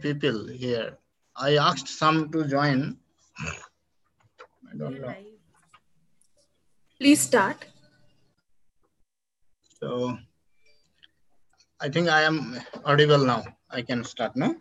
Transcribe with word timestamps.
people 0.00 0.46
here. 0.48 0.98
I 1.36 1.56
asked 1.56 1.88
some 1.88 2.30
to 2.32 2.44
join. 2.46 2.96
I 3.38 4.76
don't 4.76 5.00
know. 5.00 5.14
Please 6.98 7.20
start. 7.20 7.64
So 9.80 10.18
I 11.80 11.88
think 11.88 12.08
I 12.08 12.22
am 12.22 12.60
audible 12.84 13.24
now. 13.24 13.42
I 13.70 13.82
can 13.82 14.04
start 14.04 14.36
now. 14.36 14.54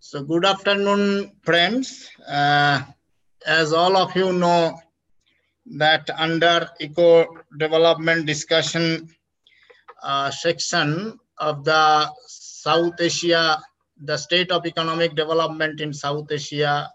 So 0.00 0.22
good 0.22 0.44
afternoon, 0.44 1.32
friends. 1.42 2.10
Uh, 2.28 2.82
as 3.46 3.72
all 3.72 3.96
of 3.96 4.14
you 4.14 4.32
know, 4.32 4.78
that 5.66 6.10
under 6.16 6.68
eco 6.80 7.26
development 7.58 8.26
discussion 8.26 9.08
uh, 10.02 10.30
section 10.30 11.18
of 11.38 11.64
the 11.64 12.10
South 12.26 13.00
Asia, 13.00 13.60
the 14.00 14.16
state 14.16 14.50
of 14.50 14.66
economic 14.66 15.14
development 15.14 15.80
in 15.80 15.92
South 15.92 16.30
Asia 16.30 16.90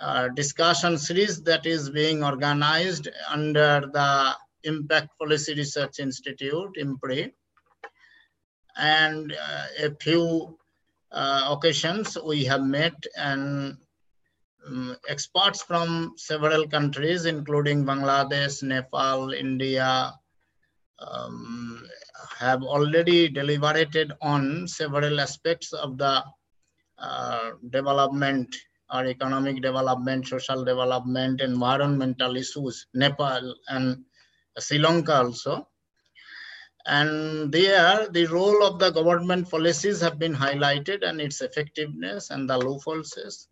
uh, 0.00 0.28
discussion 0.28 0.96
series 0.98 1.42
that 1.42 1.66
is 1.66 1.90
being 1.90 2.24
organized 2.24 3.08
under 3.28 3.88
the 3.92 4.32
Impact 4.64 5.10
Policy 5.18 5.54
Research 5.54 5.98
Institute, 5.98 6.70
IMPRI. 6.78 7.32
And 8.76 9.32
uh, 9.32 9.86
a 9.86 9.94
few 10.00 10.58
uh, 11.12 11.48
occasions 11.50 12.16
we 12.24 12.44
have 12.44 12.62
met 12.62 12.94
and 13.16 13.76
um, 14.66 14.96
experts 15.08 15.62
from 15.62 16.14
several 16.16 16.66
countries, 16.68 17.26
including 17.26 17.84
Bangladesh, 17.84 18.62
Nepal, 18.62 19.32
India, 19.32 20.14
um, 20.98 21.82
have 22.38 22.62
already 22.62 23.28
deliberated 23.28 24.12
on 24.20 24.66
several 24.68 25.20
aspects 25.20 25.72
of 25.72 25.98
the 25.98 26.22
uh, 26.98 27.50
development 27.70 28.54
or 28.92 29.06
economic 29.06 29.62
development, 29.62 30.26
social 30.26 30.64
development, 30.64 31.40
environmental 31.40 32.36
issues, 32.36 32.86
Nepal 32.94 33.54
and 33.68 34.04
Sri 34.58 34.78
Lanka 34.78 35.14
also. 35.14 35.66
And 36.86 37.52
there, 37.52 38.08
the 38.10 38.26
role 38.26 38.64
of 38.64 38.78
the 38.78 38.90
government 38.90 39.50
policies 39.50 40.00
have 40.00 40.18
been 40.18 40.34
highlighted 40.34 41.06
and 41.06 41.20
its 41.20 41.40
effectiveness 41.40 42.30
and 42.30 42.48
the 42.48 42.58
loopholes. 42.58 43.48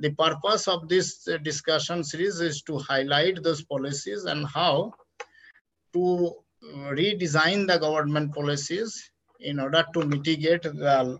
The 0.00 0.10
purpose 0.10 0.66
of 0.66 0.88
this 0.88 1.28
discussion 1.42 2.02
series 2.02 2.40
is 2.40 2.62
to 2.62 2.78
highlight 2.78 3.42
those 3.42 3.62
policies 3.62 4.24
and 4.24 4.46
how 4.46 4.92
to 5.92 6.34
redesign 6.72 7.66
the 7.66 7.78
government 7.78 8.34
policies 8.34 9.10
in 9.40 9.60
order 9.60 9.84
to 9.94 10.04
mitigate 10.06 10.62
the 10.62 11.18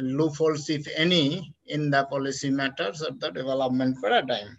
loopholes, 0.00 0.68
if 0.68 0.86
any, 0.94 1.54
in 1.66 1.90
the 1.90 2.04
policy 2.04 2.50
matters 2.50 3.00
of 3.00 3.18
the 3.20 3.30
development 3.30 3.96
paradigm. 4.02 4.56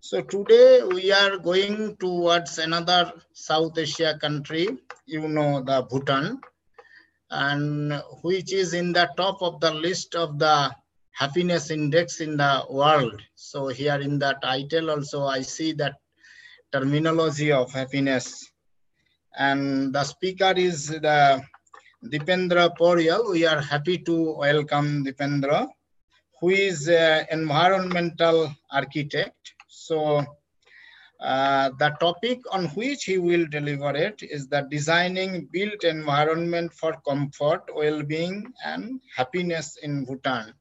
So 0.00 0.22
today 0.22 0.82
we 0.82 1.12
are 1.12 1.38
going 1.38 1.96
towards 1.96 2.58
another 2.58 3.12
South 3.32 3.76
Asia 3.76 4.16
country, 4.20 4.68
you 5.06 5.28
know, 5.28 5.62
the 5.62 5.86
Bhutan, 5.90 6.40
and 7.30 8.02
which 8.22 8.52
is 8.52 8.74
in 8.74 8.92
the 8.92 9.10
top 9.16 9.42
of 9.42 9.60
the 9.60 9.72
list 9.72 10.14
of 10.14 10.38
the 10.38 10.74
happiness 11.12 11.70
index 11.70 12.20
in 12.20 12.36
the 12.36 12.64
world. 12.70 13.20
So 13.34 13.68
here 13.68 14.00
in 14.00 14.18
the 14.18 14.36
title 14.40 14.90
also 14.90 15.24
I 15.24 15.42
see 15.42 15.72
that 15.72 15.96
terminology 16.72 17.52
of 17.52 17.72
happiness. 17.72 18.47
And 19.38 19.94
the 19.94 20.04
speaker 20.04 20.52
is 20.56 20.88
the 20.88 21.42
Deependra 22.04 22.76
Pourel. 22.76 23.30
We 23.30 23.46
are 23.46 23.60
happy 23.60 23.98
to 23.98 24.34
welcome 24.36 25.04
Deependra, 25.04 25.68
who 26.40 26.50
is 26.50 26.88
an 26.88 27.26
environmental 27.30 28.52
architect 28.70 29.54
so 29.88 30.24
uh, 31.20 31.70
the 31.78 31.90
topic 31.98 32.40
on 32.52 32.66
which 32.78 33.04
he 33.04 33.16
will 33.16 33.46
deliberate 33.46 34.22
is 34.22 34.48
the 34.48 34.62
designing 34.70 35.48
built 35.50 35.82
environment 35.84 36.72
for 36.72 36.92
comfort, 37.08 37.62
well-being 37.74 38.52
and 38.64 39.00
happiness 39.16 39.78
in 39.82 40.04
Bhutan. 40.04 40.52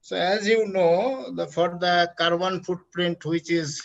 So 0.00 0.16
as 0.16 0.46
you 0.48 0.66
know, 0.68 1.32
the, 1.34 1.46
for 1.46 1.76
the 1.78 2.10
carbon 2.16 2.62
footprint, 2.62 3.24
which 3.24 3.50
is 3.50 3.82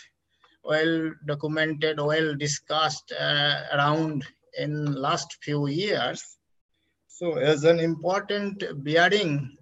well 0.64 1.12
documented, 1.26 2.00
well 2.00 2.34
discussed 2.36 3.12
uh, 3.12 3.62
around 3.72 4.24
in 4.58 4.94
last 4.94 5.38
few 5.42 5.66
years. 5.66 6.38
So 7.08 7.34
as 7.34 7.64
an 7.64 7.80
important 7.80 8.64
bearing 8.84 9.56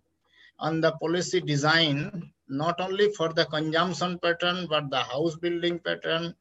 on 0.59 0.81
the 0.81 0.93
policy 0.93 1.41
design, 1.41 2.33
not 2.49 2.81
only 2.81 3.13
for 3.13 3.33
the 3.33 3.47
consumption 3.47 4.19
pattern, 4.19 4.67
but 4.69 4.91
the 4.91 5.01
house 5.01 5.37
building 5.37 5.79
pattern, 5.79 6.35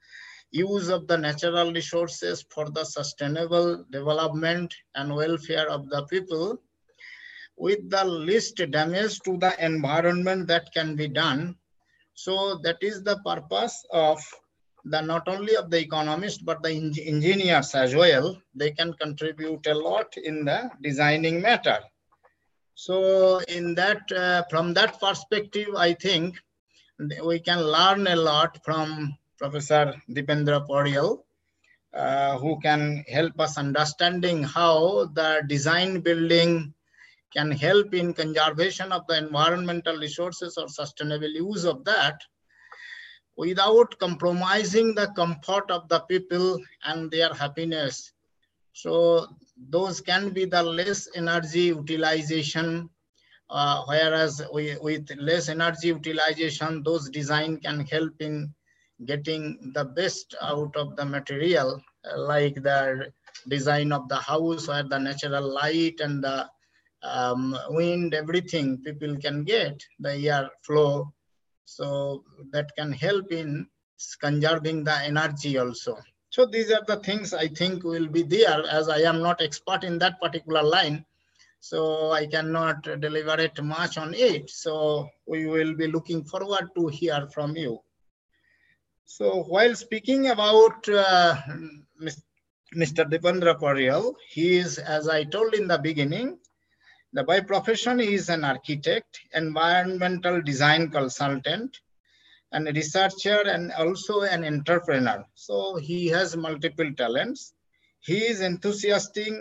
use 0.52 0.90
of 0.90 1.08
the 1.08 1.18
natural 1.18 1.72
resources 1.72 2.44
for 2.50 2.70
the 2.70 2.84
sustainable 2.84 3.86
development 3.92 4.74
and 4.96 5.16
welfare 5.16 5.70
of 5.70 5.90
the 5.90 6.04
people 6.08 6.60
with 7.56 7.90
the 7.90 8.04
least 8.04 8.62
damage 8.72 9.20
to 9.20 9.38
the 9.38 9.54
environment 9.64 10.48
that 10.48 10.74
can 10.74 10.96
be 10.96 11.08
done. 11.08 11.56
So 12.14 12.60
that 12.64 12.78
is 12.82 13.04
the 13.04 13.20
purpose 13.26 13.86
of 13.92 14.20
the 14.86 15.02
not 15.02 15.28
only 15.28 15.56
of 15.56 15.70
the 15.70 15.80
economists, 15.80 16.38
but 16.38 16.64
the 16.64 16.72
engineers 16.72 17.76
as 17.76 17.96
well. 17.96 18.42
They 18.56 18.72
can 18.72 18.94
contribute 18.94 19.66
a 19.68 19.74
lot 19.74 20.16
in 20.18 20.46
the 20.46 20.72
designing 20.82 21.42
matter. 21.42 21.80
So 22.76 23.40
in 23.40 23.76
that, 23.76 24.10
uh, 24.12 24.44
from 24.50 24.74
that 24.76 25.00
perspective, 25.00 25.76
I 25.76 25.94
think 25.94 26.38
we 27.26 27.40
can 27.40 27.62
learn 27.62 28.08
a 28.08 28.16
lot 28.16 28.64
from 28.64 29.18
Professor 29.38 29.94
Deependra 30.10 30.66
Pourel, 30.66 31.24
uh, 31.94 32.38
who 32.38 32.60
can 32.62 33.04
help 33.08 33.40
us 33.40 33.58
understanding 33.58 34.44
how 34.44 35.06
the 35.14 35.44
design 35.48 36.02
building 36.02 36.74
can 37.34 37.52
help 37.52 37.94
in 37.94 38.14
conservation 38.14 38.92
of 38.92 39.06
the 39.08 39.18
environmental 39.18 39.98
resources 39.98 40.58
or 40.58 40.68
sustainable 40.68 41.30
use 41.30 41.64
of 41.66 41.84
that 41.86 42.22
without 43.40 43.98
compromising 44.00 44.94
the 44.94 45.08
comfort 45.16 45.72
of 45.72 45.88
the 45.88 46.00
people 46.12 46.60
and 46.84 47.10
their 47.10 47.34
happiness. 47.34 48.12
So 48.74 49.28
those 49.70 50.02
can 50.02 50.32
be 50.32 50.44
the 50.44 50.62
less 50.62 51.08
energy 51.16 51.68
utilization, 51.80 52.90
uh, 53.50 53.84
whereas 53.88 54.42
we, 54.54 54.76
with 54.82 55.10
less 55.18 55.48
energy 55.48 55.88
utilization, 55.88 56.84
those 56.84 57.10
design 57.10 57.58
can 57.58 57.80
help 57.86 58.14
in 58.20 58.54
getting 59.06 59.72
the 59.74 59.86
best 59.86 60.36
out 60.42 60.76
of 60.76 60.98
the 60.98 61.06
material, 61.06 61.82
like 62.18 62.56
the 62.56 63.10
design 63.48 63.94
of 63.94 64.10
the 64.10 64.18
house 64.18 64.68
where 64.68 64.84
the 64.84 65.00
natural 65.00 65.54
light 65.54 66.02
and 66.02 66.22
the 66.22 66.46
um, 67.04 67.58
wind, 67.70 68.14
everything 68.14 68.78
people 68.80 69.16
can 69.16 69.46
get, 69.46 69.82
the 70.00 70.14
air 70.28 70.50
flow. 70.62 71.14
So 71.70 72.24
that 72.52 72.76
can 72.76 72.92
help 72.92 73.32
in 73.32 73.68
conserving 74.20 74.84
the 74.86 74.98
energy 75.12 75.58
also. 75.58 75.98
So 76.32 76.46
these 76.46 76.72
are 76.72 76.84
the 76.88 76.98
things 76.98 77.34
I 77.34 77.48
think 77.48 77.84
will 77.84 78.08
be 78.08 78.24
there 78.24 78.64
as 78.68 78.90
I 78.90 79.00
am 79.02 79.22
not 79.22 79.42
expert 79.42 79.84
in 79.84 80.00
that 80.00 80.20
particular 80.20 80.64
line. 80.64 81.06
So 81.60 82.12
I 82.12 82.26
cannot 82.26 82.84
deliberate 82.84 83.62
much 83.62 83.98
on 83.98 84.14
it. 84.16 84.50
So 84.50 85.10
we 85.28 85.46
will 85.46 85.76
be 85.76 85.88
looking 85.88 86.24
forward 86.24 86.70
to 86.76 86.88
hear 86.88 87.28
from 87.34 87.56
you. 87.56 87.80
So 89.06 89.44
while 89.44 89.76
speaking 89.76 90.30
about 90.30 90.88
uh, 90.90 91.36
Mr. 92.76 93.04
Deependra 93.12 93.60
Pourel, 93.60 94.16
he 94.28 94.58
is, 94.58 94.80
as 94.80 95.08
I 95.08 95.24
told 95.24 95.54
in 95.54 95.68
the 95.68 95.78
beginning, 95.78 96.40
by 97.14 97.40
profession 97.42 98.00
he 98.00 98.14
is 98.14 98.30
an 98.30 98.44
architect, 98.44 99.20
environmental 99.34 100.42
design 100.42 100.90
consultant, 100.90 101.80
and 102.52 102.68
a 102.68 102.74
researcher 102.74 103.42
and 103.42 103.72
also 103.74 104.22
an 104.22 104.44
entrepreneur. 104.44 105.24
So 105.36 105.78
he 105.78 106.08
has 106.08 106.36
multiple 106.36 106.92
talents. 106.96 107.54
He 108.00 108.18
is 108.26 108.42
enthusiastic 108.42 109.34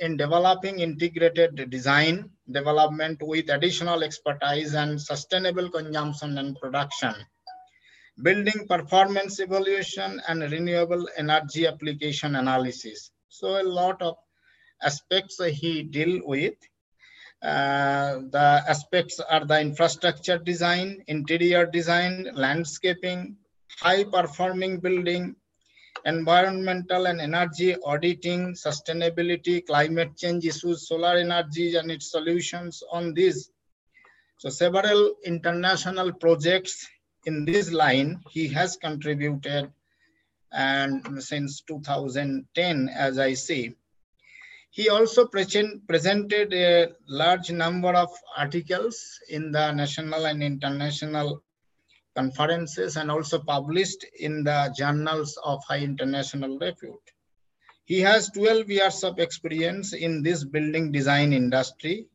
in 0.00 0.16
developing 0.16 0.80
integrated 0.80 1.70
design 1.70 2.30
development 2.50 3.20
with 3.22 3.50
additional 3.50 4.02
expertise 4.02 4.74
and 4.74 5.00
sustainable 5.00 5.70
consumption 5.70 6.38
and 6.38 6.56
production, 6.56 7.14
building 8.22 8.66
performance 8.68 9.40
evaluation 9.40 10.20
and 10.28 10.42
renewable 10.42 11.08
energy 11.16 11.66
application 11.66 12.36
analysis. 12.36 13.10
So 13.28 13.60
a 13.60 13.64
lot 13.64 14.00
of 14.02 14.16
aspects 14.82 15.42
he 15.44 15.82
deal 15.82 16.20
with 16.24 16.54
uh, 17.42 18.18
the 18.30 18.64
aspects 18.68 19.20
are 19.20 19.44
the 19.44 19.60
infrastructure 19.60 20.38
design, 20.38 21.04
interior 21.06 21.66
design, 21.66 22.28
landscaping, 22.34 23.36
high 23.80 24.02
performing 24.04 24.80
building, 24.80 25.36
environmental 26.04 27.06
and 27.06 27.20
energy 27.20 27.76
auditing, 27.84 28.54
sustainability, 28.54 29.64
climate 29.64 30.16
change 30.16 30.46
issues, 30.46 30.88
solar 30.88 31.16
energy 31.16 31.76
and 31.76 31.90
its 31.90 32.10
solutions 32.10 32.82
on 32.90 33.14
this. 33.14 33.50
So 34.38 34.48
several 34.48 35.14
international 35.24 36.12
projects 36.12 36.88
in 37.26 37.44
this 37.44 37.72
line 37.72 38.20
he 38.30 38.48
has 38.48 38.76
contributed 38.76 39.70
and 40.52 41.22
since 41.22 41.60
2010 41.62 42.88
as 42.88 43.18
I 43.18 43.34
see. 43.34 43.74
He 44.70 44.88
also 44.90 45.26
present, 45.26 45.86
presented 45.88 46.52
a 46.52 46.92
large 47.08 47.50
number 47.50 47.88
of 47.88 48.10
articles 48.36 49.18
in 49.28 49.50
the 49.50 49.72
national 49.72 50.26
and 50.26 50.42
international 50.42 51.42
conferences 52.14 52.96
and 52.96 53.10
also 53.10 53.38
published 53.38 54.04
in 54.18 54.44
the 54.44 54.74
journals 54.76 55.38
of 55.42 55.62
high 55.64 55.80
international 55.80 56.58
repute. 56.58 57.06
He 57.84 58.00
has 58.00 58.30
12 58.30 58.70
years 58.70 59.02
of 59.04 59.18
experience 59.18 59.94
in 59.94 60.22
this 60.22 60.44
building 60.44 60.92
design 60.92 61.32
industry 61.32 62.06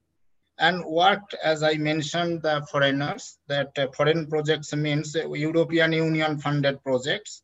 and 0.59 0.85
worked, 0.85 1.33
as 1.43 1.63
I 1.63 1.75
mentioned, 1.75 2.43
the 2.43 2.65
foreigners, 2.71 3.39
that 3.47 3.71
uh, 3.77 3.87
foreign 3.97 4.27
projects 4.27 4.73
means 4.75 5.15
European 5.15 5.93
Union 5.93 6.37
funded 6.37 6.83
projects 6.83 7.41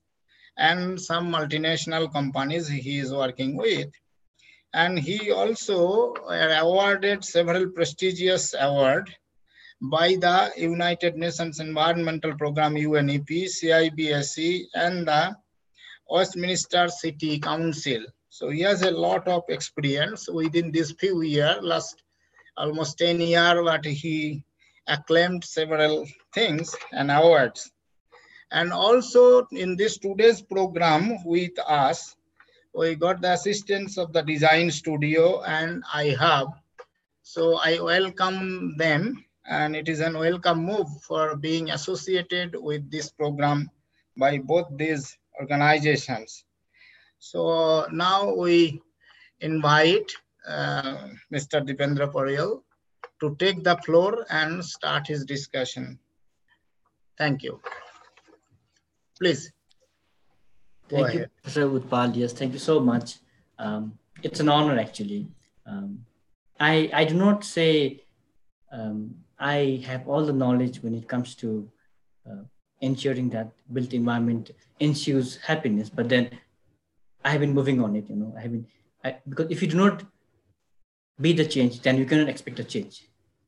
and 0.57 1.01
some 1.01 1.31
multinational 1.31 2.11
companies 2.13 2.67
he 2.67 2.99
is 2.99 3.11
working 3.11 3.57
with 3.57 3.89
and 4.73 4.99
he 4.99 5.31
also 5.31 6.13
uh, 6.29 6.55
awarded 6.61 7.23
several 7.23 7.69
prestigious 7.69 8.53
awards 8.59 9.11
by 9.81 10.09
the 10.15 10.51
United 10.57 11.15
Nations 11.15 11.59
Environmental 11.59 12.35
Program 12.35 12.75
UNEP, 12.75 13.45
CIBSE, 13.45 14.65
and 14.75 15.07
the 15.07 15.35
Westminster 16.09 16.87
City 16.89 17.39
Council. 17.39 18.03
So 18.29 18.49
he 18.49 18.61
has 18.61 18.81
a 18.83 18.91
lot 18.91 19.27
of 19.27 19.43
experience 19.49 20.29
within 20.29 20.71
this 20.71 20.91
few 20.91 21.21
years, 21.21 21.57
last 21.61 22.03
almost 22.57 22.97
10 22.97 23.21
years, 23.21 23.57
but 23.63 23.85
he 23.85 24.43
acclaimed 24.87 25.43
several 25.43 26.05
things 26.33 26.75
and 26.91 27.09
awards. 27.09 27.71
And 28.51 28.73
also 28.73 29.47
in 29.51 29.75
this 29.77 29.97
today's 29.97 30.41
program 30.41 31.23
with 31.23 31.57
us, 31.67 32.15
we 32.73 32.95
got 32.95 33.21
the 33.21 33.33
assistance 33.33 33.97
of 33.97 34.13
the 34.13 34.21
design 34.21 34.71
studio 34.71 35.41
and 35.43 35.83
I 35.93 36.15
have. 36.19 36.47
So 37.23 37.59
I 37.63 37.79
welcome 37.79 38.75
them 38.77 39.25
and 39.49 39.75
it 39.75 39.89
is 39.89 39.99
an 39.99 40.17
welcome 40.17 40.63
move 40.63 40.87
for 41.01 41.35
being 41.35 41.71
associated 41.71 42.55
with 42.55 42.89
this 42.91 43.11
program 43.11 43.69
by 44.17 44.37
both 44.37 44.67
these 44.77 45.17
organizations. 45.39 46.45
So 47.19 47.87
now 47.91 48.33
we 48.33 48.81
invite 49.41 50.11
uh, 50.47 51.09
Mr. 51.33 51.65
Deependra 51.65 52.11
Pourel 52.11 52.61
to 53.19 53.35
take 53.35 53.63
the 53.63 53.77
floor 53.77 54.25
and 54.29 54.63
start 54.63 55.07
his 55.07 55.25
discussion. 55.25 55.99
Thank 57.17 57.43
you. 57.43 57.59
Please. 59.19 59.51
Thank 60.89 61.07
Go 61.07 61.13
you, 61.13 61.19
ahead. 61.19 61.29
Professor 61.43 61.69
Utpal. 61.69 62.15
Yes, 62.15 62.33
thank 62.33 62.53
you 62.53 62.59
so 62.59 62.79
much. 62.79 63.17
Um, 63.59 63.97
it's 64.23 64.39
an 64.39 64.49
honor, 64.49 64.79
actually. 64.79 65.27
Um, 65.65 66.05
I, 66.59 66.89
I 66.93 67.03
do 67.05 67.13
not 67.13 67.43
say 67.43 68.03
um, 68.71 69.15
I 69.39 69.83
have 69.85 70.07
all 70.07 70.25
the 70.25 70.33
knowledge 70.33 70.81
when 70.83 70.95
it 70.95 71.07
comes 71.07 71.35
to 71.35 71.69
uh, 72.29 72.43
ensuring 72.81 73.29
that 73.29 73.51
built 73.71 73.93
environment 73.93 74.51
ensures 74.79 75.37
happiness, 75.37 75.89
but 75.89 76.09
then 76.09 76.31
I 77.23 77.31
have 77.31 77.41
been 77.41 77.53
moving 77.53 77.81
on 77.83 77.95
it, 77.95 78.09
you 78.09 78.15
know, 78.15 78.33
I 78.37 78.41
have 78.41 78.51
been, 78.51 78.65
I, 79.03 79.17
because 79.27 79.47
if 79.49 79.61
you 79.61 79.67
do 79.67 79.77
not 79.77 80.03
be 81.21 81.33
the 81.33 81.45
change, 81.45 81.81
then 81.81 81.97
you 81.97 82.05
cannot 82.05 82.29
expect 82.29 82.59
a 82.59 82.63
change. 82.63 83.07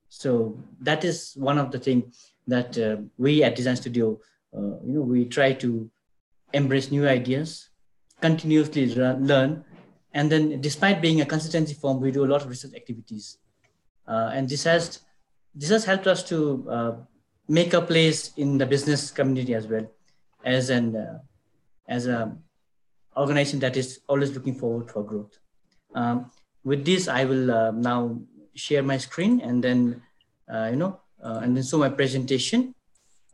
So 0.09 0.57
that 0.81 1.03
is 1.05 1.33
one 1.35 1.57
of 1.57 1.71
the 1.71 1.79
things 1.79 2.33
that 2.47 2.77
uh, 2.77 2.97
we 3.17 3.43
at 3.43 3.55
Design 3.55 3.77
Studio, 3.77 4.19
uh, 4.55 4.79
you 4.85 4.93
know, 4.93 5.01
we 5.01 5.25
try 5.25 5.53
to 5.53 5.89
embrace 6.53 6.92
new 6.92 7.07
ideas, 7.07 7.69
continuously 8.21 8.95
learn, 8.95 9.63
and 10.13 10.31
then 10.31 10.62
despite 10.62 11.01
being 11.01 11.21
a 11.21 11.25
consultancy 11.25 11.80
firm, 11.80 12.01
we 12.01 12.12
do 12.12 12.25
a 12.25 12.30
lot 12.30 12.42
of 12.42 12.50
research 12.50 12.74
activities. 12.75 13.38
Uh, 14.07 14.31
and 14.33 14.50
this 14.50 14.63
has, 14.63 15.00
this 15.56 15.69
has 15.69 15.86
helped 15.86 16.07
us 16.07 16.24
to 16.30 16.68
uh, 16.69 16.92
make 17.48 17.74
a 17.74 17.81
place 17.81 18.33
in 18.38 18.57
the 18.57 18.65
business 18.65 19.12
community 19.12 19.53
as 19.53 19.68
well 19.68 19.89
as 20.44 20.69
an 20.69 20.95
uh, 20.95 21.19
as 21.88 22.07
a 22.07 22.36
organization 23.18 23.59
that 23.59 23.75
is 23.75 24.00
always 24.07 24.31
looking 24.33 24.56
forward 24.56 24.89
for 24.89 25.03
growth. 25.03 25.38
Um, 25.94 26.31
with 26.63 26.86
this, 26.86 27.07
I 27.07 27.25
will 27.25 27.51
uh, 27.51 27.71
now 27.71 28.21
share 28.56 28.83
my 28.83 28.98
screen 28.98 29.42
and 29.42 29.62
then, 29.62 30.01
uh, 30.51 30.69
you 30.71 30.77
know, 30.77 31.00
uh, 31.24 31.39
and 31.44 31.56
then 31.56 31.63
show 31.63 31.77
my 31.77 31.89
presentation. 31.89 32.74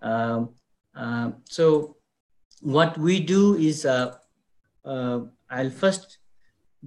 Um, 0.02 0.56
so 1.46 1.97
what 2.62 2.98
we 2.98 3.20
do 3.20 3.56
is 3.56 3.86
uh, 3.86 4.16
uh, 4.86 5.22
I'll 5.50 5.70
first 5.70 6.18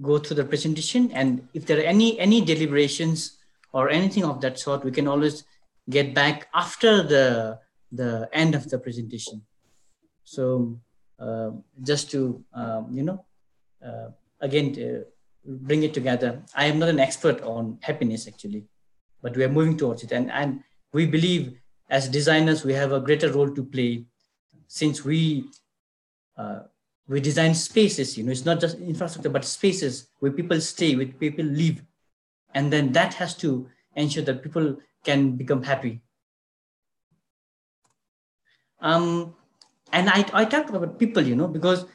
go 0.01 0.17
through 0.17 0.37
the 0.37 0.45
presentation 0.45 1.11
and 1.11 1.47
if 1.53 1.65
there 1.65 1.77
are 1.77 1.83
any 1.95 2.19
any 2.19 2.41
deliberations 2.41 3.37
or 3.73 3.89
anything 3.89 4.23
of 4.23 4.41
that 4.41 4.59
sort 4.59 4.83
we 4.83 4.91
can 4.91 5.07
always 5.07 5.43
get 5.89 6.13
back 6.13 6.47
after 6.53 7.03
the 7.03 7.59
the 7.91 8.29
end 8.31 8.55
of 8.55 8.69
the 8.69 8.79
presentation. 8.79 9.41
So 10.23 10.79
uh, 11.19 11.51
just 11.83 12.11
to 12.11 12.43
um, 12.53 12.87
you 12.91 13.03
know 13.03 13.25
uh, 13.85 14.09
again 14.39 14.73
to 14.73 15.05
bring 15.45 15.83
it 15.83 15.93
together. 15.93 16.41
I 16.55 16.65
am 16.65 16.79
not 16.79 16.89
an 16.89 16.99
expert 16.99 17.41
on 17.41 17.79
happiness 17.81 18.27
actually 18.27 18.65
but 19.21 19.37
we 19.37 19.43
are 19.43 19.49
moving 19.49 19.77
towards 19.77 20.03
it. 20.03 20.11
And 20.11 20.31
and 20.31 20.63
we 20.93 21.05
believe 21.05 21.57
as 21.89 22.07
designers 22.07 22.63
we 22.63 22.73
have 22.73 22.91
a 22.91 22.99
greater 22.99 23.31
role 23.31 23.53
to 23.53 23.63
play 23.63 24.05
since 24.67 25.03
we 25.03 25.45
uh, 25.45 25.60
we 27.07 27.19
design 27.19 27.53
spaces 27.53 28.17
you 28.17 28.23
know 28.23 28.31
it's 28.31 28.45
not 28.45 28.59
just 28.59 28.77
infrastructure 28.79 29.29
but 29.29 29.45
spaces 29.45 30.07
where 30.19 30.31
people 30.31 30.59
stay 30.61 30.95
where 30.95 31.05
people 31.05 31.45
live. 31.45 31.83
And 32.53 32.71
then 32.71 32.91
that 32.91 33.13
has 33.13 33.35
to 33.37 33.69
ensure 33.95 34.23
that 34.25 34.43
people 34.43 34.77
can 35.05 35.37
become 35.37 35.63
happy. 35.63 36.01
Um 38.81 39.35
and 39.91 40.09
i 40.09 40.25
i 40.33 40.45
talked 40.45 40.69
about 40.69 40.97
people 40.97 41.23
you 41.23 41.35
know 41.35 41.47
because 41.47 41.85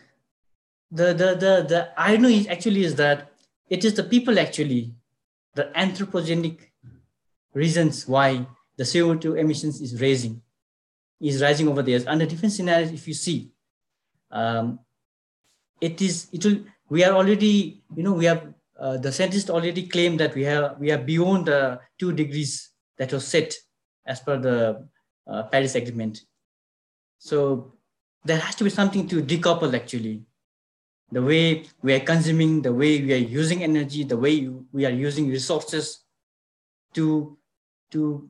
the 0.90 1.06
the 1.20 1.34
the, 1.34 1.52
the 1.68 1.88
irony 1.96 2.40
is 2.40 2.46
actually 2.46 2.84
is 2.84 2.94
that 2.94 3.32
it 3.68 3.84
is 3.84 3.94
the 3.94 4.04
people 4.04 4.38
actually 4.38 4.94
the 5.54 5.64
anthropogenic 5.74 6.58
reasons 7.54 8.06
why 8.06 8.46
the 8.76 8.84
co2 8.84 9.38
emissions 9.38 9.80
is 9.80 10.00
raising 10.00 10.40
is 11.20 11.42
rising 11.42 11.68
over 11.68 11.82
there 11.82 12.00
under 12.06 12.26
different 12.26 12.52
scenarios 12.52 12.92
if 12.92 13.08
you 13.08 13.14
see 13.14 13.50
um, 14.30 14.78
it 15.80 16.00
is 16.00 16.28
it 16.32 16.44
will 16.44 16.64
we 16.88 17.04
are 17.04 17.12
already 17.12 17.82
you 17.94 18.02
know 18.02 18.12
we 18.12 18.24
have 18.24 18.52
uh, 18.78 18.96
the 18.96 19.10
scientists 19.10 19.50
already 19.50 19.88
claim 19.88 20.16
that 20.16 20.34
we 20.34 20.44
have 20.44 20.78
we 20.78 20.90
are 20.90 20.98
beyond 20.98 21.46
the 21.46 21.80
two 21.98 22.12
degrees 22.12 22.70
that 22.98 23.12
was 23.12 23.26
set 23.26 23.54
as 24.06 24.20
per 24.20 24.38
the 24.38 24.86
uh, 25.26 25.42
Paris 25.44 25.74
Agreement. 25.74 26.20
So 27.18 27.72
there 28.24 28.38
has 28.38 28.54
to 28.56 28.64
be 28.64 28.70
something 28.70 29.08
to 29.08 29.22
decouple 29.22 29.74
actually. 29.74 30.22
The 31.12 31.22
way 31.22 31.64
we 31.82 31.94
are 31.94 32.00
consuming, 32.00 32.62
the 32.62 32.72
way 32.72 33.00
we 33.00 33.12
are 33.12 33.28
using 33.40 33.62
energy, 33.62 34.02
the 34.02 34.16
way 34.16 34.48
we 34.72 34.84
are 34.84 34.90
using 34.90 35.28
resources 35.28 36.02
to 36.94 37.38
to 37.92 38.28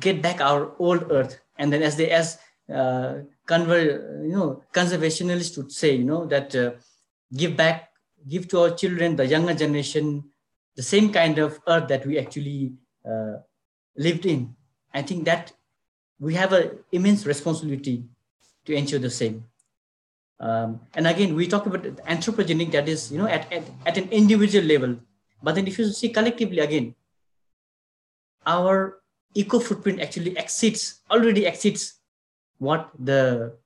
get 0.00 0.22
back 0.22 0.40
our 0.40 0.72
old 0.78 1.12
earth. 1.12 1.38
And 1.58 1.72
then 1.72 1.82
as 1.82 1.96
they 1.96 2.10
as 2.10 2.38
uh, 2.72 3.28
conver- 3.46 4.24
you 4.24 4.32
know, 4.32 4.62
conservationists 4.72 5.56
would 5.56 5.72
say, 5.72 5.96
you 5.96 6.04
know, 6.04 6.26
that 6.26 6.54
uh, 6.54 6.72
give 7.34 7.56
back, 7.56 7.90
give 8.28 8.48
to 8.48 8.60
our 8.60 8.70
children, 8.70 9.16
the 9.16 9.26
younger 9.26 9.54
generation, 9.54 10.24
the 10.76 10.82
same 10.82 11.12
kind 11.12 11.38
of 11.38 11.58
earth 11.68 11.88
that 11.88 12.06
we 12.06 12.18
actually 12.18 12.72
uh, 13.08 13.34
lived 13.96 14.26
in. 14.26 14.54
I 14.92 15.02
think 15.02 15.24
that 15.24 15.52
we 16.18 16.34
have 16.34 16.52
an 16.52 16.78
immense 16.92 17.26
responsibility 17.26 18.04
to 18.64 18.74
ensure 18.74 18.98
the 18.98 19.10
same. 19.10 19.44
Um, 20.40 20.80
and 20.94 21.06
again, 21.06 21.34
we 21.34 21.46
talk 21.46 21.66
about 21.66 21.82
anthropogenic, 21.82 22.72
that 22.72 22.88
is, 22.88 23.12
you 23.12 23.18
know, 23.18 23.26
at, 23.26 23.50
at, 23.52 23.64
at 23.86 23.98
an 23.98 24.08
individual 24.10 24.64
level. 24.66 24.96
But 25.42 25.54
then 25.54 25.66
if 25.66 25.78
you 25.78 25.86
see 25.92 26.08
collectively 26.08 26.58
again, 26.58 26.94
our 28.46 29.00
eco 29.34 29.58
footprint 29.58 30.00
actually 30.00 30.36
exceeds, 30.36 31.00
already 31.10 31.46
exceeds 31.46 32.00
what 32.58 32.90
the 32.98 33.56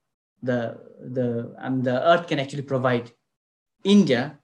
the 0.42 0.78
the 1.00 1.54
um, 1.58 1.82
the 1.82 2.02
earth 2.08 2.26
can 2.26 2.38
actually 2.38 2.62
provide. 2.62 3.12
India 3.84 4.38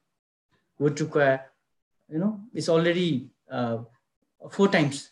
would 0.79 1.01
require 1.01 1.41
you 2.09 2.19
know 2.19 2.41
it's 2.53 2.69
already 2.69 3.31
uh, 3.51 3.79
four 4.51 4.69
times 4.69 5.11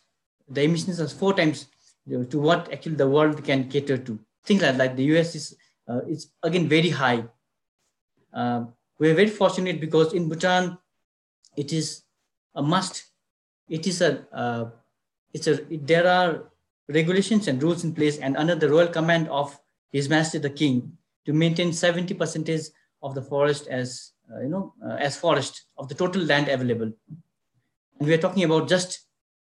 the 0.49 0.63
emissions 0.63 0.99
are 0.99 1.07
four 1.07 1.33
times 1.33 1.67
to 2.07 2.39
what 2.39 2.71
actually 2.71 2.95
the 2.95 3.07
world 3.07 3.43
can 3.43 3.69
cater 3.69 3.97
to. 3.97 4.19
Things 4.45 4.61
like 4.61 4.77
that 4.77 4.97
the 4.97 5.03
us 5.03 5.35
is 5.35 5.55
uh, 5.87 6.01
it's 6.07 6.27
again 6.43 6.67
very 6.67 6.89
high. 6.89 7.25
Uh, 8.33 8.65
we're 8.99 9.15
very 9.15 9.29
fortunate 9.29 9.79
because 9.79 10.13
in 10.13 10.27
Bhutan, 10.27 10.77
it 11.55 11.71
is 11.71 12.03
a 12.55 12.61
must. 12.61 13.05
It 13.69 13.87
is 13.87 14.01
a, 14.01 14.25
uh, 14.33 14.69
it's 15.33 15.47
a, 15.47 15.55
there 15.69 16.07
are 16.07 16.51
regulations 16.89 17.47
and 17.47 17.61
rules 17.61 17.83
in 17.83 17.93
place 17.93 18.17
and 18.17 18.37
under 18.37 18.55
the 18.55 18.69
royal 18.69 18.87
command 18.87 19.27
of 19.29 19.57
His 19.91 20.09
Majesty 20.09 20.39
the 20.39 20.49
King 20.49 20.97
to 21.25 21.33
maintain 21.33 21.71
70 21.73 22.13
percentage 22.15 22.63
of 23.01 23.15
the 23.15 23.21
forest 23.21 23.67
as, 23.67 24.11
uh, 24.33 24.41
you 24.41 24.49
know, 24.49 24.73
uh, 24.85 24.95
as 24.95 25.17
forest 25.17 25.65
of 25.77 25.87
the 25.89 25.95
total 25.95 26.23
land 26.23 26.47
available. 26.47 26.91
And 27.99 28.07
we 28.07 28.13
are 28.13 28.17
talking 28.17 28.43
about 28.43 28.67
just 28.67 29.07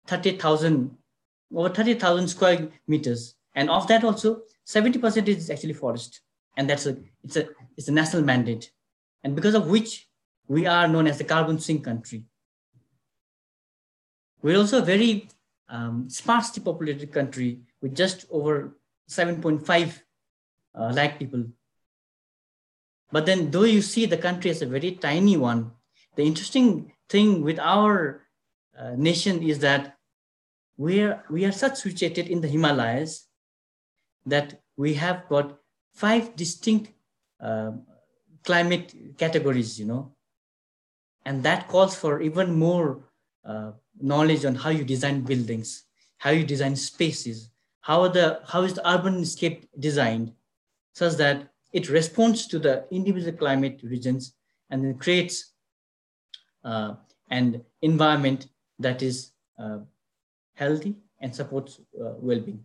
30,000, 0.07 0.95
over 1.55 1.69
30,000 1.69 2.27
square 2.27 2.69
meters. 2.87 3.35
And 3.55 3.69
of 3.69 3.87
that 3.87 4.03
also, 4.03 4.41
70% 4.67 5.27
is 5.27 5.49
actually 5.49 5.73
forest. 5.73 6.21
And 6.57 6.69
that's 6.69 6.85
a, 6.85 6.97
it's 7.23 7.35
a, 7.37 7.47
it's 7.77 7.87
a 7.87 7.91
national 7.91 8.23
mandate. 8.23 8.71
And 9.23 9.35
because 9.35 9.55
of 9.55 9.67
which 9.67 10.07
we 10.47 10.65
are 10.65 10.87
known 10.87 11.07
as 11.07 11.17
the 11.17 11.23
carbon 11.23 11.59
sink 11.59 11.85
country. 11.85 12.23
We're 14.41 14.57
also 14.57 14.79
a 14.79 14.85
very 14.85 15.29
um, 15.73 16.07
sparsely 16.07 16.61
populated 16.63 17.11
country 17.11 17.59
with 17.81 17.95
just 17.95 18.25
over 18.29 18.77
7.5 19.09 20.01
uh, 20.75 20.93
lakh 20.93 21.17
people. 21.17 21.45
But 23.11 23.25
then 23.25 23.49
though 23.51 23.63
you 23.63 23.81
see 23.81 24.05
the 24.05 24.17
country 24.17 24.51
as 24.51 24.61
a 24.61 24.67
very 24.67 24.91
tiny 24.93 25.35
one, 25.35 25.71
the 26.15 26.23
interesting 26.23 26.93
thing 27.09 27.41
with 27.41 27.59
our 27.59 28.21
uh, 28.77 28.93
nation 28.95 29.41
is 29.41 29.59
that 29.59 29.97
we're, 30.77 31.23
we 31.29 31.45
are 31.45 31.51
such 31.51 31.77
situated 31.77 32.27
in 32.27 32.41
the 32.41 32.47
Himalayas 32.47 33.27
that 34.25 34.61
we 34.77 34.93
have 34.95 35.27
got 35.27 35.57
five 35.93 36.35
distinct 36.35 36.91
uh, 37.39 37.71
climate 38.43 38.93
categories, 39.17 39.79
you 39.79 39.85
know, 39.85 40.13
and 41.25 41.43
that 41.43 41.67
calls 41.67 41.95
for 41.95 42.21
even 42.21 42.53
more 42.53 43.03
uh, 43.45 43.71
knowledge 44.01 44.45
on 44.45 44.55
how 44.55 44.69
you 44.69 44.83
design 44.83 45.21
buildings, 45.21 45.83
how 46.17 46.31
you 46.31 46.45
design 46.45 46.75
spaces, 46.75 47.49
how 47.81 48.07
the 48.07 48.41
how 48.47 48.63
is 48.63 48.73
the 48.73 48.89
urban 48.89 49.25
scape 49.25 49.67
designed, 49.79 50.31
such 50.93 51.13
that 51.13 51.49
it 51.71 51.89
responds 51.89 52.47
to 52.47 52.59
the 52.59 52.85
individual 52.91 53.37
climate 53.37 53.81
regions 53.83 54.33
and 54.69 54.83
then 54.83 54.97
creates 54.97 55.53
uh, 56.63 56.93
an 57.29 57.63
environment 57.81 58.47
that 58.79 59.01
is 59.01 59.31
uh, 59.59 59.79
healthy 60.55 60.95
and 61.19 61.35
supports 61.35 61.79
uh, 61.99 62.13
well-being. 62.19 62.63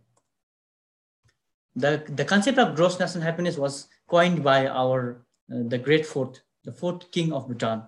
The, 1.75 2.03
the 2.07 2.25
concept 2.25 2.57
of 2.57 2.75
gross 2.75 2.99
national 2.99 3.23
happiness 3.23 3.57
was 3.57 3.87
coined 4.07 4.43
by 4.43 4.67
our 4.67 5.25
uh, 5.51 5.63
the 5.67 5.77
great 5.77 6.05
fourth, 6.05 6.41
the 6.63 6.71
fourth 6.71 7.11
king 7.11 7.33
of 7.33 7.47
Bhutan. 7.47 7.83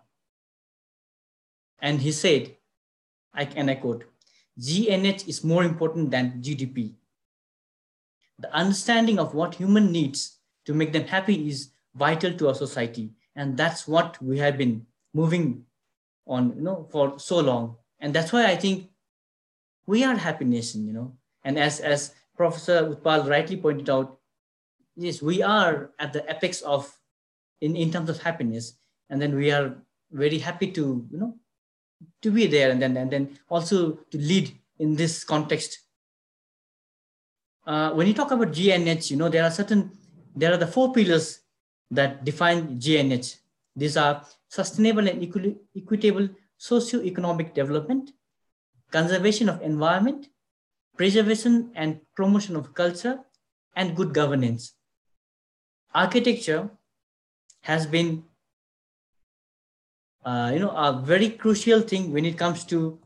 And 1.80 2.02
he 2.02 2.12
said, 2.12 2.56
I, 3.34 3.44
and 3.56 3.70
I 3.70 3.76
quote, 3.76 4.06
GNH 4.60 5.28
is 5.28 5.44
more 5.44 5.64
important 5.64 6.12
than 6.12 6.42
GDP. 6.42 6.94
The 8.40 8.54
understanding 8.54 9.20
of 9.20 9.34
what 9.34 9.56
human 9.56 9.92
needs 9.92 10.38
to 10.66 10.74
make 10.74 10.94
them 10.94 11.06
happy 11.06 11.48
is 11.48 11.70
vital 11.96 12.34
to 12.34 12.48
our 12.50 12.56
society. 12.56 13.12
And 13.36 13.56
that's 13.56 13.88
what 13.88 14.22
we 14.22 14.40
have 14.40 14.58
been 14.58 14.86
moving 15.14 15.66
on, 16.28 16.56
you 16.56 16.62
know, 16.62 16.88
for 16.92 17.20
so 17.20 17.40
long. 17.40 17.78
And 18.00 18.14
that's 18.14 18.34
why 18.34 18.46
I 18.46 18.56
think 18.56 18.90
we 19.86 20.04
are 20.04 20.14
a 20.14 20.18
happy 20.18 20.46
nation, 20.46 20.86
you 20.86 20.94
know. 20.94 21.14
And 21.44 21.58
as, 21.58 21.80
as 21.80 22.14
Professor 22.36 22.96
Utpal 22.96 23.30
rightly 23.30 23.58
pointed 23.58 23.90
out, 23.90 24.20
yes, 24.96 25.22
we 25.22 25.42
are 25.42 25.92
at 26.00 26.14
the 26.14 26.30
apex 26.30 26.62
of, 26.62 26.92
in, 27.62 27.76
in 27.76 27.92
terms 27.92 28.10
of 28.10 28.22
happiness. 28.22 28.74
And 29.10 29.22
then 29.22 29.36
we 29.36 29.52
are 29.52 29.76
very 30.12 30.40
happy 30.40 30.72
to, 30.72 31.08
you 31.10 31.18
know, 31.18 31.36
to 32.22 32.32
be 32.32 32.48
there 32.48 32.72
and 32.72 32.82
then 32.82 32.98
and 32.98 33.12
then 33.12 33.38
also 33.50 34.00
to 34.12 34.18
lead 34.18 34.52
in 34.80 34.96
this 34.96 35.24
context. 35.24 35.80
Uh, 37.66 37.92
when 37.92 38.08
you 38.08 38.14
talk 38.14 38.32
about 38.32 38.52
GNH, 38.52 39.12
you 39.12 39.18
know 39.18 39.30
there 39.30 39.44
are 39.44 39.52
certain 39.52 39.92
there 40.36 40.54
are 40.54 40.58
the 40.58 40.68
four 40.68 40.94
pillars 40.94 41.42
that 41.92 42.24
define 42.24 42.80
GNH. 42.80 43.38
These 43.76 43.98
are 43.98 44.26
sustainable 44.50 45.08
and 45.08 45.22
equi 45.24 45.56
equitable 45.76 46.30
socio-economic 46.58 47.54
development, 47.56 48.12
conservation 48.92 49.50
of 49.50 49.62
environment, 49.62 50.28
preservation 50.96 51.72
and 51.76 52.00
promotion 52.16 52.56
of 52.56 52.74
culture, 52.74 53.20
and 53.76 53.96
good 53.96 54.14
governance. 54.14 54.74
Architecture 55.94 56.70
has 57.62 57.86
been 57.86 58.24
uh, 60.26 60.52
you 60.54 60.60
know, 60.60 60.72
a 60.72 61.02
very 61.04 61.30
crucial 61.30 61.82
thing 61.82 62.12
when 62.12 62.26
it 62.26 62.38
comes 62.38 62.64
to 62.66 63.00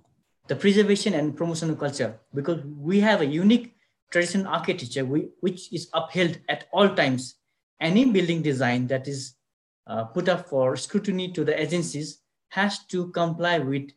the 0.47 0.55
preservation 0.55 1.13
and 1.13 1.35
promotion 1.35 1.69
of 1.69 1.79
culture, 1.79 2.19
because 2.33 2.63
we 2.77 2.99
have 2.99 3.21
a 3.21 3.25
unique 3.25 3.75
traditional 4.11 4.47
architecture 4.47 5.05
we, 5.05 5.29
which 5.39 5.73
is 5.73 5.89
upheld 5.93 6.37
at 6.49 6.65
all 6.71 6.89
times. 6.89 7.35
Any 7.79 8.05
building 8.05 8.41
design 8.41 8.87
that 8.87 9.07
is 9.07 9.35
uh, 9.87 10.05
put 10.05 10.29
up 10.29 10.47
for 10.47 10.75
scrutiny 10.77 11.31
to 11.33 11.43
the 11.43 11.59
agencies 11.59 12.19
has 12.49 12.85
to 12.85 13.09
comply 13.09 13.59
with 13.59 13.91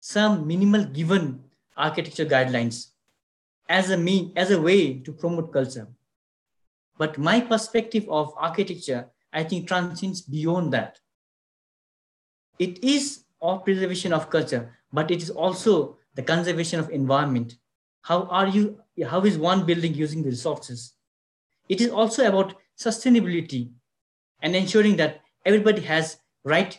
some 0.00 0.46
minimal 0.46 0.84
given 0.84 1.42
architecture 1.76 2.24
guidelines 2.24 2.88
as 3.68 3.90
a 3.90 3.96
mean 3.96 4.32
as 4.36 4.50
a 4.50 4.60
way 4.60 4.98
to 5.00 5.12
promote 5.12 5.52
culture. 5.52 5.88
But 6.96 7.18
my 7.18 7.40
perspective 7.40 8.08
of 8.08 8.32
architecture 8.36 9.10
i 9.32 9.44
think 9.44 9.68
transcends 9.68 10.22
beyond 10.22 10.72
that 10.72 10.98
it 12.58 12.82
is 12.82 13.24
of 13.40 13.64
preservation 13.64 14.12
of 14.12 14.30
culture, 14.30 14.74
but 14.92 15.10
it 15.10 15.22
is 15.22 15.30
also 15.30 15.96
the 16.14 16.22
conservation 16.22 16.80
of 16.80 16.90
environment. 16.90 17.56
How 18.02 18.22
are 18.24 18.48
you, 18.48 18.80
how 19.06 19.20
is 19.22 19.38
one 19.38 19.66
building 19.66 19.94
using 19.94 20.22
the 20.22 20.30
resources? 20.30 20.94
It 21.68 21.80
is 21.80 21.90
also 21.90 22.26
about 22.26 22.54
sustainability 22.78 23.70
and 24.42 24.56
ensuring 24.56 24.96
that 24.96 25.20
everybody 25.44 25.82
has 25.82 26.18
right 26.44 26.78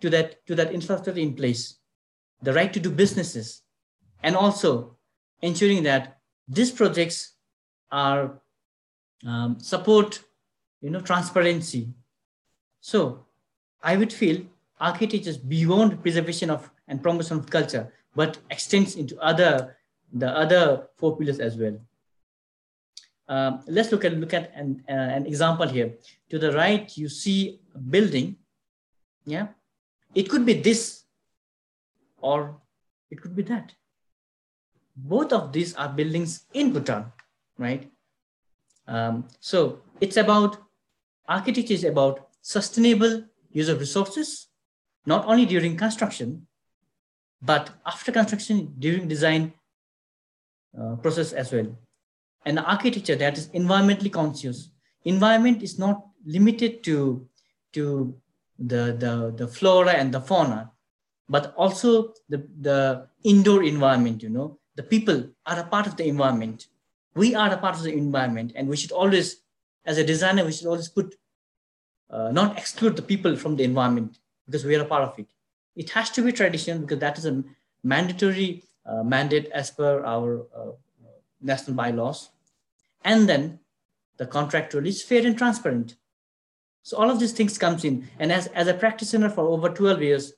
to 0.00 0.10
that, 0.10 0.46
to 0.46 0.54
that 0.54 0.72
infrastructure 0.72 1.18
in 1.18 1.34
place, 1.34 1.76
the 2.42 2.52
right 2.52 2.72
to 2.72 2.80
do 2.80 2.90
businesses, 2.90 3.62
and 4.22 4.36
also 4.36 4.96
ensuring 5.42 5.82
that 5.84 6.18
these 6.48 6.70
projects 6.70 7.34
are 7.90 8.40
um, 9.26 9.58
support, 9.60 10.20
you 10.80 10.90
know, 10.90 11.00
transparency. 11.00 11.88
So 12.80 13.24
I 13.82 13.96
would 13.96 14.12
feel 14.12 14.42
architecture 14.80 15.30
is 15.30 15.38
beyond 15.38 16.02
preservation 16.02 16.50
of 16.50 16.70
and 16.88 17.02
promotion 17.02 17.38
of 17.38 17.50
culture, 17.50 17.92
but 18.14 18.38
extends 18.50 18.96
into 18.96 19.18
other 19.20 19.76
the 20.12 20.28
other 20.28 20.88
four 20.96 21.16
pillars 21.16 21.40
as 21.40 21.56
well. 21.56 21.78
Um, 23.28 23.60
let's 23.66 23.90
look 23.90 24.04
at 24.04 24.14
look 24.14 24.34
at 24.34 24.52
an, 24.54 24.84
uh, 24.88 24.92
an 24.92 25.26
example 25.26 25.66
here. 25.66 25.94
To 26.30 26.38
the 26.38 26.52
right, 26.52 26.96
you 26.96 27.08
see 27.08 27.60
a 27.74 27.78
building. 27.78 28.36
Yeah, 29.24 29.48
it 30.14 30.30
could 30.30 30.46
be 30.46 30.54
this, 30.54 31.04
or 32.18 32.56
it 33.10 33.20
could 33.20 33.34
be 33.34 33.42
that. 33.44 33.74
Both 34.96 35.32
of 35.32 35.52
these 35.52 35.74
are 35.74 35.88
buildings 35.88 36.46
in 36.54 36.72
Bhutan, 36.72 37.12
right? 37.58 37.90
Um, 38.86 39.26
so 39.40 39.80
it's 40.00 40.16
about 40.16 40.58
architecture 41.28 41.74
is 41.74 41.84
about 41.84 42.28
sustainable 42.40 43.24
use 43.50 43.68
of 43.68 43.80
resources 43.80 44.46
not 45.06 45.24
only 45.26 45.46
during 45.46 45.76
construction, 45.76 46.46
but 47.40 47.70
after 47.86 48.12
construction, 48.12 48.74
during 48.78 49.08
design 49.08 49.52
uh, 50.78 50.96
process 50.96 51.32
as 51.32 51.52
well. 51.52 51.68
And 52.44 52.58
architecture 52.58 53.16
that 53.16 53.38
is 53.38 53.48
environmentally 53.48 54.12
conscious. 54.12 54.70
Environment 55.04 55.62
is 55.62 55.78
not 55.78 56.06
limited 56.24 56.82
to, 56.84 57.26
to 57.72 58.14
the, 58.58 58.96
the, 58.98 59.34
the 59.36 59.48
flora 59.48 59.92
and 59.92 60.12
the 60.12 60.20
fauna, 60.20 60.72
but 61.28 61.54
also 61.56 62.12
the, 62.28 62.46
the 62.60 63.08
indoor 63.24 63.62
environment, 63.62 64.22
you 64.22 64.28
know, 64.28 64.58
the 64.74 64.82
people 64.82 65.28
are 65.46 65.60
a 65.60 65.64
part 65.64 65.86
of 65.86 65.96
the 65.96 66.06
environment. 66.06 66.66
We 67.14 67.34
are 67.34 67.52
a 67.52 67.56
part 67.56 67.76
of 67.76 67.82
the 67.82 67.92
environment 67.92 68.52
and 68.56 68.68
we 68.68 68.76
should 68.76 68.92
always, 68.92 69.36
as 69.84 69.98
a 69.98 70.04
designer, 70.04 70.44
we 70.44 70.52
should 70.52 70.66
always 70.66 70.88
put, 70.88 71.14
uh, 72.10 72.30
not 72.32 72.58
exclude 72.58 72.96
the 72.96 73.02
people 73.02 73.36
from 73.36 73.56
the 73.56 73.64
environment 73.64 74.18
because 74.46 74.64
we 74.64 74.76
are 74.76 74.82
a 74.82 74.86
part 74.86 75.02
of 75.02 75.18
it. 75.18 75.26
It 75.74 75.90
has 75.90 76.10
to 76.10 76.22
be 76.22 76.32
traditional 76.32 76.78
because 76.78 76.98
that 77.00 77.18
is 77.18 77.26
a 77.26 77.44
mandatory 77.82 78.62
uh, 78.86 79.02
mandate 79.02 79.48
as 79.52 79.70
per 79.70 80.04
our 80.04 80.46
uh, 80.56 80.72
national 81.40 81.76
bylaws. 81.76 82.30
And 83.04 83.28
then 83.28 83.60
the 84.16 84.26
contractual 84.26 84.86
is 84.86 85.02
fair 85.02 85.26
and 85.26 85.36
transparent. 85.36 85.96
So 86.82 86.96
all 86.96 87.10
of 87.10 87.18
these 87.18 87.32
things 87.32 87.58
comes 87.58 87.84
in. 87.84 88.08
And 88.18 88.32
as, 88.32 88.46
as 88.48 88.68
a 88.68 88.74
practitioner 88.74 89.28
for 89.28 89.46
over 89.48 89.68
12 89.68 90.02
years, 90.02 90.32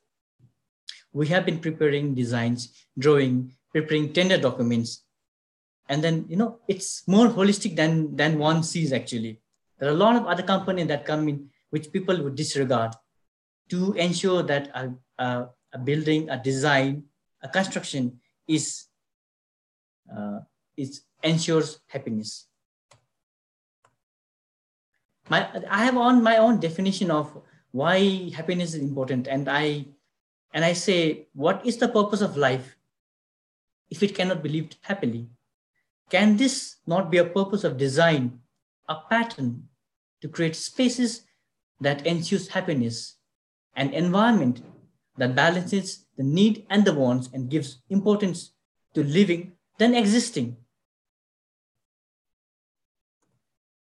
we 1.12 1.28
have 1.28 1.44
been 1.44 1.58
preparing 1.58 2.14
designs, 2.14 2.72
drawing, 2.98 3.52
preparing 3.72 4.12
tender 4.12 4.38
documents. 4.38 5.02
And 5.88 6.02
then, 6.02 6.26
you 6.28 6.36
know, 6.36 6.58
it's 6.68 7.06
more 7.06 7.28
holistic 7.28 7.76
than, 7.76 8.16
than 8.16 8.38
one 8.38 8.62
sees 8.62 8.92
actually. 8.92 9.40
There 9.78 9.88
are 9.88 9.94
a 9.94 9.96
lot 9.96 10.16
of 10.16 10.26
other 10.26 10.42
companies 10.42 10.88
that 10.88 11.06
come 11.06 11.28
in 11.28 11.48
which 11.70 11.92
people 11.92 12.22
would 12.22 12.34
disregard 12.34 12.94
to 13.70 13.92
ensure 13.94 14.42
that 14.42 14.70
a, 14.74 14.92
a, 15.18 15.48
a 15.72 15.78
building, 15.78 16.30
a 16.30 16.42
design, 16.42 17.04
a 17.42 17.48
construction 17.48 18.20
is, 18.46 18.86
uh, 20.14 20.40
is 20.76 21.02
ensures 21.22 21.80
happiness. 21.88 22.46
My, 25.28 25.48
I 25.68 25.84
have 25.84 25.96
on 25.96 26.22
my 26.22 26.38
own 26.38 26.58
definition 26.58 27.10
of 27.10 27.42
why 27.72 28.30
happiness 28.34 28.74
is 28.74 28.80
important. 28.80 29.26
And 29.26 29.48
I, 29.48 29.86
and 30.52 30.64
I 30.64 30.72
say, 30.72 31.28
what 31.34 31.64
is 31.66 31.76
the 31.76 31.88
purpose 31.88 32.22
of 32.22 32.36
life 32.36 32.76
if 33.90 34.02
it 34.02 34.14
cannot 34.14 34.42
be 34.42 34.48
lived 34.48 34.76
happily? 34.80 35.28
Can 36.10 36.38
this 36.38 36.76
not 36.86 37.10
be 37.10 37.18
a 37.18 37.24
purpose 37.24 37.64
of 37.64 37.76
design, 37.76 38.40
a 38.88 38.96
pattern 39.10 39.68
to 40.22 40.28
create 40.28 40.56
spaces 40.56 41.22
that 41.80 42.06
ensures 42.06 42.48
happiness, 42.48 43.17
an 43.78 43.94
environment 43.94 44.60
that 45.16 45.34
balances 45.34 46.04
the 46.18 46.24
need 46.24 46.66
and 46.68 46.84
the 46.84 46.92
wants 46.92 47.30
and 47.32 47.48
gives 47.48 47.80
importance 47.88 48.52
to 48.94 49.02
living 49.02 49.52
than 49.78 49.94
existing? 49.94 50.56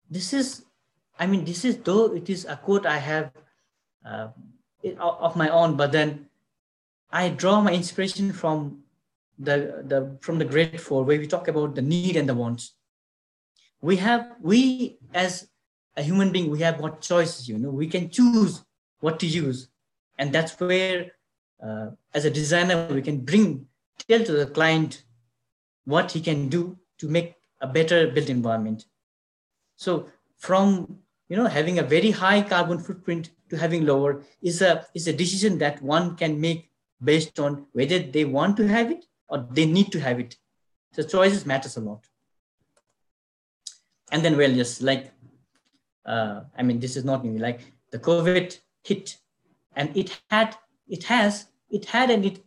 This 0.10 0.34
is, 0.34 0.66
I 1.18 1.26
mean, 1.26 1.46
this 1.46 1.64
is 1.66 1.78
though 1.78 2.14
it 2.14 2.30
is 2.30 2.46
a 2.46 2.58
quote 2.58 2.86
I 2.86 2.98
have 2.98 3.32
uh, 4.06 4.30
of 5.00 5.36
my 5.36 5.50
own, 5.50 5.76
but 5.78 5.92
then 5.92 6.28
I 7.12 7.30
draw 7.30 7.62
my 7.62 7.74
inspiration 7.74 8.34
from 8.34 8.84
the, 9.38 9.84
the 9.86 10.18
from 10.22 10.38
the 10.38 10.46
great 10.46 10.80
four 10.80 11.04
where 11.04 11.18
we 11.18 11.28
talk 11.28 11.48
about 11.48 11.76
the 11.76 11.82
need 11.82 12.16
and 12.18 12.28
the 12.28 12.34
wants. 12.34 12.74
We 13.82 13.96
have 13.98 14.36
we 14.42 14.98
as 15.14 15.48
a 15.96 16.04
human 16.04 16.32
being 16.32 16.52
we 16.52 16.60
have 16.60 16.80
what 16.80 17.02
choices 17.02 17.48
you 17.48 17.58
know. 17.58 17.70
We 17.70 17.88
can 17.88 18.10
choose 18.10 18.64
what 19.00 19.20
to 19.22 19.28
use 19.28 19.69
and 20.20 20.32
that's 20.32 20.60
where 20.60 21.12
uh, 21.66 21.88
as 22.14 22.26
a 22.26 22.30
designer 22.30 22.78
we 22.94 23.02
can 23.02 23.20
bring 23.32 23.66
tell 24.08 24.24
to 24.24 24.34
the 24.34 24.46
client 24.46 25.04
what 25.86 26.12
he 26.12 26.22
can 26.22 26.48
do 26.50 26.78
to 27.00 27.08
make 27.08 27.34
a 27.62 27.68
better 27.68 28.08
built 28.08 28.30
environment 28.30 28.86
so 29.76 30.08
from 30.38 31.00
you 31.30 31.36
know 31.36 31.48
having 31.48 31.80
a 31.80 31.90
very 31.96 32.12
high 32.12 32.42
carbon 32.42 32.80
footprint 32.80 33.32
to 33.50 33.58
having 33.58 33.86
lower 33.86 34.24
is 34.42 34.62
a 34.62 34.86
is 34.94 35.08
a 35.08 35.14
decision 35.14 35.58
that 35.58 35.82
one 35.82 36.16
can 36.16 36.40
make 36.40 36.70
based 37.04 37.40
on 37.40 37.66
whether 37.74 38.00
they 38.00 38.26
want 38.26 38.58
to 38.58 38.68
have 38.68 38.92
it 38.92 39.06
or 39.30 39.48
they 39.52 39.66
need 39.66 39.92
to 39.92 40.00
have 40.00 40.20
it. 40.20 40.36
So 40.94 41.04
choices 41.04 41.46
matters 41.46 41.78
a 41.78 41.82
lot. 41.82 42.06
And 44.12 44.26
then, 44.26 44.38
well, 44.38 44.52
just 44.52 44.82
like, 44.82 45.12
uh, 46.06 46.42
I 46.58 46.64
mean, 46.64 46.80
this 46.80 46.98
is 46.98 47.06
not 47.06 47.24
new. 47.24 47.38
Like 47.38 47.62
the 47.92 48.00
COVID 48.00 48.58
hit, 48.84 49.18
and 49.80 49.96
it 49.96 50.10
had, 50.30 50.56
it 50.88 51.04
has, 51.06 51.48
it 51.70 51.86
had, 51.86 52.10
and 52.10 52.26
it 52.26 52.38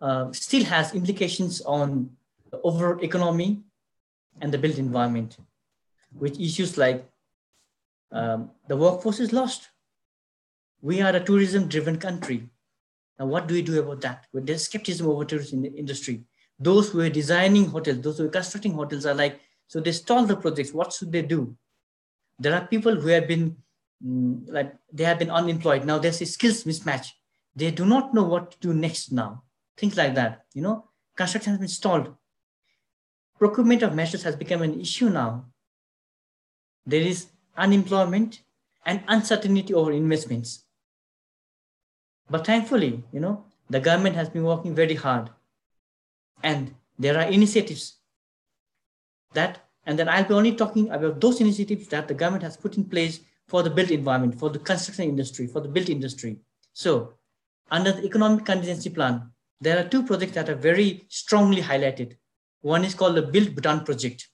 uh, 0.00 0.32
still 0.32 0.64
has 0.64 0.94
implications 0.94 1.60
on 1.62 2.10
the 2.50 2.60
overall 2.62 3.02
economy 3.04 3.60
and 4.40 4.52
the 4.54 4.58
built 4.58 4.78
environment, 4.78 5.36
with 6.22 6.40
issues 6.40 6.78
like 6.78 7.04
um, 8.12 8.50
the 8.68 8.76
workforce 8.76 9.20
is 9.20 9.32
lost. 9.32 9.68
We 10.80 11.02
are 11.02 11.14
a 11.14 11.22
tourism-driven 11.28 11.98
country 11.98 12.48
now, 13.20 13.26
what 13.26 13.46
do 13.46 13.52
we 13.52 13.60
do 13.60 13.78
about 13.78 14.00
that? 14.00 14.24
With 14.32 14.46
there's 14.46 14.64
skepticism 14.64 15.06
over 15.06 15.26
tourism 15.26 15.66
in 15.66 15.74
industry. 15.74 16.22
Those 16.58 16.88
who 16.88 17.00
are 17.00 17.10
designing 17.10 17.66
hotels, 17.66 18.00
those 18.00 18.16
who 18.16 18.24
are 18.24 18.30
constructing 18.30 18.72
hotels 18.72 19.04
are 19.04 19.14
like, 19.14 19.38
so 19.68 19.78
they 19.78 19.92
stall 19.92 20.24
the 20.24 20.36
projects. 20.36 20.72
What 20.72 20.94
should 20.94 21.12
they 21.12 21.20
do? 21.20 21.54
There 22.38 22.54
are 22.54 22.66
people 22.66 22.96
who 22.96 23.08
have 23.08 23.28
been 23.28 23.58
Mm, 24.04 24.48
like 24.48 24.74
they 24.92 25.04
have 25.04 25.18
been 25.18 25.30
unemployed. 25.30 25.84
Now 25.84 25.98
there's 25.98 26.20
a 26.22 26.26
skills 26.26 26.64
mismatch. 26.64 27.08
They 27.54 27.70
do 27.70 27.84
not 27.84 28.14
know 28.14 28.22
what 28.22 28.52
to 28.52 28.58
do 28.60 28.74
next 28.74 29.12
now. 29.12 29.42
Things 29.76 29.96
like 29.96 30.14
that. 30.14 30.46
You 30.54 30.62
know, 30.62 30.84
construction 31.16 31.52
has 31.52 31.58
been 31.58 31.68
stalled. 31.68 32.14
Procurement 33.38 33.82
of 33.82 33.94
measures 33.94 34.22
has 34.22 34.36
become 34.36 34.62
an 34.62 34.80
issue 34.80 35.08
now. 35.08 35.46
There 36.86 37.00
is 37.00 37.26
unemployment 37.56 38.42
and 38.86 39.02
uncertainty 39.08 39.74
over 39.74 39.92
investments. 39.92 40.64
But 42.28 42.46
thankfully, 42.46 43.02
you 43.12 43.20
know, 43.20 43.44
the 43.68 43.80
government 43.80 44.16
has 44.16 44.28
been 44.28 44.44
working 44.44 44.74
very 44.74 44.94
hard. 44.94 45.30
And 46.42 46.74
there 46.98 47.16
are 47.18 47.28
initiatives 47.30 47.96
that, 49.34 49.66
and 49.84 49.98
then 49.98 50.08
I'll 50.08 50.24
be 50.24 50.34
only 50.34 50.54
talking 50.54 50.90
about 50.90 51.20
those 51.20 51.40
initiatives 51.40 51.88
that 51.88 52.08
the 52.08 52.14
government 52.14 52.44
has 52.44 52.56
put 52.56 52.76
in 52.76 52.84
place 52.84 53.20
for 53.50 53.64
the 53.64 53.70
built 53.70 53.90
environment, 53.90 54.38
for 54.38 54.48
the 54.48 54.60
construction 54.60 55.06
industry, 55.06 55.46
for 55.48 55.60
the 55.60 55.68
built 55.68 55.88
industry. 55.88 56.38
So 56.72 57.14
under 57.70 57.92
the 57.92 58.04
economic 58.04 58.44
contingency 58.44 58.90
plan, 58.90 59.32
there 59.60 59.78
are 59.78 59.88
two 59.88 60.04
projects 60.04 60.34
that 60.34 60.48
are 60.48 60.54
very 60.54 61.04
strongly 61.08 61.60
highlighted. 61.60 62.16
One 62.60 62.84
is 62.84 62.94
called 62.94 63.16
the 63.16 63.22
Build 63.22 63.54
Bhutan 63.56 63.84
project, 63.84 64.28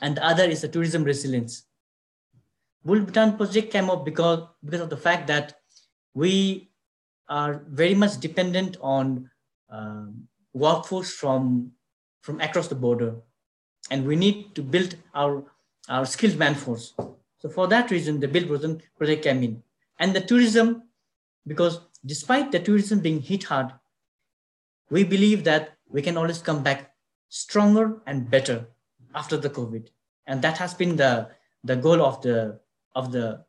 and 0.00 0.16
the 0.16 0.24
other 0.24 0.44
is 0.44 0.62
the 0.62 0.68
tourism 0.68 1.04
resilience. 1.04 1.66
Build 2.86 3.06
Bhutan 3.06 3.36
project 3.36 3.70
came 3.70 3.90
up 3.90 4.04
because, 4.04 4.48
because 4.64 4.80
of 4.80 4.90
the 4.90 4.96
fact 4.96 5.26
that 5.26 5.54
we 6.14 6.70
are 7.28 7.64
very 7.68 7.94
much 7.94 8.18
dependent 8.18 8.78
on 8.80 9.28
um, 9.68 10.26
workforce 10.54 11.12
from, 11.12 11.72
from 12.22 12.40
across 12.40 12.68
the 12.68 12.74
border. 12.74 13.16
And 13.90 14.06
we 14.06 14.16
need 14.16 14.54
to 14.54 14.62
build 14.62 14.96
our, 15.14 15.44
our 15.88 16.06
skilled 16.06 16.34
manforce. 16.34 16.92
So 17.38 17.48
for 17.48 17.66
that 17.68 17.90
reason, 17.90 18.20
the 18.20 18.28
Build 18.28 18.48
Bhutan 18.48 18.82
project 18.96 19.24
came 19.24 19.42
in. 19.42 19.62
And 19.98 20.14
the 20.14 20.20
tourism, 20.20 20.84
because 21.46 21.80
despite 22.04 22.52
the 22.52 22.60
tourism 22.60 23.00
being 23.00 23.20
hit 23.20 23.44
hard, 23.44 23.72
we 24.90 25.04
believe 25.04 25.44
that 25.44 25.76
we 25.88 26.02
can 26.02 26.16
always 26.16 26.38
come 26.38 26.62
back 26.62 26.92
stronger 27.28 28.00
and 28.06 28.30
better 28.30 28.66
after 29.14 29.36
the 29.36 29.50
COVID. 29.50 29.88
And 30.26 30.42
that 30.42 30.58
has 30.58 30.74
been 30.74 30.96
the, 30.96 31.28
the 31.64 31.76
goal 31.76 32.02
of 32.02 32.22
the, 32.22 32.60
of 32.94 33.12
the, 33.12 33.44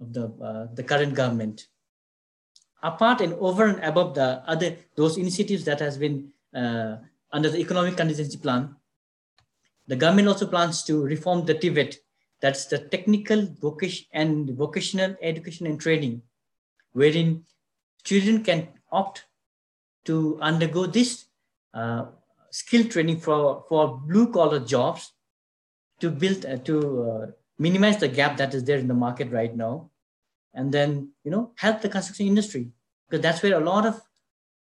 of 0.00 0.12
the, 0.12 0.26
uh, 0.42 0.74
the 0.74 0.82
current 0.82 1.14
government 1.14 1.66
apart 2.84 3.20
and 3.20 3.32
over 3.34 3.66
and 3.66 3.82
above 3.84 4.12
the 4.16 4.42
other 4.44 4.76
those 4.96 5.16
initiatives 5.16 5.64
that 5.64 5.78
has 5.78 5.96
been 5.96 6.32
uh, 6.52 6.96
under 7.30 7.48
the 7.48 7.58
economic 7.58 7.96
contingency 7.96 8.36
plan 8.36 8.74
the 9.86 9.96
government 9.96 10.28
also 10.28 10.46
plans 10.46 10.84
to 10.84 11.02
reform 11.02 11.44
the 11.44 11.54
TVET, 11.54 11.96
that's 12.42 12.66
the 12.66 12.78
technical 12.78 13.48
vocation 13.60 14.06
and 14.12 14.50
vocational 14.50 15.16
education 15.22 15.66
and 15.66 15.80
training, 15.80 16.22
wherein 16.92 17.44
children 18.04 18.42
can 18.44 18.68
opt 18.90 19.24
to 20.04 20.38
undergo 20.42 20.86
this 20.86 21.26
uh, 21.72 22.06
skill 22.50 22.84
training 22.84 23.20
for, 23.20 23.64
for 23.68 24.00
blue 24.06 24.30
collar 24.30 24.60
jobs 24.60 25.12
to 26.00 26.10
build 26.10 26.44
uh, 26.44 26.56
to 26.58 27.10
uh, 27.10 27.26
minimize 27.58 27.98
the 27.98 28.08
gap 28.08 28.36
that 28.36 28.52
is 28.52 28.64
there 28.64 28.78
in 28.78 28.88
the 28.88 28.94
market 28.94 29.30
right 29.30 29.56
now 29.56 29.88
and 30.52 30.72
then 30.72 31.08
you 31.24 31.30
know 31.30 31.52
help 31.56 31.80
the 31.80 31.88
construction 31.88 32.26
industry 32.26 32.72
because 33.08 33.22
that's 33.22 33.42
where 33.42 33.56
a 33.56 33.64
lot 33.64 33.86
of 33.86 34.02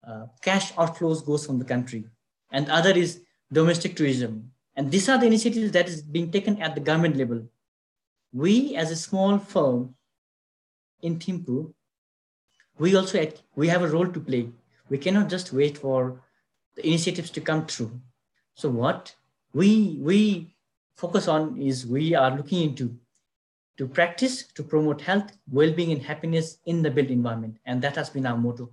uh, 0.08 0.28
cash 0.41 0.71
outflows 0.73 1.25
goes 1.25 1.45
from 1.45 1.58
the 1.58 1.65
country. 1.65 2.06
And 2.51 2.69
other 2.69 2.91
is 2.91 3.21
domestic 3.51 3.95
tourism. 3.95 4.51
And 4.75 4.91
these 4.91 5.10
are 5.10 5.17
the 5.17 5.25
initiatives 5.25 5.71
that 5.71 5.88
is 5.88 6.01
being 6.01 6.32
taken 6.32 6.62
at 6.62 6.75
the 6.75 6.82
government 6.82 7.15
level 7.15 7.47
we 8.34 8.76
as 8.76 8.92
a 8.92 8.96
small 8.96 9.38
firm 9.40 9.96
in 11.02 11.20
Thimphu, 11.20 11.74
we 12.78 12.96
also 12.96 13.22
act, 13.22 13.44
we 13.56 13.68
have 13.68 13.84
a 13.84 13.88
role 13.88 14.08
to 14.08 14.20
play 14.20 14.50
we 14.90 14.98
cannot 14.98 15.30
just 15.30 15.52
wait 15.52 15.78
for 15.78 16.22
the 16.76 16.86
initiatives 16.88 17.30
to 17.32 17.42
come 17.42 17.66
through 17.66 17.92
so 18.54 18.70
what 18.70 19.16
we 19.54 19.98
we 20.02 20.56
focus 20.96 21.28
on 21.28 21.60
is 21.60 21.86
we 21.86 22.14
are 22.16 22.36
looking 22.36 22.70
into 22.70 22.98
to 23.78 23.88
practice 23.88 24.44
to 24.54 24.64
promote 24.64 25.02
health, 25.02 25.38
well-being, 25.52 25.92
and 25.92 26.02
happiness 26.02 26.60
in 26.66 26.82
the 26.82 26.90
built 26.90 27.10
environment. 27.10 27.58
And 27.66 27.82
that 27.82 27.98
has 27.98 28.10
been 28.10 28.26
our 28.26 28.38
motto. 28.38 28.72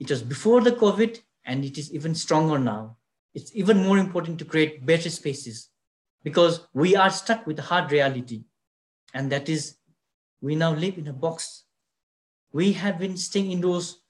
It 0.00 0.10
was 0.10 0.24
before 0.24 0.60
the 0.60 0.72
COVID, 0.72 1.20
and 1.46 1.64
it 1.64 1.78
is 1.78 1.94
even 1.94 2.16
stronger 2.16 2.58
now. 2.58 2.96
It's 3.32 3.54
even 3.54 3.84
more 3.84 3.98
important 3.98 4.40
to 4.40 4.44
create 4.44 4.84
better 4.84 5.08
spaces 5.08 5.68
because 6.24 6.66
we 6.72 6.96
are 6.96 7.10
stuck 7.10 7.46
with 7.46 7.58
hard 7.60 7.92
reality. 7.92 8.42
And 9.12 9.30
that 9.30 9.48
is, 9.48 9.76
we 10.40 10.56
now 10.56 10.74
live 10.74 10.98
in 10.98 11.06
a 11.06 11.12
box. 11.12 11.64
We 12.52 12.72
have 12.72 12.98
been 12.98 13.16
staying 13.16 13.52
indoors 13.52 14.00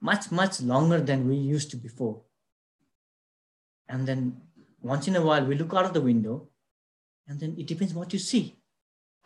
much, 0.00 0.30
much 0.30 0.60
longer 0.60 1.00
than 1.00 1.26
we 1.26 1.36
used 1.36 1.70
to 1.70 1.76
before. 1.78 2.20
And 3.88 4.06
then 4.06 4.36
once 4.82 5.08
in 5.08 5.16
a 5.16 5.22
while, 5.22 5.46
we 5.46 5.54
look 5.54 5.72
out 5.72 5.86
of 5.86 5.94
the 5.94 6.00
window, 6.00 6.48
and 7.26 7.40
then 7.40 7.54
it 7.58 7.66
depends 7.66 7.94
what 7.94 8.12
you 8.12 8.18
see 8.18 8.58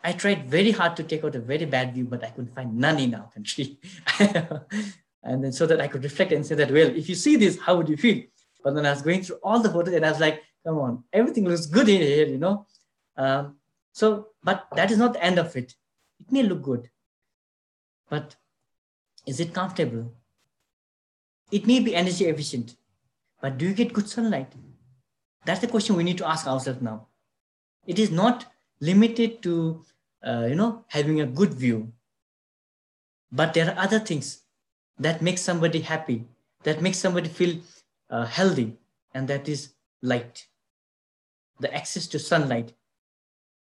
I 0.03 0.13
tried 0.13 0.49
very 0.49 0.71
hard 0.71 0.95
to 0.97 1.03
take 1.03 1.23
out 1.23 1.35
a 1.35 1.39
very 1.39 1.65
bad 1.65 1.93
view, 1.93 2.05
but 2.05 2.23
I 2.23 2.29
couldn't 2.29 2.53
find 2.53 2.75
none 2.77 2.99
in 2.99 3.15
our 3.15 3.29
country. 3.31 3.79
and 4.19 5.43
then 5.43 5.51
so 5.51 5.65
that 5.65 5.81
I 5.81 5.87
could 5.87 6.03
reflect 6.03 6.31
and 6.31 6.45
say 6.45 6.55
that, 6.55 6.71
well, 6.71 6.95
if 6.95 7.09
you 7.09 7.15
see 7.15 7.35
this, 7.35 7.59
how 7.59 7.77
would 7.77 7.89
you 7.89 7.97
feel? 7.97 8.23
But 8.63 8.75
then 8.75 8.85
I 8.85 8.91
was 8.91 9.01
going 9.01 9.23
through 9.23 9.39
all 9.43 9.59
the 9.59 9.69
photos 9.69 9.93
and 9.93 10.05
I 10.05 10.11
was 10.11 10.19
like, 10.19 10.43
come 10.67 10.79
on, 10.79 11.03
everything 11.13 11.45
looks 11.47 11.65
good 11.65 11.87
in 11.87 12.01
here, 12.01 12.27
you 12.27 12.37
know. 12.37 12.65
Um, 13.15 13.55
so, 13.93 14.27
but 14.43 14.67
that 14.75 14.91
is 14.91 14.97
not 14.97 15.13
the 15.13 15.23
end 15.23 15.39
of 15.39 15.55
it. 15.55 15.75
It 16.19 16.31
may 16.31 16.43
look 16.43 16.61
good, 16.61 16.89
but 18.09 18.35
is 19.25 19.39
it 19.39 19.53
comfortable? 19.53 20.11
It 21.51 21.65
may 21.65 21.79
be 21.79 21.95
energy 21.95 22.25
efficient, 22.25 22.75
but 23.41 23.57
do 23.57 23.65
you 23.65 23.73
get 23.73 23.93
good 23.93 24.09
sunlight? 24.09 24.51
That's 25.45 25.61
the 25.61 25.67
question 25.67 25.95
we 25.95 26.03
need 26.03 26.17
to 26.17 26.27
ask 26.27 26.45
ourselves 26.45 26.81
now. 26.81 27.07
It 27.85 27.97
is 27.97 28.11
not 28.11 28.45
limited 28.81 29.41
to, 29.43 29.85
uh, 30.21 30.47
you 30.49 30.55
know, 30.55 30.83
having 30.87 31.21
a 31.21 31.25
good 31.25 31.53
view, 31.53 31.93
but 33.31 33.53
there 33.53 33.69
are 33.69 33.79
other 33.79 33.99
things 33.99 34.41
that 34.99 35.21
make 35.21 35.37
somebody 35.37 35.79
happy, 35.79 36.25
that 36.63 36.81
makes 36.81 36.97
somebody 36.97 37.29
feel 37.29 37.61
uh, 38.09 38.25
healthy, 38.25 38.75
and 39.13 39.29
that 39.29 39.47
is 39.47 39.69
light, 40.01 40.47
the 41.59 41.73
access 41.73 42.07
to 42.07 42.19
sunlight, 42.19 42.73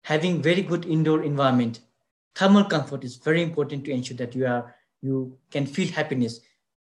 having 0.04 0.42
very 0.42 0.62
good 0.62 0.84
indoor 0.86 1.22
environment. 1.22 1.80
Thermal 2.34 2.64
comfort 2.64 3.04
is 3.04 3.16
very 3.16 3.42
important 3.42 3.84
to 3.84 3.90
ensure 3.90 4.16
that 4.16 4.34
you 4.34 4.46
are 4.46 4.74
you 5.02 5.38
can 5.50 5.66
feel 5.66 5.88
happiness. 5.88 6.40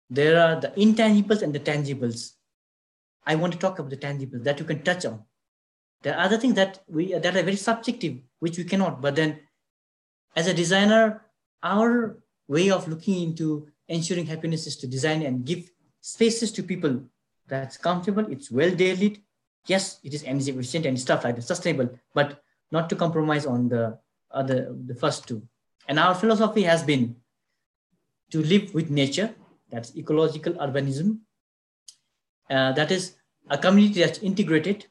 There 0.10 0.40
are 0.42 0.60
the 0.60 0.70
intangibles 0.70 1.42
and 1.42 1.54
the 1.54 1.60
tangibles. 1.60 2.34
I 3.26 3.36
want 3.36 3.54
to 3.54 3.60
talk 3.60 3.80
about 3.80 3.90
the 3.90 3.98
tangibles 3.98 4.44
that 4.44 4.60
you 4.60 4.66
can 4.66 4.84
touch 4.84 5.06
on. 5.06 5.24
There 6.02 6.16
are 6.16 6.26
other 6.26 6.38
things 6.38 6.56
that 6.56 6.84
we 6.88 7.14
that 7.14 7.36
are 7.36 7.44
very 7.44 7.56
subjective, 7.56 8.18
which 8.40 8.58
we 8.58 8.64
cannot. 8.66 9.02
But 9.02 9.16
then, 9.16 9.40
as 10.36 10.48
a 10.48 10.54
designer, 10.54 11.22
our 11.64 12.18
way 12.48 12.70
of 12.70 12.88
looking 12.88 13.24
into 13.24 13.68
ensuring 13.88 14.26
happiness 14.26 14.68
is 14.68 14.76
to 14.78 14.88
design 14.88 15.22
and 15.22 15.46
give 15.46 15.70
spaces 16.02 16.52
to 16.54 16.64
people 16.64 17.04
that's 17.48 17.78
comfortable, 17.78 18.26
it's 18.32 18.52
well 18.52 18.70
lit. 18.70 19.20
Yes, 19.68 20.00
it 20.04 20.14
is 20.14 20.24
energy 20.24 20.52
efficient 20.52 20.86
and 20.86 21.00
stuff 21.00 21.24
like 21.24 21.36
that, 21.36 21.44
sustainable, 21.44 21.98
but 22.14 22.44
not 22.72 22.90
to 22.90 22.96
compromise 22.96 23.46
on 23.46 23.70
the 23.70 23.98
other 24.32 24.76
the 24.86 24.96
first 24.96 25.28
two. 25.28 25.42
And 25.88 26.00
our 26.00 26.16
philosophy 26.16 26.64
has 26.64 26.84
been 26.84 27.16
to 28.32 28.42
live 28.42 28.74
with 28.74 28.90
nature, 28.90 29.36
that's 29.70 29.96
ecological 29.96 30.54
urbanism. 30.54 31.20
Uh, 32.50 32.72
that 32.74 32.92
is 32.92 33.16
a 33.50 33.58
community 33.58 34.02
that's 34.02 34.20
integrated, 34.20 34.86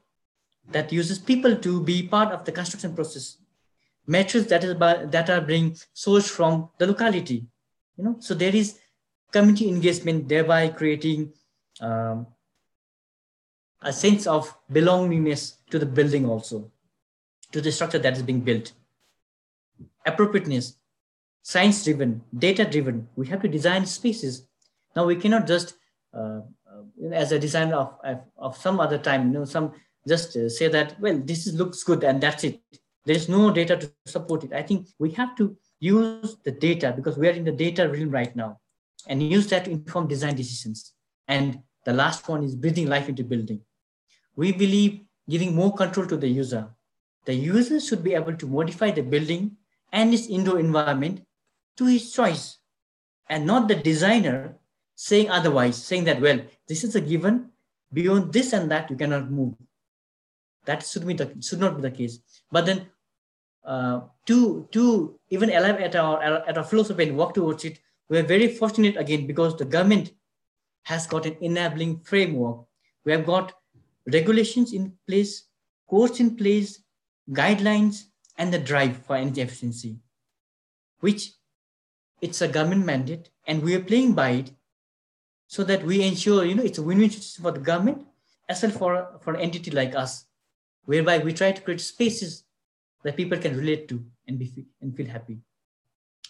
that 0.71 0.93
uses 0.93 1.19
people 1.19 1.57
to 1.57 1.83
be 1.83 2.07
part 2.07 2.33
of 2.33 2.45
the 2.45 2.53
construction 2.53 2.95
process. 2.95 3.39
Metrics 4.07 4.47
that 4.49 4.65
is 4.65 4.75
by, 4.75 5.05
that 5.07 5.31
are 5.31 5.41
being 5.41 5.73
sourced 5.95 6.29
from 6.29 6.69
the 6.79 6.87
locality, 6.87 7.47
you 7.97 8.05
know. 8.05 8.17
So 8.21 8.35
there 8.35 8.55
is 8.55 8.79
community 9.31 9.69
engagement, 9.69 10.29
thereby 10.29 10.69
creating 10.69 11.33
um, 11.81 12.27
a 13.83 13.93
sense 13.93 14.27
of 14.27 14.55
belongingness 14.71 15.57
to 15.71 15.79
the 15.79 15.87
building 15.87 16.27
also, 16.27 16.71
to 17.53 17.61
the 17.61 17.73
structure 17.73 17.99
that 17.99 18.17
is 18.17 18.23
being 18.23 18.41
built. 18.41 18.73
Appropriateness, 20.07 20.77
science 21.43 21.85
driven, 21.85 22.23
data 22.37 22.65
driven. 22.65 23.09
We 23.17 23.27
have 23.29 23.43
to 23.43 23.49
design 23.49 23.87
spaces. 23.87 24.47
Now 24.95 25.07
we 25.07 25.17
cannot 25.17 25.47
just, 25.47 25.75
uh, 26.15 26.41
uh, 26.71 27.09
as 27.13 27.33
a 27.33 27.39
designer 27.39 27.77
of, 27.77 28.21
of 28.37 28.57
some 28.57 28.81
other 28.81 28.99
time, 28.99 29.29
you 29.29 29.39
know, 29.39 29.45
some 29.45 29.73
just 30.07 30.37
uh, 30.37 30.49
say 30.49 30.69
that, 30.69 30.99
well, 31.01 31.19
this 31.19 31.47
is, 31.47 31.55
looks 31.55 31.83
good 31.83 32.05
and 32.05 32.21
that's 32.21 32.45
it. 32.45 32.61
There 33.07 33.17
is 33.17 33.29
no 33.29 33.51
data 33.51 33.77
to 33.77 33.91
support 34.07 34.45
it. 34.45 34.53
I 34.53 34.63
think 34.63 34.89
we 34.99 35.11
have 35.13 35.37
to 35.37 35.57
use 35.79 36.37
the 36.45 36.51
data 36.51 36.93
because 36.95 37.17
we 37.17 37.29
are 37.29 37.33
in 37.33 37.45
the 37.45 37.53
data 37.53 37.89
realm 37.89 38.11
right 38.11 38.35
now 38.37 38.59
and 39.09 39.23
use 39.23 39.47
that 39.49 39.65
to 39.65 39.71
inform 39.71 40.09
design 40.09 40.37
decisions. 40.37 40.93
And 41.27 41.61
the 41.85 41.93
last 41.95 42.29
one 42.29 42.45
is 42.45 42.55
breathing 42.55 42.89
life 42.89 43.09
into 43.09 43.25
building. 43.25 43.63
We 44.41 44.53
believe 44.53 45.05
giving 45.29 45.55
more 45.55 45.75
control 45.75 46.07
to 46.07 46.17
the 46.17 46.27
user. 46.27 46.65
The 47.27 47.35
user 47.35 47.79
should 47.79 48.03
be 48.03 48.15
able 48.15 48.35
to 48.41 48.47
modify 48.47 48.91
the 48.91 49.03
building 49.03 49.59
and 49.93 50.15
its 50.15 50.29
indoor 50.29 50.59
environment 50.59 51.27
to 51.77 51.85
his 51.85 52.11
choice 52.11 52.57
and 53.29 53.45
not 53.45 53.69
the 53.69 53.75
designer 53.75 54.57
saying 54.95 55.29
otherwise, 55.29 55.77
saying 55.77 56.05
that, 56.05 56.23
well, 56.23 56.41
this 56.67 56.85
is 56.85 56.97
a 56.97 57.03
given, 57.03 57.51
beyond 57.93 58.33
this 58.33 58.55
and 58.55 58.71
that, 58.71 58.91
you 58.91 58.97
cannot 58.97 59.31
move. 59.31 59.53
That 60.65 60.87
should, 60.87 61.07
be 61.07 61.13
the, 61.13 61.37
should 61.43 61.61
not 61.61 61.77
be 61.77 61.83
the 61.83 61.91
case. 61.91 62.21
But 62.51 62.65
then 62.65 62.87
uh, 63.63 64.01
to, 64.25 64.67
to 64.73 65.21
even 65.29 65.51
alive 65.51 65.81
at 65.81 65.97
our, 65.97 66.23
at 66.49 66.57
our 66.57 66.65
philosophy 66.65 67.09
and 67.09 67.19
work 67.19 67.35
towards 67.35 67.67
it, 67.67 67.79
we're 68.09 68.23
very 68.23 68.49
fortunate 68.49 68.97
again 68.97 69.27
because 69.27 69.59
the 69.59 69.67
government 69.67 70.13
has 70.85 71.07
got 71.07 71.27
an 71.27 71.37
enabling 71.43 72.01
framework. 72.01 72.65
We 73.05 73.13
have 73.13 73.27
got 73.27 73.53
regulations 74.13 74.73
in 74.73 74.93
place, 75.07 75.45
codes 75.89 76.21
in 76.21 76.37
place, 76.37 76.83
guidelines, 77.31 78.05
and 78.39 78.53
the 78.53 78.59
drive 78.59 78.97
for 79.05 79.17
energy 79.17 79.43
efficiency, 79.43 79.99
which 81.01 81.33
it's 82.21 82.41
a 82.41 82.49
government 82.49 82.85
mandate, 82.85 83.31
and 83.47 83.63
we 83.63 83.75
are 83.75 83.83
playing 83.83 84.13
by 84.15 84.31
it 84.31 84.51
so 85.47 85.65
that 85.65 85.83
we 85.85 86.03
ensure, 86.03 86.45
you 86.45 86.55
know, 86.55 86.63
it's 86.63 86.79
a 86.79 86.83
win-win 86.83 87.11
situation 87.11 87.43
for 87.43 87.51
the 87.51 87.61
government 87.61 88.07
as 88.49 88.63
well 88.63 88.73
for, 88.73 89.19
for 89.21 89.35
an 89.35 89.41
entity 89.41 89.71
like 89.71 89.95
us, 89.95 90.27
whereby 90.85 91.19
we 91.19 91.33
try 91.33 91.53
to 91.53 91.61
create 91.61 91.81
spaces 91.81 92.45
that 93.03 93.17
people 93.17 93.39
can 93.39 93.57
relate 93.57 93.89
to 93.89 94.05
and 94.29 94.39
be 94.39 94.67
and 94.81 94.97
feel 94.97 95.07
happy. 95.07 95.39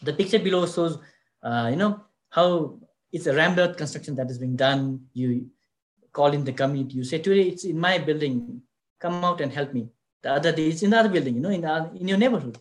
The 0.02 0.12
picture 0.12 0.38
below 0.38 0.66
shows, 0.66 0.98
uh, 1.42 1.68
you 1.70 1.76
know, 1.76 2.00
how 2.30 2.78
it's 3.12 3.26
a 3.26 3.34
rammed 3.34 3.76
construction 3.76 4.14
that 4.16 4.30
is 4.30 4.38
being 4.38 4.56
done. 4.56 5.06
You 5.12 5.50
call 6.12 6.32
in 6.32 6.44
the 6.44 6.52
community. 6.52 6.96
You 6.96 7.04
say, 7.04 7.18
today 7.18 7.48
it's 7.48 7.64
in 7.64 7.78
my 7.78 7.98
building. 7.98 8.62
Come 8.98 9.24
out 9.24 9.40
and 9.40 9.52
help 9.52 9.72
me. 9.72 9.88
The 10.22 10.32
other 10.32 10.52
day 10.52 10.68
it's 10.68 10.82
in 10.82 10.90
the 10.90 10.98
other 10.98 11.08
building, 11.08 11.36
you 11.36 11.40
know, 11.40 11.50
in, 11.50 11.62
the, 11.62 11.90
in 11.98 12.08
your 12.08 12.18
neighborhood. 12.18 12.58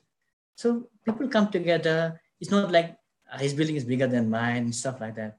So 0.56 0.88
people 1.06 1.28
come 1.28 1.50
together. 1.50 2.20
It's 2.40 2.52
not 2.52 2.72
like 2.72 2.98
uh, 3.32 3.38
his 3.38 3.54
building 3.54 3.76
is 3.76 3.84
bigger 3.84 4.08
than 4.08 4.30
mine 4.30 4.64
and 4.64 4.76
stuff 4.76 5.02
like 5.02 5.16
that. 5.16 5.38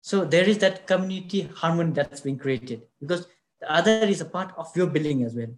So 0.00 0.24
there 0.24 0.44
is 0.44 0.58
that 0.58 0.86
community 0.86 1.42
harmony 1.54 1.92
that's 1.92 2.20
being 2.20 2.38
created 2.38 2.82
because 3.00 3.26
the 3.60 3.72
other 3.72 4.04
is 4.06 4.20
a 4.20 4.26
part 4.26 4.52
of 4.56 4.74
your 4.76 4.86
building 4.86 5.22
as 5.24 5.34
well. 5.34 5.48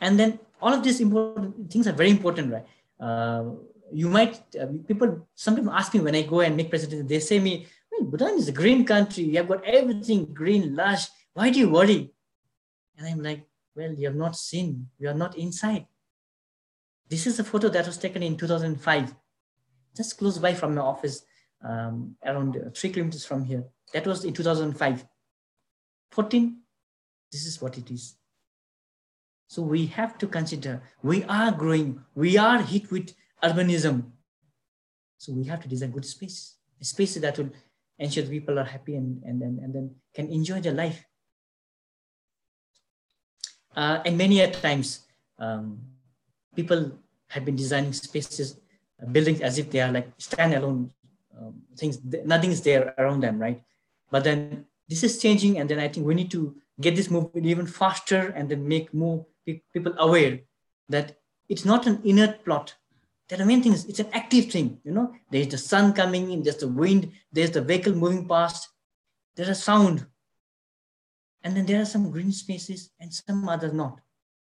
And 0.00 0.18
then 0.18 0.38
all 0.60 0.72
of 0.72 0.82
these 0.82 1.00
important 1.00 1.70
things 1.70 1.86
are 1.86 1.92
very 1.92 2.10
important, 2.10 2.52
right? 2.52 2.66
Uh, 3.00 3.44
you 3.92 4.08
might 4.08 4.42
uh, 4.60 4.66
people 4.86 5.26
sometimes 5.34 5.68
ask 5.72 5.94
me 5.94 6.00
when 6.00 6.14
I 6.14 6.22
go 6.22 6.40
and 6.40 6.56
make 6.56 6.68
presentations, 6.70 7.08
they 7.08 7.20
say 7.20 7.38
me, 7.38 7.66
well, 7.98 8.10
Bhutan 8.10 8.38
is 8.38 8.48
a 8.48 8.52
green 8.52 8.84
country. 8.84 9.24
You 9.24 9.36
have 9.38 9.48
got 9.48 9.64
everything 9.64 10.32
green, 10.32 10.74
lush. 10.74 11.06
Why 11.32 11.50
do 11.50 11.58
you 11.58 11.70
worry? 11.70 12.12
And 12.96 13.06
I'm 13.06 13.22
like, 13.22 13.46
well, 13.74 13.92
you 13.92 14.06
have 14.06 14.16
not 14.16 14.36
seen. 14.36 14.88
You 14.98 15.08
are 15.08 15.14
not 15.14 15.36
inside. 15.36 15.86
This 17.08 17.26
is 17.26 17.38
a 17.38 17.44
photo 17.44 17.68
that 17.68 17.86
was 17.86 17.98
taken 17.98 18.22
in 18.22 18.36
2005, 18.36 19.14
just 19.96 20.18
close 20.18 20.38
by 20.38 20.54
from 20.54 20.74
my 20.74 20.80
office, 20.80 21.24
um, 21.62 22.16
around 22.24 22.56
three 22.74 22.90
kilometers 22.90 23.26
from 23.26 23.44
here. 23.44 23.64
That 23.92 24.06
was 24.06 24.24
in 24.24 24.32
2005. 24.32 25.04
14, 26.10 26.56
this 27.30 27.46
is 27.46 27.60
what 27.60 27.76
it 27.76 27.90
is. 27.90 28.16
So 29.48 29.62
we 29.62 29.86
have 29.86 30.16
to 30.18 30.26
consider 30.26 30.82
we 31.02 31.24
are 31.24 31.52
growing, 31.52 32.00
we 32.14 32.38
are 32.38 32.62
hit 32.62 32.90
with 32.90 33.14
urbanism. 33.42 34.04
So 35.18 35.32
we 35.32 35.44
have 35.44 35.60
to 35.62 35.68
design 35.68 35.90
good 35.90 36.06
space, 36.06 36.56
spaces 36.80 37.22
that 37.22 37.38
will 37.38 37.50
ensure 37.98 38.24
people 38.24 38.58
are 38.58 38.64
happy 38.64 38.96
and, 38.96 39.22
and, 39.24 39.42
and, 39.42 39.58
and 39.58 39.74
then 39.74 39.94
can 40.14 40.28
enjoy 40.30 40.60
their 40.60 40.72
life. 40.72 41.04
Uh, 43.76 44.00
and 44.04 44.16
many 44.16 44.40
at 44.40 44.54
times, 44.54 45.00
um, 45.38 45.78
people 46.54 46.92
have 47.28 47.44
been 47.44 47.56
designing 47.56 47.92
spaces, 47.92 48.60
uh, 49.02 49.06
buildings 49.06 49.40
as 49.40 49.58
if 49.58 49.70
they 49.70 49.80
are 49.80 49.90
like 49.90 50.16
standalone 50.18 50.90
um, 51.38 51.54
things. 51.76 51.98
Nothing 52.24 52.52
is 52.52 52.62
there 52.62 52.94
around 52.98 53.20
them, 53.20 53.38
right? 53.38 53.60
But 54.10 54.22
then 54.22 54.66
this 54.88 55.02
is 55.02 55.18
changing, 55.18 55.58
and 55.58 55.68
then 55.68 55.80
I 55.80 55.88
think 55.88 56.06
we 56.06 56.14
need 56.14 56.30
to 56.30 56.54
get 56.80 56.94
this 56.94 57.10
movement 57.10 57.46
even 57.46 57.66
faster, 57.66 58.32
and 58.36 58.48
then 58.48 58.66
make 58.66 58.94
more 58.94 59.26
people 59.72 59.94
aware 59.98 60.40
that 60.88 61.16
it's 61.48 61.64
not 61.64 61.86
an 61.86 62.00
inert 62.04 62.44
plot 62.44 62.74
the 63.28 63.44
main 63.44 63.62
thing 63.62 63.72
is 63.72 63.86
it's 63.86 64.00
an 64.00 64.10
active 64.12 64.50
thing. 64.50 64.78
You 64.84 64.92
know, 64.92 65.14
there's 65.30 65.48
the 65.48 65.58
sun 65.58 65.92
coming 65.92 66.30
in, 66.30 66.42
there's 66.42 66.56
the 66.56 66.68
wind, 66.68 67.10
there's 67.32 67.50
the 67.50 67.62
vehicle 67.62 67.94
moving 67.94 68.28
past, 68.28 68.68
there's 69.34 69.48
a 69.48 69.54
sound. 69.54 70.06
And 71.42 71.56
then 71.56 71.66
there 71.66 71.80
are 71.80 71.86
some 71.86 72.10
green 72.10 72.32
spaces 72.32 72.90
and 73.00 73.12
some 73.12 73.48
others 73.48 73.72
not. 73.72 74.00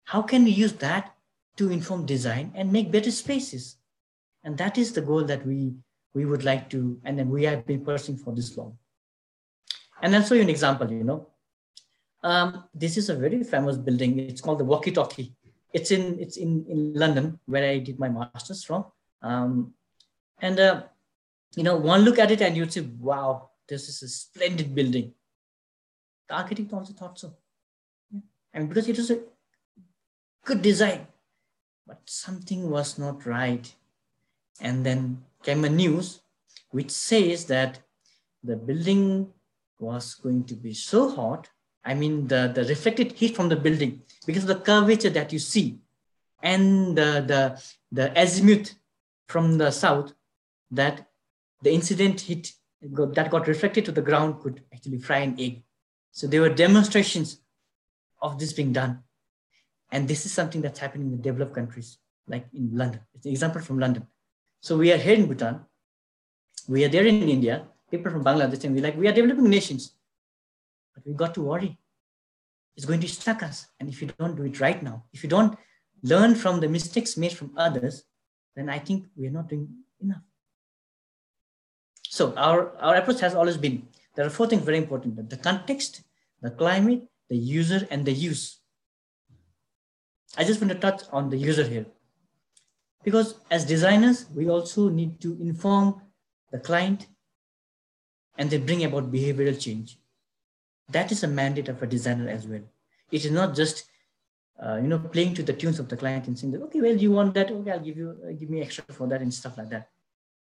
How 0.04 0.22
can 0.22 0.44
we 0.44 0.50
use 0.50 0.72
that 0.74 1.14
to 1.56 1.70
inform 1.70 2.06
design 2.06 2.52
and 2.54 2.72
make 2.72 2.90
better 2.90 3.10
spaces? 3.10 3.76
And 4.44 4.56
that 4.58 4.78
is 4.78 4.92
the 4.92 5.02
goal 5.02 5.24
that 5.24 5.44
we, 5.46 5.74
we 6.14 6.24
would 6.24 6.44
like 6.44 6.70
to, 6.70 6.98
and 7.04 7.18
then 7.18 7.28
we 7.28 7.44
have 7.44 7.66
been 7.66 7.84
pursuing 7.84 8.18
for 8.18 8.34
this 8.34 8.56
long. 8.56 8.78
And 10.00 10.14
I'll 10.14 10.22
show 10.22 10.34
you 10.34 10.42
an 10.42 10.48
example, 10.48 10.90
you 10.90 11.04
know. 11.04 11.28
Um, 12.22 12.64
this 12.74 12.96
is 12.96 13.10
a 13.10 13.14
very 13.14 13.42
famous 13.44 13.76
building. 13.76 14.18
It's 14.18 14.40
called 14.40 14.58
the 14.58 14.64
Walkie 14.64 14.92
Talkie 14.92 15.34
it's 15.72 15.90
in 15.90 16.18
it's 16.18 16.36
in 16.36 16.64
in 16.68 16.94
London 16.94 17.38
where 17.46 17.68
I 17.68 17.78
did 17.78 17.98
my 17.98 18.08
masters 18.08 18.64
from. 18.64 18.86
Um, 19.22 19.74
and 20.40 20.58
uh, 20.58 20.82
you 21.56 21.62
know, 21.62 21.76
one 21.76 22.02
look 22.02 22.18
at 22.18 22.30
it 22.30 22.40
and 22.40 22.56
you'd 22.56 22.72
say, 22.72 22.82
"Wow, 23.00 23.50
this 23.68 23.88
is 23.88 24.02
a 24.02 24.08
splendid 24.08 24.74
building." 24.74 25.12
The 26.28 26.36
architect 26.36 26.72
also 26.72 26.92
thought 26.92 27.18
so. 27.18 27.34
Yeah. 28.10 28.20
Mean, 28.60 28.68
because 28.68 28.88
it 28.88 28.96
was 28.96 29.10
a 29.10 29.20
good 30.44 30.62
design, 30.62 31.06
but 31.86 32.00
something 32.06 32.70
was 32.70 32.98
not 32.98 33.26
right. 33.26 33.72
And 34.60 34.84
then 34.84 35.24
came 35.42 35.64
a 35.64 35.68
news 35.68 36.20
which 36.70 36.90
says 36.90 37.44
that 37.46 37.78
the 38.42 38.56
building 38.56 39.32
was 39.78 40.14
going 40.14 40.44
to 40.44 40.54
be 40.54 40.74
so 40.74 41.14
hot. 41.14 41.48
I 41.84 41.94
mean, 41.94 42.26
the, 42.26 42.50
the 42.54 42.64
reflected 42.64 43.12
heat 43.12 43.36
from 43.36 43.48
the 43.48 43.56
building 43.56 44.02
because 44.28 44.42
of 44.42 44.48
the 44.48 44.62
curvature 44.70 45.08
that 45.08 45.32
you 45.32 45.38
see 45.38 45.78
and 46.42 46.98
the, 46.98 47.24
the, 47.32 47.42
the 47.90 48.06
azimuth 48.20 48.74
from 49.26 49.56
the 49.56 49.70
south 49.70 50.12
that 50.70 51.08
the 51.62 51.72
incident 51.72 52.20
hit 52.20 52.52
that 52.82 53.30
got 53.30 53.48
reflected 53.48 53.86
to 53.86 53.90
the 53.90 54.02
ground 54.02 54.38
could 54.42 54.62
actually 54.70 54.98
fry 54.98 55.20
an 55.20 55.34
egg. 55.40 55.62
So 56.12 56.26
there 56.26 56.42
were 56.42 56.50
demonstrations 56.50 57.40
of 58.20 58.38
this 58.38 58.52
being 58.52 58.74
done. 58.74 59.02
And 59.90 60.06
this 60.06 60.26
is 60.26 60.32
something 60.32 60.60
that's 60.60 60.78
happening 60.78 61.06
in 61.06 61.16
the 61.16 61.22
developed 61.22 61.54
countries, 61.54 61.96
like 62.28 62.46
in 62.52 62.76
London. 62.76 63.00
It's 63.14 63.24
an 63.24 63.32
example 63.32 63.62
from 63.62 63.78
London. 63.78 64.06
So 64.60 64.76
we 64.76 64.92
are 64.92 64.98
here 64.98 65.14
in 65.14 65.26
Bhutan. 65.26 65.64
We 66.68 66.84
are 66.84 66.88
there 66.88 67.06
in 67.06 67.30
India. 67.30 67.64
People 67.90 68.12
from 68.12 68.22
Bangladesh, 68.22 68.62
and 68.64 68.74
we're 68.74 68.84
like, 68.84 68.98
we 68.98 69.08
are 69.08 69.12
developing 69.12 69.48
nations. 69.48 69.94
But 70.94 71.06
we 71.06 71.14
got 71.14 71.32
to 71.34 71.40
worry. 71.40 71.78
It's 72.76 72.86
going 72.86 73.00
to 73.00 73.08
stuck 73.08 73.42
us. 73.42 73.66
And 73.80 73.88
if 73.88 74.00
you 74.00 74.08
don't 74.18 74.36
do 74.36 74.44
it 74.44 74.60
right 74.60 74.82
now, 74.82 75.04
if 75.12 75.22
you 75.22 75.28
don't 75.28 75.58
learn 76.02 76.34
from 76.34 76.60
the 76.60 76.68
mistakes 76.68 77.16
made 77.16 77.32
from 77.32 77.52
others, 77.56 78.04
then 78.54 78.68
I 78.68 78.78
think 78.78 79.06
we 79.16 79.26
are 79.26 79.30
not 79.30 79.48
doing 79.48 79.68
enough. 80.00 80.22
So 82.08 82.34
our, 82.36 82.76
our 82.78 82.96
approach 82.96 83.20
has 83.20 83.34
always 83.34 83.56
been, 83.56 83.88
there 84.14 84.26
are 84.26 84.30
four 84.30 84.46
things 84.46 84.62
very 84.62 84.78
important, 84.78 85.28
the 85.28 85.36
context, 85.36 86.02
the 86.40 86.50
climate, 86.50 87.02
the 87.28 87.36
user, 87.36 87.86
and 87.90 88.04
the 88.04 88.12
use. 88.12 88.60
I 90.36 90.44
just 90.44 90.60
want 90.60 90.72
to 90.72 90.78
touch 90.78 91.02
on 91.12 91.30
the 91.30 91.36
user 91.36 91.64
here. 91.64 91.86
Because 93.04 93.36
as 93.50 93.64
designers, 93.64 94.26
we 94.34 94.48
also 94.48 94.88
need 94.88 95.20
to 95.20 95.38
inform 95.40 96.02
the 96.50 96.58
client 96.58 97.06
and 98.36 98.50
they 98.50 98.58
bring 98.58 98.84
about 98.84 99.12
behavioral 99.12 99.60
change. 99.60 99.98
That 100.90 101.12
is 101.12 101.22
a 101.22 101.28
mandate 101.28 101.68
of 101.68 101.82
a 101.82 101.86
designer 101.86 102.28
as 102.28 102.46
well. 102.46 102.62
It 103.10 103.24
is 103.24 103.30
not 103.30 103.54
just 103.54 103.84
uh, 104.62 104.76
you 104.76 104.88
know 104.88 104.98
playing 104.98 105.34
to 105.34 105.42
the 105.42 105.52
tunes 105.52 105.78
of 105.78 105.88
the 105.88 105.96
client 105.96 106.26
and 106.26 106.38
saying 106.38 106.52
that 106.52 106.62
okay 106.62 106.80
well 106.80 106.96
you 106.96 107.12
want 107.12 107.32
that 107.34 107.50
okay 107.50 107.70
I'll 107.70 107.80
give 107.80 107.96
you 107.96 108.16
uh, 108.26 108.32
give 108.32 108.50
me 108.50 108.60
extra 108.60 108.84
for 108.92 109.06
that 109.08 109.20
and 109.22 109.32
stuff 109.32 109.56
like 109.58 109.70
that. 109.70 109.88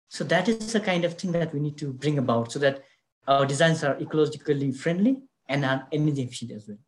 So 0.09 0.25
that 0.25 0.49
is 0.49 0.73
the 0.73 0.81
kind 0.81 1.05
of 1.05 1.15
thing 1.15 1.33
that 1.33 1.53
we 1.53 1.61
need 1.61 1.77
to 1.79 1.93
bring 1.93 2.19
about 2.19 2.53
so 2.53 2.59
that 2.59 2.85
our 3.27 3.47
designs 3.47 3.83
are 3.83 3.95
ecologically 3.97 4.77
friendly 4.77 5.23
and 5.49 5.65
are 5.65 5.87
energy 5.93 6.23
efficient 6.23 6.53
as 6.53 6.69
well. 6.69 6.79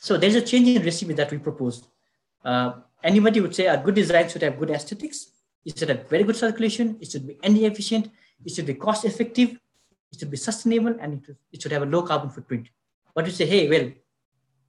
So 0.00 0.16
there's 0.16 0.34
a 0.34 0.42
change 0.42 0.68
in 0.68 0.82
recipe 0.82 1.12
that 1.12 1.30
we 1.30 1.38
propose. 1.38 1.84
Uh, 2.42 2.72
anybody 3.04 3.40
would 3.40 3.54
say 3.54 3.66
a 3.66 3.76
good 3.76 3.94
design 3.94 4.28
should 4.28 4.42
have 4.42 4.58
good 4.58 4.70
aesthetics. 4.70 5.30
It 5.64 5.78
should 5.78 5.90
have 5.90 6.08
very 6.08 6.24
good 6.24 6.36
circulation. 6.36 6.96
It 7.00 7.10
should 7.10 7.26
be 7.26 7.38
energy 7.42 7.66
efficient. 7.66 8.10
It 8.44 8.52
should 8.54 8.66
be 8.66 8.74
cost 8.74 9.04
effective. 9.04 9.58
It 10.12 10.18
should 10.18 10.30
be 10.30 10.36
sustainable 10.36 10.96
and 11.00 11.24
it, 11.52 11.62
should 11.62 11.72
have 11.72 11.82
a 11.82 11.86
low 11.86 12.02
carbon 12.02 12.30
footprint. 12.30 12.68
But 13.14 13.26
you 13.26 13.32
say, 13.32 13.46
hey, 13.46 13.68
well, 13.68 13.90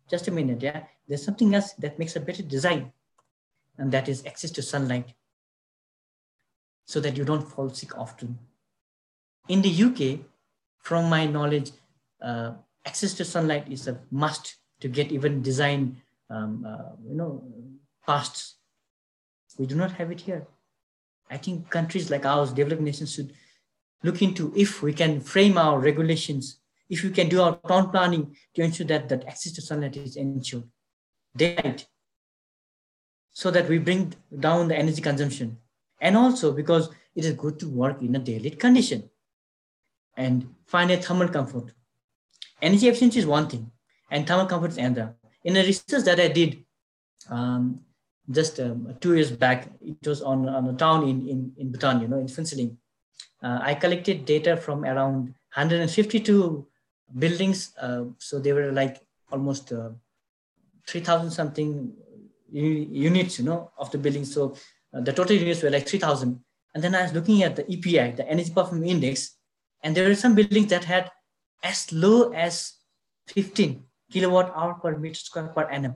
just 0.09 0.27
a 0.27 0.31
minute, 0.31 0.61
yeah, 0.61 0.83
there's 1.07 1.23
something 1.23 1.53
else 1.55 1.73
that 1.73 1.97
makes 1.97 2.15
a 2.15 2.19
better 2.19 2.43
design. 2.43 2.91
And 3.77 3.91
that 3.91 4.09
is 4.09 4.25
access 4.25 4.51
to 4.51 4.61
sunlight 4.61 5.13
so 6.85 6.99
that 6.99 7.17
you 7.17 7.23
don't 7.23 7.47
fall 7.47 7.69
sick 7.69 7.97
often. 7.97 8.37
In 9.47 9.61
the 9.61 9.83
UK, 9.83 10.19
from 10.79 11.09
my 11.09 11.25
knowledge, 11.25 11.71
uh, 12.21 12.53
access 12.85 13.13
to 13.15 13.25
sunlight 13.25 13.71
is 13.71 13.87
a 13.87 13.99
must 14.11 14.55
to 14.81 14.87
get 14.87 15.11
even 15.11 15.41
design, 15.41 16.01
um, 16.29 16.65
uh, 16.67 16.95
you 17.07 17.15
know, 17.15 17.43
pasts. 18.05 18.55
We 19.57 19.65
do 19.65 19.75
not 19.75 19.91
have 19.93 20.11
it 20.11 20.21
here. 20.21 20.47
I 21.29 21.37
think 21.37 21.69
countries 21.69 22.09
like 22.11 22.25
ours, 22.25 22.51
developed 22.51 22.81
nations, 22.81 23.13
should 23.13 23.33
look 24.03 24.21
into 24.21 24.53
if 24.55 24.81
we 24.81 24.93
can 24.93 25.19
frame 25.19 25.57
our 25.57 25.79
regulations, 25.79 26.57
if 26.89 27.03
we 27.03 27.09
can 27.09 27.29
do 27.29 27.41
our 27.41 27.55
town 27.67 27.91
planning 27.91 28.35
to 28.53 28.61
ensure 28.61 28.87
that 28.87 29.09
that 29.09 29.25
access 29.27 29.53
to 29.53 29.61
sunlight 29.61 29.95
is 29.97 30.15
ensured, 30.15 30.63
daylight, 31.35 31.87
so 33.31 33.51
that 33.51 33.69
we 33.69 33.77
bring 33.77 34.13
down 34.39 34.67
the 34.67 34.75
energy 34.75 35.01
consumption, 35.01 35.57
and 35.99 36.17
also 36.17 36.51
because 36.51 36.89
it 37.15 37.25
is 37.25 37.33
good 37.33 37.59
to 37.59 37.69
work 37.69 38.01
in 38.01 38.15
a 38.15 38.19
daylight 38.19 38.59
condition 38.59 39.09
and 40.17 40.53
find 40.65 40.91
a 40.91 40.97
thermal 40.97 41.27
comfort. 41.27 41.73
Energy 42.61 42.87
efficiency 42.87 43.19
is 43.19 43.25
one 43.25 43.47
thing, 43.47 43.71
and 44.09 44.27
thermal 44.27 44.45
comfort 44.45 44.71
is 44.71 44.77
another. 44.77 45.15
In 45.43 45.57
a 45.57 45.63
research 45.63 46.03
that 46.03 46.19
I 46.19 46.27
did 46.27 46.63
um, 47.29 47.79
just 48.29 48.59
um, 48.59 48.95
two 48.99 49.15
years 49.15 49.31
back, 49.31 49.69
it 49.81 50.05
was 50.05 50.21
on, 50.21 50.47
on 50.47 50.67
a 50.67 50.73
town 50.73 51.07
in, 51.07 51.27
in, 51.27 51.53
in 51.57 51.71
Bhutan, 51.71 52.01
you 52.01 52.07
know, 52.07 52.19
in 52.19 52.27
Phuentsholing. 52.27 52.75
Uh, 53.41 53.59
I 53.61 53.73
collected 53.73 54.25
data 54.25 54.55
from 54.55 54.85
around 54.85 55.33
152 55.55 56.65
buildings. 57.17 57.73
Uh, 57.81 58.05
so 58.17 58.39
they 58.39 58.53
were 58.53 58.71
like 58.71 59.01
almost 59.31 59.71
uh, 59.73 59.89
3,000 60.87 61.31
something 61.31 61.93
units, 62.51 63.39
you 63.39 63.45
know, 63.45 63.71
of 63.77 63.91
the 63.91 63.97
buildings. 63.97 64.33
So 64.33 64.55
uh, 64.93 65.01
the 65.01 65.13
total 65.13 65.35
units 65.35 65.63
were 65.63 65.69
like 65.69 65.87
3,000. 65.87 66.39
And 66.73 66.83
then 66.83 66.95
I 66.95 67.03
was 67.03 67.13
looking 67.13 67.43
at 67.43 67.55
the 67.55 67.63
EPI, 67.71 68.11
the 68.11 68.27
Energy 68.29 68.53
Performance 68.53 68.89
Index, 68.89 69.37
and 69.83 69.95
there 69.95 70.09
are 70.09 70.15
some 70.15 70.35
buildings 70.35 70.67
that 70.67 70.85
had 70.85 71.11
as 71.63 71.91
low 71.91 72.31
as 72.31 72.73
15 73.27 73.83
kilowatt 74.11 74.51
hour 74.55 74.75
per 74.75 74.97
meter 74.97 75.15
square 75.15 75.47
per 75.47 75.63
annum, 75.69 75.95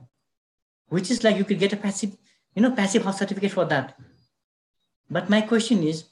which 0.88 1.10
is 1.10 1.24
like 1.24 1.36
you 1.36 1.44
could 1.44 1.58
get 1.58 1.72
a 1.72 1.76
passive, 1.76 2.16
you 2.54 2.62
know, 2.62 2.72
passive 2.72 3.04
house 3.04 3.18
certificate 3.18 3.52
for 3.52 3.64
that. 3.64 3.96
But 5.10 5.30
my 5.30 5.40
question 5.42 5.82
is, 5.82 6.04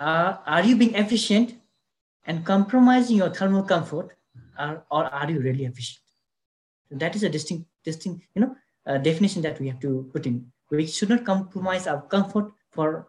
uh, 0.00 0.38
are 0.46 0.64
you 0.64 0.76
being 0.76 0.94
efficient 0.94 1.54
and 2.24 2.44
compromising 2.44 3.18
your 3.18 3.30
thermal 3.30 3.62
comfort, 3.62 4.16
or, 4.58 4.82
or 4.90 5.04
are 5.04 5.30
you 5.30 5.40
really 5.40 5.66
efficient? 5.66 6.00
That 6.90 7.14
is 7.14 7.22
a 7.22 7.28
distinct, 7.28 7.68
distinct, 7.84 8.26
you 8.34 8.42
know, 8.42 8.56
uh, 8.86 8.98
definition 8.98 9.42
that 9.42 9.60
we 9.60 9.68
have 9.68 9.78
to 9.80 10.10
put 10.12 10.26
in. 10.26 10.50
We 10.70 10.86
should 10.86 11.10
not 11.10 11.24
compromise 11.24 11.86
our 11.86 12.02
comfort 12.02 12.52
for 12.70 13.08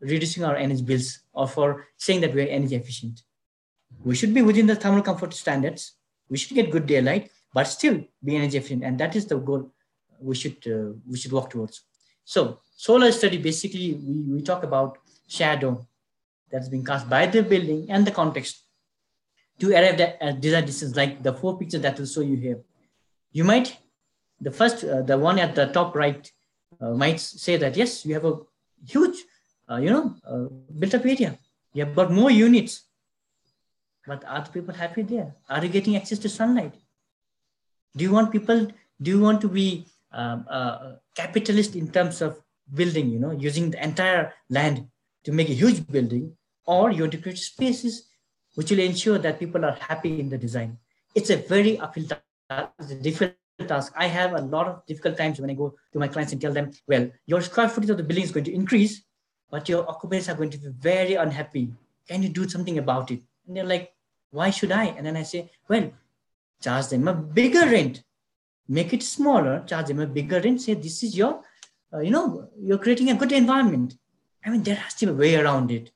reducing 0.00 0.44
our 0.44 0.56
energy 0.56 0.82
bills 0.82 1.20
or 1.32 1.46
for 1.46 1.86
saying 1.96 2.20
that 2.22 2.34
we 2.34 2.42
are 2.42 2.48
energy 2.48 2.74
efficient. 2.74 3.22
We 4.04 4.14
should 4.16 4.34
be 4.34 4.42
within 4.42 4.66
the 4.66 4.74
thermal 4.74 5.02
comfort 5.02 5.32
standards. 5.34 5.92
We 6.28 6.38
should 6.38 6.54
get 6.54 6.70
good 6.70 6.86
daylight, 6.86 7.30
but 7.54 7.64
still 7.64 8.02
be 8.24 8.36
energy 8.36 8.58
efficient. 8.58 8.84
And 8.84 8.98
that 8.98 9.14
is 9.14 9.26
the 9.26 9.38
goal 9.38 9.70
we 10.20 10.34
should, 10.34 10.56
uh, 10.66 10.94
we 11.08 11.18
should 11.18 11.32
work 11.32 11.50
towards. 11.50 11.82
So 12.24 12.60
solar 12.76 13.12
study, 13.12 13.38
basically, 13.38 13.94
we, 13.94 14.34
we 14.34 14.42
talk 14.42 14.64
about 14.64 14.98
shadow 15.28 15.86
that's 16.52 16.68
being 16.68 16.84
cast 16.84 17.08
by 17.08 17.26
the 17.26 17.42
building 17.42 17.86
and 17.88 18.06
the 18.06 18.10
context 18.10 18.64
to 19.58 19.72
arrive 19.72 19.98
at 20.00 20.40
desired 20.40 20.66
distance, 20.66 20.94
like 20.96 21.22
the 21.22 21.32
four 21.32 21.58
pictures 21.58 21.80
that 21.80 21.98
will 21.98 22.06
show 22.06 22.20
you 22.20 22.36
here. 22.36 22.60
You 23.32 23.44
might, 23.44 23.76
the 24.40 24.50
first, 24.50 24.84
uh, 24.84 25.02
the 25.02 25.16
one 25.16 25.38
at 25.38 25.54
the 25.54 25.66
top 25.66 25.94
right, 25.94 26.30
uh, 26.80 26.90
might 26.90 27.20
say 27.20 27.56
that, 27.56 27.76
yes, 27.76 28.04
you 28.04 28.14
have 28.14 28.24
a 28.24 28.38
huge 28.86 29.16
uh, 29.70 29.76
you 29.76 29.90
know, 29.90 30.14
uh, 30.26 30.44
built 30.78 30.94
up 30.94 31.06
area. 31.06 31.38
You 31.72 31.84
have 31.84 31.94
got 31.94 32.12
more 32.12 32.30
units. 32.30 32.82
But 34.06 34.24
are 34.26 34.42
the 34.42 34.50
people 34.50 34.74
happy 34.74 35.02
there? 35.02 35.34
Are 35.48 35.64
you 35.64 35.70
getting 35.70 35.96
access 35.96 36.18
to 36.20 36.28
sunlight? 36.28 36.74
Do 37.96 38.04
you 38.04 38.12
want 38.12 38.32
people, 38.32 38.66
do 39.00 39.10
you 39.10 39.20
want 39.20 39.40
to 39.42 39.48
be 39.48 39.86
um, 40.12 40.44
capitalist 41.14 41.76
in 41.76 41.88
terms 41.88 42.20
of 42.20 42.40
building, 42.74 43.10
you 43.10 43.18
know, 43.18 43.30
using 43.30 43.70
the 43.70 43.82
entire 43.82 44.34
land 44.50 44.88
to 45.24 45.32
make 45.32 45.48
a 45.48 45.54
huge 45.54 45.86
building, 45.86 46.36
or 46.66 46.90
you 46.90 47.08
create 47.08 47.38
spaces 47.38 48.08
which 48.54 48.70
will 48.70 48.80
ensure 48.80 49.18
that 49.18 49.38
people 49.38 49.64
are 49.64 49.76
happy 49.80 50.20
in 50.20 50.28
the 50.28 50.38
design. 50.38 50.78
It's 51.14 51.30
a 51.30 51.36
very 51.36 51.78
uphill 51.78 52.06
task, 52.50 52.70
it's 52.78 52.90
a 52.90 52.94
difficult 52.96 53.34
task. 53.66 53.92
I 53.96 54.06
have 54.06 54.34
a 54.34 54.40
lot 54.40 54.66
of 54.66 54.86
difficult 54.86 55.16
times 55.16 55.40
when 55.40 55.50
I 55.50 55.54
go 55.54 55.74
to 55.92 55.98
my 55.98 56.08
clients 56.08 56.32
and 56.32 56.40
tell 56.40 56.52
them, 56.52 56.70
well, 56.86 57.10
your 57.26 57.40
square 57.40 57.68
footage 57.68 57.90
of 57.90 57.96
the 57.96 58.02
building 58.02 58.24
is 58.24 58.32
going 58.32 58.44
to 58.44 58.54
increase, 58.54 59.02
but 59.50 59.68
your 59.68 59.88
occupants 59.88 60.28
are 60.28 60.34
going 60.34 60.50
to 60.50 60.58
be 60.58 60.68
very 60.68 61.14
unhappy. 61.14 61.72
Can 62.08 62.22
you 62.22 62.28
do 62.28 62.48
something 62.48 62.78
about 62.78 63.10
it? 63.10 63.22
And 63.46 63.56
they're 63.56 63.64
like, 63.64 63.92
why 64.30 64.50
should 64.50 64.72
I? 64.72 64.86
And 64.86 65.06
then 65.06 65.16
I 65.16 65.22
say, 65.22 65.50
well, 65.68 65.90
charge 66.60 66.88
them 66.88 67.08
a 67.08 67.14
bigger 67.14 67.66
rent. 67.66 68.02
Make 68.68 68.92
it 68.92 69.02
smaller, 69.02 69.62
charge 69.66 69.86
them 69.86 70.00
a 70.00 70.06
bigger 70.06 70.40
rent. 70.40 70.62
Say, 70.62 70.74
this 70.74 71.02
is 71.02 71.16
your, 71.16 71.42
uh, 71.92 72.00
you 72.00 72.10
know, 72.10 72.48
you're 72.58 72.78
creating 72.78 73.10
a 73.10 73.14
good 73.14 73.32
environment. 73.32 73.94
I 74.44 74.50
mean, 74.50 74.62
there 74.62 74.76
has 74.76 74.94
to 74.94 75.06
be 75.06 75.12
a 75.12 75.14
way 75.14 75.36
around 75.36 75.70
it. 75.70 75.90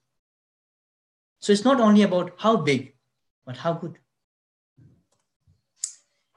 So 1.46 1.52
it's 1.52 1.64
not 1.64 1.80
only 1.80 2.02
about 2.02 2.32
how 2.38 2.56
big, 2.56 2.94
but 3.44 3.56
how 3.56 3.74
good. 3.74 4.00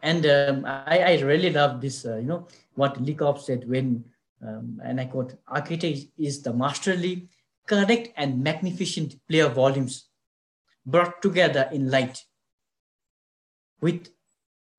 And 0.04 0.24
um, 0.28 0.66
I, 0.66 1.00
I 1.00 1.20
really 1.22 1.50
love 1.50 1.82
this, 1.82 2.06
uh, 2.06 2.18
you 2.18 2.28
know, 2.28 2.48
what 2.76 3.00
Kopp 3.18 3.40
said 3.40 3.68
when 3.68 4.04
um, 4.48 4.80
and 4.84 5.02
I 5.02 5.06
quote, 5.06 5.34
architect 5.48 6.02
is 6.16 6.44
the 6.44 6.54
masterly, 6.54 7.28
correct, 7.66 8.10
and 8.18 8.44
magnificent 8.44 9.16
player 9.28 9.50
volumes 9.50 10.10
brought 10.86 11.24
together 11.24 11.68
in 11.72 11.90
light. 11.90 12.24
With, 13.82 14.10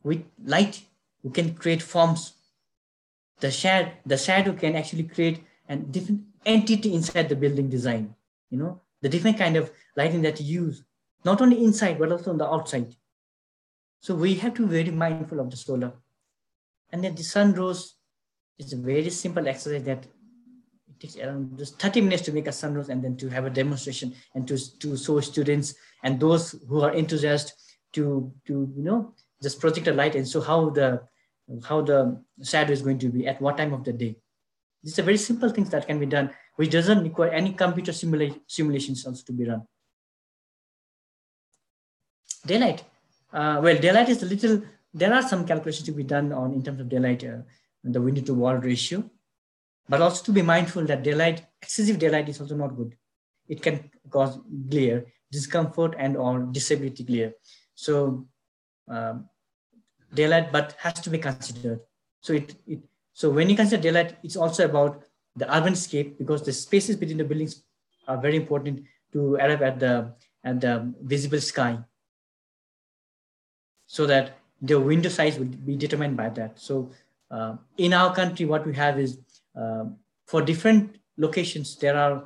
with 0.05 0.23
light, 0.45 0.81
we 1.25 1.33
can 1.33 1.55
create 1.55 1.83
forms. 1.83 2.35
the 3.41 3.51
shadow, 3.51 3.91
the 4.07 4.17
shadow 4.17 4.53
can 4.53 4.77
actually 4.77 5.09
create 5.09 5.43
a 5.69 5.75
different 5.75 6.23
entity 6.47 6.95
inside 6.95 7.29
the 7.29 7.35
building 7.35 7.69
design. 7.69 8.15
You 8.49 8.59
know, 8.59 8.81
the 9.03 9.09
different 9.09 9.39
kind 9.39 9.57
of 9.57 9.71
lighting 9.97 10.23
that 10.23 10.41
you 10.41 10.65
use, 10.65 10.85
not 11.25 11.41
only 11.41 11.63
inside, 11.65 11.99
but 11.99 12.13
also 12.13 12.31
on 12.31 12.39
the 12.39 12.47
outside. 12.47 12.95
So 14.01 14.15
we 14.15 14.35
have 14.37 14.55
to 14.55 14.67
be 14.67 14.83
very 14.83 14.91
mindful 14.91 15.41
of 15.41 15.51
the 15.51 15.57
solar. 15.57 15.93
And 16.93 17.05
then 17.05 17.15
the 17.15 17.23
sun 17.23 17.53
rose 17.55 17.97
is 18.59 18.73
a 18.73 18.77
very 18.77 19.11
simple 19.11 19.47
exercise 19.47 19.85
that 19.85 20.05
it 20.05 21.01
takes 21.01 21.17
around 21.17 21.59
just 21.59 21.81
30 21.81 22.03
minutes 22.03 22.23
to 22.23 22.33
make 22.33 22.47
a 22.47 22.51
sunrose 22.51 22.89
and 22.89 23.03
then 23.03 23.17
to 23.19 23.29
have 23.29 23.45
a 23.45 23.51
demonstration 23.51 24.15
and 24.35 24.47
to, 24.49 24.79
to 24.79 24.97
show 24.97 25.21
students 25.21 25.75
and 26.03 26.19
those 26.19 26.55
who 26.69 26.81
are 26.81 26.93
enthusiastic 26.93 27.55
to, 27.93 28.33
to, 28.47 28.73
you 28.77 28.83
know, 28.83 29.15
just 29.43 29.61
project 29.61 29.89
a 29.89 29.93
light 29.93 30.15
and 30.15 30.29
show 30.29 30.41
how 30.41 30.71
the, 30.71 31.03
how 31.65 31.81
the 31.81 32.23
shadow 32.43 32.73
is 32.73 32.83
going 32.83 32.99
to 32.99 33.09
be 33.09 33.27
at 33.27 33.41
what 33.41 33.57
time 33.57 33.73
of 33.73 33.85
the 33.85 33.93
day. 33.93 34.17
These 34.83 34.99
are 34.99 35.03
very 35.03 35.19
simple 35.19 35.51
things 35.51 35.71
that 35.71 35.87
can 35.87 35.99
be 35.99 36.07
done, 36.07 36.31
which 36.61 36.73
doesn't 36.73 37.03
require 37.03 37.31
any 37.31 37.53
computer 37.55 37.93
simula 37.99 38.27
simulations 38.47 39.07
also 39.07 39.23
to 39.29 39.33
be 39.33 39.45
run. 39.51 39.63
Daylight. 42.45 42.85
Uh, 43.33 43.61
well, 43.65 43.79
daylight 43.79 44.11
is 44.11 44.23
a 44.23 44.27
little, 44.27 44.61
there 44.93 45.15
are 45.15 45.23
some 45.23 45.47
calculations 45.47 45.87
to 45.87 45.93
be 45.93 46.03
done 46.03 46.35
on 46.35 46.53
in 46.53 46.63
terms 46.63 46.81
of 46.83 46.91
daylight, 46.91 47.25
uh, 47.25 47.39
the 47.83 48.03
window 48.03 48.21
to 48.21 48.35
wall 48.35 48.57
ratio, 48.57 49.03
but 49.89 50.03
also 50.03 50.23
to 50.23 50.33
be 50.33 50.43
mindful 50.43 50.85
that 50.85 51.03
daylight, 51.03 51.47
excessive 51.63 51.99
daylight 51.99 52.29
is 52.29 52.43
also 52.43 52.57
not 52.57 52.77
good. 52.77 52.95
It 53.49 53.63
can 53.63 53.91
cause 54.11 54.39
glare, 54.69 55.07
discomfort 55.33 55.95
and 55.99 56.15
or 56.15 56.41
disability 56.41 57.05
glare. 57.05 57.33
So 57.75 58.27
um, 58.87 59.31
daylight, 60.13 60.53
but 60.53 60.77
has 60.79 61.01
to 61.01 61.09
be 61.09 61.17
considered. 61.17 61.81
So 62.21 62.35
it, 62.35 62.55
it 62.67 62.81
so 63.15 63.31
when 63.31 63.49
you 63.49 63.57
consider 63.57 63.83
daylight, 63.83 64.19
it's 64.23 64.37
also 64.37 64.67
about 64.67 65.05
the 65.37 65.57
urban 65.57 65.75
scape 65.75 66.19
because 66.19 66.43
the 66.43 66.53
spaces 66.53 66.97
between 66.97 67.19
the 67.19 67.25
buildings 67.25 67.63
are 68.09 68.19
very 68.19 68.37
important 68.37 68.83
to 69.13 69.35
arrive 69.37 69.63
at 69.63 69.79
the 69.79 70.13
at 70.45 70.61
the 70.61 70.93
visible 71.03 71.41
sky. 71.41 71.79
So 73.87 74.07
that 74.07 74.39
the 74.63 74.79
window 74.79 75.09
size 75.09 75.39
will 75.39 75.47
be 75.47 75.77
determined 75.77 76.17
by 76.17 76.29
that. 76.31 76.59
So 76.59 76.91
uh, 77.31 77.57
in 77.77 77.93
our 77.93 78.15
country, 78.15 78.47
what 78.47 78.67
we 78.67 78.75
have 78.75 78.99
is 78.99 79.19
uh, 79.57 79.85
for 80.27 80.43
different 80.43 80.97
locations, 81.17 81.77
there 81.77 81.97
are 81.97 82.25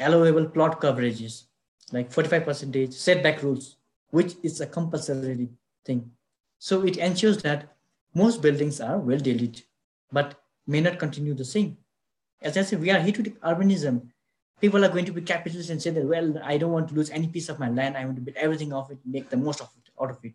allowable 0.00 0.46
plot 0.46 0.80
coverages, 0.80 1.44
like 1.92 2.12
45 2.12 2.44
percentage 2.44 2.92
setback 2.94 3.42
rules, 3.42 3.76
which 4.10 4.34
is 4.42 4.60
a 4.60 4.66
compulsory 4.66 5.48
thing. 5.84 6.10
So 6.58 6.84
it 6.84 6.96
ensures 6.96 7.42
that 7.42 7.76
most 8.14 8.42
buildings 8.42 8.80
are 8.80 8.98
well 8.98 9.18
lit, 9.18 9.62
but 10.10 10.40
may 10.68 10.80
not 10.80 10.98
continue 10.98 11.34
the 11.34 11.44
same. 11.44 11.76
As 12.40 12.56
I 12.56 12.62
said, 12.62 12.80
we 12.80 12.90
are 12.90 13.00
here 13.00 13.12
to 13.12 13.22
urbanism. 13.22 14.02
People 14.60 14.84
are 14.84 14.88
going 14.88 15.06
to 15.06 15.12
be 15.12 15.22
capitalists 15.22 15.70
and 15.70 15.82
say 15.82 15.90
that, 15.90 16.04
well, 16.04 16.40
I 16.44 16.58
don't 16.58 16.72
want 16.72 16.88
to 16.88 16.94
lose 16.94 17.10
any 17.10 17.26
piece 17.28 17.48
of 17.48 17.58
my 17.58 17.70
land. 17.70 17.96
I 17.96 18.04
want 18.04 18.16
to 18.16 18.22
build 18.22 18.36
everything 18.36 18.72
of 18.72 18.90
it, 18.90 18.98
make 19.04 19.30
the 19.30 19.36
most 19.36 19.60
of 19.60 19.70
it, 19.78 19.90
out 20.00 20.10
of 20.10 20.18
it. 20.22 20.34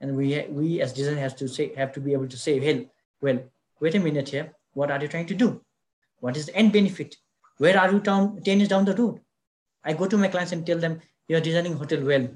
And 0.00 0.16
we, 0.16 0.44
we 0.48 0.80
as 0.80 0.92
designers 0.92 1.20
have 1.20 1.36
to 1.36 1.48
say, 1.48 1.74
have 1.74 1.92
to 1.92 2.00
be 2.00 2.12
able 2.12 2.28
to 2.28 2.36
say, 2.36 2.60
well, 2.60 2.84
well, 3.20 3.42
wait 3.80 3.94
a 3.94 3.98
minute 3.98 4.28
here. 4.28 4.54
What 4.74 4.90
are 4.90 5.00
you 5.02 5.08
trying 5.08 5.26
to 5.26 5.34
do? 5.34 5.60
What 6.20 6.36
is 6.36 6.46
the 6.46 6.56
end 6.56 6.72
benefit? 6.72 7.16
Where 7.56 7.78
are 7.78 7.90
you 7.90 7.98
down 7.98 8.40
10 8.42 8.58
years 8.58 8.68
down 8.68 8.84
the 8.84 8.94
road? 8.94 9.20
I 9.84 9.94
go 9.94 10.06
to 10.06 10.16
my 10.16 10.28
clients 10.28 10.52
and 10.52 10.64
tell 10.64 10.78
them, 10.78 11.00
you're 11.26 11.40
designing 11.40 11.74
hotel 11.74 12.04
well. 12.04 12.28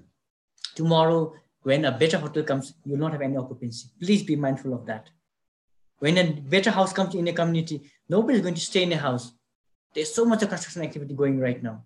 Tomorrow, 0.75 1.35
when 1.63 1.85
a 1.85 1.93
better 1.93 2.19
hotel 2.19 2.43
comes, 2.43 2.75
you'll 2.85 2.99
not 2.99 3.13
have 3.13 3.23
any 3.23 3.37
occupancy. 3.37 3.89
Please 4.01 4.23
be 4.23 4.37
mindful 4.37 4.75
of 4.75 4.87
that. 4.87 5.09
When 6.03 6.19
a 6.19 6.33
better 6.33 6.73
house 6.73 6.93
comes 6.93 7.15
in 7.15 7.29
a 7.29 7.33
community, 7.33 7.81
nobody's 8.09 8.41
going 8.41 8.57
to 8.57 8.61
stay 8.61 8.83
in 8.83 8.93
a 8.93 8.97
house. 8.97 9.31
There's 9.95 10.13
so 10.13 10.25
much 10.25 10.43
of 10.43 10.49
construction 10.49 10.83
activity 10.83 11.15
going 11.15 11.39
right 11.39 11.63
now. 11.63 11.85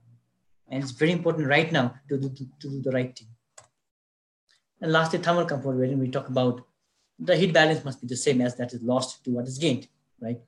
And 0.71 0.83
it's 0.83 0.93
very 0.93 1.13
important 1.13 1.47
right 1.47 1.71
now 1.71 1.95
to 2.09 2.17
do, 2.17 2.31
to, 2.31 2.45
do 2.59 2.81
the 2.81 2.93
right 2.93 3.15
thing. 3.15 3.29
And 4.81 4.91
lastly, 4.91 5.19
thermal 5.19 5.45
comfort, 5.45 5.77
wherein 5.77 5.99
we 5.99 6.09
talk 6.09 6.29
about 6.29 6.65
the 7.19 7.37
heat 7.37 7.53
balance 7.53 7.85
must 7.85 8.01
be 8.01 8.07
the 8.07 8.17
same 8.17 8.41
as 8.41 8.57
that 8.57 8.73
is 8.73 8.81
lost 8.81 9.23
to 9.25 9.33
what 9.33 9.47
is 9.47 9.59
gained, 9.59 9.87
right? 10.19 10.41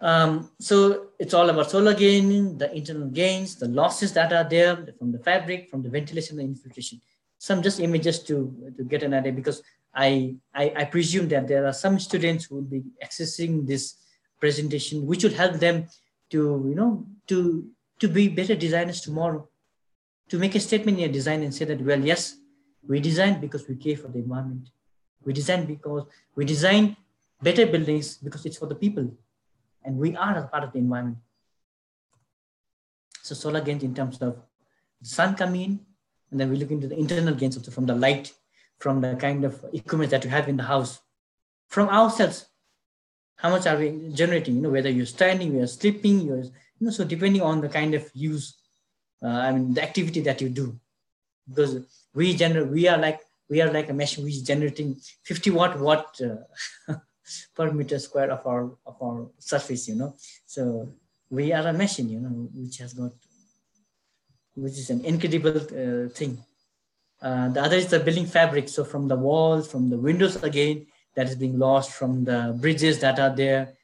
Um, 0.00 0.50
so 0.58 1.10
it's 1.20 1.32
all 1.32 1.48
about 1.50 1.70
solar 1.70 1.94
gain, 1.94 2.58
the 2.58 2.74
internal 2.74 3.06
gains, 3.06 3.54
the 3.54 3.68
losses 3.68 4.12
that 4.14 4.32
are 4.32 4.48
there 4.48 4.84
from 4.98 5.12
the 5.12 5.20
fabric, 5.20 5.70
from 5.70 5.84
the 5.84 5.90
ventilation, 5.90 6.38
the 6.38 6.42
infiltration. 6.42 7.00
Some 7.38 7.62
just 7.62 7.78
images 7.78 8.18
to, 8.24 8.72
to 8.76 8.82
get 8.82 9.04
an 9.04 9.14
idea 9.14 9.30
because 9.30 9.62
I, 9.94 10.36
I, 10.54 10.72
I 10.76 10.84
presume 10.84 11.28
that 11.28 11.46
there 11.46 11.66
are 11.66 11.72
some 11.72 11.98
students 11.98 12.44
who 12.44 12.56
will 12.56 12.62
be 12.62 12.82
accessing 13.04 13.66
this 13.66 13.96
presentation, 14.40 15.06
which 15.06 15.22
will 15.24 15.34
help 15.34 15.54
them 15.54 15.86
to, 16.30 16.64
you 16.68 16.74
know, 16.74 17.06
to, 17.28 17.68
to 18.00 18.08
be 18.08 18.28
better 18.28 18.54
designers 18.54 19.00
tomorrow, 19.00 19.48
to 20.28 20.38
make 20.38 20.54
a 20.54 20.60
statement 20.60 20.98
in 20.98 21.10
a 21.10 21.12
design 21.12 21.42
and 21.42 21.54
say 21.54 21.64
that, 21.64 21.80
well, 21.80 22.00
yes, 22.00 22.36
we 22.86 23.00
design 23.00 23.40
because 23.40 23.68
we 23.68 23.76
care 23.76 23.96
for 23.96 24.08
the 24.08 24.18
environment. 24.18 24.68
We 25.24 25.32
design 25.32 25.64
because 25.64 26.06
we 26.34 26.44
design 26.44 26.96
better 27.42 27.66
buildings 27.66 28.16
because 28.16 28.44
it's 28.46 28.58
for 28.58 28.66
the 28.66 28.74
people 28.74 29.14
and 29.84 29.96
we 29.96 30.16
are 30.16 30.38
a 30.38 30.48
part 30.48 30.64
of 30.64 30.72
the 30.72 30.78
environment. 30.78 31.18
So 33.22 33.34
solar 33.34 33.60
gains 33.60 33.82
in 33.82 33.94
terms 33.94 34.20
of 34.20 34.36
sun 35.02 35.34
coming 35.34 35.62
in, 35.62 35.80
and 36.30 36.40
then 36.40 36.50
we 36.50 36.56
look 36.56 36.70
into 36.70 36.88
the 36.88 36.98
internal 36.98 37.34
gains 37.34 37.56
also 37.56 37.70
from 37.70 37.86
the 37.86 37.94
light, 37.94 38.32
from 38.78 39.00
the 39.00 39.16
kind 39.16 39.44
of 39.44 39.64
equipment 39.72 40.10
that 40.10 40.24
we 40.24 40.30
have 40.30 40.48
in 40.48 40.56
the 40.56 40.64
house, 40.64 41.00
from 41.68 41.88
ourselves. 41.88 42.46
How 43.36 43.50
much 43.50 43.66
are 43.66 43.76
we 43.76 44.10
generating? 44.14 44.56
You 44.56 44.62
know, 44.62 44.70
whether 44.70 44.90
you're 44.90 45.06
standing, 45.06 45.54
you're 45.54 45.66
sleeping, 45.66 46.20
you're, 46.20 46.44
you 46.44 46.80
know, 46.80 46.90
so 46.90 47.04
depending 47.04 47.42
on 47.42 47.60
the 47.60 47.68
kind 47.68 47.94
of 47.94 48.08
use, 48.14 48.56
uh, 49.22 49.26
I 49.26 49.52
mean, 49.52 49.74
the 49.74 49.82
activity 49.82 50.20
that 50.22 50.40
you 50.40 50.48
do, 50.48 50.78
because 51.48 51.80
we 52.14 52.34
generate, 52.34 52.68
we 52.68 52.88
are 52.88 52.98
like 52.98 53.20
we 53.48 53.60
are 53.60 53.70
like 53.70 53.90
a 53.90 53.94
machine 53.94 54.24
which 54.24 54.36
is 54.36 54.42
generating 54.42 54.96
50 55.24 55.50
watt 55.50 55.78
watt 55.78 56.20
uh, 56.20 56.94
per 57.54 57.70
meter 57.72 57.98
square 57.98 58.30
of 58.30 58.46
our 58.46 58.64
of 58.86 58.96
our 59.02 59.30
surface 59.38 59.88
you 59.88 59.94
know 59.94 60.14
so 60.46 60.88
we 61.30 61.52
are 61.52 61.66
a 61.68 61.72
machine 61.72 62.08
you 62.08 62.20
know 62.20 62.48
which 62.54 62.78
has 62.78 62.94
got 62.94 63.12
which 64.54 64.78
is 64.82 64.90
an 64.90 65.04
incredible 65.04 65.56
uh, 65.56 66.08
thing 66.08 66.38
uh, 67.26 67.48
the 67.48 67.60
other 67.60 67.76
is 67.76 67.88
the 67.88 68.00
building 68.00 68.26
fabric 68.26 68.68
so 68.68 68.84
from 68.84 69.08
the 69.08 69.16
walls 69.16 69.70
from 69.70 69.88
the 69.88 69.96
windows 70.08 70.36
again 70.42 70.86
that 71.16 71.28
is 71.28 71.36
being 71.36 71.58
lost 71.58 71.92
from 71.92 72.24
the 72.24 72.56
bridges 72.60 72.98
that 73.00 73.18
are 73.18 73.34
there 73.34 73.74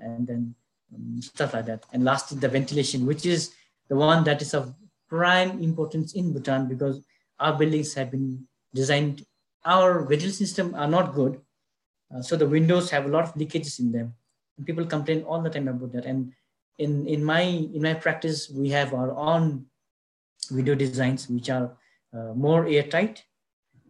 and 0.00 0.26
then 0.26 0.54
um, 0.94 1.22
stuff 1.22 1.54
like 1.54 1.66
that 1.66 1.84
and 1.92 2.04
lastly 2.04 2.38
the 2.38 2.48
ventilation 2.48 3.06
which 3.06 3.24
is 3.24 3.54
the 3.88 3.96
one 3.96 4.24
that 4.24 4.42
is 4.42 4.52
of 4.54 4.74
prime 5.08 5.62
importance 5.62 6.12
in 6.14 6.32
bhutan 6.32 6.68
because 6.68 7.00
our 7.40 7.56
buildings 7.56 7.94
have 7.94 8.10
been 8.10 8.46
designed 8.74 9.24
our 9.64 10.00
ventilation 10.00 10.46
system 10.46 10.74
are 10.74 10.88
not 10.96 11.14
good 11.14 11.40
uh, 12.14 12.22
so 12.22 12.36
the 12.36 12.46
windows 12.46 12.90
have 12.90 13.04
a 13.04 13.08
lot 13.08 13.24
of 13.24 13.34
leakages 13.34 13.78
in 13.78 13.92
them. 13.92 14.14
And 14.56 14.66
people 14.66 14.86
complain 14.86 15.22
all 15.22 15.42
the 15.42 15.50
time 15.50 15.68
about 15.68 15.92
that. 15.92 16.04
And 16.04 16.32
in, 16.78 17.06
in, 17.06 17.24
my, 17.24 17.42
in 17.42 17.82
my 17.82 17.94
practice, 17.94 18.50
we 18.50 18.70
have 18.70 18.94
our 18.94 19.12
own 19.12 19.66
window 20.50 20.74
designs, 20.74 21.28
which 21.28 21.50
are 21.50 21.76
more 22.12 22.66
airtight. 22.66 23.24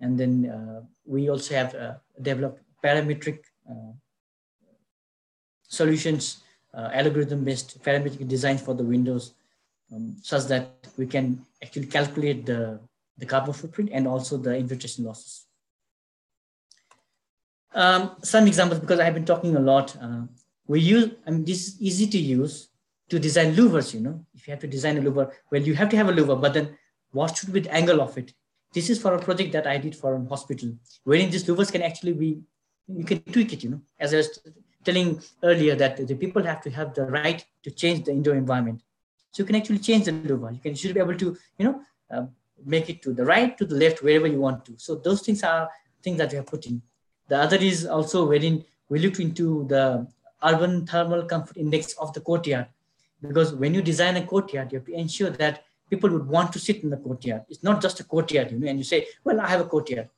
And 0.01 0.19
then 0.19 0.51
uh, 0.51 0.81
we 1.05 1.29
also 1.29 1.55
have 1.55 1.75
uh, 1.75 1.95
developed 2.23 2.63
parametric 2.85 3.41
uh, 3.69 3.93
solutions, 5.67 6.43
uh, 6.75 6.91
algorithm-based 6.93 7.83
parametric 7.83 8.29
designs 8.29 8.63
for 8.63 8.75
the 8.75 8.85
windows, 8.85 9.35
um, 9.93 10.17
such 10.23 10.45
that 10.45 10.71
we 10.97 11.07
can 11.07 11.45
actually 11.63 11.87
calculate 11.87 12.47
the, 12.47 12.79
the 13.19 13.27
carbon 13.27 13.53
footprint 13.53 13.91
and 13.93 14.07
also 14.07 14.37
the 14.37 14.57
infiltration 14.57 15.05
losses. 15.05 15.47
Um, 17.75 18.17
some 18.23 18.47
examples, 18.47 18.81
because 18.81 19.01
I've 19.01 19.15
been 19.15 19.25
talking 19.25 19.57
a 19.57 19.61
lot. 19.61 19.97
Uh, 20.01 20.23
we 20.67 20.81
use, 20.81 21.11
I 21.27 21.31
mean, 21.31 21.45
this 21.45 21.69
is 21.69 21.81
easy 21.81 22.07
to 22.07 22.19
use 22.19 22.69
to 23.09 23.19
design 23.19 23.55
louvers, 23.55 23.93
you 23.95 24.01
know. 24.01 24.25
If 24.35 24.47
you 24.47 24.53
have 24.53 24.61
to 24.61 24.67
design 24.67 24.99
a 24.99 25.03
louver, 25.03 25.33
well, 25.51 25.63
you 25.63 25.75
have 25.75 25.89
to 25.89 25.97
have 25.97 26.09
a 26.09 26.13
louver, 26.13 26.41
but 26.41 26.55
then 26.55 26.78
what 27.13 27.37
should 27.37 27.53
be 27.53 27.61
the 27.61 27.73
angle 27.73 28.01
of 28.01 28.17
it? 28.19 28.33
This 28.73 28.91
is 28.91 29.01
for 29.01 29.15
a 29.15 29.19
project 29.19 29.53
that 29.53 29.67
I 29.67 29.79
did 29.79 29.97
for 29.97 30.15
a 30.15 30.25
hospital, 30.27 30.75
wherein 31.05 31.31
these 31.31 31.45
louvers 31.45 31.73
can 31.73 31.83
actually 31.83 32.13
be, 32.13 32.41
you 32.87 33.05
can 33.05 33.21
tweak 33.21 33.53
it, 33.53 33.65
you 33.65 33.71
know. 33.71 33.81
As 33.99 34.13
I 34.13 34.19
was 34.19 34.39
telling 34.85 35.21
earlier 35.43 35.75
that 35.75 36.07
the 36.07 36.15
people 36.15 36.43
have 36.43 36.61
to 36.63 36.71
have 36.71 36.95
the 36.95 37.07
right 37.07 37.45
to 37.63 37.71
change 37.71 38.05
the 38.05 38.13
indoor 38.13 38.35
environment. 38.35 38.83
So 39.33 39.43
you 39.43 39.47
can 39.47 39.57
actually 39.57 39.79
change 39.79 40.05
the 40.05 40.13
louver. 40.13 40.53
You 40.53 40.61
can, 40.61 40.73
you 40.73 40.77
should 40.77 40.95
be 40.95 41.01
able 41.01 41.17
to, 41.17 41.37
you 41.59 41.65
know, 41.65 41.81
uh, 42.11 42.27
make 42.65 42.89
it 42.89 43.03
to 43.03 43.13
the 43.13 43.25
right, 43.25 43.57
to 43.59 43.65
the 43.65 43.75
left, 43.75 44.03
wherever 44.03 44.27
you 44.27 44.41
want 44.41 44.65
to. 44.67 44.75
So 44.79 44.97
those 44.97 45.23
things 45.23 45.43
are 45.43 45.69
things 46.03 46.19
that 46.19 46.31
we 46.31 46.37
have 46.37 46.47
put 46.47 46.67
in. 46.67 46.83
The 47.29 47.39
other 47.39 47.57
is 47.57 47.87
also 47.87 48.27
wherein 48.27 48.65
we 48.89 48.99
look 48.99 49.21
into 49.21 49.67
the 49.69 50.07
urban 50.43 50.87
thermal 50.87 51.25
comfort 51.25 51.57
index 51.57 51.93
of 51.95 52.13
the 52.15 52.21
courtyard. 52.21 52.67
Because 53.21 53.53
when 53.53 53.75
you 53.75 53.83
design 53.83 54.17
a 54.17 54.25
courtyard, 54.25 54.73
you 54.73 54.79
have 54.79 54.87
to 54.87 54.95
ensure 54.95 55.31
that 55.31 55.65
people 55.91 56.11
would 56.11 56.27
want 56.27 56.53
to 56.53 56.59
sit 56.59 56.83
in 56.83 56.91
the 56.91 56.97
courtyard. 56.97 57.43
It's 57.49 57.63
not 57.63 57.81
just 57.81 58.01
a 58.01 58.05
courtyard, 58.05 58.51
you 58.53 58.59
know, 58.59 58.69
and 58.69 58.79
you 58.79 58.85
say, 58.85 59.07
well, 59.25 59.41
I 59.41 59.49
have 59.49 59.61
a 59.61 59.65
courtyard. 59.65 60.09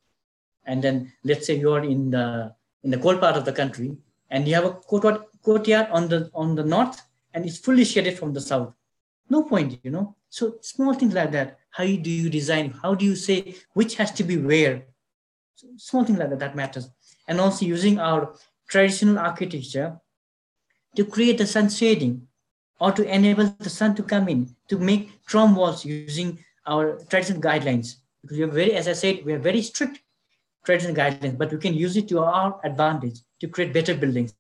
And 0.64 0.83
then 0.83 1.12
let's 1.25 1.47
say 1.47 1.55
you're 1.55 1.83
in 1.85 2.11
the 2.11 2.55
in 2.83 2.91
the 2.91 2.99
cold 2.99 3.21
part 3.21 3.37
of 3.37 3.45
the 3.45 3.53
country, 3.53 3.97
and 4.31 4.47
you 4.47 4.55
have 4.55 4.64
a 4.64 4.73
courtyard, 4.73 5.23
courtyard 5.43 5.89
on 5.91 6.09
the 6.09 6.31
on 6.35 6.55
the 6.55 6.64
north, 6.64 7.03
and 7.35 7.45
it's 7.47 7.59
fully 7.59 7.85
shaded 7.85 8.18
from 8.18 8.33
the 8.33 8.41
south. 8.41 8.73
No 9.29 9.43
point, 9.43 9.79
you 9.83 9.91
know. 9.91 10.16
So 10.29 10.57
small 10.61 10.95
things 10.95 11.14
like 11.14 11.33
that. 11.33 11.59
How 11.71 11.85
do 11.85 12.11
you 12.11 12.29
design? 12.31 12.75
How 12.83 12.95
do 12.95 13.05
you 13.05 13.16
say 13.16 13.57
which 13.75 13.97
has 13.97 14.12
to 14.12 14.25
be 14.25 14.37
where? 14.37 14.85
So 15.55 15.68
small 15.77 16.05
things 16.05 16.18
like 16.18 16.31
that 16.31 16.39
that 16.41 16.57
matters. 16.57 16.91
And 17.29 17.41
also 17.41 17.64
using 17.64 17.99
our 17.99 18.35
traditional 18.68 19.18
architecture 19.18 19.99
to 20.97 21.05
create 21.05 21.39
the 21.39 21.47
sun 21.47 21.68
shading 21.68 22.27
or 22.81 22.91
to 22.93 23.05
enable 23.14 23.55
the 23.59 23.70
sun 23.70 23.95
to 23.95 24.03
come 24.03 24.28
in 24.28 24.57
to 24.68 24.78
make 24.78 25.24
Trombe 25.26 25.55
walls 25.55 25.85
using 25.85 26.43
our 26.66 26.99
traditional 27.11 27.41
guidelines. 27.41 27.97
Because 28.22 28.39
we 28.39 28.45
are 28.45 28.49
very, 28.49 28.74
as 28.74 28.89
I 28.89 28.95
said, 28.95 29.24
we 29.24 29.33
are 29.35 29.39
very 29.39 29.62
strict 29.62 30.01
traditional 30.64 30.97
guidelines, 30.97 31.37
but 31.37 31.53
we 31.53 31.59
can 31.59 31.74
use 31.74 31.97
it 31.97 32.09
to 32.09 32.20
our 32.20 32.59
advantage 32.64 33.20
to 33.41 33.49
create 33.49 33.72
better 33.72 33.95
buildings, 33.95 34.35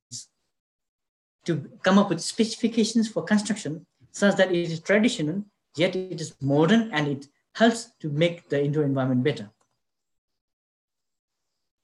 to 1.44 1.70
come 1.82 1.98
up 1.98 2.08
with 2.08 2.20
specifications 2.20 3.08
for 3.08 3.22
construction 3.22 3.86
such 4.12 4.36
that 4.36 4.50
it 4.50 4.70
is 4.70 4.80
traditional, 4.80 5.44
yet 5.76 5.94
it 5.94 6.20
is 6.20 6.34
modern 6.40 6.90
and 6.92 7.08
it 7.08 7.26
helps 7.54 7.90
to 8.00 8.08
make 8.08 8.48
the 8.48 8.62
indoor 8.62 8.84
environment 8.84 9.22
better. 9.22 9.50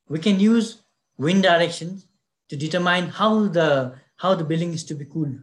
We 0.09 0.19
can 0.19 0.41
use 0.41 0.83
wind 1.19 1.43
directions 1.43 2.07
to 2.49 2.57
determine 2.57 3.09
how 3.09 3.49
the, 3.49 3.95
how 4.17 4.35
the 4.35 4.45
building 4.45 4.73
is 4.73 4.85
to 4.85 4.95
be 4.95 5.05
cooled 5.05 5.39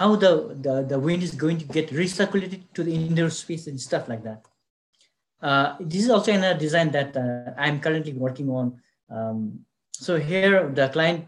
how 0.00 0.16
the, 0.16 0.56
the, 0.64 0.74
the 0.92 0.98
wind 0.98 1.22
is 1.22 1.34
going 1.34 1.58
to 1.58 1.66
get 1.66 1.90
recirculated 1.90 2.62
to 2.72 2.82
the 2.82 2.94
indoor 2.94 3.28
space 3.28 3.66
and 3.66 3.78
stuff 3.78 4.08
like 4.08 4.22
that. 4.24 4.40
Uh, 5.42 5.76
this 5.78 6.04
is 6.04 6.10
also 6.10 6.32
another 6.32 6.58
design 6.58 6.90
that 6.90 7.14
uh, 7.14 7.52
I'm 7.58 7.80
currently 7.80 8.14
working 8.14 8.48
on. 8.48 8.80
Um, 9.10 9.60
so 9.92 10.16
here 10.18 10.70
the 10.70 10.88
client, 10.88 11.26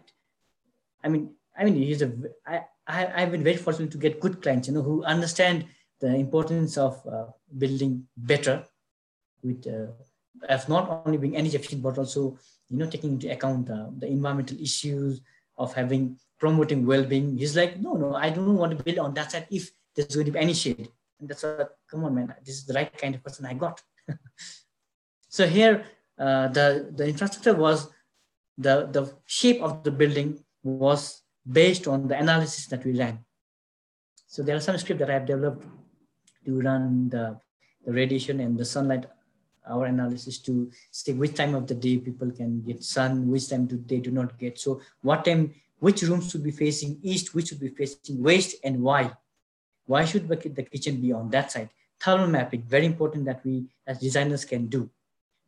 I 1.04 1.08
mean, 1.08 1.34
I 1.54 1.64
mean, 1.64 1.74
he's 1.74 2.00
a, 2.00 2.10
I, 2.46 2.62
I, 2.86 3.22
I've 3.22 3.30
been 3.30 3.44
very 3.44 3.58
fortunate 3.58 3.90
to 3.90 3.98
get 3.98 4.20
good 4.20 4.40
clients, 4.40 4.68
you 4.68 4.74
know, 4.74 4.82
who 4.82 5.04
understand 5.04 5.66
the 6.00 6.14
importance 6.16 6.78
of 6.78 6.94
uh, 7.06 7.26
building 7.58 8.06
better 8.16 8.64
with, 9.42 9.66
uh, 9.66 9.92
as 10.48 10.66
not 10.70 11.02
only 11.04 11.18
being 11.18 11.36
energy 11.36 11.56
efficient, 11.56 11.82
but 11.82 11.98
also, 11.98 12.38
you 12.70 12.78
know, 12.78 12.88
taking 12.88 13.12
into 13.12 13.30
account 13.30 13.68
uh, 13.68 13.88
the 13.98 14.06
environmental 14.06 14.58
issues 14.58 15.20
of 15.58 15.74
having 15.74 16.16
promoting 16.42 16.84
well-being. 16.84 17.38
He's 17.38 17.56
like, 17.56 17.78
no, 17.78 17.92
no, 17.94 18.16
I 18.16 18.28
don't 18.30 18.56
want 18.56 18.76
to 18.76 18.82
build 18.82 18.98
on 18.98 19.14
that 19.14 19.30
side 19.30 19.46
if 19.48 19.70
there's 19.94 20.16
going 20.16 20.26
to 20.26 20.32
be 20.32 20.40
any 20.40 20.54
shade. 20.54 20.88
And 21.20 21.28
that's 21.28 21.44
what, 21.44 21.78
come 21.88 22.02
on, 22.02 22.16
man, 22.16 22.34
this 22.44 22.56
is 22.56 22.64
the 22.66 22.74
right 22.74 22.92
kind 22.98 23.14
of 23.14 23.22
person 23.22 23.46
I 23.46 23.54
got. 23.54 23.80
so 25.28 25.46
here, 25.46 25.84
uh, 26.18 26.48
the, 26.48 26.90
the 26.96 27.06
infrastructure 27.06 27.54
was, 27.54 27.88
the, 28.58 28.88
the 28.90 29.14
shape 29.24 29.62
of 29.62 29.84
the 29.84 29.92
building 29.92 30.42
was 30.64 31.22
based 31.60 31.86
on 31.86 32.08
the 32.08 32.18
analysis 32.18 32.66
that 32.66 32.84
we 32.84 32.98
ran. 32.98 33.20
So 34.26 34.42
there 34.42 34.56
are 34.56 34.60
some 34.60 34.76
scripts 34.78 34.98
that 34.98 35.10
I 35.10 35.14
have 35.14 35.26
developed 35.26 35.64
to 36.44 36.60
run 36.60 37.08
the, 37.08 37.38
the 37.86 37.92
radiation 37.92 38.40
and 38.40 38.58
the 38.58 38.64
sunlight, 38.64 39.06
our 39.70 39.84
analysis 39.84 40.38
to 40.40 40.72
say 40.90 41.12
which 41.12 41.36
time 41.36 41.54
of 41.54 41.68
the 41.68 41.76
day 41.76 41.98
people 41.98 42.32
can 42.32 42.62
get 42.62 42.82
sun, 42.82 43.28
which 43.30 43.48
time 43.48 43.66
do 43.66 43.80
they 43.86 44.00
do 44.00 44.10
not 44.10 44.36
get. 44.40 44.58
So 44.58 44.80
what 45.02 45.24
time, 45.24 45.54
which 45.84 46.02
rooms 46.08 46.30
should 46.30 46.44
be 46.50 46.54
facing 46.64 46.92
east, 47.02 47.34
which 47.34 47.48
should 47.48 47.60
be 47.60 47.72
facing 47.80 48.22
west, 48.22 48.50
and 48.64 48.74
why? 48.86 49.12
Why 49.86 50.04
should 50.04 50.28
the 50.28 50.64
kitchen 50.72 51.00
be 51.00 51.12
on 51.12 51.30
that 51.30 51.50
side? 51.52 51.70
thermal 52.02 52.26
mapping, 52.26 52.62
very 52.62 52.86
important 52.86 53.24
that 53.26 53.44
we 53.44 53.64
as 53.86 53.98
designers 53.98 54.44
can 54.44 54.66
do. 54.66 54.90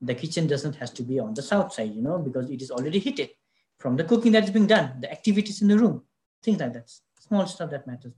The 0.00 0.14
kitchen 0.14 0.46
doesn't 0.46 0.76
have 0.76 0.92
to 0.94 1.02
be 1.02 1.18
on 1.18 1.34
the 1.34 1.42
south 1.42 1.72
side, 1.72 1.92
you 1.94 2.02
know, 2.02 2.18
because 2.18 2.50
it 2.50 2.62
is 2.62 2.70
already 2.70 2.98
heated 2.98 3.30
from 3.78 3.96
the 3.96 4.04
cooking 4.04 4.32
that 4.32 4.44
is 4.44 4.50
being 4.50 4.66
done, 4.66 5.00
the 5.00 5.10
activities 5.10 5.62
in 5.62 5.68
the 5.68 5.78
room, 5.78 6.02
things 6.42 6.60
like 6.60 6.72
that, 6.74 6.90
small 7.18 7.46
stuff 7.46 7.70
that 7.70 7.86
matters. 7.86 8.12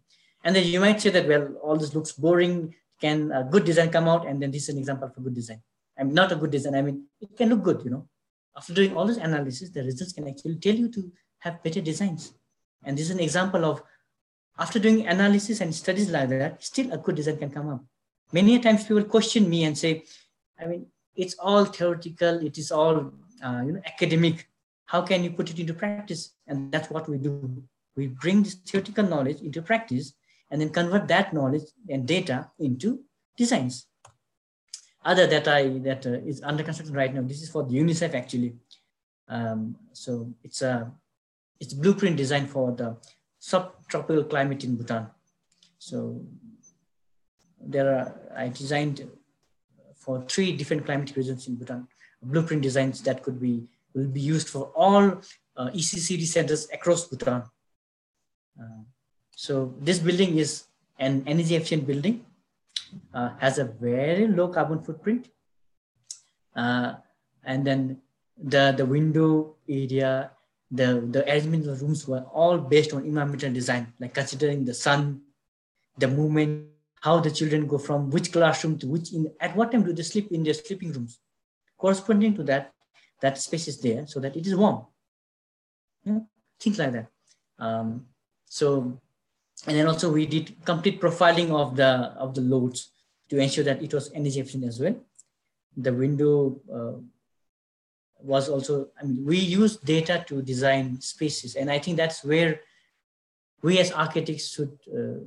And 0.44 0.54
then 0.54 0.66
you 0.66 0.80
might 0.80 1.00
say 1.00 1.10
that, 1.10 1.26
well, 1.26 1.54
all 1.62 1.76
this 1.76 1.94
looks 1.94 2.12
boring. 2.12 2.74
Can 3.00 3.32
a 3.32 3.44
good 3.44 3.64
design 3.64 3.90
come 3.90 4.08
out? 4.08 4.26
And 4.26 4.40
then 4.40 4.50
this 4.50 4.64
is 4.64 4.68
an 4.70 4.78
example 4.78 5.08
of 5.08 5.16
a 5.16 5.20
good 5.20 5.34
design. 5.34 5.60
I'm 5.98 6.12
not 6.12 6.32
a 6.32 6.36
good 6.36 6.50
design. 6.50 6.74
I 6.74 6.82
mean, 6.82 7.04
it 7.20 7.36
can 7.36 7.48
look 7.48 7.62
good, 7.62 7.82
you 7.84 7.90
know. 7.90 8.08
After 8.56 8.72
doing 8.72 8.96
all 8.96 9.06
this 9.06 9.18
analysis, 9.18 9.70
the 9.70 9.82
results 9.82 10.12
can 10.12 10.28
actually 10.28 10.56
tell 10.56 10.74
you 10.74 10.88
to 10.90 11.12
have 11.46 11.62
better 11.62 11.80
designs. 11.80 12.34
And 12.84 12.98
this 12.98 13.06
is 13.06 13.16
an 13.16 13.20
example 13.20 13.64
of 13.64 13.82
after 14.58 14.78
doing 14.78 15.06
analysis 15.06 15.60
and 15.60 15.74
studies 15.74 16.10
like 16.10 16.28
that, 16.30 16.62
still 16.62 16.92
a 16.92 16.98
good 16.98 17.16
design 17.16 17.38
can 17.38 17.50
come 17.50 17.68
up 17.68 17.82
many 18.32 18.58
times 18.58 18.84
people 18.84 19.04
question 19.04 19.48
me 19.48 19.64
and 19.64 19.76
say, 19.76 20.04
I 20.60 20.66
mean, 20.66 20.86
it's 21.14 21.36
all 21.38 21.64
theoretical, 21.64 22.44
it 22.44 22.58
is 22.58 22.70
all 22.70 23.12
uh, 23.44 23.62
you 23.64 23.72
know, 23.72 23.82
academic. 23.86 24.48
How 24.86 25.02
can 25.02 25.24
you 25.24 25.30
put 25.30 25.50
it 25.50 25.58
into 25.58 25.74
practice? 25.74 26.32
And 26.46 26.70
that's 26.70 26.90
what 26.90 27.08
we 27.08 27.18
do. 27.18 27.62
We 27.96 28.08
bring 28.08 28.42
this 28.42 28.54
theoretical 28.54 29.04
knowledge 29.04 29.40
into 29.40 29.62
practice 29.62 30.14
and 30.50 30.60
then 30.60 30.70
convert 30.70 31.08
that 31.08 31.32
knowledge 31.32 31.64
and 31.88 32.06
data 32.06 32.50
into 32.58 33.00
designs. 33.36 33.86
Other 35.04 35.26
that 35.26 35.48
I 35.48 35.78
that 35.78 36.04
uh, 36.06 36.18
is 36.26 36.42
under 36.42 36.64
construction 36.64 36.94
right 36.94 37.14
now. 37.14 37.22
This 37.22 37.42
is 37.42 37.48
for 37.48 37.62
the 37.62 37.74
UNICEF 37.74 38.14
actually. 38.14 38.54
Um, 39.28 39.76
so 39.92 40.32
it's 40.42 40.62
a 40.62 40.92
it's 41.60 41.74
blueprint 41.74 42.16
designed 42.16 42.50
for 42.50 42.72
the 42.72 42.96
subtropical 43.38 44.24
climate 44.24 44.64
in 44.64 44.76
Bhutan. 44.76 45.08
So 45.78 46.22
there 47.60 47.94
are 47.94 48.20
I 48.36 48.48
designed 48.48 49.08
for 49.96 50.24
three 50.28 50.56
different 50.56 50.84
climatic 50.84 51.16
regions 51.16 51.48
in 51.48 51.56
Bhutan. 51.56 51.88
Blueprint 52.22 52.62
designs 52.62 53.02
that 53.02 53.22
could 53.22 53.40
be 53.40 53.66
will 53.94 54.08
be 54.08 54.20
used 54.20 54.48
for 54.48 54.72
all 54.74 55.04
uh, 55.56 55.70
ECCD 55.70 56.26
centers 56.26 56.68
across 56.72 57.08
Bhutan. 57.08 57.42
Uh, 58.60 58.82
so 59.34 59.74
this 59.80 59.98
building 59.98 60.38
is 60.38 60.64
an 60.98 61.22
energy 61.26 61.56
efficient 61.56 61.86
building, 61.86 62.24
uh, 63.14 63.30
has 63.38 63.58
a 63.58 63.64
very 63.64 64.26
low 64.26 64.48
carbon 64.48 64.82
footprint. 64.82 65.28
Uh, 66.54 66.94
and 67.44 67.66
then 67.66 67.98
the, 68.42 68.74
the 68.76 68.84
window 68.84 69.56
area, 69.68 70.30
the, 70.70 71.06
the 71.10 71.24
arrangement 71.30 71.66
of 71.66 71.78
the 71.78 71.84
rooms 71.84 72.06
were 72.08 72.24
all 72.32 72.58
based 72.58 72.92
on 72.92 73.04
environmental 73.04 73.52
design, 73.52 73.92
like 74.00 74.14
considering 74.14 74.64
the 74.64 74.74
sun, 74.74 75.20
the 75.98 76.08
movement 76.08 76.68
how 77.00 77.20
the 77.20 77.30
children 77.30 77.66
go 77.66 77.78
from 77.78 78.10
which 78.10 78.32
classroom 78.32 78.78
to 78.78 78.86
which 78.88 79.12
in 79.12 79.30
at 79.40 79.54
what 79.54 79.70
time 79.70 79.84
do 79.84 79.92
they 79.92 80.02
sleep 80.02 80.32
in 80.32 80.42
their 80.42 80.54
sleeping 80.54 80.92
rooms. 80.92 81.20
Corresponding 81.78 82.34
to 82.34 82.42
that 82.42 82.72
that 83.20 83.38
space 83.38 83.68
is 83.68 83.80
there 83.80 84.06
so 84.06 84.20
that 84.20 84.36
it 84.36 84.46
is 84.46 84.56
warm. 84.56 84.84
Yeah, 86.04 86.20
things 86.58 86.78
like 86.78 86.92
that. 86.92 87.08
Um, 87.58 88.06
so 88.46 89.00
and 89.66 89.76
then 89.76 89.86
also 89.86 90.12
we 90.12 90.26
did 90.26 90.64
complete 90.64 91.00
profiling 91.00 91.50
of 91.50 91.76
the 91.76 91.90
of 92.24 92.34
the 92.34 92.40
loads 92.40 92.90
to 93.30 93.38
ensure 93.38 93.64
that 93.64 93.82
it 93.82 93.92
was 93.94 94.10
energy 94.12 94.40
efficient 94.40 94.64
as 94.64 94.80
well. 94.80 94.96
The 95.76 95.92
window 95.92 96.60
uh, 96.72 96.96
was 98.20 98.48
also 98.48 98.88
i 99.00 99.04
mean 99.04 99.24
we 99.24 99.38
use 99.38 99.76
data 99.76 100.24
to 100.26 100.42
design 100.42 101.00
spaces 101.00 101.54
and 101.54 101.70
i 101.70 101.78
think 101.78 101.96
that's 101.96 102.24
where 102.24 102.60
we 103.62 103.78
as 103.78 103.92
architects 103.92 104.48
should 104.48 104.78
uh, 104.92 105.20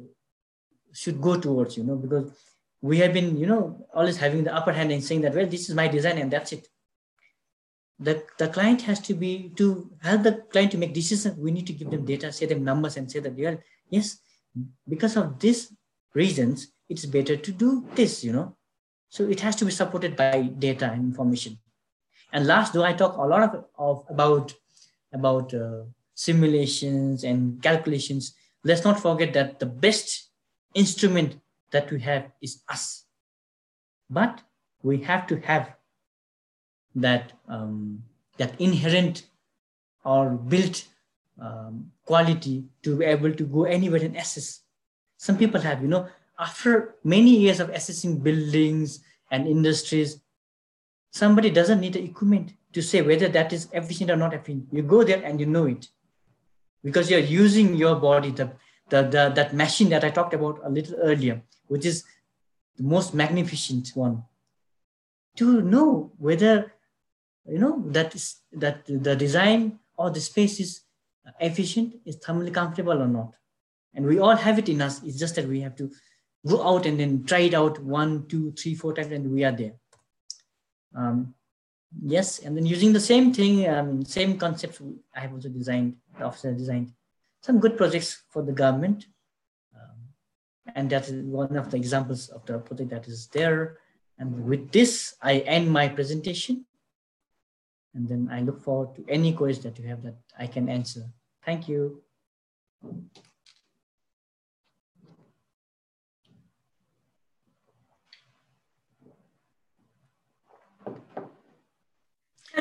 should 0.94 1.22
go 1.22 1.40
towards, 1.40 1.78
you 1.78 1.84
know, 1.84 1.96
because 1.96 2.32
we 2.82 2.98
have 3.00 3.14
been, 3.14 3.38
you 3.38 3.46
know, 3.46 3.86
always 3.94 4.18
having 4.18 4.44
the 4.44 4.56
upper 4.56 4.72
hand 4.72 4.92
and 4.92 5.04
saying 5.04 5.22
that, 5.22 5.36
well, 5.36 5.46
this 5.46 5.70
is 5.70 5.76
my 5.76 5.88
design 5.88 6.18
and 6.18 6.32
that's 6.32 6.54
it. 6.54 6.68
The, 8.00 8.24
the 8.38 8.48
client 8.48 8.82
has 8.84 9.00
to 9.02 9.14
be, 9.14 9.52
to 9.58 9.92
help 10.02 10.24
the 10.24 10.44
client 10.52 10.72
to 10.72 10.78
make 10.78 10.94
decisions, 10.94 11.38
we 11.38 11.52
need 11.52 11.68
to 11.68 11.74
give 11.74 11.92
them 11.92 12.06
data, 12.06 12.32
say 12.32 12.46
them 12.46 12.64
numbers 12.64 12.96
and 12.96 13.12
say 13.12 13.20
that, 13.20 13.38
well, 13.38 13.58
yes, 13.90 14.20
because 14.88 15.18
of 15.18 15.40
these 15.40 15.74
reasons, 16.14 16.72
it's 16.88 17.06
better 17.06 17.36
to 17.36 17.52
do 17.52 17.86
this, 17.96 18.24
you 18.24 18.32
know. 18.32 18.56
So 19.10 19.24
it 19.24 19.40
has 19.42 19.56
to 19.58 19.66
be 19.66 19.72
supported 19.72 20.16
by 20.16 20.44
data 20.58 20.90
and 20.92 21.04
information. 21.04 21.58
And 22.32 22.46
last, 22.46 22.74
do 22.74 22.84
I 22.84 22.94
talk 22.94 23.18
a 23.18 23.22
lot 23.22 23.44
of, 23.44 23.66
of 23.78 24.06
about, 24.10 24.54
about 25.14 25.54
uh, 25.54 25.84
simulations 26.14 27.24
and 27.24 27.62
calculations, 27.62 28.36
let's 28.64 28.84
not 28.84 29.00
forget 29.00 29.34
that 29.34 29.60
the 29.60 29.66
best 29.66 30.30
instrument 30.76 31.40
that 31.72 31.90
we 31.92 32.00
have 32.02 32.32
is 32.42 32.62
us. 32.70 33.06
But 34.10 34.42
we 34.84 34.98
have 35.02 35.28
to 35.28 35.40
have 35.42 35.74
that, 36.96 37.34
um, 37.48 38.04
that 38.38 38.60
inherent 38.60 39.24
or 40.04 40.32
built 40.32 40.86
um, 41.42 41.92
quality 42.06 42.66
to 42.84 42.98
be 42.98 43.06
able 43.06 43.34
to 43.34 43.44
go 43.44 43.64
anywhere 43.64 44.04
and 44.04 44.18
assess. 44.18 44.62
Some 45.18 45.38
people 45.38 45.62
have, 45.62 45.82
you 45.82 45.88
know, 45.88 46.08
after 46.38 46.96
many 47.04 47.36
years 47.38 47.60
of 47.60 47.70
assessing 47.70 48.20
buildings 48.20 49.04
and 49.32 49.48
industries, 49.48 50.22
somebody 51.12 51.50
doesn't 51.50 51.80
need 51.80 51.94
the 51.94 52.04
equipment 52.04 52.54
to 52.74 52.82
say 52.82 53.02
whether 53.02 53.28
that 53.30 53.52
is 53.54 53.68
efficient 53.74 54.12
or 54.12 54.16
not 54.16 54.34
efficient. 54.34 54.68
You 54.72 54.84
go 54.84 55.04
there 55.04 55.24
and 55.24 55.40
you 55.40 55.46
know 55.46 55.66
it 55.66 55.88
because 56.84 57.10
you're 57.10 57.20
using 57.20 57.76
your 57.76 57.96
body, 57.96 58.32
the 58.32 58.52
the, 58.90 59.04
the, 59.04 59.32
that 59.36 59.54
machine 59.54 59.90
that 59.90 60.04
I 60.04 60.10
talked 60.10 60.34
about 60.34 60.62
a 60.64 60.70
little 60.70 60.96
earlier, 61.00 61.44
which 61.68 61.86
is 61.86 62.06
the 62.76 62.84
most 62.84 63.14
magnificent 63.14 63.92
one, 63.94 64.24
to 65.36 65.62
know 65.62 66.12
whether 66.18 66.74
you 67.50 67.60
know, 67.60 67.84
that 67.88 68.16
is 68.16 68.38
that 68.54 68.86
the 68.86 69.16
design 69.16 69.80
or 69.98 70.10
the 70.12 70.22
space 70.22 70.60
is 70.60 70.82
efficient, 71.40 71.96
is 72.06 72.18
thermally 72.18 72.54
comfortable 72.54 73.02
or 73.02 73.08
not. 73.08 73.36
And 73.94 74.06
we 74.06 74.20
all 74.20 74.36
have 74.36 74.60
it 74.60 74.70
in 74.70 74.82
us. 74.82 75.02
It's 75.04 75.18
just 75.18 75.36
that 75.36 75.48
we 75.48 75.62
have 75.62 75.76
to 75.78 75.92
go 76.48 76.66
out 76.66 76.86
and 76.86 77.00
then 77.00 77.24
try 77.24 77.40
it 77.40 77.54
out 77.54 77.80
one, 77.80 78.28
two, 78.28 78.52
three, 78.52 78.76
four 78.76 78.94
times, 78.94 79.12
and 79.12 79.32
we 79.32 79.44
are 79.44 79.52
there. 79.52 79.74
Um, 80.96 81.34
yes, 82.04 82.40
and 82.40 82.56
then 82.56 82.66
using 82.66 82.94
the 82.94 83.00
same 83.00 83.34
thing, 83.34 83.68
um, 83.68 84.04
same 84.06 84.38
concepts, 84.38 84.82
I 85.16 85.22
have 85.22 85.34
also 85.34 85.50
designed, 85.50 85.96
the 86.18 86.26
officer 86.26 86.54
designed 86.54 86.92
some 87.42 87.60
good 87.60 87.78
projects 87.78 88.24
for 88.30 88.42
the 88.44 88.52
government. 88.52 89.06
Um, 89.76 89.98
and 90.76 90.90
that 90.90 91.08
is 91.08 91.24
one 91.24 91.56
of 91.56 91.72
the 91.72 91.78
examples 91.78 92.30
of 92.30 92.46
the 92.46 92.60
project 92.60 92.90
that 92.92 93.08
is 93.08 93.28
there. 93.28 93.78
And 94.18 94.46
with 94.46 94.72
this, 94.72 95.16
I 95.22 95.40
end 95.40 95.72
my 95.72 95.88
presentation. 95.88 96.66
And 97.94 98.08
then 98.08 98.30
I 98.32 98.42
look 98.42 98.62
forward 98.62 98.96
to 98.96 99.06
any 99.08 99.34
questions 99.34 99.64
that 99.64 99.82
you 99.82 99.88
have 99.88 100.04
that 100.04 100.18
I 100.38 100.48
can 100.48 100.70
answer. 100.70 101.04
Thank 101.44 101.68
you. 101.68 102.04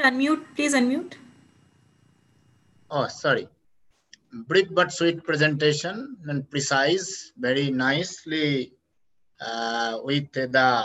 Unmute, 0.03 0.45
please 0.55 0.75
unmute. 0.75 1.15
Oh, 2.91 3.07
sorry. 3.09 3.49
Brief 4.33 4.69
but 4.73 4.93
sweet 4.93 5.25
presentation 5.25 6.17
and 6.27 6.49
precise, 6.51 7.33
very 7.39 7.71
nicely 7.71 8.73
uh, 9.41 9.99
with 10.03 10.31
the 10.33 10.85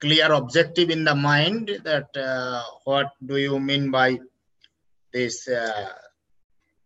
clear 0.00 0.32
objective 0.32 0.90
in 0.90 1.04
the 1.04 1.14
mind 1.14 1.70
that 1.84 2.08
uh, 2.16 2.62
what 2.84 3.08
do 3.24 3.36
you 3.36 3.60
mean 3.60 3.90
by 3.90 4.18
this 5.12 5.46
uh, 5.48 5.88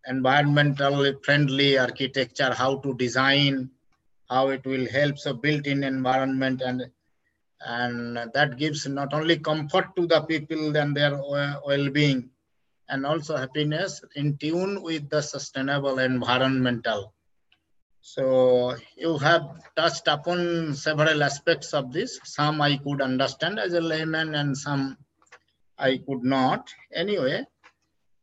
environmental 0.07 1.13
friendly 1.23 1.79
architecture, 1.79 2.53
how 2.53 2.77
to 2.79 2.95
design, 2.95 3.71
how 4.29 4.49
it 4.49 4.65
will 4.65 4.87
help 4.89 5.19
so 5.19 5.33
built 5.33 5.67
in 5.67 5.85
environment 5.85 6.61
and 6.63 6.83
and 7.65 8.17
that 8.35 8.57
gives 8.57 8.87
not 8.87 9.15
only 9.15 9.39
comfort 9.39 9.95
to 9.97 10.07
the 10.07 10.21
people 10.23 10.77
and 10.77 10.97
their 10.97 11.17
well-being 11.67 12.31
and 12.89 13.07
also 13.07 13.37
happiness 13.37 14.03
in 14.17 14.37
tune 14.37 14.83
with 14.83 15.09
the 15.09 15.23
sustainable 15.23 15.99
environmental. 15.99 17.15
So 18.03 18.75
you 18.97 19.17
have 19.19 19.43
touched 19.77 20.09
upon 20.09 20.75
several 20.75 21.23
aspects 21.23 21.73
of 21.73 21.93
this. 21.93 22.21
Some 22.25 22.61
i 22.61 22.77
could 22.77 23.01
understand 23.01 23.59
as 23.59 23.73
a 23.73 23.81
layman 23.81 24.35
and 24.35 24.57
some 24.57 24.99
i 25.79 25.99
could 26.07 26.23
not. 26.23 26.69
Anyway 26.93 27.47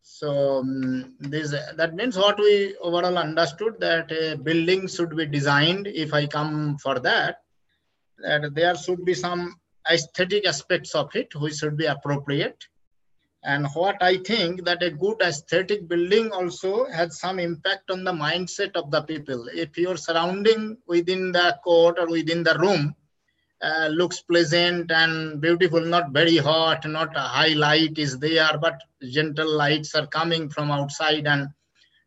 so 0.04 0.60
um, 0.60 1.16
this 1.20 1.52
that 1.78 1.94
means 1.96 2.18
what 2.18 2.38
we 2.40 2.76
overall 2.82 3.18
understood 3.18 3.80
that 3.80 4.12
a 4.12 4.36
building 4.36 4.88
should 4.88 5.16
be 5.16 5.26
designed 5.26 5.88
if 5.88 6.14
i 6.14 6.26
come 6.26 6.78
for 6.78 7.00
that 7.00 7.38
that 8.22 8.54
there 8.56 8.76
should 8.76 9.04
be 9.06 9.14
some 9.14 9.56
aesthetic 9.90 10.48
aspects 10.48 10.96
of 10.96 11.16
it 11.16 11.34
which 11.36 11.56
should 11.56 11.78
be 11.78 11.86
appropriate. 11.86 12.58
And 13.44 13.68
what 13.74 13.98
I 14.02 14.18
think 14.18 14.66
that 14.66 14.84
a 14.84 14.92
good 14.92 15.20
aesthetic 15.22 15.88
building 15.88 16.32
also 16.32 16.86
has 16.92 17.20
some 17.20 17.40
impact 17.40 17.90
on 17.90 18.04
the 18.04 18.12
mindset 18.12 18.76
of 18.76 18.92
the 18.92 19.02
people. 19.02 19.48
If 19.52 19.78
your 19.78 19.98
surrounding 19.98 20.78
within 20.88 21.32
the 21.32 21.58
court 21.64 21.98
or 21.98 22.08
within 22.08 22.44
the 22.44 22.56
room 22.60 22.96
uh, 23.64 23.88
looks 23.88 24.22
pleasant 24.22 24.92
and 24.92 25.42
beautiful, 25.42 25.82
not 25.82 26.12
very 26.12 26.38
hot, 26.38 26.88
not 26.88 27.16
a 27.16 27.22
high 27.22 27.54
light 27.54 27.98
is 27.98 28.20
there, 28.20 28.60
but 28.60 28.80
gentle 29.10 29.50
lights 29.50 29.96
are 29.96 30.08
coming 30.08 30.48
from 30.50 30.70
outside 30.70 31.26
and 31.26 31.48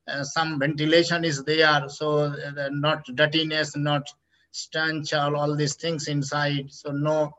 uh, 0.06 0.22
some 0.22 0.60
ventilation 0.60 1.24
is 1.24 1.42
there. 1.42 1.88
So 1.88 2.18
uh, 2.18 2.68
not 2.70 3.04
dirtiness, 3.12 3.76
not 3.76 4.08
stench, 4.54 5.12
all, 5.12 5.36
all 5.36 5.56
these 5.56 5.74
things 5.74 6.06
inside. 6.06 6.72
So 6.72 6.92
no 6.92 7.34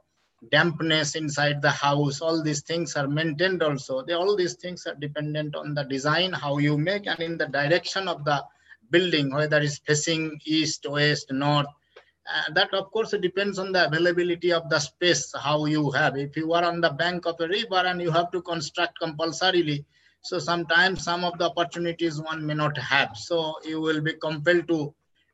dampness 0.51 1.15
inside 1.15 1.61
the 1.61 1.71
house. 1.71 2.21
All 2.21 2.43
these 2.43 2.61
things 2.61 2.95
are 2.95 3.07
maintained 3.07 3.63
also. 3.63 4.03
They, 4.03 4.13
all 4.13 4.35
these 4.35 4.55
things 4.55 4.85
are 4.85 4.95
dependent 4.95 5.55
on 5.55 5.73
the 5.73 5.83
design, 5.83 6.33
how 6.33 6.57
you 6.57 6.77
make, 6.77 7.07
and 7.07 7.19
in 7.19 7.37
the 7.37 7.47
direction 7.47 8.09
of 8.09 8.25
the 8.25 8.43
building, 8.91 9.33
whether 9.33 9.59
it's 9.59 9.79
facing 9.79 10.39
east, 10.45 10.85
west, 10.89 11.31
north. 11.31 11.67
Uh, 12.27 12.53
that 12.53 12.73
of 12.73 12.91
course 12.91 13.11
depends 13.21 13.59
on 13.59 13.71
the 13.71 13.85
availability 13.85 14.51
of 14.51 14.67
the 14.71 14.79
space 14.79 15.31
how 15.39 15.65
you 15.65 15.91
have 15.91 16.17
if 16.17 16.35
you 16.35 16.53
are 16.53 16.63
on 16.63 16.81
the 16.81 16.89
bank 16.89 17.27
of 17.27 17.39
a 17.39 17.47
river 17.47 17.83
and 17.85 18.01
you 18.01 18.09
have 18.09 18.31
to 18.31 18.41
construct 18.41 18.97
compulsorily 18.99 19.85
so 20.23 20.39
sometimes 20.39 21.03
some 21.03 21.23
of 21.23 21.37
the 21.37 21.45
opportunities 21.45 22.19
one 22.19 22.43
may 22.43 22.55
not 22.55 22.75
have 22.79 23.15
so 23.15 23.53
you 23.63 23.79
will 23.79 24.01
be 24.01 24.13
compelled 24.13 24.67
to 24.67 24.91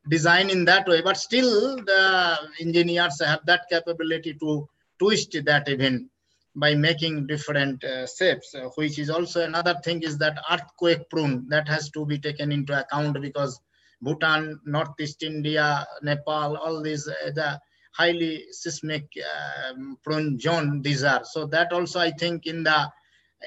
design 0.10 0.49
in 0.49 0.66
that 0.66 0.88
way 0.88 1.02
but 1.02 1.18
still 1.18 1.76
the 1.78 2.38
engineers 2.60 3.22
have 3.24 3.45
that 3.45 3.62
capability 3.70 4.34
to 4.34 4.68
twist 4.99 5.36
that 5.45 5.68
even 5.70 6.10
by 6.56 6.74
making 6.76 7.28
different 7.28 7.84
uh, 7.84 8.06
shapes 8.08 8.54
uh, 8.56 8.68
which 8.76 8.99
is 8.99 9.10
also 9.10 9.43
another 9.43 9.76
thing 9.84 10.02
is 10.04 10.18
that 10.18 10.38
earthquake 10.52 11.10
prone 11.10 11.47
that 11.47 11.68
has 11.68 11.89
to 11.89 12.06
be 12.06 12.18
taken 12.18 12.52
into 12.52 12.78
account 12.78 13.20
because 13.22 13.60
bhutan 14.02 14.60
northeast 14.66 15.24
india 15.24 15.86
nepal 16.02 16.58
all 16.58 16.82
these 16.82 17.08
uh, 17.08 17.32
the 17.36 17.60
highly 17.93 18.45
seismic 18.52 19.06
um, 19.32 19.97
prone 20.04 20.39
zone 20.39 20.82
these 20.82 21.04
are. 21.04 21.24
So 21.26 21.45
that 21.47 21.72
also 21.74 21.99
i 21.99 22.12
think 22.12 22.45
in 22.45 22.64
the 22.64 22.89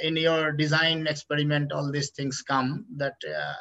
in 0.02 0.16
your 0.16 0.52
design 0.52 1.06
experiment 1.06 1.72
all 1.72 1.90
these 1.90 2.10
things 2.10 2.42
come 2.42 2.84
that 2.96 3.14
uh, 3.28 3.54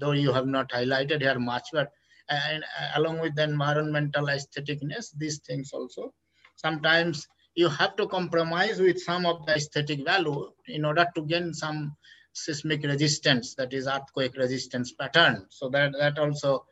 though 0.00 0.12
you 0.12 0.32
have 0.32 0.46
not 0.46 0.70
highlighted 0.70 1.20
here 1.20 1.38
much 1.38 1.68
but 1.72 1.90
and 2.28 2.64
uh, 2.64 2.88
along 2.96 3.20
with 3.20 3.34
the 3.34 3.42
environmental 3.42 4.26
aestheticness, 4.26 5.12
these 5.16 5.38
things 5.40 5.72
also. 5.72 6.12
Sometimes 6.56 7.26
you 7.54 7.68
have 7.68 7.96
to 7.96 8.06
compromise 8.06 8.80
with 8.80 9.00
some 9.00 9.26
of 9.26 9.44
the 9.46 9.54
aesthetic 9.54 10.04
value 10.04 10.50
in 10.68 10.84
order 10.84 11.06
to 11.14 11.22
gain 11.22 11.54
some 11.54 11.96
seismic 12.32 12.82
resistance, 12.84 13.54
that 13.54 13.72
is 13.72 13.86
earthquake 13.86 14.36
resistance 14.36 14.92
pattern. 14.92 15.46
So 15.48 15.68
that, 15.70 15.92
that 15.98 16.18
also 16.18 16.66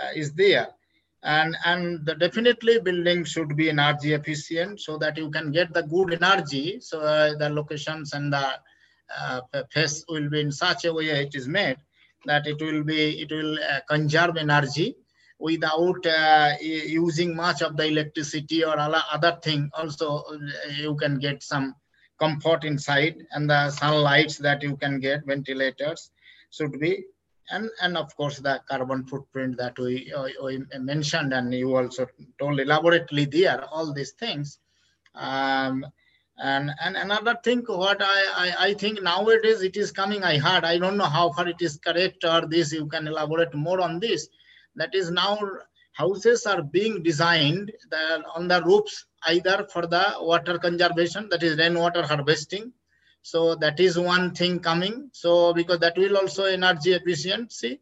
uh, 0.00 0.10
is 0.14 0.32
there. 0.32 0.68
And, 1.22 1.54
and 1.66 2.06
the 2.06 2.14
definitely 2.14 2.80
building 2.80 3.24
should 3.24 3.54
be 3.54 3.68
energy 3.68 4.14
efficient 4.14 4.80
so 4.80 4.96
that 4.98 5.18
you 5.18 5.30
can 5.30 5.52
get 5.52 5.74
the 5.74 5.82
good 5.82 6.14
energy. 6.22 6.80
So 6.80 7.00
uh, 7.00 7.36
the 7.36 7.50
locations 7.50 8.14
and 8.14 8.32
the 8.32 8.52
uh, 9.18 9.40
face 9.70 10.04
will 10.08 10.30
be 10.30 10.40
in 10.40 10.52
such 10.52 10.84
a 10.86 10.94
way 10.94 11.06
it 11.06 11.34
is 11.34 11.48
made 11.48 11.76
that 12.24 12.46
it 12.46 12.60
will 12.60 12.82
be 12.84 13.20
it 13.20 13.30
will 13.30 13.58
uh, 13.58 13.80
conserve 13.88 14.36
energy 14.36 14.96
without 15.40 16.04
uh, 16.06 16.52
using 16.60 17.34
much 17.34 17.62
of 17.62 17.76
the 17.76 17.86
electricity 17.86 18.62
or 18.62 18.78
other 18.78 19.38
thing 19.42 19.70
also 19.74 20.18
uh, 20.18 20.36
you 20.76 20.94
can 20.96 21.18
get 21.18 21.42
some 21.42 21.74
comfort 22.20 22.64
inside 22.64 23.16
and 23.32 23.48
the 23.48 23.70
sunlights 23.70 24.36
that 24.36 24.62
you 24.62 24.76
can 24.76 25.00
get 25.00 25.24
ventilators 25.26 26.10
should 26.50 26.78
be. 26.78 27.04
And 27.50 27.68
and 27.82 27.96
of 27.96 28.14
course 28.16 28.38
the 28.38 28.60
carbon 28.68 29.06
footprint 29.06 29.56
that 29.56 29.76
we, 29.78 30.12
uh, 30.12 30.28
we 30.44 30.62
mentioned 30.78 31.32
and 31.32 31.52
you 31.52 31.74
also 31.74 32.06
told 32.38 32.60
elaborately 32.60 33.24
there 33.24 33.64
all 33.72 33.92
these 33.92 34.12
things. 34.12 34.58
Um, 35.14 35.86
and 36.36 36.70
and 36.84 36.96
another 36.96 37.36
thing 37.42 37.62
what 37.66 38.00
I, 38.00 38.20
I, 38.44 38.66
I 38.68 38.74
think 38.74 39.02
nowadays 39.02 39.60
it 39.62 39.76
is 39.76 39.92
coming 39.92 40.22
i 40.22 40.38
heard 40.38 40.64
i 40.64 40.78
don't 40.78 40.96
know 40.96 41.04
how 41.04 41.32
far 41.32 41.46
it 41.46 41.60
is 41.60 41.76
correct 41.76 42.24
or 42.24 42.46
this 42.46 42.72
you 42.72 42.86
can 42.86 43.06
elaborate 43.06 43.54
more 43.54 43.80
on 43.82 44.00
this 44.00 44.28
that 44.76 44.94
is 44.94 45.10
now 45.10 45.38
houses 45.92 46.46
are 46.46 46.62
being 46.62 47.02
designed 47.02 47.72
on 48.34 48.48
the 48.48 48.62
roofs 48.62 49.06
either 49.28 49.66
for 49.72 49.86
the 49.86 50.14
water 50.20 50.58
conservation 50.58 51.28
that 51.30 51.42
is 51.42 51.58
rainwater 51.58 52.02
harvesting. 52.02 52.72
So 53.22 53.54
that 53.56 53.78
is 53.80 53.98
one 53.98 54.34
thing 54.34 54.60
coming. 54.60 55.10
So 55.12 55.52
because 55.52 55.78
that 55.80 55.98
will 55.98 56.16
also 56.16 56.44
energy 56.44 56.92
efficiency 56.92 57.80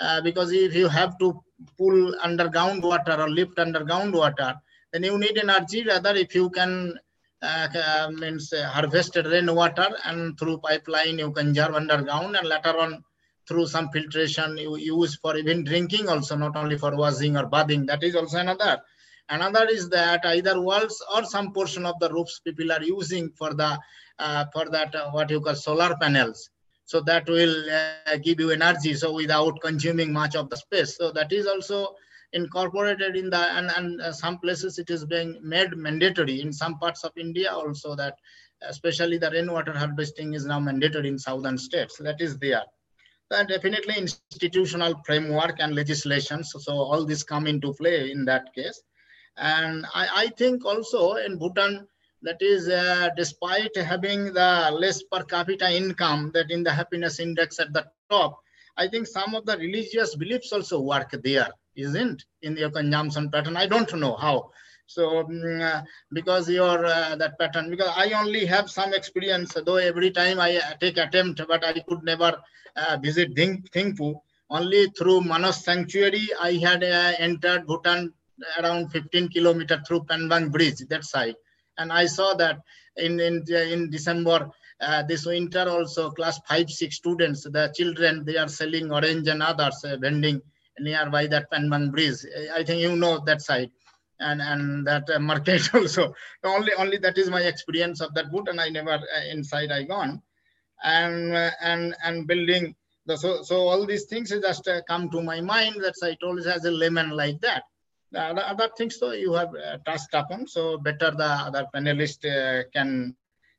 uh, 0.00 0.20
because 0.22 0.52
if 0.52 0.74
you 0.74 0.88
have 0.88 1.18
to 1.18 1.42
pull 1.78 2.14
underground 2.20 2.82
water 2.82 3.16
or 3.20 3.28
lift 3.28 3.58
underground 3.58 4.14
water 4.14 4.54
then 4.92 5.02
you 5.02 5.18
need 5.18 5.38
energy 5.38 5.84
rather 5.84 6.14
if 6.14 6.34
you 6.34 6.50
can 6.50 6.98
uh, 7.42 8.10
means 8.12 8.52
uh, 8.52 8.68
harvested 8.68 9.26
rainwater 9.26 9.88
and 10.04 10.38
through 10.38 10.58
pipeline 10.58 11.18
you 11.18 11.30
conserve 11.30 11.74
underground 11.74 12.36
and 12.36 12.48
later 12.48 12.76
on 12.78 13.04
through 13.48 13.66
some 13.66 13.88
filtration 13.90 14.56
you 14.56 14.76
use 14.76 15.16
for 15.16 15.36
even 15.36 15.64
drinking 15.64 16.08
also 16.08 16.36
not 16.36 16.56
only 16.56 16.78
for 16.78 16.96
washing 16.96 17.36
or 17.36 17.46
bathing. 17.46 17.86
That 17.86 18.02
is 18.02 18.14
also 18.14 18.38
another. 18.38 18.80
Another 19.28 19.66
is 19.68 19.88
that 19.90 20.24
either 20.24 20.60
walls 20.60 21.02
or 21.14 21.24
some 21.24 21.52
portion 21.52 21.86
of 21.86 21.98
the 22.00 22.10
roofs 22.12 22.40
people 22.40 22.70
are 22.72 22.82
using 22.82 23.30
for 23.38 23.54
the 23.54 23.78
uh, 24.18 24.44
for 24.52 24.68
that 24.70 24.94
uh, 24.94 25.10
what 25.10 25.30
you 25.30 25.40
call 25.40 25.54
solar 25.54 25.96
panels. 26.00 26.50
So 26.84 27.00
that 27.02 27.28
will 27.28 27.54
uh, 27.70 27.92
give 27.94 28.40
you 28.40 28.50
energy 28.50 28.94
so 28.94 29.12
without 29.12 29.32
consuming 29.36 29.90
much 29.90 30.12
of 30.12 30.28
the 30.28 30.36
space. 30.36 30.96
So 30.96 31.12
that 31.12 31.32
is 31.32 31.46
also 31.46 31.94
incorporated 32.32 33.16
in 33.16 33.30
the 33.30 33.38
and, 33.38 33.70
and 33.76 34.00
uh, 34.00 34.12
some 34.12 34.38
places 34.38 34.78
it 34.78 34.90
is 34.90 35.04
being 35.04 35.38
made 35.42 35.76
mandatory. 35.76 36.40
In 36.42 36.52
some 36.52 36.78
parts 36.78 37.04
of 37.04 37.12
india 37.16 37.50
also 37.52 37.94
that 37.96 38.14
especially 38.68 39.18
the 39.18 39.30
rainwater 39.30 39.72
harvesting 39.72 40.34
is 40.34 40.44
now 40.44 40.60
mandatory 40.60 41.08
in 41.08 41.18
southern 41.18 41.58
states. 41.58 41.98
That 41.98 42.20
is 42.20 42.38
there 42.38 42.62
definitely 43.48 43.96
institutional 43.98 44.94
framework 45.06 45.56
and 45.58 45.74
legislation 45.74 46.44
so, 46.44 46.58
so 46.58 46.72
all 46.72 47.04
this 47.04 47.22
come 47.22 47.46
into 47.46 47.72
play 47.74 48.10
in 48.10 48.24
that 48.24 48.44
case 48.54 48.82
and 49.36 49.86
i, 49.94 50.08
I 50.24 50.26
think 50.38 50.64
also 50.64 51.14
in 51.14 51.38
bhutan 51.38 51.86
that 52.24 52.40
is 52.40 52.68
uh, 52.68 53.08
despite 53.16 53.76
having 53.76 54.32
the 54.32 54.70
less 54.72 55.02
per 55.10 55.24
capita 55.24 55.68
income 55.70 56.30
that 56.34 56.50
in 56.50 56.62
the 56.62 56.72
happiness 56.72 57.18
index 57.20 57.58
at 57.58 57.72
the 57.72 57.84
top 58.10 58.38
i 58.76 58.86
think 58.88 59.06
some 59.06 59.34
of 59.34 59.46
the 59.46 59.56
religious 59.58 60.14
beliefs 60.16 60.52
also 60.52 60.80
work 60.80 61.10
there 61.24 61.48
isn't 61.76 62.24
in 62.42 62.56
your 62.56 62.70
consumption 62.70 63.30
pattern. 63.30 63.56
I 63.56 63.66
don't 63.66 63.92
know 63.94 64.16
how. 64.16 64.50
So 64.86 65.20
um, 65.20 65.84
because 66.12 66.48
your 66.48 66.84
uh, 66.84 67.16
that 67.16 67.38
pattern, 67.38 67.70
because 67.70 67.92
I 67.96 68.12
only 68.12 68.44
have 68.46 68.70
some 68.70 68.92
experience, 68.92 69.54
though 69.64 69.76
every 69.76 70.10
time 70.10 70.40
I 70.40 70.60
take 70.80 70.98
attempt, 70.98 71.40
but 71.48 71.64
I 71.64 71.80
could 71.80 72.02
never 72.02 72.36
uh, 72.76 72.98
visit 73.02 73.34
Ding, 73.34 73.62
Thimphu. 73.74 74.20
Only 74.50 74.88
through 74.98 75.22
Manas 75.22 75.64
Sanctuary, 75.64 76.28
I 76.40 76.52
had 76.54 76.84
uh, 76.84 77.12
entered 77.18 77.66
Bhutan 77.66 78.12
around 78.58 78.90
15 78.90 79.30
kilometer 79.30 79.82
through 79.86 80.04
Panbang 80.04 80.52
Bridge, 80.52 80.80
that 80.90 81.04
side. 81.04 81.36
And 81.78 81.90
I 81.90 82.04
saw 82.06 82.34
that 82.34 82.58
in, 82.96 83.18
in, 83.18 83.44
in 83.48 83.90
December, 83.90 84.50
uh, 84.80 85.02
this 85.04 85.24
winter 85.24 85.66
also 85.68 86.10
class 86.10 86.38
5 86.48 86.68
6 86.68 86.94
students 86.94 87.44
the 87.44 87.72
children 87.74 88.24
they 88.24 88.36
are 88.36 88.48
selling 88.48 88.90
orange 88.90 89.28
and 89.28 89.40
others 89.40 89.84
uh, 89.84 89.96
vending 89.96 90.42
nearby 90.80 91.26
that 91.28 91.50
Panbang 91.52 91.92
Bridge. 91.92 92.26
I 92.54 92.64
think 92.64 92.80
you 92.82 92.96
know 92.96 93.22
that 93.24 93.40
side 93.40 93.70
and 94.22 94.40
and 94.40 94.86
that 94.86 95.08
uh, 95.10 95.18
market 95.18 95.62
also. 95.74 96.14
only 96.44 96.72
only 96.78 96.98
that 96.98 97.18
is 97.18 97.30
my 97.30 97.42
experience 97.42 98.00
of 98.00 98.14
that 98.14 98.30
boot, 98.30 98.48
and 98.48 98.60
I 98.60 98.68
never 98.68 98.94
uh, 98.94 99.24
inside 99.30 99.70
I 99.72 99.82
gone, 99.82 100.22
and 100.82 101.34
uh, 101.34 101.50
and 101.60 101.94
and 102.04 102.26
building. 102.26 102.74
The, 103.06 103.16
so 103.16 103.42
so 103.42 103.56
all 103.68 103.84
these 103.84 104.04
things 104.04 104.30
just 104.30 104.68
come 104.88 105.10
to 105.10 105.22
my 105.22 105.40
mind. 105.40 105.76
That's 105.82 106.02
I 106.02 106.14
told 106.14 106.38
as 106.38 106.64
a 106.64 106.70
layman 106.70 107.10
like 107.10 107.40
that. 107.40 107.64
The 108.12 108.20
other, 108.20 108.68
things 108.76 108.98
though 109.00 109.12
you 109.12 109.32
have 109.32 109.52
touched 109.86 110.12
upon, 110.12 110.46
so 110.46 110.78
better 110.78 111.10
the 111.10 111.24
other 111.24 111.66
panelist 111.74 112.22
can 112.72 113.16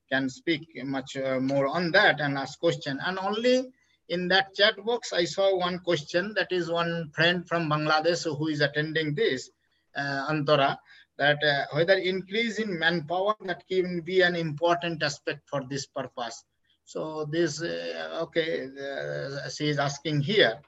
can 0.10 0.30
speak 0.30 0.70
much 0.86 1.18
more 1.42 1.68
on 1.68 1.92
that 1.92 2.22
and 2.22 2.38
ask 2.38 2.60
question. 2.60 3.00
And 3.04 3.20
only 3.20 3.74
in 4.10 4.28
that 4.28 4.54
chat 4.54 4.76
box, 4.86 5.14
I 5.14 5.26
saw 5.26 5.58
one 5.58 5.80
question 5.80 6.34
that 6.36 6.52
is 6.52 6.70
one 6.70 7.10
friend 7.16 7.48
from 7.48 7.70
Bangladesh 7.70 8.24
who 8.38 8.48
is 8.48 8.62
attending 8.62 9.16
this, 9.16 9.50
Antara, 9.98 10.78
that 11.18 11.44
uh, 11.44 11.66
whether 11.74 11.94
increase 11.94 12.60
in 12.60 12.78
manpower 12.80 13.36
that 13.46 13.64
can 13.68 14.02
be 14.02 14.22
an 14.22 14.36
important 14.36 15.04
aspect 15.04 15.48
for 15.48 15.64
this 15.70 15.86
purpose. 15.86 16.44
So 16.86 17.26
this, 17.26 17.62
uh, 17.62 18.20
okay, 18.24 18.66
uh, 18.66 19.50
she 19.50 19.70
is 19.70 19.80
asking 19.80 20.22
here. 20.22 20.60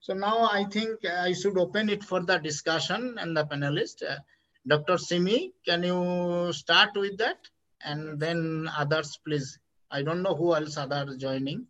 So 0.00 0.14
now 0.14 0.48
I 0.50 0.64
think 0.64 1.04
I 1.04 1.32
should 1.32 1.58
open 1.58 1.88
it 1.90 2.04
for 2.04 2.20
the 2.22 2.38
discussion 2.38 3.16
and 3.18 3.36
the 3.36 3.44
panelist. 3.44 4.02
Uh, 4.08 4.18
Dr. 4.66 4.98
Simi, 4.98 5.52
can 5.66 5.82
you 5.82 6.52
start 6.52 6.90
with 6.94 7.18
that? 7.18 7.38
And 7.84 8.18
then 8.18 8.68
others, 8.76 9.18
please. 9.24 9.58
I 9.90 10.02
don't 10.02 10.22
know 10.22 10.34
who 10.34 10.54
else 10.54 10.76
are 10.76 11.16
joining. 11.16 11.66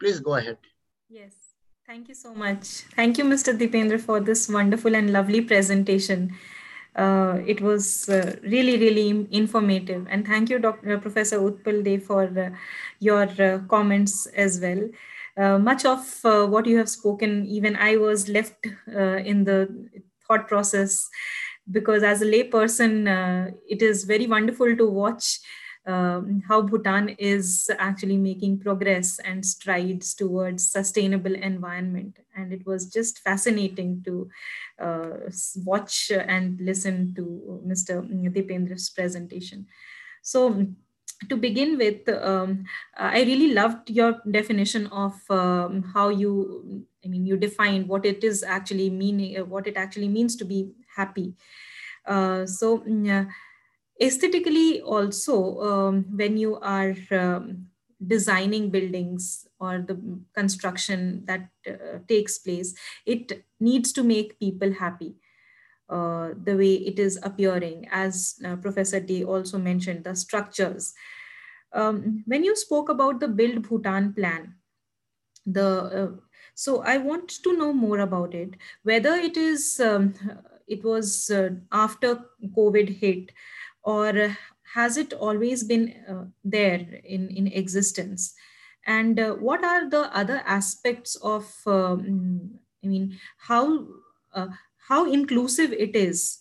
Please 0.00 0.20
go 0.20 0.34
ahead. 0.34 0.58
Yes. 1.08 1.47
Thank 1.88 2.10
you 2.10 2.14
so 2.14 2.34
much. 2.34 2.84
Thank 2.96 3.16
you, 3.16 3.24
Mr. 3.24 3.56
Deependra, 3.58 3.98
for 3.98 4.20
this 4.20 4.46
wonderful 4.46 4.94
and 4.94 5.10
lovely 5.10 5.40
presentation. 5.40 6.36
Uh, 6.94 7.38
it 7.46 7.62
was 7.62 8.10
uh, 8.10 8.36
really, 8.42 8.76
really 8.76 9.26
informative. 9.30 10.06
And 10.10 10.26
thank 10.26 10.50
you, 10.50 10.58
Dr. 10.58 10.96
Uh, 10.96 11.00
Professor 11.00 11.38
Utpal 11.38 11.82
De, 11.82 11.96
for 11.96 12.24
uh, 12.24 12.50
your 13.00 13.22
uh, 13.40 13.60
comments 13.68 14.26
as 14.26 14.60
well. 14.60 14.86
Uh, 15.38 15.58
much 15.58 15.86
of 15.86 16.04
what 16.22 16.66
you 16.66 16.76
have 16.76 16.90
spoken, 16.90 17.46
even 17.46 17.74
I 17.74 17.96
was 17.96 18.28
left 18.28 18.66
in 18.86 19.44
the 19.44 19.88
thought 20.26 20.46
process 20.46 21.08
because 21.72 22.02
as 22.02 22.20
a 22.20 22.26
layperson, 22.26 23.54
it 23.66 23.80
is 23.80 24.04
very 24.04 24.26
wonderful 24.26 24.76
to 24.76 24.86
watch 24.86 25.38
um, 25.88 26.42
how 26.46 26.60
Bhutan 26.60 27.08
is 27.18 27.70
actually 27.78 28.18
making 28.18 28.60
progress 28.60 29.18
and 29.20 29.44
strides 29.44 30.14
towards 30.14 30.70
sustainable 30.70 31.34
environment. 31.34 32.18
And 32.36 32.52
it 32.52 32.66
was 32.66 32.92
just 32.92 33.20
fascinating 33.20 34.02
to 34.04 34.28
uh, 34.78 35.30
watch 35.64 36.12
and 36.12 36.60
listen 36.60 37.14
to 37.16 37.62
Mr. 37.66 38.04
Deependra's 38.04 38.90
presentation. 38.90 39.66
So 40.20 40.66
to 41.30 41.36
begin 41.36 41.78
with, 41.78 42.06
um, 42.10 42.64
I 42.94 43.22
really 43.22 43.54
loved 43.54 43.88
your 43.88 44.20
definition 44.30 44.88
of 44.88 45.14
um, 45.30 45.82
how 45.94 46.10
you, 46.10 46.84
I 47.02 47.08
mean, 47.08 47.24
you 47.24 47.38
defined 47.38 47.88
what 47.88 48.04
it 48.04 48.22
is 48.22 48.42
actually 48.42 48.90
meaning, 48.90 49.36
what 49.48 49.66
it 49.66 49.78
actually 49.78 50.08
means 50.08 50.36
to 50.36 50.44
be 50.44 50.70
happy. 50.94 51.32
Uh, 52.06 52.44
so, 52.46 52.84
yeah 52.86 53.24
aesthetically 54.00 54.80
also 54.80 55.60
um, 55.60 56.04
when 56.16 56.36
you 56.36 56.56
are 56.60 56.94
um, 57.10 57.66
designing 58.06 58.70
buildings 58.70 59.46
or 59.58 59.78
the 59.78 59.98
construction 60.34 61.24
that 61.26 61.48
uh, 61.66 61.98
takes 62.08 62.38
place 62.38 62.74
it 63.04 63.44
needs 63.60 63.92
to 63.92 64.02
make 64.04 64.38
people 64.38 64.72
happy. 64.72 65.16
Uh, 65.90 66.34
the 66.44 66.54
way 66.54 66.74
it 66.74 66.98
is 66.98 67.18
appearing 67.22 67.88
as 67.90 68.38
uh, 68.44 68.56
professor 68.56 69.00
De 69.00 69.24
also 69.24 69.58
mentioned 69.58 70.04
the 70.04 70.14
structures. 70.14 70.92
Um, 71.72 72.24
when 72.26 72.44
you 72.44 72.54
spoke 72.54 72.90
about 72.90 73.20
the 73.20 73.28
build 73.28 73.62
bhutan 73.66 74.12
plan 74.12 74.54
the 75.46 75.66
uh, 76.00 76.10
so 76.54 76.82
i 76.82 76.96
want 76.98 77.28
to 77.28 77.56
know 77.56 77.72
more 77.72 78.00
about 78.00 78.34
it. 78.34 78.54
Whether 78.82 79.14
it 79.14 79.36
is 79.36 79.80
um, 79.80 80.14
it 80.66 80.84
was 80.84 81.30
uh, 81.30 81.50
after 81.72 82.24
covid 82.56 82.88
hit 82.88 83.32
or 83.88 84.36
has 84.74 84.98
it 84.98 85.14
always 85.14 85.64
been 85.64 85.94
uh, 86.06 86.24
there 86.44 87.00
in, 87.04 87.30
in 87.30 87.46
existence? 87.46 88.34
And 88.86 89.18
uh, 89.18 89.32
what 89.32 89.64
are 89.64 89.88
the 89.88 90.14
other 90.14 90.42
aspects 90.44 91.16
of, 91.16 91.46
um, 91.66 92.50
I 92.84 92.86
mean, 92.86 93.18
how, 93.38 93.86
uh, 94.34 94.48
how 94.88 95.10
inclusive 95.10 95.72
it 95.72 95.96
is? 95.96 96.38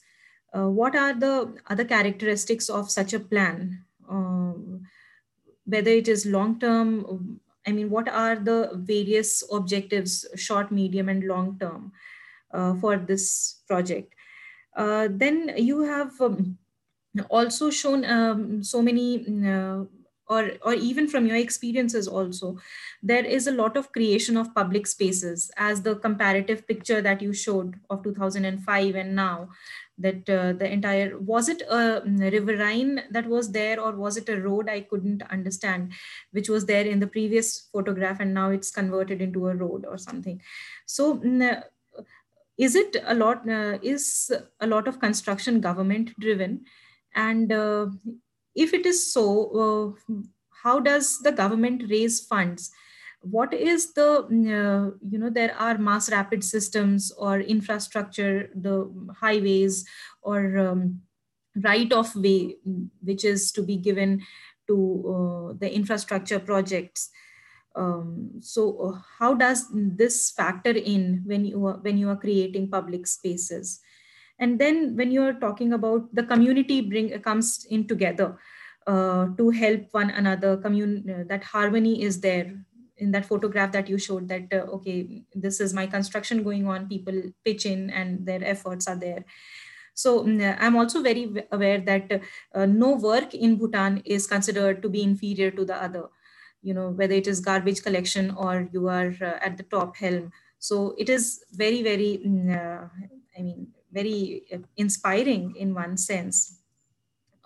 Uh, 0.54 0.70
what 0.70 0.96
are 0.96 1.14
the 1.14 1.56
other 1.68 1.86
characteristics 1.86 2.70
of 2.70 2.92
such 2.92 3.14
a 3.14 3.20
plan? 3.20 3.86
Um, 4.10 4.84
whether 5.66 5.92
it 5.92 6.10
is 6.10 6.26
long-term, 6.26 7.40
I 7.66 7.72
mean, 7.72 7.90
what 7.90 8.10
are 8.10 8.36
the 8.36 8.72
various 8.74 9.44
objectives, 9.52 10.26
short, 10.36 10.72
medium, 10.72 11.08
and 11.08 11.24
long 11.24 11.58
term 11.60 11.92
uh, 12.52 12.76
for 12.76 12.98
this 12.98 13.62
project? 13.68 14.14
Uh, 14.76 15.08
then 15.10 15.54
you 15.58 15.82
have 15.82 16.20
um, 16.22 16.58
also 17.30 17.70
shown 17.70 18.06
um, 18.06 18.64
so 18.64 18.82
many 18.82 19.26
uh, 19.48 19.84
or 20.30 20.52
or 20.62 20.74
even 20.74 21.08
from 21.08 21.26
your 21.26 21.38
experiences 21.38 22.08
also 22.08 22.58
there 23.02 23.26
is 23.26 23.48
a 23.48 23.52
lot 23.52 23.78
of 23.78 23.92
creation 23.94 24.36
of 24.36 24.54
public 24.54 24.86
spaces 24.86 25.50
as 25.58 25.82
the 25.82 25.96
comparative 25.96 26.68
picture 26.68 27.02
that 27.02 27.22
you 27.22 27.34
showed 27.34 27.76
of 27.90 28.04
2005 28.04 28.96
and 28.96 29.16
now 29.16 29.50
that 29.98 30.30
uh, 30.30 30.54
the 30.54 30.70
entire 30.70 31.18
was 31.18 31.50
it 31.50 31.62
a 31.70 32.02
riverine 32.06 33.04
that 33.10 33.26
was 33.26 33.52
there 33.52 33.80
or 33.80 33.94
was 33.94 34.18
it 34.18 34.30
a 34.30 34.42
road 34.42 34.70
i 34.70 34.82
couldn't 34.82 35.24
understand 35.32 35.92
which 36.32 36.50
was 36.50 36.66
there 36.66 36.86
in 36.86 37.00
the 37.00 37.08
previous 37.08 37.70
photograph 37.72 38.20
and 38.20 38.34
now 38.34 38.50
it's 38.52 38.70
converted 38.70 39.22
into 39.22 39.48
a 39.48 39.56
road 39.56 39.86
or 39.86 39.98
something? 39.98 40.42
So 40.86 41.22
is 42.58 42.76
it 42.76 42.96
a 43.06 43.14
lot 43.14 43.48
uh, 43.50 43.78
is 43.82 44.32
a 44.60 44.68
lot 44.68 44.88
of 44.88 45.00
construction 45.00 45.62
government 45.62 46.12
driven 46.20 46.66
and 47.18 47.52
uh, 47.52 47.88
if 48.56 48.74
it 48.74 48.86
is 48.86 49.12
so, 49.12 49.26
uh, 50.08 50.14
how 50.64 50.80
does 50.80 51.20
the 51.20 51.32
government 51.32 51.84
raise 51.90 52.22
funds? 52.22 52.72
What 53.22 53.54
is 53.54 53.94
the, 53.94 54.22
uh, 54.22 54.96
you 55.02 55.18
know, 55.18 55.30
there 55.30 55.56
are 55.58 55.78
mass 55.78 56.12
rapid 56.12 56.44
systems 56.44 57.12
or 57.12 57.40
infrastructure, 57.42 58.50
the 58.54 58.88
highways 59.20 59.86
or 60.22 60.58
um, 60.60 61.02
right 61.56 61.92
of 61.92 62.16
way, 62.16 62.58
which 63.02 63.26
is 63.26 63.52
to 63.54 63.64
be 63.64 63.78
given 63.78 64.22
to 64.68 64.78
uh, 65.10 65.54
the 65.58 65.74
infrastructure 65.74 66.40
projects. 66.40 67.10
Um, 67.76 68.32
so 68.42 68.98
how 69.20 69.34
does 69.34 69.66
this 69.74 70.32
factor 70.32 70.72
in 70.72 71.24
when 71.26 71.46
you 71.46 71.66
are, 71.66 71.78
when 71.82 71.98
you 71.98 72.10
are 72.10 72.18
creating 72.18 72.70
public 72.70 73.08
spaces? 73.08 73.82
And 74.40 74.60
then 74.60 74.96
when 74.96 75.12
you're 75.12 75.34
talking 75.34 75.74
about 75.74 76.14
the 76.14 76.24
community 76.24 76.82
bring 76.82 77.10
comes 77.22 77.66
in 77.70 77.88
together 77.88 78.38
uh, 78.86 79.28
to 79.38 79.50
help 79.50 79.82
one 79.92 80.10
another 80.12 80.58
commune 80.58 81.10
uh, 81.10 81.24
that 81.28 81.44
harmony 81.44 82.04
is 82.04 82.22
there. 82.22 82.54
In 83.00 83.12
that 83.12 83.28
photograph 83.28 83.72
that 83.74 83.88
you 83.88 84.00
showed 84.00 84.28
that 84.30 84.52
uh, 84.52 84.66
okay 84.78 85.24
this 85.36 85.60
is 85.60 85.72
my 85.72 85.86
construction 85.86 86.42
going 86.42 86.68
on 86.68 86.88
people 86.88 87.14
pitch 87.46 87.68
in 87.68 87.92
and 87.92 88.26
their 88.26 88.44
efforts 88.44 88.88
are 88.88 88.96
there. 88.96 89.24
So 89.94 90.24
mm, 90.24 90.58
i'm 90.60 90.76
also 90.76 91.04
very 91.04 91.46
aware 91.52 91.80
that 91.82 92.22
uh, 92.56 92.66
no 92.66 92.96
work 92.96 93.36
in 93.36 93.58
bhutan 93.58 94.02
is 94.04 94.26
considered 94.26 94.82
to 94.82 94.90
be 94.90 95.04
inferior 95.04 95.52
to 95.52 95.64
the 95.64 95.76
other. 95.76 96.06
You 96.64 96.74
know 96.74 96.90
whether 96.90 97.14
it 97.14 97.28
is 97.28 97.40
garbage 97.40 97.84
collection 97.84 98.32
or 98.32 98.68
you 98.74 98.88
are 98.88 99.14
uh, 99.22 99.38
at 99.42 99.58
the 99.58 99.64
top 99.64 99.96
helm. 99.98 100.32
So 100.58 100.96
it 100.98 101.08
is 101.08 101.44
very 101.52 101.84
very 101.84 102.20
mm, 102.26 102.50
uh, 102.50 102.88
i 103.38 103.42
mean 103.44 103.68
very 104.00 104.44
uh, 104.54 104.64
inspiring 104.86 105.54
in 105.56 105.74
one 105.74 105.98
sense 105.98 106.58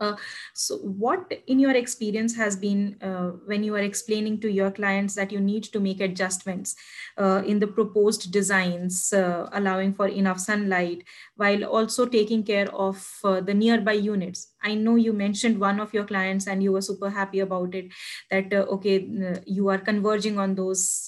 uh, 0.02 0.16
so 0.54 0.78
what 0.78 1.32
in 1.46 1.60
your 1.60 1.76
experience 1.76 2.36
has 2.36 2.56
been 2.56 2.98
uh, 3.02 3.30
when 3.46 3.64
you 3.64 3.76
are 3.76 3.86
explaining 3.86 4.40
to 4.40 4.52
your 4.52 4.72
clients 4.72 5.14
that 5.14 5.32
you 5.32 5.40
need 5.40 5.64
to 5.64 5.80
make 5.80 6.02
adjustments 6.02 6.76
uh, 7.20 7.44
in 7.46 7.60
the 7.60 7.68
proposed 7.68 8.32
designs, 8.32 9.14
uh, 9.14 9.48
allowing 9.54 9.94
for 9.94 10.08
enough 10.08 10.40
sunlight 10.40 11.04
while 11.36 11.64
also 11.64 12.08
taking 12.08 12.44
care 12.44 12.68
of 12.74 13.08
uh, 13.24 13.40
the 13.42 13.54
nearby 13.54 13.94
units? 13.94 14.54
I 14.64 14.74
know 14.74 14.96
you 14.96 15.14
mentioned 15.14 15.60
one 15.60 15.80
of 15.80 15.94
your 15.94 16.06
clients 16.06 16.48
and 16.48 16.64
you 16.64 16.72
were 16.72 16.82
super 16.82 17.12
happy 17.12 17.40
about 17.40 17.76
it 17.76 17.92
that, 18.32 18.52
okay, 18.52 19.08
you 19.46 19.70
are 19.70 19.78
converging 19.78 20.40
on 20.40 20.56
those 20.56 21.08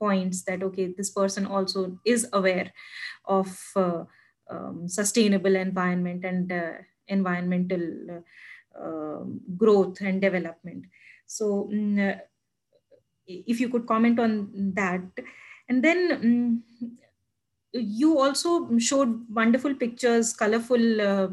points 0.00 0.42
that, 0.44 0.64
okay, 0.64 0.92
this 0.96 1.10
person 1.10 1.46
also 1.46 1.96
is 2.04 2.26
aware 2.32 2.72
of 3.24 3.56
um, 4.52 4.88
sustainable 4.88 5.56
environment 5.56 6.24
and 6.24 6.52
environmental 7.08 7.84
uh, 8.80 9.24
growth 9.56 10.00
and 10.00 10.20
development. 10.20 10.84
So 11.26 11.68
mm, 11.72 12.16
uh, 12.16 12.20
if 13.26 13.60
you 13.60 13.68
could 13.68 13.86
comment 13.86 14.18
on 14.18 14.72
that. 14.74 15.02
And 15.68 15.84
then 15.84 16.12
um, 16.12 16.62
you 17.72 18.18
also 18.18 18.78
showed 18.78 19.24
wonderful 19.30 19.74
pictures, 19.74 20.32
colorful, 20.32 21.00
uh, 21.00 21.28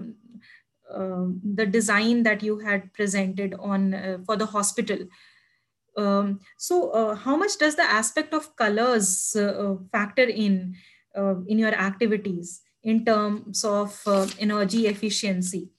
uh, 0.94 1.28
the 1.56 1.66
design 1.66 2.24
that 2.24 2.44
you 2.44 2.60
had 2.60 2.92
presented 2.94 3.56
on 3.60 3.94
uh, 3.94 4.18
for 4.26 4.36
the 4.36 4.46
hospital. 4.46 5.00
Um, 5.98 6.40
so 6.58 6.92
uh, 6.92 7.16
how 7.16 7.36
much 7.36 7.58
does 7.58 7.76
the 7.76 7.84
aspect 7.84 8.34
of 8.34 8.56
colors 8.56 9.36
factor 9.92 10.24
in 10.24 10.76
in 11.48 11.60
your 11.60 11.74
activities? 11.74 12.62
In 12.84 13.06
terms 13.06 13.64
of 13.64 14.02
uh, 14.06 14.28
energy 14.40 14.88
efficiency. 14.88 15.70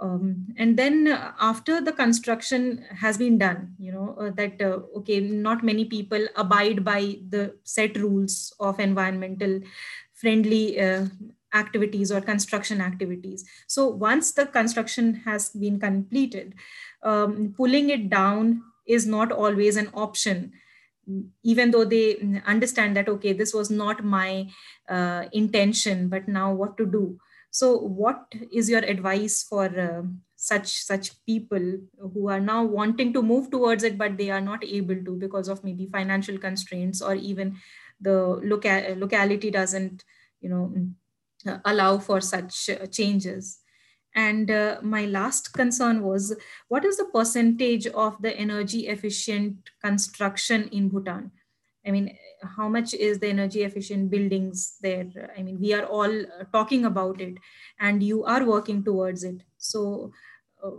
Um, 0.00 0.48
and 0.56 0.76
then 0.76 1.06
after 1.40 1.80
the 1.80 1.92
construction 1.92 2.84
has 2.90 3.18
been 3.18 3.38
done, 3.38 3.74
you 3.78 3.92
know, 3.92 4.16
uh, 4.18 4.30
that, 4.30 4.60
uh, 4.60 4.80
okay, 4.98 5.20
not 5.20 5.62
many 5.62 5.84
people 5.84 6.26
abide 6.34 6.84
by 6.84 7.18
the 7.28 7.54
set 7.62 7.96
rules 7.96 8.52
of 8.58 8.80
environmental 8.80 9.60
friendly 10.12 10.80
uh, 10.80 11.06
activities 11.54 12.10
or 12.10 12.20
construction 12.20 12.80
activities. 12.80 13.44
So 13.68 13.86
once 13.86 14.32
the 14.32 14.46
construction 14.46 15.22
has 15.24 15.50
been 15.50 15.78
completed, 15.78 16.54
um, 17.04 17.54
pulling 17.56 17.90
it 17.90 18.10
down 18.10 18.62
is 18.86 19.06
not 19.06 19.30
always 19.30 19.76
an 19.76 19.90
option 19.94 20.52
even 21.42 21.70
though 21.70 21.84
they 21.84 22.40
understand 22.46 22.96
that 22.96 23.08
okay 23.08 23.32
this 23.32 23.52
was 23.52 23.70
not 23.70 24.04
my 24.04 24.46
uh, 24.88 25.24
intention 25.32 26.08
but 26.08 26.28
now 26.28 26.52
what 26.52 26.76
to 26.76 26.86
do? 26.86 27.18
So 27.50 27.76
what 27.76 28.32
is 28.50 28.70
your 28.70 28.80
advice 28.80 29.42
for 29.42 29.66
uh, 29.66 30.02
such 30.36 30.68
such 30.82 31.10
people 31.26 31.78
who 31.98 32.28
are 32.28 32.40
now 32.40 32.64
wanting 32.64 33.12
to 33.12 33.22
move 33.22 33.50
towards 33.50 33.84
it 33.84 33.98
but 33.98 34.16
they 34.16 34.30
are 34.30 34.40
not 34.40 34.64
able 34.64 34.96
to 35.04 35.16
because 35.16 35.48
of 35.48 35.62
maybe 35.62 35.86
financial 35.86 36.38
constraints 36.38 37.02
or 37.02 37.14
even 37.14 37.56
the 38.00 38.40
loca- 38.42 38.94
locality 38.96 39.50
doesn't 39.50 40.02
you 40.40 40.48
know 40.48 41.60
allow 41.64 41.98
for 41.98 42.20
such 42.20 42.70
changes 42.90 43.61
and 44.14 44.50
uh, 44.50 44.78
my 44.82 45.06
last 45.06 45.52
concern 45.52 46.02
was 46.02 46.36
what 46.68 46.84
is 46.84 46.96
the 46.98 47.06
percentage 47.06 47.86
of 47.86 48.20
the 48.20 48.36
energy 48.36 48.88
efficient 48.88 49.70
construction 49.82 50.68
in 50.68 50.88
Bhutan? 50.88 51.30
I 51.86 51.90
mean, 51.90 52.16
how 52.56 52.68
much 52.68 52.94
is 52.94 53.18
the 53.18 53.28
energy 53.28 53.62
efficient 53.62 54.10
buildings 54.10 54.76
there? 54.80 55.32
I 55.36 55.42
mean, 55.42 55.58
we 55.60 55.72
are 55.74 55.84
all 55.84 56.20
uh, 56.20 56.44
talking 56.52 56.84
about 56.84 57.20
it 57.20 57.38
and 57.80 58.02
you 58.02 58.24
are 58.24 58.44
working 58.44 58.84
towards 58.84 59.24
it. 59.24 59.42
So, 59.58 60.12
uh, 60.62 60.70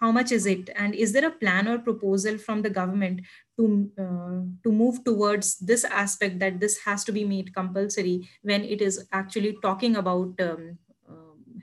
how 0.00 0.10
much 0.10 0.32
is 0.32 0.46
it? 0.46 0.70
And 0.74 0.94
is 0.94 1.12
there 1.12 1.26
a 1.26 1.30
plan 1.30 1.68
or 1.68 1.78
proposal 1.78 2.36
from 2.36 2.62
the 2.62 2.70
government 2.70 3.20
to, 3.58 3.90
uh, 3.96 4.42
to 4.64 4.72
move 4.72 5.04
towards 5.04 5.58
this 5.58 5.84
aspect 5.84 6.40
that 6.40 6.58
this 6.58 6.78
has 6.78 7.04
to 7.04 7.12
be 7.12 7.24
made 7.24 7.54
compulsory 7.54 8.28
when 8.42 8.64
it 8.64 8.82
is 8.82 9.06
actually 9.12 9.56
talking 9.62 9.94
about 9.94 10.34
um, 10.40 10.78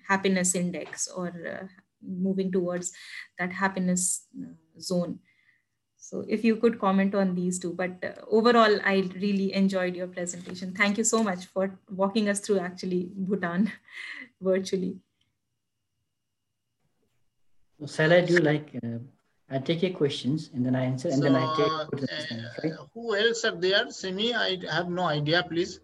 happiness 0.08 0.56
index 0.56 1.08
or 1.08 1.28
uh, 1.28 1.68
moving 2.02 2.52
towards 2.52 2.92
that 3.40 3.52
happiness 3.52 4.26
uh, 4.42 4.54
zone. 4.80 5.20
So 5.98 6.24
if 6.28 6.44
you 6.46 6.56
could 6.56 6.80
comment 6.80 7.16
on 7.16 7.36
these 7.36 7.60
two, 7.60 7.74
but 7.74 8.02
uh, 8.04 8.14
overall, 8.32 8.80
I 8.86 9.10
really 9.20 9.54
enjoyed 9.54 9.96
your 9.96 10.08
presentation. 10.08 10.74
Thank 10.74 10.98
you 10.98 11.04
so 11.04 11.22
much 11.22 11.48
for 11.48 11.78
walking 11.90 12.30
us 12.30 12.40
through 12.40 12.60
actually 12.60 13.10
Bhutan 13.14 13.72
virtually. 14.42 14.98
Shall 17.86 18.14
I 18.14 18.22
do 18.22 18.38
like, 18.38 18.72
uh, 18.84 19.00
I 19.50 19.60
take 19.60 19.84
your 19.84 19.92
questions 19.92 20.50
and 20.54 20.66
then 20.66 20.76
I 20.76 20.86
answer 20.86 21.10
and 21.10 21.18
so, 21.18 21.24
then 21.24 21.36
I 21.36 21.56
take. 21.58 22.02
Uh, 22.04 22.36
right? 22.64 22.74
Who 22.94 23.16
else 23.16 23.44
are 23.44 23.56
there? 23.56 23.92
Simi, 23.92 24.34
I 24.34 24.58
have 24.72 24.90
no 24.90 25.04
idea, 25.04 25.44
please. 25.44 25.80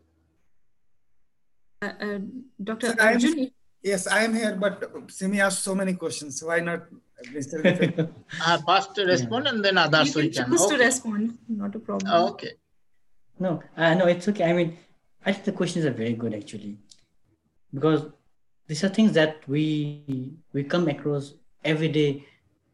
Uh, 1.82 1.92
uh 2.00 2.20
Dr. 2.64 2.88
So 2.88 2.96
Arjun, 3.00 3.52
Yes, 3.84 4.08
I 4.08 4.24
am 4.24 4.34
here, 4.34 4.56
but 4.56 5.12
Simi 5.12 5.42
asked 5.42 5.64
so 5.64 5.76
many 5.76 5.94
questions. 5.94 6.42
Why 6.42 6.62
not 6.62 6.84
Mr. 7.32 8.10
uh, 8.46 8.58
first 8.66 8.98
respond 8.98 9.48
and 9.48 9.64
then 9.64 9.78
others 9.78 10.16
you 10.16 10.30
can 10.30 10.32
choose 10.32 10.62
okay. 10.62 10.78
to 10.78 10.84
respond. 10.84 11.38
Not 11.48 11.76
a 11.76 11.80
problem. 11.80 12.12
Oh, 12.12 12.30
Okay. 12.30 12.52
No, 13.40 13.62
uh, 13.76 13.94
no, 13.96 14.06
it's 14.06 14.28
okay. 14.30 14.50
I 14.50 14.54
mean, 14.54 14.78
I 15.26 15.34
think 15.34 15.46
the 15.46 15.52
questions 15.52 15.86
are 15.86 15.92
very 15.92 16.14
good 16.14 16.34
actually, 16.34 16.78
because 17.74 18.06
these 18.68 18.84
are 18.84 18.90
things 18.90 19.12
that 19.14 19.46
we 19.48 20.34
we 20.54 20.64
come 20.64 20.88
across 20.88 21.34
every 21.66 21.90
day 21.90 22.26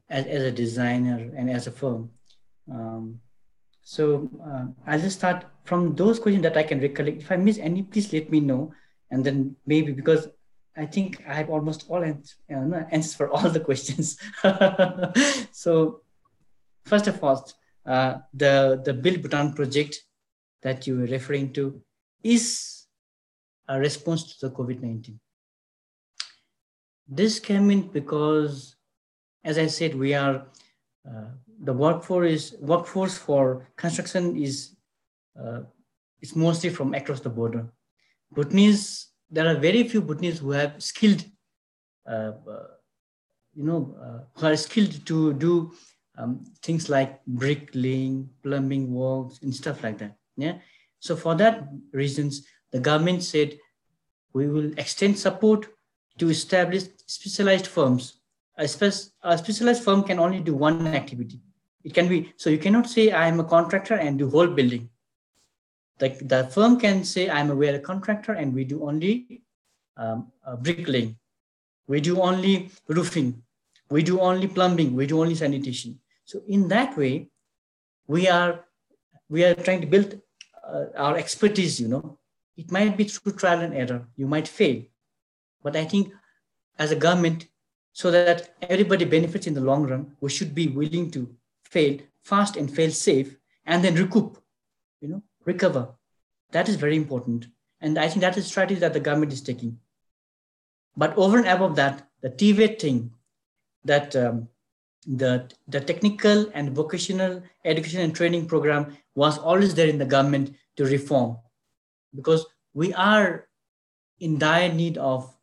as, 0.10 0.26
as 0.26 0.44
a 0.44 0.52
designer 0.52 1.32
and 1.36 1.50
as 1.50 1.68
a 1.68 1.72
firm. 1.72 2.12
Um, 2.70 3.20
so 3.82 4.30
uh, 4.46 4.66
I'll 4.86 5.00
just 5.00 5.18
start 5.18 5.46
from 5.64 5.96
those 5.96 6.20
questions 6.20 6.44
that 6.44 6.58
I 6.58 6.64
can 6.64 6.82
recollect. 6.82 7.22
If 7.22 7.32
I 7.32 7.38
miss 7.38 7.58
any, 7.58 7.84
please 7.84 8.12
let 8.12 8.30
me 8.30 8.42
know. 8.42 8.74
And 9.12 9.24
then 9.24 9.56
maybe 9.66 9.94
because 9.94 10.28
I 10.80 10.86
think 10.86 11.22
I 11.28 11.34
have 11.34 11.50
almost 11.50 11.86
all 11.90 12.04
ans- 12.04 12.38
answers 12.50 13.14
for 13.14 13.30
all 13.30 13.50
the 13.50 13.60
questions. 13.60 14.18
so, 15.52 16.02
first 16.86 17.08
of 17.08 17.22
all, 17.22 17.52
uh, 17.86 18.20
the 18.34 18.82
the 18.86 18.94
Build 18.94 19.22
Bhutan 19.22 19.54
project 19.54 20.00
that 20.62 20.88
you 20.88 20.98
were 20.98 21.12
referring 21.18 21.52
to 21.54 21.82
is 22.24 22.86
a 23.68 23.78
response 23.78 24.24
to 24.24 24.48
the 24.48 24.56
COVID 24.56 24.82
nineteen. 24.82 25.20
This 27.08 27.40
came 27.40 27.72
in 27.72 27.82
because, 28.00 28.78
as 29.44 29.58
I 29.58 29.68
said, 29.68 29.96
we 29.96 30.14
are 30.14 30.48
uh, 31.06 31.32
the 31.62 31.74
workforce 31.74 32.32
is 32.32 32.56
workforce 32.62 33.18
for 33.18 33.68
construction 33.76 34.38
is 34.38 34.78
uh, 35.36 35.62
it's 36.22 36.38
mostly 36.38 36.70
from 36.70 36.94
across 36.94 37.20
the 37.20 37.30
border. 37.30 37.68
Bhutanese 38.32 39.09
there 39.30 39.48
are 39.48 39.56
very 39.56 39.88
few 39.88 40.02
Bhutanese 40.02 40.40
who 40.40 40.52
have 40.52 40.82
skilled, 40.82 41.24
uh, 42.08 42.32
uh, 42.50 42.68
you 43.54 43.64
know, 43.64 43.96
uh, 44.02 44.40
who 44.40 44.48
are 44.48 44.56
skilled 44.56 45.06
to 45.06 45.34
do 45.34 45.74
um, 46.18 46.44
things 46.62 46.90
like 46.90 47.24
bricklaying, 47.26 48.30
plumbing 48.44 48.94
works, 48.94 49.40
and 49.42 49.54
stuff 49.54 49.84
like 49.84 49.98
that. 50.00 50.16
Yeah. 50.36 50.58
So 51.00 51.16
for 51.16 51.36
that 51.36 51.70
reasons, 51.94 52.46
the 52.72 52.80
government 52.80 53.24
said 53.24 53.58
we 54.34 54.48
will 54.48 54.72
extend 54.78 55.18
support 55.18 55.68
to 56.18 56.30
establish 56.30 56.84
specialized 57.06 57.68
firms. 57.68 58.20
A, 58.58 58.68
spe- 58.68 59.12
a 59.24 59.38
specialized 59.38 59.84
firm 59.84 60.04
can 60.04 60.20
only 60.20 60.42
do 60.42 60.54
one 60.54 60.86
activity. 60.88 61.40
It 61.84 61.94
can 61.94 62.10
be 62.10 62.34
so 62.36 62.50
you 62.50 62.58
cannot 62.58 62.90
say 62.90 63.12
I 63.12 63.28
am 63.28 63.40
a 63.40 63.46
contractor 63.46 63.96
and 63.96 64.20
do 64.20 64.30
whole 64.30 64.48
building 64.48 64.90
the, 66.00 66.10
the 66.22 66.46
firm 66.46 66.80
can 66.80 67.04
say, 67.04 67.30
I'm 67.30 67.52
a 67.52 67.56
we're 67.56 67.80
contractor 67.80 68.34
and 68.34 68.54
we 68.54 68.64
do 68.64 68.88
only 68.88 69.42
um, 69.98 70.32
uh, 70.46 70.56
bricklaying. 70.56 71.18
We 71.88 72.02
do 72.02 72.22
only 72.22 72.72
roofing. 72.88 73.44
We 73.90 74.04
do 74.04 74.20
only 74.20 74.48
plumbing. 74.48 74.96
We 74.96 75.08
do 75.08 75.22
only 75.22 75.36
sanitation. 75.36 76.00
So 76.26 76.42
in 76.48 76.68
that 76.70 76.98
way, 76.98 77.30
we 78.08 78.28
are 78.28 78.66
we 79.30 79.44
are 79.44 79.54
trying 79.54 79.82
to 79.82 79.88
build 79.88 80.20
uh, 80.68 80.86
our 80.96 81.18
expertise. 81.18 81.80
You 81.80 81.88
know, 81.88 82.20
it 82.56 82.72
might 82.72 82.96
be 82.96 83.04
through 83.04 83.34
trial 83.34 83.62
and 83.62 83.74
error. 83.74 84.08
You 84.16 84.28
might 84.28 84.48
fail, 84.48 84.84
but 85.64 85.76
I 85.76 85.86
think 85.86 86.14
as 86.78 86.92
a 86.92 86.96
government, 86.96 87.48
so 87.92 88.12
that 88.12 88.56
everybody 88.62 89.04
benefits 89.06 89.48
in 89.48 89.54
the 89.54 89.62
long 89.62 89.84
run, 89.86 90.16
we 90.22 90.30
should 90.30 90.56
be 90.56 90.68
willing 90.68 91.12
to 91.12 91.36
fail 91.64 92.00
fast 92.24 92.56
and 92.56 92.74
fail 92.74 92.92
safe 92.92 93.36
and 93.66 93.84
then 93.84 93.96
recoup, 93.96 94.42
you 95.02 95.10
know, 95.10 95.24
recover. 95.54 95.84
That 96.52 96.70
is 96.70 96.76
very 96.76 96.96
important. 96.96 97.48
And 97.82 97.98
I 97.98 98.08
think 98.08 98.22
that 98.22 98.38
is 98.38 98.48
strategy 98.48 98.80
that 98.80 98.94
the 98.94 99.06
government 99.08 99.34
is 99.34 99.42
taking. 99.42 99.78
But 100.96 101.18
over 101.18 101.38
and 101.38 101.48
above 101.48 101.76
that, 101.76 102.08
the 102.22 102.30
TVET 102.30 102.80
thing, 102.80 103.12
that 103.86 104.16
um, 104.16 104.50
the, 105.08 105.50
the 105.68 105.80
technical 105.80 106.52
and 106.54 106.76
vocational 106.76 107.42
education 107.64 108.02
and 108.02 108.14
training 108.14 108.46
program 108.48 108.98
was 109.16 109.38
always 109.38 109.74
there 109.74 109.88
in 109.88 109.98
the 109.98 110.06
government 110.06 110.56
to 110.76 110.86
reform 110.86 111.38
because 112.16 112.46
we 112.74 112.94
are 112.94 113.48
in 114.20 114.38
dire 114.38 114.74
need 114.74 114.98
of, 114.98 115.34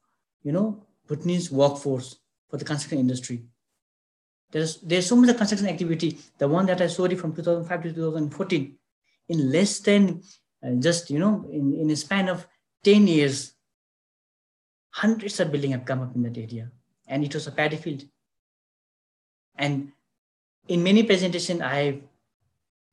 you 0.42 0.52
know, 0.52 0.82
Bhutanese 1.08 1.50
workforce 1.50 2.18
for 2.50 2.56
the 2.58 2.64
construction 2.64 2.98
industry. 2.98 3.42
There's, 4.52 4.76
there's 4.80 5.06
so 5.06 5.16
much 5.16 5.36
construction 5.36 5.68
activity. 5.68 6.18
The 6.38 6.48
one 6.48 6.66
that 6.66 6.80
I 6.80 6.86
saw 6.86 7.04
it 7.04 7.18
from 7.18 7.34
2005 7.34 7.82
to 7.82 7.92
2014, 7.92 8.78
in 9.28 9.50
less 9.50 9.80
than 9.80 10.22
uh, 10.62 10.72
just, 10.78 11.10
you 11.10 11.18
know, 11.18 11.48
in, 11.50 11.74
in 11.74 11.90
a 11.90 11.96
span 11.96 12.28
of 12.28 12.46
10 12.84 13.06
years, 13.06 13.52
hundreds 14.90 15.40
of 15.40 15.50
buildings 15.50 15.74
have 15.74 15.84
come 15.84 16.02
up 16.02 16.14
in 16.14 16.22
that 16.22 16.38
area. 16.38 16.70
And 17.06 17.24
it 17.24 17.34
was 17.34 17.46
a 17.46 17.52
paddy 17.52 17.76
field. 17.76 18.04
And 19.56 19.92
in 20.68 20.82
many 20.82 21.02
presentations, 21.02 21.60
I've, 21.60 22.02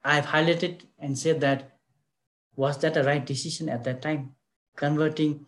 I've 0.04 0.26
highlighted 0.26 0.82
and 1.00 1.18
said 1.18 1.42
that, 1.42 1.78
was 2.56 2.78
that 2.80 2.98
a 2.98 3.04
right 3.04 3.26
decision 3.26 3.70
at 3.70 3.84
that 3.86 4.02
time? 4.02 4.36
Converting 4.76 5.46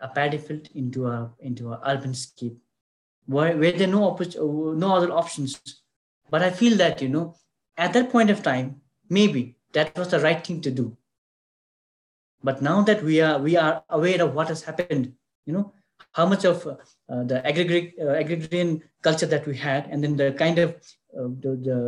a 0.00 0.08
paddy 0.08 0.38
field 0.38 0.68
into 0.74 1.06
a 1.06 1.30
into 1.40 1.72
an 1.72 1.78
urban 1.84 2.14
scape 2.14 2.58
where, 3.26 3.56
where 3.56 3.72
there 3.72 3.88
no, 3.88 4.16
no 4.76 4.94
other 4.94 5.10
options. 5.12 5.60
But 6.30 6.42
I 6.42 6.50
feel 6.50 6.76
that, 6.78 7.00
you 7.00 7.08
know, 7.08 7.36
at 7.76 7.92
that 7.92 8.10
point 8.10 8.30
of 8.30 8.42
time, 8.42 8.80
maybe 9.08 9.56
that 9.74 9.96
was 9.98 10.08
the 10.08 10.20
right 10.20 10.44
thing 10.44 10.60
to 10.62 10.70
do. 10.70 10.96
But 12.42 12.62
now 12.62 12.82
that 12.82 13.02
we 13.02 13.20
are 13.20 13.38
we 13.38 13.56
are 13.56 13.82
aware 13.88 14.22
of 14.22 14.34
what 14.34 14.48
has 14.48 14.62
happened, 14.62 15.12
you 15.46 15.52
know, 15.52 15.72
how 16.12 16.26
much 16.26 16.44
of 16.44 16.66
uh, 16.66 17.24
the 17.24 17.38
uh, 17.40 18.14
agrarian 18.14 18.82
culture 19.02 19.26
that 19.26 19.46
we 19.46 19.56
had, 19.56 19.88
and 19.90 20.02
then 20.02 20.16
the 20.16 20.32
kind 20.32 20.58
of 20.58 20.70
uh, 21.16 21.28
the, 21.40 21.52
the 21.68 21.78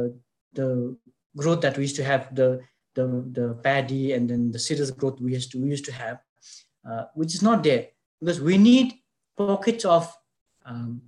the 0.54 0.96
growth 1.36 1.60
that 1.60 1.76
we 1.76 1.84
used 1.84 1.96
to 1.96 2.04
have, 2.04 2.34
the 2.34 2.60
the 2.94 3.06
the 3.32 3.54
paddy, 3.62 4.12
and 4.12 4.30
then 4.30 4.50
the 4.50 4.58
citrus 4.58 4.90
growth 4.90 5.20
we 5.20 5.32
used 5.34 5.52
to 5.52 5.62
we 5.62 5.68
used 5.68 5.84
to 5.84 5.92
have, 5.92 6.20
uh, 6.88 7.04
which 7.14 7.34
is 7.34 7.42
not 7.42 7.62
there 7.62 7.88
because 8.20 8.40
we 8.40 8.56
need 8.56 8.94
pockets 9.36 9.84
of 9.84 10.10
um, 10.64 11.02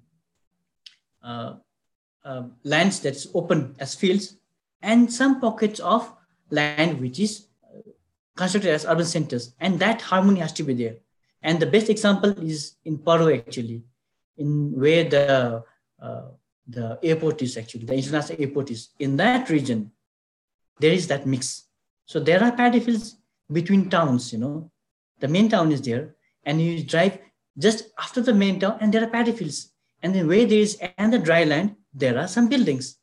uh, 1.23 1.55
uh, 2.25 2.43
lands 2.65 3.01
that's 3.01 3.27
open 3.35 3.75
as 3.79 3.95
fields 3.95 4.37
and 4.83 5.13
some 5.13 5.41
pockets 5.41 5.81
of 5.81 6.13
land 6.51 7.01
which 7.01 7.19
is 7.21 7.47
uh, 7.65 7.81
constructed 8.37 8.71
as 8.71 8.85
urban 8.85 9.05
centers. 9.05 9.55
And 9.61 9.79
that 9.81 10.01
harmony 10.01 10.41
has 10.41 10.53
to 10.55 10.63
be 10.63 10.75
there. 10.75 10.97
And 11.43 11.61
the 11.61 11.67
best 11.67 11.89
example 11.89 12.31
is 12.43 12.77
in 12.85 12.99
Paro 12.99 13.37
actually 13.37 13.83
in 14.37 14.73
where 14.73 15.05
the 15.05 15.65
uh, 16.01 16.23
the 16.67 16.99
airport 17.03 17.43
is 17.43 17.57
actually 17.57 17.85
the 17.85 17.95
international 17.95 18.41
airport 18.41 18.71
is. 18.71 18.89
In 18.99 19.17
that 19.17 19.49
region 19.51 19.91
there 20.81 20.93
is 20.93 21.07
that 21.09 21.27
mix. 21.27 21.65
So 22.07 22.21
there 22.21 22.43
are 22.43 22.53
paddy 22.53 22.81
fields 22.81 23.17
between 23.53 23.91
towns 23.91 24.33
you 24.33 24.39
know. 24.39 24.71
The 25.21 25.29
main 25.29 25.49
town 25.49 25.73
is 25.73 25.83
there 25.83 26.15
and 26.45 26.61
you 26.61 26.85
drive 26.85 27.19
just 27.59 27.91
after 27.99 28.21
the 28.21 28.35
main 28.35 28.61
town 28.61 28.79
and 28.81 28.93
there 28.93 29.03
are 29.03 29.09
paddy 29.11 29.33
fields. 29.33 29.73
And 30.03 30.15
then 30.15 30.29
where 30.29 30.47
there 30.47 30.61
is 30.61 30.79
and 30.97 31.13
the 31.13 31.19
dry 31.19 31.45
land, 31.45 31.75
there 31.93 32.19
are 32.19 32.29
some 32.29 32.49
buildings. 32.49 32.99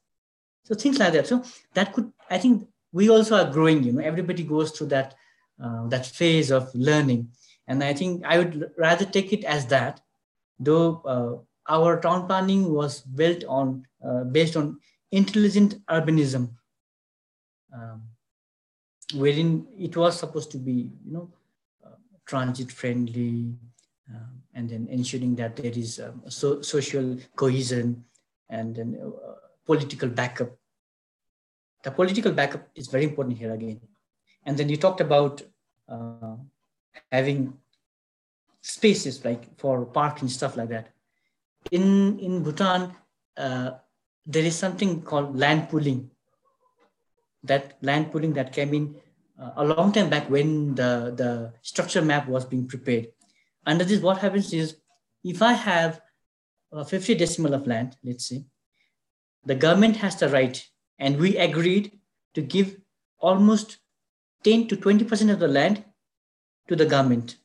So 0.64 0.76
things 0.76 0.98
like 0.98 1.14
that. 1.14 1.28
So 1.28 1.44
that 1.74 1.94
could, 1.94 2.12
I 2.30 2.38
think 2.38 2.68
we 2.96 3.10
also 3.10 3.36
are 3.36 3.52
growing, 3.52 3.84
you 3.84 3.92
know, 3.92 4.02
everybody 4.02 4.44
goes 4.44 4.72
through 4.72 4.88
that, 4.88 5.16
uh, 5.62 5.86
that 5.90 6.06
phase 6.06 6.50
of 6.50 6.74
learning. 6.74 7.28
And 7.68 7.84
I 7.84 7.94
think 7.94 8.24
I 8.24 8.38
would 8.38 8.72
rather 8.78 9.04
take 9.04 9.34
it 9.34 9.44
as 9.44 9.66
that, 9.68 10.00
though 10.58 11.02
uh, 11.04 11.74
our 11.74 12.00
town 12.00 12.26
planning 12.26 12.72
was 12.72 13.02
built 13.02 13.44
on, 13.50 13.86
uh, 14.08 14.24
based 14.24 14.56
on 14.56 14.80
intelligent 15.12 15.86
urbanism, 15.88 16.52
um, 17.74 18.04
wherein 19.14 19.68
it 19.78 19.98
was 19.98 20.18
supposed 20.18 20.52
to 20.52 20.58
be, 20.58 20.90
you 21.06 21.12
know, 21.12 21.30
uh, 21.86 21.98
transit 22.26 22.72
friendly, 22.72 23.52
um, 24.10 24.42
and 24.54 24.70
then 24.70 24.88
ensuring 24.90 25.36
that 25.36 25.58
there 25.58 25.74
is 25.76 26.00
um, 26.00 26.22
so, 26.30 26.62
social 26.62 27.18
cohesion 27.36 28.06
and 28.50 28.74
then 28.74 28.98
uh, 29.04 29.34
political 29.66 30.08
backup. 30.08 30.56
The 31.86 31.92
political 31.92 32.34
backup 32.34 32.68
is 32.76 32.88
very 32.88 33.06
important 33.06 33.38
here 33.38 33.54
again. 33.54 33.80
And 34.46 34.58
then 34.58 34.68
you 34.68 34.78
talked 34.78 35.00
about 35.00 35.42
uh, 35.88 36.36
having 37.12 37.54
spaces 38.62 39.24
like 39.24 39.58
for 39.58 39.86
parking 39.86 40.28
stuff 40.28 40.58
like 40.58 40.70
that. 40.70 40.90
In 41.72 42.20
in 42.20 42.44
Bhutan, 42.44 42.94
uh, 43.38 43.72
there 44.26 44.44
is 44.44 44.56
something 44.58 45.02
called 45.02 45.40
land 45.40 45.70
pooling. 45.70 46.12
That 47.44 47.78
land 47.82 48.12
pooling 48.12 48.34
that 48.34 48.52
came 48.52 48.74
in 48.74 48.96
uh, 49.40 49.52
a 49.56 49.66
long 49.66 49.94
time 49.94 50.10
back 50.10 50.30
when 50.30 50.76
the 50.76 50.92
the 51.22 51.54
structure 51.62 52.02
map 52.02 52.28
was 52.28 52.46
being 52.46 52.68
prepared 52.68 53.08
under 53.66 53.84
this, 53.84 54.02
what 54.02 54.20
happens 54.20 54.54
is 54.54 54.78
if 55.24 55.42
I 55.42 55.54
have 55.54 56.02
a 56.72 56.86
50 56.86 57.16
decimal 57.16 57.54
of 57.54 57.68
land, 57.68 57.98
let's 58.04 58.28
say, 58.28 58.46
the 59.46 59.56
government 59.56 59.98
has 59.98 60.16
the 60.18 60.30
right, 60.30 60.64
and 61.00 61.18
we 61.18 61.38
agreed 61.38 62.00
to 62.34 62.42
give 62.42 62.78
almost 63.20 63.78
10 64.44 64.68
to 64.68 64.78
20% 64.78 65.32
of 65.32 65.40
the 65.40 65.48
land 65.48 65.84
to 66.68 66.76
the 66.76 66.86
government 66.86 67.38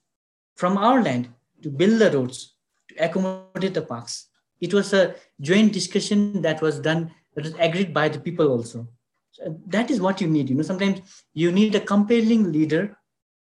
from 0.56 0.76
our 0.76 1.02
land 1.02 1.28
to 1.62 1.70
build 1.70 2.00
the 2.00 2.10
roads, 2.10 2.54
to 2.88 2.94
accommodate 3.04 3.74
the 3.74 3.82
parks. 3.82 4.28
It 4.60 4.74
was 4.74 4.92
a 4.92 5.14
joint 5.40 5.72
discussion 5.72 6.42
that 6.42 6.60
was 6.60 6.78
done, 6.78 7.12
that 7.34 7.44
was 7.44 7.54
agreed 7.58 7.94
by 7.94 8.08
the 8.08 8.20
people 8.20 8.48
also. 8.48 8.86
So 9.32 9.58
that 9.66 9.90
is 9.90 10.00
what 10.00 10.20
you 10.20 10.28
need. 10.28 10.50
You 10.50 10.56
know, 10.56 10.62
sometimes 10.62 11.00
you 11.32 11.52
need 11.52 11.74
a 11.74 11.80
compelling 11.80 12.52
leader 12.52 12.96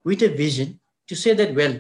with 0.04 0.22
a 0.22 0.30
vision 0.30 0.80
to 1.08 1.16
say 1.16 1.34
that, 1.34 1.54
well, 1.56 1.80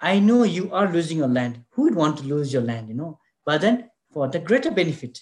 I 0.00 0.18
know 0.18 0.44
you 0.44 0.72
are 0.72 0.90
losing 0.90 1.18
your 1.18 1.28
land. 1.28 1.62
Who 1.70 1.82
would 1.82 1.94
want 1.94 2.18
to 2.18 2.24
lose 2.24 2.52
your 2.52 2.62
land, 2.62 2.88
you 2.88 2.94
know? 2.94 3.18
But 3.44 3.60
then 3.60 3.90
for 4.12 4.28
the 4.28 4.38
greater 4.38 4.70
benefit, 4.70 5.20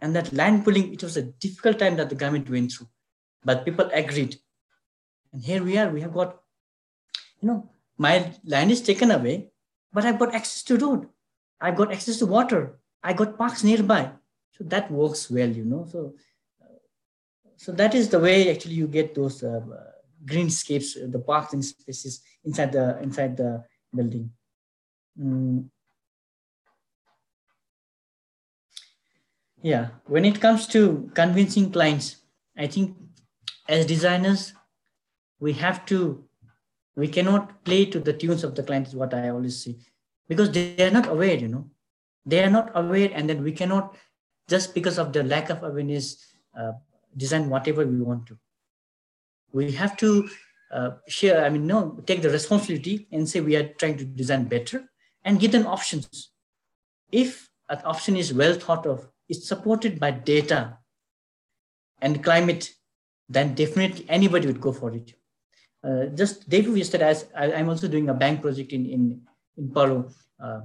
and 0.00 0.14
that 0.16 0.32
land 0.32 0.64
pooling, 0.64 0.92
it 0.92 1.02
was 1.02 1.16
a 1.16 1.22
difficult 1.22 1.78
time 1.78 1.96
that 1.96 2.08
the 2.08 2.14
government 2.14 2.48
went 2.48 2.72
through, 2.72 2.88
but 3.44 3.64
people 3.64 3.90
agreed. 3.92 4.36
And 5.32 5.42
here 5.42 5.62
we 5.62 5.76
are, 5.78 5.88
we 5.88 6.00
have 6.00 6.12
got, 6.12 6.40
you 7.40 7.48
know, 7.48 7.70
my 7.98 8.32
land 8.44 8.70
is 8.70 8.80
taken 8.80 9.10
away, 9.10 9.50
but 9.92 10.04
I've 10.04 10.18
got 10.18 10.34
access 10.34 10.62
to 10.64 10.76
road. 10.76 11.08
I've 11.60 11.76
got 11.76 11.92
access 11.92 12.18
to 12.18 12.26
water. 12.26 12.78
I 13.02 13.12
got 13.12 13.36
parks 13.36 13.62
nearby. 13.62 14.10
So 14.52 14.64
that 14.64 14.90
works 14.90 15.30
well, 15.30 15.48
you 15.48 15.64
know. 15.64 15.86
So, 15.90 16.14
uh, 16.62 16.78
so 17.56 17.72
that 17.72 17.94
is 17.94 18.08
the 18.08 18.18
way 18.18 18.50
actually 18.50 18.74
you 18.74 18.86
get 18.86 19.14
those 19.14 19.42
uh, 19.42 19.60
greenscapes, 20.24 20.94
the 21.10 21.18
parks 21.18 21.52
and 21.52 21.64
spaces 21.64 22.22
inside 22.44 22.72
the 22.72 22.98
inside 23.02 23.36
the 23.36 23.64
building. 23.94 24.30
Mm. 25.18 25.68
Yeah, 29.62 29.88
when 30.06 30.24
it 30.24 30.40
comes 30.40 30.66
to 30.68 31.10
convincing 31.14 31.70
clients, 31.70 32.16
I 32.56 32.66
think 32.66 32.96
as 33.68 33.84
designers, 33.84 34.54
we 35.38 35.52
have 35.54 35.84
to, 35.86 36.24
we 36.96 37.08
cannot 37.08 37.64
play 37.64 37.84
to 37.86 38.00
the 38.00 38.12
tunes 38.12 38.42
of 38.42 38.54
the 38.54 38.62
client 38.62 38.88
is 38.88 38.94
what 38.94 39.12
I 39.12 39.28
always 39.28 39.62
say, 39.62 39.76
because 40.28 40.50
they 40.50 40.76
are 40.80 40.90
not 40.90 41.08
aware, 41.08 41.36
you 41.36 41.48
know, 41.48 41.70
they 42.24 42.42
are 42.42 42.50
not 42.50 42.70
aware 42.74 43.10
and 43.12 43.28
then 43.28 43.42
we 43.42 43.52
cannot, 43.52 43.96
just 44.48 44.74
because 44.74 44.98
of 44.98 45.12
the 45.12 45.22
lack 45.22 45.50
of 45.50 45.62
awareness, 45.62 46.24
uh, 46.58 46.72
design 47.16 47.50
whatever 47.50 47.86
we 47.86 48.00
want 48.00 48.26
to. 48.26 48.38
We 49.52 49.72
have 49.72 49.96
to 49.98 50.28
uh, 50.72 50.90
share, 51.08 51.44
I 51.44 51.50
mean, 51.50 51.66
no, 51.66 52.02
take 52.06 52.22
the 52.22 52.30
responsibility 52.30 53.08
and 53.12 53.28
say 53.28 53.40
we 53.40 53.56
are 53.56 53.68
trying 53.74 53.98
to 53.98 54.04
design 54.04 54.44
better 54.44 54.84
and 55.24 55.38
give 55.38 55.52
them 55.52 55.66
options. 55.66 56.30
If 57.12 57.50
an 57.68 57.80
option 57.84 58.16
is 58.16 58.32
well 58.32 58.54
thought 58.54 58.86
of, 58.86 59.08
it's 59.30 59.46
supported 59.46 59.98
by 59.98 60.10
data 60.10 60.76
and 62.02 62.22
climate, 62.22 62.74
then 63.28 63.54
definitely 63.54 64.04
anybody 64.08 64.46
would 64.46 64.60
go 64.60 64.72
for 64.72 64.92
it. 64.92 65.14
Uh, 65.82 66.06
just 66.06 66.48
day 66.50 66.60
before 66.60 66.76
yesterday, 66.76 67.14
I, 67.34 67.52
am 67.52 67.68
also 67.68 67.88
doing 67.88 68.08
a 68.08 68.14
bank 68.14 68.42
project 68.42 68.72
in 68.72 68.84
in 68.84 69.22
in 69.56 69.68
Paro, 69.70 70.12
uh, 70.42 70.60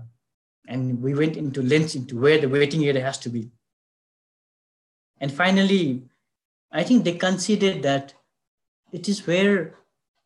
and 0.68 1.02
we 1.02 1.14
went 1.14 1.38
into 1.38 1.62
lens 1.62 1.96
into 1.96 2.20
where 2.20 2.40
the 2.42 2.50
waiting 2.50 2.84
area 2.86 3.02
has 3.02 3.18
to 3.20 3.30
be. 3.30 3.52
And 5.22 5.32
finally, 5.32 6.04
I 6.72 6.84
think 6.84 7.04
they 7.04 7.14
considered 7.14 7.84
that 7.84 8.14
it 8.92 9.08
is 9.08 9.26
where 9.26 9.76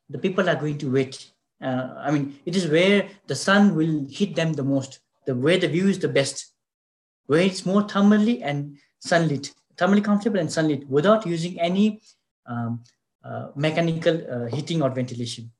the 0.10 0.18
people 0.18 0.50
are 0.50 0.56
going 0.56 0.80
to 0.80 0.92
wait. 0.92 1.32
Uh, 1.62 1.94
I 1.98 2.10
mean, 2.10 2.40
it 2.46 2.56
is 2.56 2.68
where 2.68 3.10
the 3.28 3.36
sun 3.36 3.76
will 3.76 4.08
hit 4.10 4.36
them 4.36 4.54
the 4.54 4.64
most, 4.64 5.00
the 5.26 5.36
where 5.36 5.60
the 5.60 5.68
view 5.68 5.88
is 5.88 6.00
the 6.00 6.08
best, 6.08 6.52
where 7.30 7.42
it's 7.50 7.64
more 7.72 7.84
thermally 7.84 8.42
and 8.44 8.58
sunlit, 9.10 9.54
thermally 9.78 10.04
comfortable 10.04 10.40
and 10.40 10.52
sunlit, 10.52 10.82
without 10.90 11.28
using 11.28 11.60
any 11.60 12.02
um, 12.48 12.84
uh, 13.24 13.50
mechanical 13.56 14.16
uh, 14.34 14.48
heating 14.56 14.82
or 14.82 14.90
ventilation. 14.90 15.52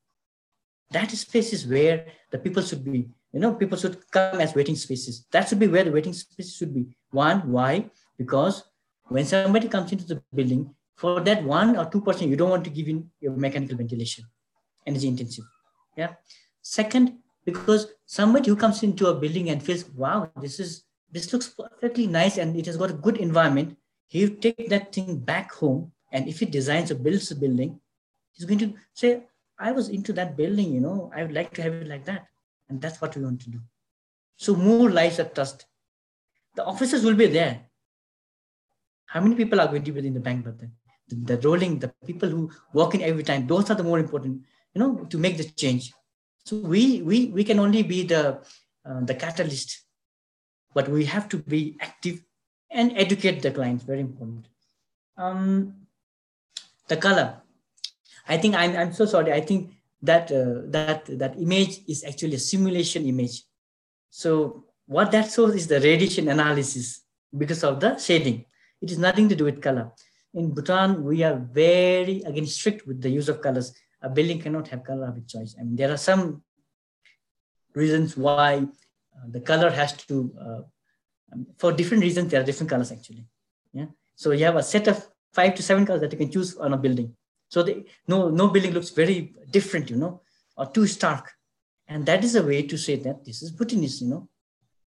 That 0.90 1.12
space 1.12 1.54
is 1.54 1.68
where 1.68 2.08
the 2.32 2.40
people 2.40 2.64
should 2.64 2.84
be. 2.84 3.02
You 3.34 3.40
know, 3.40 3.54
people 3.54 3.78
should 3.78 3.98
come 4.10 4.42
as 4.42 4.56
waiting 4.56 4.76
spaces. 4.76 5.28
That 5.32 5.48
should 5.48 5.60
be 5.60 5.68
where 5.68 5.84
the 5.84 5.92
waiting 5.92 6.14
spaces 6.14 6.56
should 6.56 6.74
be. 6.74 6.88
One, 7.12 7.52
why? 7.52 7.92
Because 8.18 8.64
when 9.10 9.26
somebody 9.26 9.68
comes 9.68 9.92
into 9.92 10.06
the 10.06 10.24
building, 10.34 10.74
for 10.96 11.20
that 11.22 11.44
one 11.44 11.78
or 11.78 11.86
two 11.86 12.02
percent, 12.02 12.32
you 12.32 12.36
don't 12.36 12.50
want 12.50 12.64
to 12.64 12.72
give 12.72 12.88
in 12.88 13.08
your 13.22 13.36
mechanical 13.46 13.78
ventilation, 13.78 14.26
energy 14.88 15.08
intensive. 15.08 15.46
Yeah. 15.96 16.14
Second, 16.64 17.20
because 17.46 17.94
somebody 18.08 18.50
who 18.50 18.56
comes 18.56 18.82
into 18.82 19.08
a 19.08 19.14
building 19.14 19.52
and 19.52 19.62
feels, 19.62 19.86
wow, 19.92 20.32
this 20.42 20.60
is 20.60 20.84
this 21.12 21.32
looks 21.34 21.48
perfectly 21.48 22.08
nice 22.08 22.38
and 22.38 22.56
it 22.56 22.66
has 22.66 22.78
got 22.78 22.92
a 22.92 22.94
good 22.94 23.18
environment, 23.18 23.78
he 24.08 24.26
will 24.26 24.36
take 24.38 24.70
that 24.70 24.94
thing 24.94 25.18
back 25.18 25.52
home. 25.52 25.92
And 26.12 26.28
if 26.28 26.40
he 26.40 26.46
designs 26.46 26.92
or 26.92 26.96
builds 26.96 27.32
a 27.32 27.36
building, 27.36 27.80
he's 28.32 28.46
going 28.46 28.60
to 28.60 28.74
say, 28.94 29.24
I 29.60 29.72
was 29.72 29.90
into 29.90 30.14
that 30.14 30.38
building, 30.38 30.74
you 30.74 30.80
know, 30.80 31.12
I 31.16 31.24
would 31.24 31.34
like 31.34 31.54
to 31.56 31.62
have 31.62 31.74
it 31.74 31.88
like 31.88 32.06
that. 32.06 32.28
And 32.70 32.82
that's 32.82 33.02
what 33.02 33.16
we 33.16 33.24
want 33.24 33.42
to 33.42 33.50
do. 33.50 33.60
So 34.38 34.56
more 34.56 34.90
lives 34.90 35.20
are 35.20 35.26
trust. 35.26 35.66
The 36.56 36.64
officers 36.64 37.04
will 37.04 37.16
be 37.16 37.28
there. 37.28 37.66
How 39.06 39.22
many 39.22 39.36
people 39.36 39.60
are 39.60 39.68
going 39.68 39.84
to 39.84 39.92
be 39.92 40.08
in 40.08 40.14
the 40.14 40.20
bank 40.20 40.46
but 40.46 40.60
then? 40.60 40.72
The, 41.08 41.36
the 41.36 41.48
rolling, 41.48 41.80
the 41.80 41.92
people 42.06 42.30
who 42.30 42.52
walk 42.74 42.96
in 42.96 43.02
every 43.02 43.24
time, 43.24 43.48
those 43.48 43.70
are 43.70 43.76
the 43.76 43.84
more 43.84 44.00
important, 44.00 44.44
you 44.74 44.80
know, 44.80 45.06
to 45.10 45.18
make 45.18 45.38
the 45.38 45.44
change. 45.44 45.92
So 46.46 46.58
we 46.58 47.02
we 47.02 47.28
we 47.28 47.44
can 47.44 47.60
only 47.60 47.84
be 47.84 48.04
the 48.04 48.42
uh, 48.86 49.02
the 49.02 49.16
catalyst, 49.16 49.84
but 50.74 50.88
we 50.88 51.06
have 51.06 51.30
to 51.30 51.38
be 51.38 51.78
active 51.80 52.24
and 52.72 52.96
educate 52.98 53.42
the 53.42 53.52
clients. 53.52 53.84
Very 53.84 54.02
important. 54.02 54.48
Um, 55.18 55.76
the 56.88 56.98
color. 56.98 57.42
I 58.28 58.38
think 58.38 58.56
I'm 58.56 58.76
I'm 58.76 58.94
so 58.94 59.06
sorry. 59.06 59.34
I 59.34 59.42
think 59.42 59.72
that 60.02 60.32
uh, 60.32 60.70
that 60.70 61.06
that 61.18 61.40
image 61.40 61.82
is 61.88 62.04
actually 62.04 62.36
a 62.36 62.40
simulation 62.40 63.06
image. 63.06 63.44
So 64.10 64.66
what 64.86 65.12
that 65.12 65.32
shows 65.32 65.56
is 65.56 65.68
the 65.68 65.80
radiation 65.82 66.30
analysis 66.30 67.02
because 67.38 67.64
of 67.64 67.80
the 67.80 67.98
shading. 67.98 68.46
It 68.82 68.92
is 68.92 68.98
nothing 68.98 69.30
to 69.30 69.36
do 69.36 69.46
with 69.46 69.62
color. 69.62 69.92
In 70.34 70.54
Bhutan, 70.54 71.04
we 71.04 71.24
are 71.24 71.36
very 71.36 72.22
again 72.22 72.46
strict 72.46 72.88
with 72.88 73.02
the 73.02 73.10
use 73.10 73.30
of 73.30 73.42
colors 73.42 73.74
a 74.02 74.10
building 74.10 74.40
cannot 74.40 74.68
have 74.70 74.84
color 74.84 75.08
of 75.08 75.18
its 75.18 75.34
choice. 75.34 75.56
I 75.60 75.64
mean, 75.64 75.76
there 75.76 75.92
are 75.92 75.98
some 75.98 76.42
reasons 77.74 78.16
why 78.16 78.68
the 79.28 79.42
color 79.42 79.70
has 79.70 79.94
to, 79.94 80.34
uh, 80.40 80.62
um, 81.34 81.48
for 81.58 81.72
different 81.72 82.04
reasons, 82.04 82.32
there 82.32 82.42
are 82.42 82.46
different 82.46 82.70
colors 82.70 82.92
actually. 82.92 83.26
Yeah. 83.74 83.86
So 84.16 84.32
you 84.32 84.46
have 84.46 84.56
a 84.56 84.64
set 84.64 84.88
of 84.88 85.08
five 85.34 85.56
to 85.56 85.64
seven 85.64 85.86
colors 85.86 86.02
that 86.02 86.12
you 86.12 86.18
can 86.18 86.32
choose 86.32 86.56
on 86.58 86.74
a 86.74 86.78
building. 86.78 87.16
So 87.50 87.64
the, 87.64 87.86
no, 88.08 88.30
no 88.30 88.48
building 88.48 88.74
looks 88.74 88.90
very 88.90 89.34
different, 89.50 89.90
you 89.90 89.98
know, 89.98 90.22
or 90.58 90.68
too 90.68 90.88
stark. 90.88 91.32
And 91.88 92.06
that 92.06 92.24
is 92.24 92.36
a 92.36 92.44
way 92.44 92.62
to 92.64 92.78
say 92.78 92.96
that 92.98 93.26
this 93.26 93.42
is 93.42 93.52
Bhutanese, 93.52 94.02
you 94.02 94.10
know. 94.10 94.30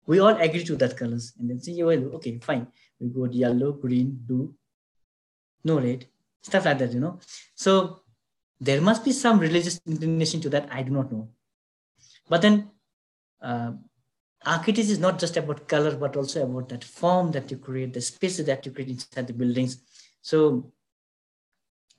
We 0.06 0.18
all 0.18 0.36
agree 0.36 0.64
to 0.64 0.76
that 0.76 0.96
colors 0.96 1.32
and 1.38 1.48
then 1.48 1.60
say, 1.60 1.82
well, 1.82 2.16
okay, 2.16 2.38
fine. 2.38 2.66
We 3.00 3.08
go 3.08 3.24
yellow, 3.24 3.72
green, 3.72 4.18
blue, 4.26 4.54
no 5.64 5.78
red, 5.78 6.06
stuff 6.42 6.64
like 6.64 6.78
that, 6.78 6.92
you 6.92 7.00
know. 7.00 7.18
So 7.54 8.00
there 8.60 8.80
must 8.80 9.04
be 9.04 9.12
some 9.12 9.38
religious 9.38 9.80
inclination 9.86 10.40
to 10.42 10.50
that. 10.50 10.68
I 10.70 10.82
do 10.82 10.92
not 10.92 11.10
know. 11.10 11.28
But 12.28 12.42
then 12.42 12.70
uh, 13.40 13.72
architecture 14.44 14.92
is 14.92 14.98
not 14.98 15.18
just 15.18 15.36
about 15.36 15.68
color, 15.68 15.96
but 15.96 16.16
also 16.16 16.44
about 16.44 16.68
that 16.68 16.84
form 16.84 17.32
that 17.32 17.50
you 17.50 17.56
create, 17.56 17.92
the 17.92 18.00
spaces 18.00 18.46
that 18.46 18.64
you 18.66 18.72
create 18.72 18.90
inside 18.90 19.26
the 19.26 19.32
buildings. 19.32 19.78
So 20.20 20.72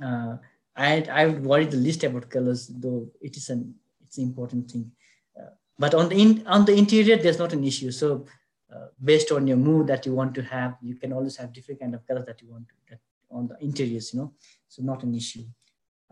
uh, 0.03 0.37
I, 0.75 1.05
I 1.11 1.25
would 1.27 1.45
worry 1.45 1.65
the 1.65 1.77
least 1.77 2.03
about 2.03 2.29
colors, 2.29 2.67
though 2.67 3.07
it 3.21 3.37
is 3.37 3.49
an 3.49 3.75
it's 4.03 4.17
an 4.17 4.25
important 4.25 4.69
thing. 4.69 4.91
Uh, 5.39 5.49
but 5.79 5.93
on 5.93 6.09
the 6.09 6.15
in, 6.15 6.45
on 6.47 6.65
the 6.65 6.73
interior, 6.73 7.17
there's 7.17 7.39
not 7.39 7.53
an 7.53 7.63
issue. 7.63 7.91
So 7.91 8.25
uh, 8.73 8.87
based 9.03 9.31
on 9.31 9.47
your 9.47 9.57
mood 9.57 9.87
that 9.87 10.05
you 10.05 10.13
want 10.13 10.35
to 10.35 10.43
have, 10.43 10.77
you 10.81 10.95
can 10.95 11.13
always 11.13 11.35
have 11.37 11.53
different 11.53 11.79
kind 11.81 11.95
of 11.95 12.05
colors 12.07 12.25
that 12.25 12.41
you 12.41 12.49
want 12.49 12.67
to 12.69 12.75
that 12.89 12.99
on 13.31 13.47
the 13.47 13.57
interiors. 13.63 14.13
You 14.13 14.19
know, 14.19 14.33
so 14.67 14.83
not 14.83 15.03
an 15.03 15.15
issue 15.15 15.43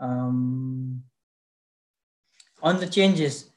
um, 0.01 1.03
on 2.61 2.79
the 2.79 2.87
changes, 2.87 3.50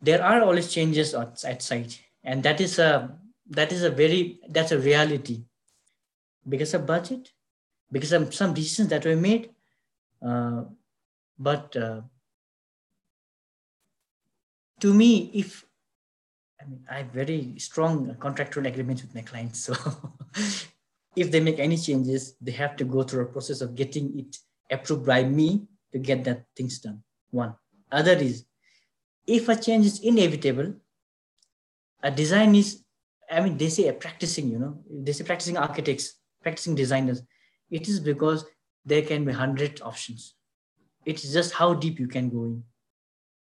there 0.00 0.22
are 0.22 0.42
always 0.42 0.72
changes 0.72 1.14
at 1.14 1.62
site, 1.62 2.00
and 2.24 2.42
that 2.42 2.60
is 2.60 2.78
a 2.78 3.16
that 3.50 3.72
is 3.72 3.82
a 3.82 3.90
very 3.90 4.40
that's 4.48 4.72
a 4.72 4.78
reality 4.78 5.44
because 6.48 6.74
of 6.74 6.86
budget, 6.86 7.32
because 7.90 8.12
of 8.12 8.34
some 8.34 8.54
decisions 8.54 8.88
that 8.88 9.04
were 9.04 9.16
made, 9.16 9.50
uh, 10.22 10.64
but 11.38 11.76
uh, 11.76 12.00
to 14.80 14.94
me, 14.94 15.30
if 15.34 15.64
I 16.60 16.64
mean, 16.66 16.84
I 16.90 16.98
have 16.98 17.06
very 17.08 17.54
strong 17.58 18.16
contractual 18.20 18.66
agreements 18.66 19.02
with 19.02 19.14
my 19.14 19.22
clients, 19.22 19.60
so 19.60 19.74
if 21.16 21.30
they 21.30 21.40
make 21.40 21.58
any 21.58 21.76
changes, 21.76 22.34
they 22.40 22.52
have 22.52 22.76
to 22.76 22.84
go 22.84 23.02
through 23.02 23.24
a 23.24 23.32
process 23.32 23.60
of 23.60 23.74
getting 23.74 24.18
it 24.18 24.38
approved 24.70 25.06
by 25.06 25.24
me 25.24 25.66
to 25.92 25.98
get 25.98 26.24
that 26.24 26.44
things 26.56 26.78
done. 26.78 27.02
One. 27.30 27.54
Other 27.90 28.12
is 28.12 28.44
if 29.26 29.48
a 29.48 29.56
change 29.56 29.86
is 29.86 30.00
inevitable, 30.00 30.74
a 32.02 32.10
design 32.10 32.54
is, 32.54 32.82
I 33.30 33.40
mean, 33.40 33.56
they 33.56 33.68
say 33.68 33.88
a 33.88 33.92
practicing, 33.92 34.50
you 34.50 34.58
know, 34.58 34.78
they 34.90 35.12
say 35.12 35.24
practicing 35.24 35.56
architects, 35.56 36.14
practicing 36.42 36.74
designers. 36.74 37.22
It 37.70 37.88
is 37.88 37.98
because 38.00 38.44
there 38.84 39.02
can 39.02 39.24
be 39.24 39.32
hundred 39.32 39.80
options. 39.82 40.34
It's 41.04 41.32
just 41.32 41.52
how 41.52 41.74
deep 41.74 41.98
you 41.98 42.06
can 42.06 42.28
go 42.28 42.44
in. 42.44 42.62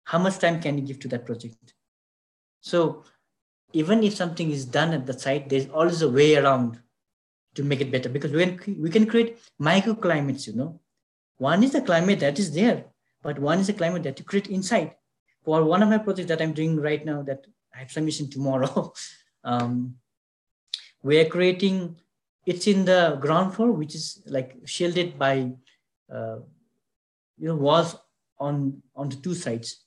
How 0.05 0.18
much 0.18 0.39
time 0.39 0.61
can 0.61 0.78
you 0.78 0.85
give 0.85 1.01
to 1.01 1.09
that 1.09 1.26
project? 1.26 1.74
So 2.61 3.05
even 3.72 4.03
if 4.05 4.14
something 4.14 4.51
is 4.51 4.64
done 4.64 4.93
at 4.93 5.07
the 5.07 5.18
site, 5.18 5.49
there's 5.49 5.68
always 5.68 6.03
a 6.03 6.09
way 6.09 6.37
around 6.37 6.78
to 7.55 7.64
make 7.64 7.80
it 7.80 7.91
better 7.91 8.09
because 8.09 8.33
we 8.33 8.47
can, 8.47 8.80
we 8.80 8.91
can 8.91 9.07
create 9.07 9.39
microclimates, 9.61 10.47
you 10.47 10.55
know, 10.55 10.80
one 11.39 11.62
is 11.64 11.72
the 11.72 11.80
climate 11.80 12.20
that 12.20 12.39
is 12.39 12.53
there, 12.55 12.85
but 13.22 13.39
one 13.39 13.59
is 13.59 13.66
the 13.66 13.72
climate 13.72 14.05
that 14.05 14.18
you 14.18 14.24
create 14.24 14.47
inside. 14.49 14.95
For 15.45 15.64
one 15.64 15.82
of 15.82 15.88
my 15.88 15.99
projects 15.99 16.28
that 16.28 16.40
I'm 16.40 16.53
doing 16.53 16.76
right 16.76 17.05
now 17.05 17.22
that 17.22 17.47
I 17.74 17.78
have 17.78 17.90
submission 17.90 18.30
tomorrow, 18.30 18.93
um, 19.45 19.97
we're 21.03 21.26
creating, 21.26 21.97
it's 22.47 22.66
in 22.66 22.84
the 22.84 23.18
ground 23.20 23.55
floor, 23.55 23.72
which 23.72 23.95
is 23.95 24.22
like 24.26 24.57
shielded 24.64 25.18
by, 25.18 25.53
uh, 26.12 26.36
you 27.38 27.49
know, 27.49 27.57
walls 27.57 27.97
on, 28.38 28.82
on 28.95 29.09
the 29.09 29.16
two 29.16 29.34
sides. 29.34 29.80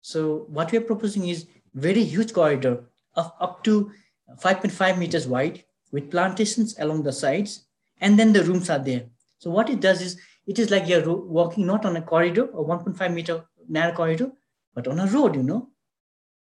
So 0.00 0.46
what 0.48 0.72
we're 0.72 0.80
proposing 0.80 1.28
is 1.28 1.46
very 1.74 2.04
huge 2.04 2.32
corridor 2.32 2.84
of 3.14 3.32
up 3.40 3.62
to 3.64 3.92
5.5 4.36 4.98
meters 4.98 5.26
wide 5.26 5.64
with 5.92 6.10
plantations 6.10 6.74
along 6.78 7.04
the 7.04 7.12
sides, 7.12 7.66
and 8.00 8.18
then 8.18 8.32
the 8.32 8.42
rooms 8.42 8.70
are 8.70 8.78
there. 8.78 9.04
So 9.38 9.50
what 9.50 9.70
it 9.70 9.80
does 9.80 10.02
is 10.02 10.20
it 10.46 10.58
is 10.58 10.70
like 10.70 10.88
you're 10.88 11.08
walking 11.14 11.66
not 11.66 11.84
on 11.84 11.96
a 11.96 12.02
corridor 12.02 12.46
or 12.46 12.66
1.5 12.66 13.14
meter 13.14 13.44
narrow 13.68 13.94
corridor, 13.94 14.32
but 14.74 14.88
on 14.88 14.98
a 14.98 15.06
road, 15.06 15.36
you 15.36 15.42
know. 15.42 15.68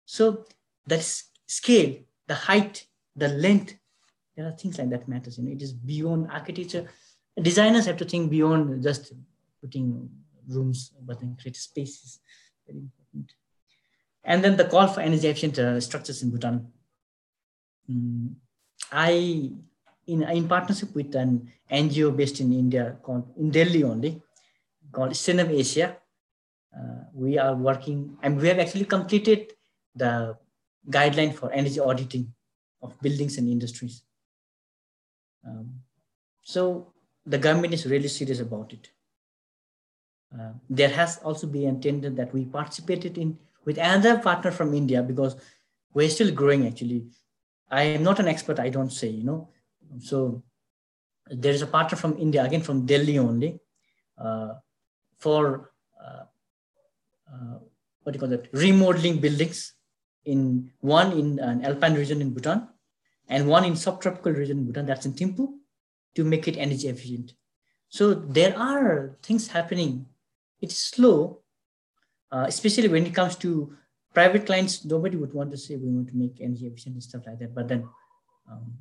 So 0.06 0.44
that 0.86 1.02
scale, 1.46 1.96
the 2.26 2.34
height, 2.34 2.86
the 3.16 3.28
length, 3.28 3.74
there 4.36 4.46
are 4.46 4.52
things 4.52 4.78
like 4.78 4.90
that 4.90 5.08
matters. 5.08 5.38
You 5.38 5.44
know, 5.44 5.52
it 5.52 5.62
is 5.62 5.72
beyond 5.72 6.30
architecture. 6.30 6.88
Designers 7.40 7.86
have 7.86 7.96
to 7.98 8.04
think 8.04 8.30
beyond 8.30 8.82
just 8.82 9.12
putting 9.60 10.08
rooms, 10.48 10.92
but 11.04 11.20
then 11.20 11.36
create 11.40 11.56
spaces. 11.56 12.20
Very 12.66 12.78
important. 12.78 13.32
And 14.24 14.42
then 14.42 14.56
the 14.56 14.64
call 14.64 14.86
for 14.86 15.00
energy 15.00 15.28
efficient 15.28 15.58
uh, 15.58 15.80
structures 15.80 16.22
in 16.22 16.30
Bhutan. 16.30 16.66
Mm, 17.90 18.34
I 18.90 19.50
in, 20.06 20.22
in 20.22 20.48
partnership 20.48 20.94
with 20.94 21.14
an 21.14 21.50
NGO 21.70 22.14
based 22.14 22.40
in 22.40 22.52
India 22.52 22.96
called 23.02 23.32
in 23.36 23.50
Delhi 23.50 23.84
only, 23.84 24.22
called 24.92 25.12
Stenum 25.12 25.50
Asia. 25.50 25.96
We 27.14 27.38
are 27.38 27.54
working 27.54 28.18
and 28.22 28.40
we 28.40 28.48
have 28.48 28.58
actually 28.58 28.84
completed 28.84 29.52
the 29.94 30.36
guideline 30.90 31.32
for 31.34 31.52
energy 31.52 31.80
auditing 31.80 32.34
of 32.82 33.00
buildings 33.00 33.38
and 33.38 33.48
industries. 33.48 34.02
Um, 35.46 35.80
so 36.42 36.92
the 37.24 37.38
government 37.38 37.72
is 37.72 37.86
really 37.86 38.08
serious 38.08 38.40
about 38.40 38.72
it. 38.72 38.90
Uh, 40.38 40.52
there 40.68 40.88
has 40.88 41.18
also 41.18 41.46
been 41.46 41.76
a 41.76 41.80
tender 41.80 42.10
that 42.10 42.34
we 42.34 42.44
participated 42.44 43.16
in 43.16 43.38
with 43.64 43.78
another 43.78 44.18
partner 44.18 44.50
from 44.50 44.74
India 44.74 45.02
because 45.02 45.36
we're 45.94 46.10
still 46.10 46.32
growing 46.32 46.66
actually. 46.66 47.06
I 47.70 47.84
am 47.84 48.02
not 48.02 48.18
an 48.18 48.28
expert, 48.28 48.58
I 48.58 48.68
don't 48.68 48.92
say, 48.92 49.08
you 49.08 49.24
know, 49.24 49.48
so 50.00 50.42
there 51.28 51.52
is 51.52 51.62
a 51.62 51.66
partner 51.66 51.96
from 51.96 52.18
India, 52.18 52.44
again 52.44 52.60
from 52.60 52.84
Delhi 52.84 53.18
only, 53.18 53.58
uh, 54.18 54.54
for 55.18 55.70
uh, 57.34 57.58
what 58.02 58.12
do 58.12 58.16
you 58.16 58.20
call 58.20 58.28
that? 58.28 58.48
Remodeling 58.52 59.18
buildings 59.18 59.74
in 60.24 60.70
one 60.80 61.12
in 61.12 61.38
an 61.38 61.64
alpine 61.64 61.94
region 61.94 62.20
in 62.20 62.32
Bhutan 62.32 62.68
and 63.28 63.48
one 63.48 63.64
in 63.64 63.76
subtropical 63.76 64.32
region 64.32 64.58
in 64.58 64.66
Bhutan, 64.66 64.86
that's 64.86 65.06
in 65.06 65.12
Thimphu, 65.12 65.48
to 66.14 66.24
make 66.24 66.46
it 66.46 66.56
energy 66.56 66.88
efficient. 66.88 67.34
So 67.88 68.14
there 68.14 68.56
are 68.58 69.18
things 69.22 69.48
happening. 69.48 70.06
It's 70.60 70.76
slow, 70.76 71.40
uh, 72.30 72.44
especially 72.48 72.88
when 72.88 73.06
it 73.06 73.14
comes 73.14 73.36
to 73.36 73.76
private 74.12 74.46
clients. 74.46 74.84
Nobody 74.84 75.16
would 75.16 75.34
want 75.34 75.50
to 75.50 75.58
say 75.58 75.76
we 75.76 75.90
want 75.90 76.08
to 76.08 76.16
make 76.16 76.40
energy 76.40 76.66
efficient 76.66 76.94
and 76.94 77.02
stuff 77.02 77.22
like 77.26 77.38
that. 77.40 77.54
But 77.54 77.68
then 77.68 77.88
um, 78.50 78.72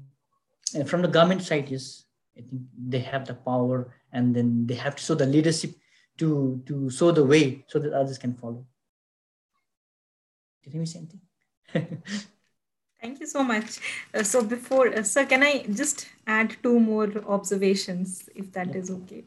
and 0.75 0.89
from 0.89 1.01
the 1.01 1.07
government 1.07 1.43
side, 1.43 1.69
yes, 1.69 2.05
I 2.37 2.41
think 2.41 2.61
they 2.77 2.99
have 2.99 3.27
the 3.27 3.35
power 3.35 3.93
and 4.11 4.35
then 4.35 4.65
they 4.65 4.75
have 4.75 4.95
to 4.95 5.03
show 5.03 5.15
the 5.15 5.25
leadership 5.25 5.71
to, 6.17 6.61
to 6.65 6.89
show 6.89 7.11
the 7.11 7.23
way 7.23 7.65
so 7.67 7.79
that 7.79 7.93
others 7.93 8.17
can 8.17 8.33
follow. 8.33 8.65
Did 10.63 10.75
I 10.75 10.77
miss 10.77 10.95
anything? 10.95 11.21
Thank 13.01 13.19
you 13.19 13.27
so 13.27 13.43
much. 13.43 13.79
Uh, 14.13 14.23
so 14.23 14.41
before, 14.43 14.87
uh, 14.87 15.03
sir, 15.03 15.25
can 15.25 15.43
I 15.43 15.63
just 15.63 16.07
add 16.25 16.55
two 16.63 16.79
more 16.79 17.11
observations, 17.27 18.29
if 18.33 18.51
that 18.53 18.69
yeah. 18.69 18.77
is 18.77 18.89
okay? 18.91 19.25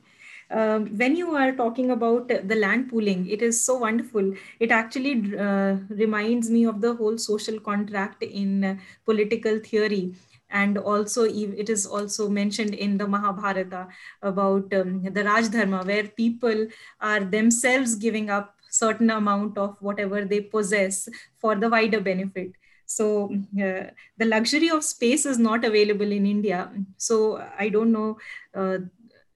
Um, 0.51 0.87
when 0.97 1.17
you 1.17 1.35
are 1.35 1.53
talking 1.53 1.91
about 1.91 2.29
the 2.29 2.55
land 2.55 2.89
pooling, 2.89 3.29
it 3.29 3.43
is 3.43 3.63
so 3.63 3.79
wonderful. 3.79 4.33
It 4.61 4.71
actually 4.71 5.37
uh, 5.37 5.77
reminds 5.89 6.49
me 6.49 6.65
of 6.65 6.81
the 6.81 6.95
whole 6.95 7.19
social 7.19 7.59
contract 7.59 8.23
in 8.23 8.65
uh, 8.65 8.77
political 9.05 9.59
theory. 9.59 10.15
And 10.51 10.79
also, 10.79 11.25
it 11.25 11.69
is 11.69 11.87
also 11.87 12.29
mentioned 12.29 12.75
in 12.75 12.99
the 12.99 13.07
Mahabharata 13.07 13.89
about 14.23 14.73
um, 14.75 15.03
the 15.03 15.23
Rajdharma, 15.23 15.85
where 15.87 16.05
people 16.09 16.69
are 17.01 17.21
themselves 17.21 17.97
giving 17.97 18.31
up 18.31 18.55
certain 18.71 19.11
amount 19.11 19.59
of 19.59 19.77
whatever 19.81 20.25
they 20.25 20.41
possess 20.41 21.09
for 21.39 21.55
the 21.55 21.69
wider 21.69 22.01
benefit 22.01 22.53
so 22.87 23.35
uh, 23.61 23.91
the 24.17 24.25
luxury 24.25 24.71
of 24.71 24.85
space 24.85 25.27
is 25.27 25.39
not 25.39 25.65
available 25.65 26.11
in 26.11 26.25
India. 26.25 26.71
So 26.97 27.45
I 27.59 27.69
don't 27.69 27.93
know 27.93 28.19
uh, 28.55 28.79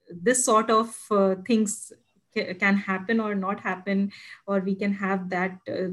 this 0.08 0.44
sort 0.44 0.70
of 0.70 0.96
uh, 1.10 1.34
things 1.46 1.92
can 2.34 2.76
happen 2.76 3.18
or 3.18 3.34
not 3.34 3.58
happen 3.58 4.12
or 4.46 4.60
we 4.60 4.76
can 4.76 4.92
have 4.92 5.28
that 5.30 5.58
uh, 5.68 5.88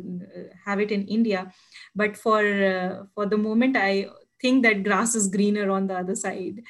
have 0.63 0.79
it 0.79 0.91
in 0.91 1.03
india 1.07 1.51
but 1.95 2.15
for 2.15 2.41
uh, 2.63 3.05
for 3.15 3.25
the 3.25 3.35
moment 3.35 3.75
i 3.75 4.05
think 4.41 4.63
that 4.63 4.83
grass 4.83 5.15
is 5.15 5.27
greener 5.27 5.69
on 5.69 5.87
the 5.87 5.97
other 5.97 6.15
side 6.15 6.61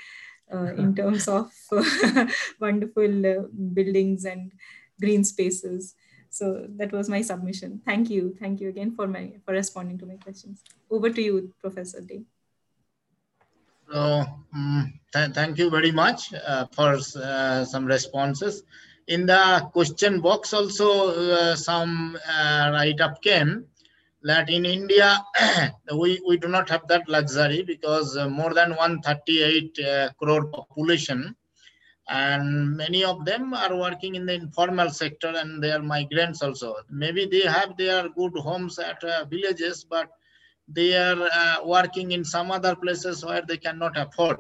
uh, 0.54 0.74
in 0.78 0.96
terms 0.96 1.28
of 1.28 1.52
wonderful 2.60 3.48
buildings 3.74 4.26
and 4.26 4.52
green 5.00 5.24
spaces 5.24 5.96
so 6.30 6.68
that 6.78 6.92
was 6.92 7.10
my 7.10 7.22
submission. 7.22 7.82
Thank 7.86 8.10
you. 8.10 8.36
Thank 8.40 8.62
you 8.62 8.70
again 8.70 8.94
for 8.96 9.08
my 9.08 9.34
for 9.46 9.54
responding 9.54 9.98
to 10.00 10.06
my 10.06 10.18
questions. 10.18 10.64
Over 10.90 11.10
to 11.10 11.22
you, 11.22 11.54
Professor 11.60 12.02
De. 12.02 12.24
So, 13.90 14.26
um, 14.54 15.00
th 15.14 15.34
thank 15.34 15.58
you 15.58 15.70
very 15.78 15.92
much 15.92 16.34
uh, 16.36 16.66
for 16.76 17.00
uh, 17.00 17.66
some 17.66 17.86
responses. 17.86 18.64
In 19.08 19.26
the 19.26 19.44
question 19.72 20.20
box 20.20 20.54
also 20.54 20.88
uh, 21.16 21.56
some 21.56 22.20
uh, 22.28 22.70
write-up 22.74 23.22
came 23.24 23.66
that 24.24 24.50
in 24.50 24.66
India, 24.66 25.24
we, 25.96 26.22
we 26.28 26.38
do 26.38 26.48
not 26.48 26.70
have 26.70 26.88
that 26.88 27.08
luxury 27.08 27.64
because 27.64 28.18
uh, 28.18 28.28
more 28.30 28.54
than 28.54 28.72
138 28.72 29.80
uh, 29.80 30.10
crore 30.20 30.46
population. 30.46 31.36
And 32.10 32.78
many 32.78 33.04
of 33.04 33.26
them 33.26 33.54
are 33.54 33.76
working 33.76 34.16
in 34.16 34.26
the 34.26 34.34
informal 34.34 34.90
sector 34.90 35.34
and 35.36 35.62
they 35.62 35.72
are 35.72 35.82
migrants 35.82 36.42
also. 36.42 36.76
Maybe 36.90 37.26
they 37.26 37.42
have 37.42 37.76
their 37.78 38.08
good 38.10 38.34
homes 38.38 38.80
at 38.80 39.04
uh, 39.04 39.26
villages 39.26 39.84
but 39.84 40.10
they 40.68 40.96
are 40.96 41.22
uh, 41.34 41.56
working 41.66 42.12
in 42.12 42.24
some 42.24 42.52
other 42.52 42.76
places 42.76 43.26
where 43.26 43.42
they 43.42 43.58
cannot 43.58 43.98
afford 43.98 44.38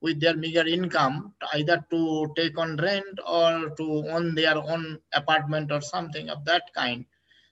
with 0.00 0.20
their 0.20 0.36
meager 0.36 0.66
income 0.66 1.32
either 1.54 1.84
to 1.90 2.32
take 2.36 2.58
on 2.58 2.76
rent 2.76 3.18
or 3.26 3.70
to 3.70 4.04
own 4.08 4.34
their 4.34 4.56
own 4.56 4.98
apartment 5.14 5.72
or 5.72 5.80
something 5.80 6.28
of 6.30 6.44
that 6.44 6.62
kind 6.74 7.04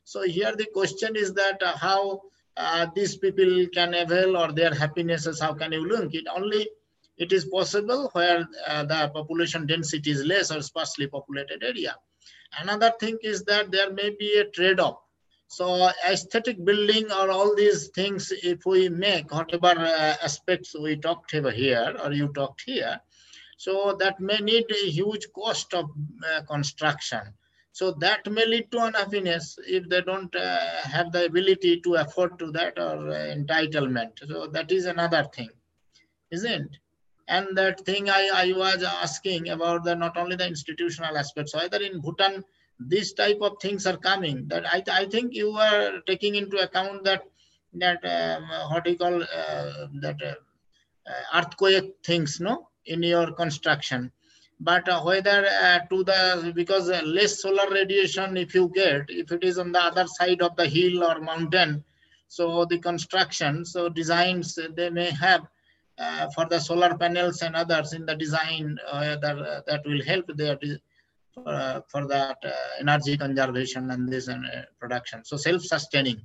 so 0.04 0.22
here 0.22 0.54
the 0.56 0.66
question 0.74 1.16
is 1.16 1.32
that 1.34 1.62
uh, 1.62 1.76
how 1.76 2.20
uh, 2.56 2.86
these 2.94 3.16
people 3.16 3.66
can 3.72 3.94
avail 3.94 4.36
or 4.36 4.52
their 4.52 4.74
happinesses 4.74 5.40
how 5.40 5.52
can 5.54 5.72
you 5.72 5.88
link 5.88 6.14
it 6.14 6.26
only 6.34 6.68
it 7.18 7.32
is 7.32 7.44
possible 7.44 8.10
where 8.14 8.48
uh, 8.66 8.84
the 8.84 9.10
population 9.14 9.66
density 9.66 10.10
is 10.10 10.24
less 10.24 10.50
or 10.50 10.62
sparsely 10.62 11.06
populated 11.06 11.62
area. 11.62 11.96
Another 12.58 12.92
thing 12.98 13.18
is 13.22 13.44
that 13.44 13.70
there 13.70 13.92
may 13.92 14.10
be 14.10 14.38
a 14.38 14.44
trade-off. 14.44 14.98
So 15.48 15.90
aesthetic 16.08 16.64
building 16.64 17.12
or 17.12 17.30
all 17.30 17.54
these 17.54 17.88
things, 17.88 18.32
if 18.32 18.64
we 18.64 18.88
make 18.88 19.30
whatever 19.30 19.68
uh, 19.68 20.16
aspects 20.22 20.74
we 20.78 20.96
talked 20.96 21.34
over 21.34 21.50
here 21.50 21.94
or 22.02 22.12
you 22.12 22.28
talked 22.28 22.62
here, 22.64 23.00
so 23.58 23.94
that 24.00 24.18
may 24.18 24.38
need 24.38 24.64
a 24.70 24.90
huge 24.90 25.26
cost 25.34 25.74
of 25.74 25.90
uh, 26.26 26.42
construction. 26.42 27.20
So 27.72 27.92
that 27.92 28.30
may 28.30 28.46
lead 28.46 28.70
to 28.72 28.84
unhappiness 28.84 29.58
if 29.66 29.88
they 29.88 30.02
don't 30.02 30.34
uh, 30.36 30.82
have 30.82 31.10
the 31.10 31.24
ability 31.24 31.80
to 31.80 31.94
afford 31.94 32.38
to 32.38 32.52
that 32.52 32.78
or 32.78 33.08
uh, 33.08 33.34
entitlement. 33.34 34.10
So 34.26 34.46
that 34.48 34.70
is 34.70 34.86
another 34.86 35.24
thing, 35.34 35.48
isn't 36.30 36.76
and 37.28 37.56
that 37.56 37.80
thing 37.86 38.10
I, 38.10 38.30
I 38.34 38.52
was 38.52 38.82
asking 38.82 39.48
about 39.48 39.84
the 39.84 39.94
not 39.94 40.16
only 40.16 40.36
the 40.36 40.46
institutional 40.46 41.16
aspects, 41.16 41.54
either 41.54 41.78
in 41.78 42.00
Bhutan, 42.00 42.44
these 42.78 43.12
type 43.12 43.38
of 43.40 43.56
things 43.60 43.86
are 43.86 43.96
coming. 43.96 44.48
That 44.48 44.66
I, 44.66 44.82
I 44.90 45.06
think 45.06 45.34
you 45.34 45.52
are 45.52 46.00
taking 46.06 46.34
into 46.34 46.58
account 46.58 47.04
that 47.04 47.22
that 47.74 48.04
um, 48.04 48.48
what 48.70 48.86
you 48.86 48.98
call 48.98 49.22
uh, 49.22 49.86
that 50.00 50.18
uh, 50.22 50.34
uh, 51.10 51.38
earthquake 51.38 51.94
things, 52.04 52.40
no, 52.40 52.68
in 52.86 53.02
your 53.02 53.32
construction. 53.32 54.12
But 54.64 54.88
uh, 54.88 55.02
whether 55.02 55.44
uh, 55.44 55.80
to 55.90 56.04
the 56.04 56.52
because 56.54 56.88
less 56.88 57.42
solar 57.42 57.68
radiation, 57.68 58.36
if 58.36 58.54
you 58.54 58.70
get, 58.72 59.06
if 59.08 59.32
it 59.32 59.42
is 59.42 59.58
on 59.58 59.72
the 59.72 59.80
other 59.80 60.06
side 60.06 60.40
of 60.40 60.54
the 60.54 60.68
hill 60.68 61.02
or 61.02 61.20
mountain, 61.20 61.82
so 62.28 62.64
the 62.64 62.78
construction, 62.78 63.64
so 63.64 63.88
designs 63.88 64.56
they 64.76 64.88
may 64.88 65.10
have 65.10 65.42
uh, 65.98 66.28
for 66.34 66.46
the 66.46 66.60
solar 66.60 66.96
panels 66.96 67.42
and 67.42 67.56
others 67.56 67.92
in 67.92 68.06
the 68.06 68.14
design 68.14 68.78
uh, 68.90 69.16
that, 69.16 69.36
uh, 69.36 69.60
that 69.66 69.82
will 69.84 70.02
help 70.04 70.26
there 70.36 70.58
for, 71.34 71.84
for 71.88 72.06
that 72.06 72.38
energy 72.78 73.16
conservation 73.16 73.90
and 73.90 74.08
this 74.08 74.28
and 74.28 74.46
production. 74.78 75.24
So 75.24 75.36
self-sustaining. 75.36 76.22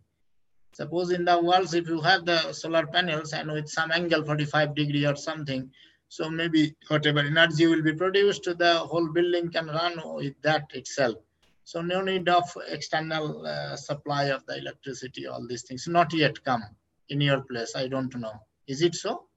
Suppose 0.73 1.11
in 1.11 1.25
the 1.25 1.39
walls, 1.41 1.73
if 1.73 1.88
you 1.88 2.01
have 2.01 2.23
the 2.25 2.53
solar 2.53 2.85
panels 2.85 3.33
and 3.33 3.51
with 3.51 3.67
some 3.67 3.91
angle 3.91 4.23
45 4.23 4.75
degree 4.75 5.07
or 5.07 5.15
something, 5.15 5.71
so 6.10 6.30
maybe 6.30 6.76
whatever 6.88 7.20
energy 7.20 7.68
will 7.68 7.84
be 7.84 7.93
produced, 7.93 8.45
the 8.45 8.78
whole 8.78 9.08
building 9.08 9.51
can 9.51 9.68
run 9.68 10.01
with 10.16 10.34
that 10.41 10.64
itself. 10.74 11.18
So 11.64 11.82
no 11.82 12.01
need 12.01 12.30
of 12.30 12.45
external 12.70 13.45
uh, 13.45 13.76
supply 13.76 14.26
of 14.26 14.45
the 14.45 14.58
electricity, 14.58 15.28
all 15.28 15.45
these 15.45 15.64
things 15.64 15.88
not 15.88 16.14
yet 16.14 16.41
come 16.43 16.64
in 17.10 17.20
your 17.20 17.41
place. 17.41 17.74
I 17.76 17.88
don't 17.88 18.16
know. 18.16 18.34
Is 18.68 18.82
it 18.82 18.95
so? 18.95 19.28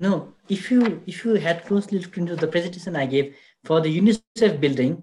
No, 0.00 0.32
if 0.48 0.70
you 0.70 1.02
if 1.06 1.24
you 1.24 1.34
had 1.34 1.66
closely 1.66 1.98
looked 1.98 2.16
into 2.16 2.34
the 2.34 2.48
presentation 2.48 2.96
I 2.96 3.06
gave 3.06 3.36
for 3.64 3.80
the 3.82 4.00
UNICEF 4.00 4.58
building, 4.58 5.02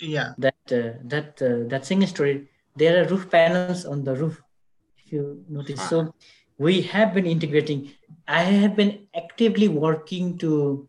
yeah, 0.00 0.34
that 0.38 0.54
uh, 0.70 0.98
that 1.04 1.40
uh, 1.40 1.66
that 1.68 1.86
single 1.86 2.08
story, 2.08 2.48
there 2.76 3.02
are 3.02 3.08
roof 3.08 3.30
panels 3.30 3.86
on 3.86 4.04
the 4.04 4.14
roof. 4.14 4.42
If 4.98 5.12
you 5.12 5.44
notice, 5.48 5.80
ah. 5.80 5.88
so 5.88 6.14
we 6.58 6.82
have 6.82 7.14
been 7.14 7.26
integrating. 7.26 7.90
I 8.26 8.42
have 8.42 8.76
been 8.76 9.06
actively 9.14 9.68
working 9.68 10.38
to 10.38 10.88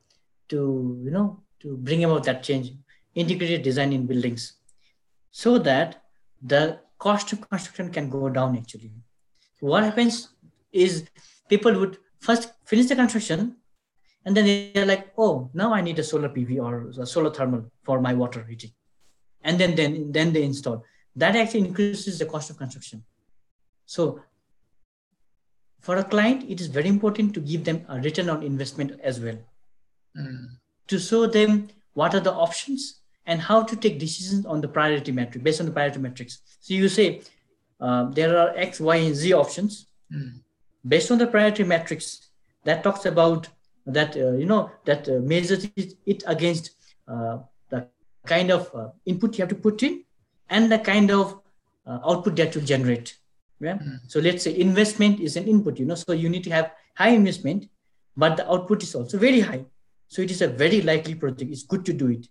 to 0.49 1.01
you 1.03 1.11
know 1.11 1.41
to 1.61 1.77
bring 1.77 2.03
about 2.03 2.23
that 2.25 2.43
change, 2.43 2.71
integrated 3.13 3.63
design 3.63 3.93
in 3.93 4.05
buildings, 4.05 4.53
so 5.31 5.57
that 5.59 6.03
the 6.41 6.79
cost 6.97 7.33
of 7.33 7.47
construction 7.49 7.91
can 7.91 8.09
go 8.09 8.29
down. 8.29 8.57
Actually, 8.57 8.91
what 9.59 9.83
happens 9.83 10.29
is 10.71 11.05
people 11.49 11.77
would 11.79 11.97
first 12.19 12.53
finish 12.65 12.87
the 12.87 12.95
construction 12.95 13.55
and 14.25 14.35
then 14.35 14.45
they're 14.73 14.85
like 14.85 15.13
oh 15.17 15.49
now 15.53 15.73
i 15.73 15.81
need 15.81 15.99
a 15.99 16.03
solar 16.03 16.29
pv 16.29 16.59
or 16.59 16.89
a 17.01 17.05
solar 17.05 17.29
thermal 17.29 17.71
for 17.83 18.01
my 18.01 18.13
water 18.13 18.43
heating. 18.49 18.71
And 19.43 19.59
then 19.59 19.75
then 19.75 20.11
then 20.11 20.33
they 20.33 20.43
install. 20.43 20.83
That 21.15 21.35
actually 21.35 21.67
increases 21.67 22.17
the 22.19 22.25
cost 22.25 22.49
of 22.49 22.57
construction. 22.57 23.03
So 23.85 24.21
for 25.79 25.97
a 25.97 26.03
client 26.03 26.49
it 26.49 26.59
is 26.59 26.67
very 26.67 26.87
important 26.87 27.33
to 27.33 27.39
give 27.39 27.63
them 27.63 27.85
a 27.89 27.99
return 27.99 28.29
on 28.29 28.43
investment 28.43 28.99
as 29.03 29.19
well. 29.19 29.37
Mm. 30.17 30.47
to 30.87 30.97
show 30.97 31.27
them 31.27 31.67
what 31.93 32.13
are 32.15 32.21
the 32.21 32.31
options 32.31 33.01
and 33.25 33.41
how 33.41 33.61
to 33.61 33.75
take 33.75 33.99
decisions 33.99 34.45
on 34.45 34.61
the 34.61 34.67
priority 34.67 35.11
metric 35.11 35.43
based 35.43 35.59
on 35.59 35.65
the 35.65 35.73
priority 35.73 35.99
metrics. 35.99 36.39
So 36.61 36.73
you 36.73 36.87
say 36.87 37.21
uh, 37.81 38.05
there 38.11 38.37
are 38.37 38.55
x 38.55 38.79
y 38.79 38.95
and 38.95 39.15
z 39.15 39.33
options. 39.33 39.87
Mm 40.11 40.39
based 40.87 41.11
on 41.11 41.17
the 41.17 41.27
priority 41.27 41.63
metrics 41.63 42.29
that 42.63 42.83
talks 42.83 43.05
about 43.05 43.47
that 43.85 44.15
uh, 44.15 44.31
you 44.33 44.45
know 44.45 44.71
that 44.85 45.07
uh, 45.09 45.19
measures 45.19 45.67
it, 46.05 46.23
against 46.27 46.71
uh, 47.07 47.37
the 47.69 47.87
kind 48.25 48.51
of 48.51 48.73
uh, 48.75 48.89
input 49.05 49.37
you 49.37 49.41
have 49.41 49.49
to 49.49 49.55
put 49.55 49.83
in 49.83 50.03
and 50.49 50.71
the 50.71 50.79
kind 50.79 51.11
of 51.11 51.39
uh, 51.85 51.99
output 52.05 52.35
that 52.35 52.55
you 52.55 52.61
generate 52.61 53.17
yeah 53.65 53.77
mm. 53.85 53.99
so 54.07 54.19
let's 54.19 54.43
say 54.45 54.57
investment 54.67 55.19
is 55.19 55.35
an 55.41 55.47
input 55.53 55.79
you 55.79 55.87
know 55.89 55.99
so 56.03 56.13
you 56.23 56.29
need 56.33 56.43
to 56.47 56.53
have 56.57 56.71
high 57.01 57.13
investment 57.21 57.69
but 58.23 58.37
the 58.37 58.45
output 58.51 58.83
is 58.87 58.93
also 58.95 59.17
very 59.27 59.41
high 59.51 59.63
So 60.07 60.21
it 60.21 60.31
is 60.31 60.41
a 60.41 60.47
very 60.47 60.81
likely 60.81 61.15
project. 61.15 61.51
It's 61.51 61.63
good 61.63 61.85
to 61.85 61.93
do 61.93 62.09
it. 62.09 62.27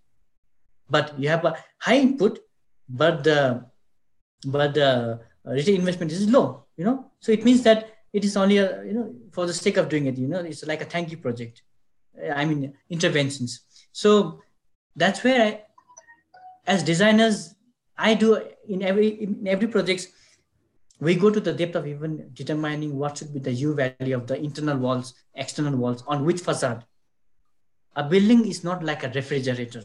But 0.89 1.17
you 1.19 1.29
have 1.29 1.43
a 1.45 1.55
high 1.79 1.97
input, 1.97 2.39
but 2.87 3.23
the 3.23 3.65
but 4.45 4.73
the 4.75 5.19
return 5.43 5.75
investment 5.75 6.11
is 6.11 6.29
low, 6.29 6.65
you 6.77 6.85
know. 6.85 7.11
So 7.19 7.31
it 7.31 7.43
means 7.43 7.63
that 7.63 7.89
it 8.13 8.23
is 8.23 8.37
only 8.37 8.57
a, 8.57 8.83
you 8.85 8.93
know, 8.93 9.13
for 9.31 9.45
the 9.45 9.53
sake 9.53 9.77
of 9.77 9.89
doing 9.89 10.05
it, 10.05 10.17
you 10.17 10.27
know, 10.27 10.39
it's 10.39 10.65
like 10.65 10.81
a 10.81 10.85
thank 10.85 11.11
you 11.11 11.17
project. 11.17 11.63
I 12.33 12.45
mean, 12.45 12.73
interventions. 12.89 13.61
So 13.91 14.41
that's 14.95 15.23
where 15.23 15.41
I, 15.41 15.61
as 16.67 16.83
designers, 16.83 17.55
I 17.97 18.13
do 18.13 18.41
in 18.67 18.83
every 18.83 19.07
in 19.07 19.47
every 19.47 19.67
projects, 19.67 20.07
we 20.99 21.15
go 21.15 21.29
to 21.29 21.39
the 21.39 21.53
depth 21.53 21.75
of 21.75 21.87
even 21.87 22.29
determining 22.33 22.95
what 22.95 23.17
should 23.17 23.33
be 23.33 23.39
the 23.39 23.51
U 23.51 23.73
value 23.73 24.15
of 24.15 24.27
the 24.27 24.37
internal 24.37 24.77
walls, 24.77 25.13
external 25.35 25.75
walls, 25.75 26.03
on 26.07 26.25
which 26.25 26.41
facade. 26.41 26.85
A 27.95 28.03
building 28.03 28.47
is 28.47 28.63
not 28.63 28.83
like 28.83 29.03
a 29.03 29.09
refrigerator. 29.09 29.83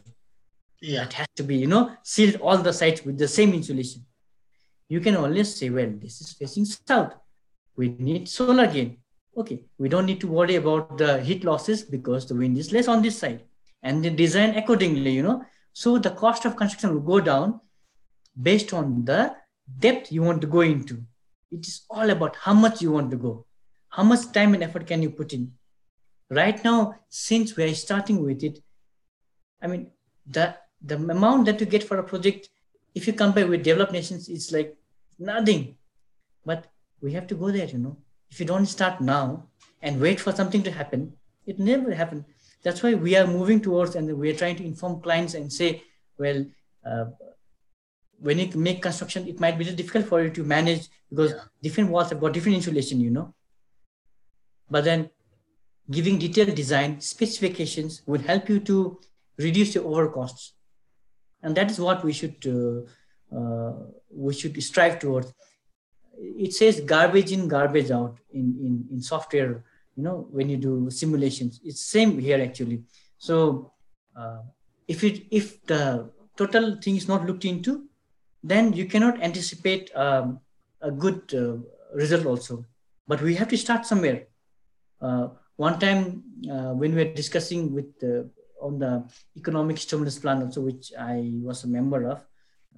Yeah. 0.81 1.03
It 1.03 1.13
has 1.13 1.27
to 1.35 1.43
be, 1.43 1.57
you 1.57 1.67
know, 1.67 1.95
sealed 2.03 2.35
all 2.41 2.57
the 2.57 2.73
sides 2.73 3.05
with 3.05 3.17
the 3.17 3.27
same 3.27 3.53
insulation. 3.53 4.05
You 4.89 4.99
can 4.99 5.15
always 5.15 5.55
say, 5.55 5.69
well, 5.69 5.91
this 6.01 6.21
is 6.21 6.33
facing 6.33 6.65
south. 6.65 7.13
We 7.75 7.89
need 7.89 8.27
solar 8.27 8.67
gain. 8.67 8.97
Okay, 9.37 9.63
we 9.77 9.87
don't 9.87 10.05
need 10.05 10.19
to 10.21 10.27
worry 10.27 10.55
about 10.55 10.97
the 10.97 11.21
heat 11.21 11.45
losses 11.45 11.83
because 11.83 12.25
the 12.25 12.35
wind 12.35 12.57
is 12.57 12.73
less 12.73 12.87
on 12.87 13.01
this 13.01 13.17
side. 13.17 13.43
And 13.83 14.03
then 14.03 14.15
design 14.15 14.55
accordingly, 14.55 15.11
you 15.11 15.23
know. 15.23 15.45
So 15.73 15.97
the 15.97 16.09
cost 16.11 16.45
of 16.45 16.57
construction 16.57 16.93
will 16.93 17.01
go 17.01 17.21
down 17.21 17.61
based 18.41 18.73
on 18.73 19.05
the 19.05 19.35
depth 19.79 20.11
you 20.11 20.23
want 20.23 20.41
to 20.41 20.47
go 20.47 20.61
into. 20.61 21.03
It 21.51 21.67
is 21.67 21.81
all 21.89 22.09
about 22.09 22.35
how 22.35 22.53
much 22.53 22.81
you 22.81 22.91
want 22.91 23.11
to 23.11 23.17
go. 23.17 23.45
How 23.89 24.03
much 24.03 24.31
time 24.31 24.53
and 24.53 24.63
effort 24.63 24.87
can 24.87 25.01
you 25.01 25.09
put 25.09 25.33
in? 25.33 25.51
Right 26.29 26.63
now, 26.63 26.95
since 27.09 27.57
we're 27.57 27.75
starting 27.75 28.23
with 28.23 28.43
it, 28.43 28.63
I 29.61 29.67
mean, 29.67 29.91
the, 30.25 30.55
the 30.81 30.95
amount 30.95 31.45
that 31.45 31.59
you 31.59 31.65
get 31.65 31.83
for 31.83 31.97
a 31.97 32.03
project, 32.03 32.49
if 32.95 33.05
you 33.05 33.13
compare 33.13 33.47
with 33.47 33.63
developed 33.63 33.91
nations, 33.91 34.29
it's 34.29 34.51
like 34.51 34.77
nothing. 35.19 35.75
But 36.45 36.67
we 37.01 37.11
have 37.13 37.27
to 37.27 37.35
go 37.35 37.51
there, 37.51 37.67
you 37.67 37.79
know. 37.79 37.97
If 38.29 38.39
you 38.39 38.45
don't 38.45 38.65
start 38.65 39.01
now 39.01 39.47
and 39.81 39.99
wait 39.99 40.19
for 40.19 40.31
something 40.31 40.63
to 40.63 40.71
happen, 40.71 41.13
it 41.45 41.59
never 41.59 41.93
happen. 41.93 42.25
That's 42.63 42.81
why 42.81 42.93
we 42.93 43.15
are 43.17 43.27
moving 43.27 43.59
towards 43.59 43.95
and 43.95 44.17
we 44.17 44.29
are 44.29 44.35
trying 44.35 44.55
to 44.57 44.63
inform 44.63 45.01
clients 45.01 45.33
and 45.33 45.51
say, 45.51 45.83
well, 46.17 46.45
uh, 46.85 47.05
when 48.21 48.37
you 48.37 48.47
make 48.55 48.81
construction, 48.81 49.27
it 49.27 49.39
might 49.39 49.57
be 49.57 49.65
difficult 49.65 50.05
for 50.05 50.23
you 50.23 50.29
to 50.29 50.43
manage 50.43 50.87
because 51.09 51.31
yeah. 51.31 51.41
different 51.63 51.89
walls 51.89 52.09
have 52.09 52.21
got 52.21 52.33
different 52.33 52.55
insulation, 52.55 52.99
you 52.99 53.09
know. 53.09 53.33
But 54.69 54.83
then 54.83 55.09
giving 55.89 56.19
detailed 56.19 56.55
design 56.55 57.01
specifications 57.01 58.03
will 58.05 58.21
help 58.21 58.47
you 58.47 58.59
to 58.61 58.99
reduce 59.37 59.75
your 59.75 59.85
over 59.85 60.07
costs. 60.09 60.53
And 61.41 61.55
that 61.55 61.71
is 61.71 61.79
what 61.79 62.03
we 62.03 62.13
should 62.13 62.37
uh, 62.45 63.35
uh, 63.35 63.73
we 64.09 64.33
should 64.33 64.61
strive 64.61 64.99
towards. 64.99 65.33
It 66.17 66.53
says 66.53 66.81
garbage 66.81 67.31
in, 67.31 67.47
garbage 67.47 67.89
out 67.89 68.19
in, 68.31 68.55
in, 68.61 68.87
in 68.91 69.01
software, 69.01 69.63
you 69.95 70.03
know, 70.03 70.27
when 70.29 70.49
you 70.49 70.57
do 70.57 70.91
simulations. 70.91 71.59
It's 71.63 71.81
same 71.81 72.19
here 72.19 72.39
actually. 72.39 72.83
So 73.17 73.71
uh, 74.15 74.41
if 74.87 75.03
it 75.03 75.23
if 75.31 75.63
the 75.65 76.11
total 76.37 76.75
thing 76.79 76.95
is 76.97 77.07
not 77.07 77.25
looked 77.25 77.45
into, 77.45 77.87
then 78.43 78.73
you 78.73 78.85
cannot 78.85 79.21
anticipate 79.21 79.95
um, 79.95 80.39
a 80.81 80.91
good 80.91 81.33
uh, 81.33 81.57
result 81.95 82.25
also. 82.25 82.65
But 83.07 83.21
we 83.21 83.35
have 83.35 83.49
to 83.49 83.57
start 83.57 83.85
somewhere. 83.85 84.27
Uh, 85.01 85.29
one 85.57 85.79
time 85.79 86.23
uh, 86.49 86.73
when 86.73 86.95
we 86.95 87.03
were 87.03 87.13
discussing 87.13 87.73
with 87.73 87.93
on 88.61 88.79
the 88.79 89.03
economic 89.35 89.77
stimulus 89.77 90.19
plan 90.19 90.41
also, 90.43 90.61
which 90.61 90.91
I 90.97 91.31
was 91.41 91.63
a 91.63 91.67
member 91.67 92.07
of 92.07 92.19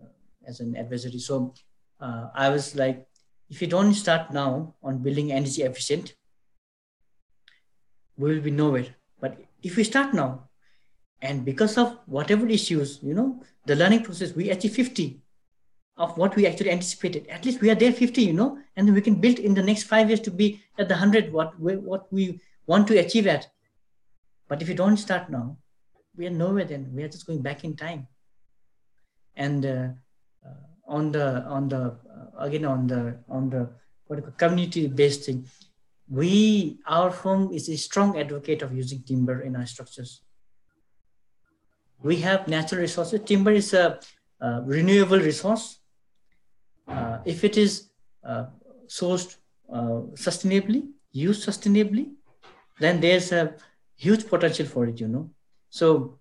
uh, 0.02 0.08
as 0.48 0.60
an 0.60 0.76
advisory. 0.76 1.20
So 1.20 1.54
uh, 2.00 2.30
I 2.34 2.50
was 2.50 2.76
like, 2.76 3.06
if 3.50 3.62
you 3.62 3.68
don't 3.68 3.94
start 3.94 4.34
now 4.34 4.76
on 4.82 5.04
building 5.04 5.32
energy 5.32 5.62
efficient, 5.62 6.16
we 8.18 8.34
will 8.34 8.42
be 8.42 8.52
nowhere. 8.52 8.88
But 9.20 9.38
if 9.62 9.76
we 9.76 9.84
start 9.84 10.14
now, 10.14 10.50
and 11.22 11.46
because 11.46 11.78
of 11.78 12.00
whatever 12.06 12.48
issues, 12.48 13.00
you 13.02 13.14
know, 13.14 13.42
the 13.66 13.76
learning 13.76 14.04
process, 14.04 14.34
we 14.34 14.50
achieve 14.50 14.74
50 14.74 15.23
of 15.98 16.18
what 16.18 16.36
we 16.36 16.48
actually 16.48 16.72
anticipated. 16.72 17.28
At 17.28 17.46
least 17.46 17.62
we 17.62 17.70
are 17.70 17.76
there 17.76 17.94
50, 17.94 18.22
you 18.22 18.34
know, 18.34 18.58
and 18.76 18.88
then 18.88 18.96
we 18.96 19.02
can 19.02 19.16
build 19.16 19.40
in 19.40 19.54
the 19.54 19.62
next 19.62 19.84
five 19.84 20.10
years 20.10 20.20
to 20.22 20.32
be 20.32 20.62
at 20.80 20.88
the 20.88 20.96
100 20.96 21.32
what 21.32 21.60
we, 21.60 21.76
what 21.76 22.12
we 22.12 22.40
want 22.66 22.88
to 22.88 22.98
achieve 22.98 23.28
at. 23.28 23.48
But 24.48 24.62
if 24.62 24.70
you 24.70 24.76
don't 24.76 24.98
start 24.98 25.30
now, 25.30 25.58
we 26.16 26.28
are 26.28 26.32
nowhere 26.32 26.66
then. 26.66 26.92
We 26.94 27.04
are 27.04 27.08
just 27.08 27.28
going 27.28 27.42
back 27.42 27.64
in 27.64 27.76
time. 27.76 28.08
And 29.36 29.66
uh, 29.66 29.88
uh, 30.46 30.54
on 30.88 31.12
the 31.12 31.44
on 31.46 31.70
the 31.70 31.82
uh, 31.82 32.38
again 32.38 32.66
on 32.66 32.86
the 32.86 33.18
on 33.28 33.50
the 33.50 33.70
what 34.06 34.38
community 34.38 34.88
based 34.88 35.26
thing, 35.26 35.48
we 36.08 36.78
our 36.86 37.10
firm 37.10 37.52
is 37.52 37.68
a 37.70 37.78
strong 37.78 38.20
advocate 38.20 38.62
of 38.62 38.76
using 38.76 39.02
timber 39.02 39.42
in 39.42 39.56
our 39.56 39.66
structures. 39.66 40.22
We 42.04 42.18
have 42.18 42.48
natural 42.48 42.82
resources. 42.82 43.22
Timber 43.26 43.52
is 43.52 43.74
a, 43.74 44.00
renewable 44.66 45.20
resource 45.20 45.80
if 47.26 47.44
it 47.44 47.58
is 47.58 47.90
uh, 48.24 48.46
sourced 48.88 49.38
uh, 49.72 50.02
sustainably, 50.16 50.88
used 51.12 51.48
sustainably, 51.48 52.12
then 52.80 53.00
there's 53.00 53.32
a 53.32 53.56
huge 53.96 54.28
potential 54.28 54.66
for 54.66 54.86
it, 54.86 55.00
you 55.00 55.08
know. 55.08 55.30
So 55.70 56.20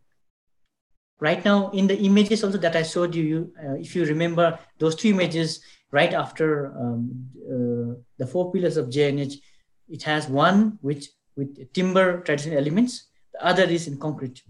right 1.21 1.45
now 1.45 1.71
in 1.71 1.87
the 1.87 1.99
images 1.99 2.45
also 2.45 2.59
that 2.59 2.77
I 2.77 2.83
showed 2.83 3.15
you, 3.15 3.23
you 3.23 3.53
uh, 3.65 3.75
if 3.75 3.95
you 3.97 4.05
remember 4.05 4.59
those 4.79 4.95
two 4.95 5.09
images 5.09 5.63
right 5.91 6.13
after 6.13 6.77
um, 6.79 7.29
uh, 7.47 7.95
the 8.19 8.27
four 8.27 8.53
pillars 8.53 8.77
of 8.77 8.89
GNH, 8.89 9.35
it 9.89 10.03
has 10.03 10.29
one 10.29 10.79
which 10.81 11.09
with 11.37 11.73
timber 11.73 12.21
traditional 12.21 12.59
elements, 12.59 13.09
the 13.33 13.45
other 13.45 13.65
is 13.65 13.87
in 13.89 13.99
concrete. 13.99 14.43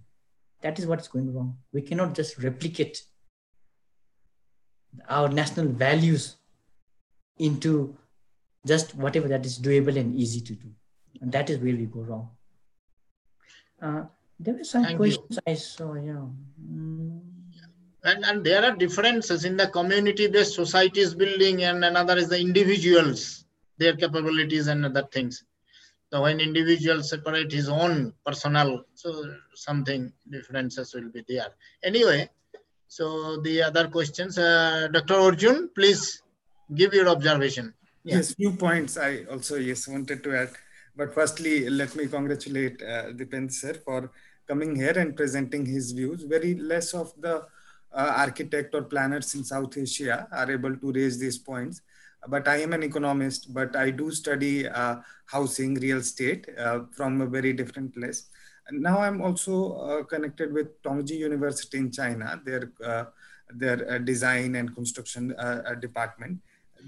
That 0.62 0.78
is 0.78 0.86
what's 0.86 1.08
going 1.08 1.32
wrong. 1.32 1.58
We 1.72 1.82
cannot 1.82 2.14
just 2.14 2.38
replicate 2.38 3.02
our 5.08 5.28
national 5.28 5.68
values 5.68 6.36
into 7.42 7.96
just 8.66 8.94
whatever 8.94 9.28
that 9.28 9.44
is 9.44 9.58
doable 9.58 9.96
and 9.98 10.14
easy 10.14 10.40
to 10.40 10.54
do. 10.54 10.68
And 11.20 11.32
that 11.32 11.50
is 11.50 11.58
where 11.58 11.74
we 11.74 11.86
go 11.86 12.00
wrong. 12.00 12.30
Uh, 13.80 14.04
there 14.38 14.54
were 14.54 14.64
some 14.64 14.84
Thank 14.84 14.96
questions 14.96 15.38
you. 15.46 15.52
I 15.52 15.54
saw, 15.54 15.94
yeah. 15.94 16.26
Mm. 16.64 17.20
And, 18.04 18.24
and 18.24 18.44
there 18.44 18.64
are 18.64 18.74
differences 18.76 19.44
in 19.44 19.56
the 19.56 19.68
community-based 19.68 20.54
societies 20.54 21.14
building 21.14 21.62
and 21.62 21.84
another 21.84 22.16
is 22.16 22.28
the 22.28 22.40
individuals, 22.40 23.44
their 23.78 23.94
capabilities 23.94 24.66
and 24.66 24.84
other 24.84 25.06
things. 25.12 25.44
So 26.12 26.22
when 26.22 26.40
individuals 26.40 27.10
separate 27.10 27.52
his 27.52 27.68
own 27.68 28.12
personal, 28.26 28.84
so 28.94 29.34
something 29.54 30.12
differences 30.28 30.92
will 30.94 31.10
be 31.10 31.24
there. 31.28 31.48
Anyway, 31.82 32.28
so 32.88 33.40
the 33.40 33.62
other 33.62 33.88
questions, 33.88 34.36
uh, 34.36 34.88
Dr. 34.92 35.14
Arjun, 35.14 35.70
please 35.74 36.22
give 36.74 36.94
your 36.94 37.08
observation. 37.08 37.74
Yeah. 38.04 38.16
Yes, 38.16 38.34
few 38.34 38.52
points 38.52 38.96
I 38.96 39.24
also 39.30 39.56
yes 39.56 39.86
wanted 39.88 40.22
to 40.24 40.36
add. 40.36 40.50
But 40.96 41.14
firstly, 41.14 41.70
let 41.70 41.94
me 41.96 42.06
congratulate 42.06 42.82
uh, 42.82 43.12
Dipen 43.12 43.50
sir 43.50 43.74
for 43.74 44.10
coming 44.46 44.74
here 44.76 44.98
and 44.98 45.16
presenting 45.16 45.64
his 45.64 45.92
views. 45.92 46.22
Very 46.22 46.54
less 46.54 46.94
of 46.94 47.12
the 47.20 47.36
uh, 47.92 48.12
architect 48.16 48.74
or 48.74 48.82
planners 48.82 49.34
in 49.34 49.44
South 49.44 49.76
Asia 49.76 50.26
are 50.32 50.50
able 50.50 50.76
to 50.76 50.92
raise 50.92 51.18
these 51.18 51.38
points. 51.38 51.82
But 52.28 52.46
I 52.46 52.58
am 52.58 52.72
an 52.72 52.82
economist, 52.82 53.52
but 53.52 53.74
I 53.76 53.90
do 53.90 54.10
study 54.10 54.68
uh, 54.68 54.96
housing, 55.26 55.74
real 55.74 55.98
estate 55.98 56.48
uh, 56.58 56.80
from 56.92 57.20
a 57.20 57.26
very 57.26 57.52
different 57.52 57.94
place 57.94 58.28
And 58.68 58.80
now 58.80 58.98
I'm 59.00 59.20
also 59.20 59.72
uh, 59.72 60.04
connected 60.04 60.52
with 60.52 60.80
Tongji 60.82 61.16
University 61.18 61.78
in 61.78 61.90
China, 61.90 62.40
their, 62.44 62.70
uh, 62.84 63.04
their 63.50 63.90
uh, 63.90 63.98
design 63.98 64.54
and 64.54 64.74
construction 64.74 65.34
department. 65.80 66.40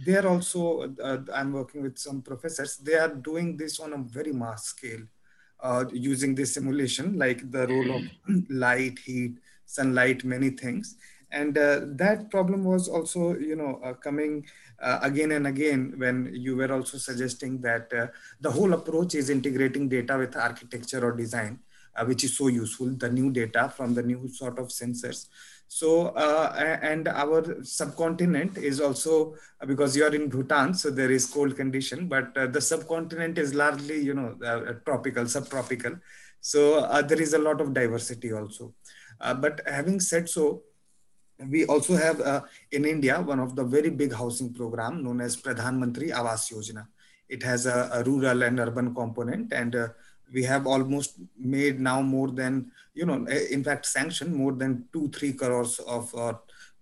They 0.05 0.17
are 0.17 0.27
also, 0.27 0.95
uh, 1.03 1.19
I'm 1.33 1.53
working 1.53 1.83
with 1.83 1.99
some 1.99 2.23
professors, 2.23 2.77
they 2.77 2.95
are 2.95 3.15
doing 3.15 3.57
this 3.57 3.81
on 3.81 3.93
a 3.93 3.99
very 3.99 4.33
mass 4.33 4.65
scale, 4.65 5.03
using 5.93 6.35
this 6.35 6.55
simulation, 6.55 7.19
like 7.19 7.51
the 7.51 7.67
role 7.67 7.97
of 7.97 8.03
light, 8.51 8.99
heat, 8.99 9.39
sunlight, 9.65 10.25
many 10.25 10.51
things. 10.51 10.97
And 11.31 11.55
that 11.55 12.29
problem 12.31 12.65
was 12.65 12.89
also, 12.89 13.37
you 13.37 13.57
know, 13.57 13.97
coming 14.03 14.45
uh, 14.81 14.99
again 15.03 15.33
and 15.33 15.47
again 15.47 15.95
when 15.97 16.31
you 16.33 16.57
were 16.57 16.73
also 16.73 16.99
suggesting 16.99 17.61
that 17.61 17.93
uh, 17.93 18.07
the 18.41 18.51
whole 18.51 18.73
approach 18.75 19.15
is 19.15 19.31
integrating 19.31 19.89
data 19.89 20.19
with 20.19 20.37
architecture 20.37 21.05
or 21.05 21.13
design 21.13 21.59
uh, 21.97 22.05
which 22.05 22.25
is 22.25 22.37
so 22.37 22.49
useful 22.49 22.89
the 22.89 23.09
new 23.09 23.31
data 23.31 23.73
from 23.75 23.95
the 23.95 24.03
new 24.03 24.29
sort 24.29 24.59
of 24.59 24.69
sensors 24.69 25.29
so 25.69 26.09
uh, 26.09 26.79
and 26.83 27.09
our 27.09 27.63
subcontinent 27.65 28.59
is 28.59 28.81
also 28.81 29.35
uh, 29.61 29.67
because 29.67 29.97
you 29.97 30.05
are 30.05 30.15
in 30.15 30.29
bhutan 30.29 30.75
so 30.75 30.91
there 30.91 31.11
is 31.11 31.27
cold 31.27 31.57
condition 31.57 32.07
but 32.09 32.37
uh, 32.37 32.47
the 32.47 32.61
subcontinent 32.61 33.39
is 33.39 33.55
largely 33.55 33.99
you 34.01 34.15
know 34.15 34.37
tropical 34.85 35.27
subtropical 35.27 35.95
So 36.45 36.81
uh, 36.81 37.01
there 37.01 37.23
is 37.23 37.33
a 37.33 37.39
lot 37.39 37.63
of 37.63 37.73
diversity 37.73 38.31
also. 38.31 38.75
Uh, 39.19 39.33
but 39.33 39.63
having 39.67 39.99
said 39.99 40.29
so, 40.29 40.63
we 41.49 41.65
also 41.65 41.97
have 41.97 42.21
uh, 42.21 42.43
in 42.71 42.85
India 42.85 43.19
one 43.19 43.41
of 43.41 43.57
the 43.57 43.65
very 43.65 43.89
big 43.89 44.13
housing 44.13 44.53
program 44.53 45.03
known 45.03 45.23
as 45.23 45.39
Pradhan 45.39 45.79
Mantri 45.83 46.13
Awas 46.13 46.53
Yojana. 46.53 46.87
It 47.31 47.43
has 47.43 47.65
a, 47.65 47.89
a 47.95 48.03
rural 48.03 48.43
and 48.43 48.61
urban 48.61 48.95
component, 48.95 49.55
and 49.55 49.75
uh, 49.75 49.89
we 50.35 50.43
have 50.43 50.67
almost 50.67 51.15
made 51.39 51.81
now 51.81 52.03
more 52.03 52.31
than 52.31 52.71
you 52.95 53.05
know, 53.05 53.27
in 53.51 53.65
fact, 53.65 53.87
sanctioned 53.87 54.35
more 54.35 54.53
than 54.53 54.85
two, 54.93 55.09
three 55.11 55.33
crores 55.33 55.79
of 55.81 56.15
uh, 56.15 56.35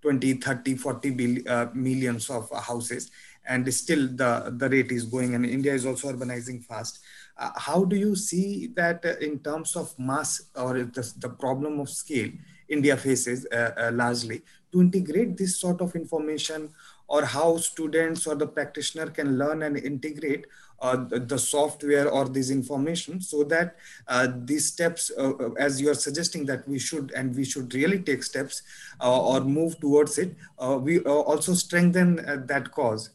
20, 0.02 0.34
30, 0.34 0.74
40 0.76 1.10
billion, 1.10 1.48
uh, 1.48 1.70
millions 1.72 2.28
of 2.28 2.51
houses, 2.51 3.10
and 3.48 3.72
still 3.72 4.09
the 4.09 4.55
the 4.56 4.68
rate 4.68 4.93
is 4.93 5.05
going. 5.05 5.34
And 5.34 5.47
India 5.47 5.72
is 5.72 5.86
also 5.86 6.12
urbanizing 6.12 6.64
fast. 6.64 7.01
Uh, 7.36 7.51
how 7.56 7.84
do 7.84 7.97
you 7.97 8.14
see 8.14 8.68
that 8.76 9.05
uh, 9.05 9.16
in 9.20 9.39
terms 9.39 9.74
of 9.74 9.98
mass 9.98 10.43
or 10.55 10.74
the, 10.74 11.12
the 11.18 11.28
problem 11.28 11.80
of 11.80 11.89
scale? 11.89 12.30
India 12.68 12.97
faces 12.97 13.47
uh, 13.52 13.70
uh, 13.76 13.90
largely 13.93 14.43
to 14.72 14.80
integrate 14.80 15.36
this 15.36 15.60
sort 15.60 15.80
of 15.80 15.94
information 15.94 16.70
or 17.12 17.24
how 17.26 17.48
students 17.59 18.26
or 18.26 18.34
the 18.43 18.47
practitioner 18.47 19.06
can 19.18 19.36
learn 19.39 19.62
and 19.62 19.76
integrate 19.76 20.47
uh, 20.80 20.97
the, 21.10 21.20
the, 21.20 21.39
software 21.39 22.09
or 22.10 22.24
this 22.28 22.51
information 22.51 23.20
so 23.20 23.44
that 23.44 23.76
uh, 24.09 24.26
these 24.51 24.66
steps 24.66 25.12
uh, 25.16 25.30
uh 25.44 25.51
as 25.66 25.80
you 25.80 25.89
are 25.90 26.01
suggesting 26.06 26.44
that 26.44 26.66
we 26.66 26.78
should 26.86 27.12
and 27.12 27.36
we 27.36 27.44
should 27.44 27.72
really 27.74 28.01
take 28.09 28.22
steps 28.22 28.62
or 29.01 29.40
move 29.59 29.78
towards 29.78 30.18
it 30.18 30.34
we 30.80 30.98
also 31.01 31.55
strengthen 31.55 32.16
that 32.52 32.72
cause 32.72 33.10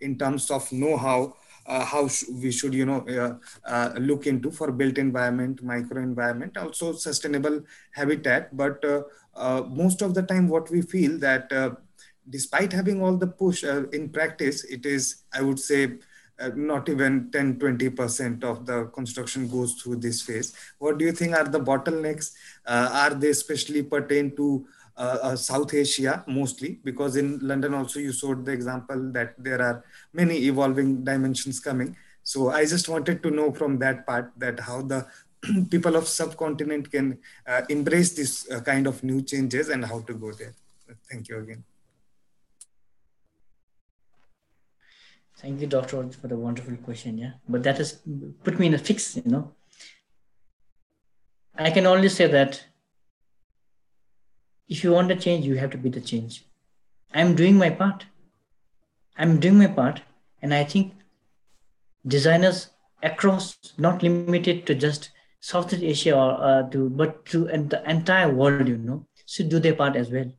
in 0.00 0.18
terms 0.24 0.50
of 0.50 0.72
know-how 0.72 1.20
uh, 1.66 1.84
how 1.84 2.08
sh 2.08 2.24
we 2.42 2.50
should 2.50 2.74
you 2.74 2.86
know 2.86 3.00
uh, 3.08 3.34
uh, 3.72 3.92
look 3.98 4.26
into 4.26 4.50
for 4.50 4.72
built 4.72 4.98
environment 4.98 5.62
micro 5.62 6.02
environment 6.02 6.56
also 6.56 6.92
sustainable 6.92 7.62
habitat. 7.92 8.56
But 8.56 8.84
most 9.70 10.02
of 10.02 10.14
the 10.14 10.22
time 10.22 10.48
what 10.48 10.70
we 10.70 10.82
feel 10.82 11.18
that 11.18 11.52
despite 12.28 12.72
having 12.72 13.02
all 13.02 13.16
the 13.16 13.26
push 13.26 13.64
in 13.64 14.08
practice 14.08 14.64
it 14.64 14.86
is 14.86 15.24
i 15.32 15.42
would 15.42 15.58
say 15.58 15.98
uh, 16.40 16.50
not 16.54 16.88
even 16.88 17.30
10 17.30 17.58
20% 17.58 18.44
of 18.44 18.66
the 18.66 18.84
construction 18.86 19.48
goes 19.48 19.74
through 19.74 19.96
this 19.96 20.22
phase 20.22 20.54
what 20.78 20.98
do 20.98 21.04
you 21.04 21.12
think 21.12 21.34
are 21.34 21.48
the 21.48 21.60
bottlenecks 21.60 22.32
uh, 22.66 22.88
are 22.92 23.14
they 23.14 23.30
especially 23.30 23.82
pertain 23.82 24.34
to 24.36 24.66
uh, 24.94 25.18
uh, 25.22 25.36
South 25.36 25.72
Asia 25.72 26.22
mostly, 26.26 26.78
because 26.84 27.16
in 27.16 27.38
London 27.40 27.72
also 27.72 27.98
you 27.98 28.12
showed 28.12 28.44
the 28.44 28.52
example 28.52 29.10
that 29.12 29.34
there 29.38 29.62
are 29.62 29.82
many 30.12 30.36
evolving 30.44 31.02
dimensions 31.02 31.60
coming. 31.60 31.96
So 32.22 32.50
I 32.50 32.66
just 32.66 32.90
wanted 32.90 33.22
to 33.22 33.30
know 33.30 33.52
from 33.52 33.78
that 33.78 34.06
part 34.06 34.32
that 34.36 34.60
how 34.60 34.82
the 34.82 35.06
people 35.70 35.96
of 35.96 36.06
subcontinent 36.06 36.90
can 36.90 37.18
uh, 37.46 37.62
embrace 37.70 38.12
this 38.12 38.50
uh, 38.50 38.60
kind 38.60 38.86
of 38.86 39.02
new 39.02 39.22
changes 39.22 39.70
and 39.70 39.82
how 39.82 40.00
to 40.00 40.12
go 40.12 40.30
there. 40.32 40.54
Thank 41.10 41.30
you 41.30 41.38
again. 41.38 41.64
Thank 45.42 45.60
you, 45.60 45.66
Dr. 45.66 46.08
for 46.10 46.28
the 46.28 46.36
wonderful 46.36 46.76
question. 46.76 47.18
Yeah, 47.18 47.32
but 47.48 47.64
that 47.64 47.78
has 47.78 48.00
put 48.44 48.60
me 48.60 48.68
in 48.68 48.74
a 48.74 48.78
fix, 48.78 49.16
you 49.16 49.22
know. 49.26 49.52
I 51.56 51.72
can 51.72 51.84
only 51.84 52.08
say 52.08 52.28
that 52.28 52.64
if 54.68 54.84
you 54.84 54.92
want 54.92 55.10
a 55.10 55.16
change, 55.16 55.44
you 55.44 55.56
have 55.56 55.70
to 55.70 55.78
be 55.78 55.90
the 55.90 56.00
change. 56.00 56.44
I'm 57.12 57.34
doing 57.34 57.58
my 57.58 57.70
part. 57.70 58.06
I'm 59.18 59.40
doing 59.40 59.58
my 59.58 59.66
part. 59.66 60.00
And 60.40 60.54
I 60.54 60.62
think 60.62 60.94
designers 62.06 62.70
across, 63.02 63.58
not 63.76 64.02
limited 64.02 64.64
to 64.66 64.76
just 64.76 65.10
Southeast 65.40 65.82
Asia 65.82 66.16
or 66.16 66.40
uh, 66.40 66.62
to, 66.70 66.88
but 66.88 67.26
to 67.26 67.46
the 67.46 67.82
entire 67.84 68.32
world, 68.32 68.68
you 68.68 68.78
know, 68.78 69.06
should 69.26 69.48
do 69.48 69.58
their 69.58 69.74
part 69.74 69.96
as 69.96 70.10
well. 70.10 70.32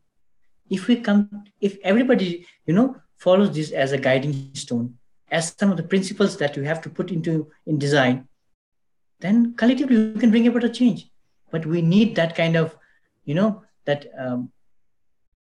If 0.70 0.88
we 0.88 0.96
come, 0.96 1.44
if 1.60 1.78
everybody, 1.84 2.48
you 2.66 2.74
know, 2.74 2.96
follows 3.24 3.56
this 3.56 3.72
as 3.72 3.94
a 3.94 3.98
guiding 3.98 4.34
stone, 4.54 4.88
as 5.32 5.56
some 5.58 5.72
of 5.72 5.78
the 5.78 5.90
principles 5.92 6.38
that 6.38 6.58
you 6.58 6.64
have 6.64 6.82
to 6.82 6.90
put 6.90 7.10
into 7.10 7.50
in 7.66 7.80
design, 7.80 8.28
then 9.22 9.54
collectively 9.56 9.96
you 9.96 10.20
can 10.20 10.32
bring 10.32 10.48
about 10.48 10.66
a 10.66 10.70
change. 10.70 11.10
But 11.52 11.66
we 11.66 11.82
need 11.82 12.16
that 12.18 12.36
kind 12.36 12.58
of, 12.58 12.76
you 13.24 13.36
know, 13.36 13.64
that 13.86 14.08
um, 14.20 14.52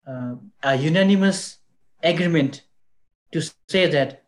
uh, 0.06 0.34
a 0.62 0.76
unanimous 0.76 1.58
agreement 2.02 2.62
to 3.32 3.40
say 3.68 3.86
that 3.86 4.24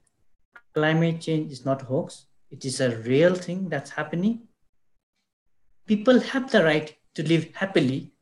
climate 0.73 1.21
change 1.21 1.53
is 1.53 1.65
not 1.67 1.83
a 1.83 1.85
hoax, 1.85 2.27
it 2.51 2.65
is 2.65 2.81
a 2.81 2.97
real 3.03 3.35
thing 3.35 3.69
that's 3.69 3.91
happening. 3.91 4.41
People 5.87 6.21
have 6.21 6.51
the 6.51 6.65
right 6.65 6.97
to 7.15 7.23
live 7.29 7.49
happily. 7.55 8.13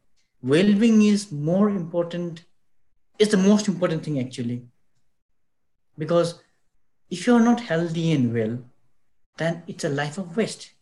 Well 0.42 0.74
being 0.74 1.02
is 1.02 1.30
more 1.30 1.70
important, 1.70 2.44
it's 3.18 3.30
the 3.30 3.36
most 3.36 3.68
important 3.68 4.04
thing 4.04 4.18
actually. 4.18 4.62
Because 5.98 6.40
if 7.10 7.26
you're 7.26 7.40
not 7.40 7.60
healthy 7.60 8.12
and 8.12 8.32
well, 8.34 8.58
then 9.36 9.62
it's 9.66 9.84
a 9.84 9.88
life 9.88 10.18
of 10.18 10.36
waste. 10.36 10.72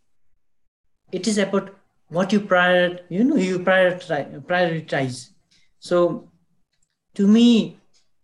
It 1.13 1.27
is 1.27 1.39
about 1.39 1.75
what 2.09 2.33
you 2.33 2.41
prior 2.41 3.01
you 3.09 3.25
know 3.25 3.37
you 3.37 3.59
prioritize 3.61 4.41
prioritize. 4.47 5.31
So 5.79 6.29
to 7.15 7.27
me 7.27 7.79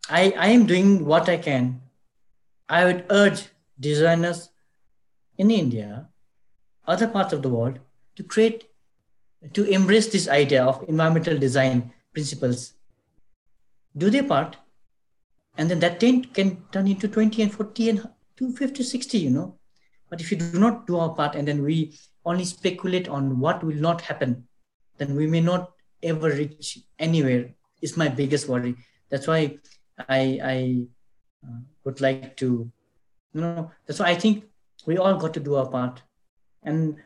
i 0.08 0.22
i 0.38 0.48
am 0.48 0.66
doing 0.66 1.04
what 1.04 1.28
i 1.28 1.36
can. 1.36 1.80
I 2.68 2.84
would 2.84 3.04
urge 3.10 3.48
designers 3.78 4.50
in 5.38 5.50
india 5.50 6.08
other 6.86 7.06
parts 7.06 7.32
of 7.32 7.42
the 7.42 7.48
world 7.48 7.78
to 8.16 8.22
create 8.22 8.64
to 9.52 9.64
embrace 9.64 10.06
this 10.08 10.28
idea 10.28 10.64
of 10.64 10.84
environmental 10.88 11.38
design 11.38 11.92
principles. 12.12 12.72
Do 13.96 14.10
their 14.10 14.24
part 14.24 14.56
and 15.58 15.70
then 15.70 15.78
that 15.80 16.00
10 16.00 16.24
can 16.26 16.62
turn 16.72 16.86
into 16.86 17.08
20 17.08 17.42
and 17.42 17.52
40 17.52 17.90
and 17.90 17.98
250 18.36 18.82
60 18.82 19.18
you 19.18 19.30
know 19.30 19.58
but 20.10 20.20
if 20.20 20.30
you 20.30 20.36
do 20.36 20.58
not 20.58 20.86
do 20.86 20.98
our 20.98 21.14
part 21.14 21.34
and 21.34 21.46
then 21.48 21.62
we 21.62 21.98
only 22.24 22.44
speculate 22.44 23.08
on 23.08 23.38
what 23.40 23.62
will 23.62 23.76
not 23.76 24.00
happen, 24.00 24.46
then 24.98 25.14
we 25.14 25.26
may 25.26 25.40
not 25.40 25.72
ever 26.02 26.30
reach 26.30 26.78
anywhere. 26.98 27.54
Is 27.82 27.96
my 27.96 28.08
biggest 28.08 28.48
worry. 28.48 28.74
That's 29.10 29.26
why 29.26 29.58
I 30.08 30.40
I 30.42 30.86
uh, 31.46 31.60
would 31.84 32.00
like 32.00 32.36
to, 32.38 32.70
you 33.34 33.40
know, 33.40 33.70
that's 33.86 34.00
why 34.00 34.06
I 34.06 34.14
think 34.14 34.44
we 34.86 34.96
all 34.96 35.16
got 35.16 35.34
to 35.34 35.40
do 35.40 35.56
our 35.56 35.68
part, 35.68 36.02
and 36.62 36.96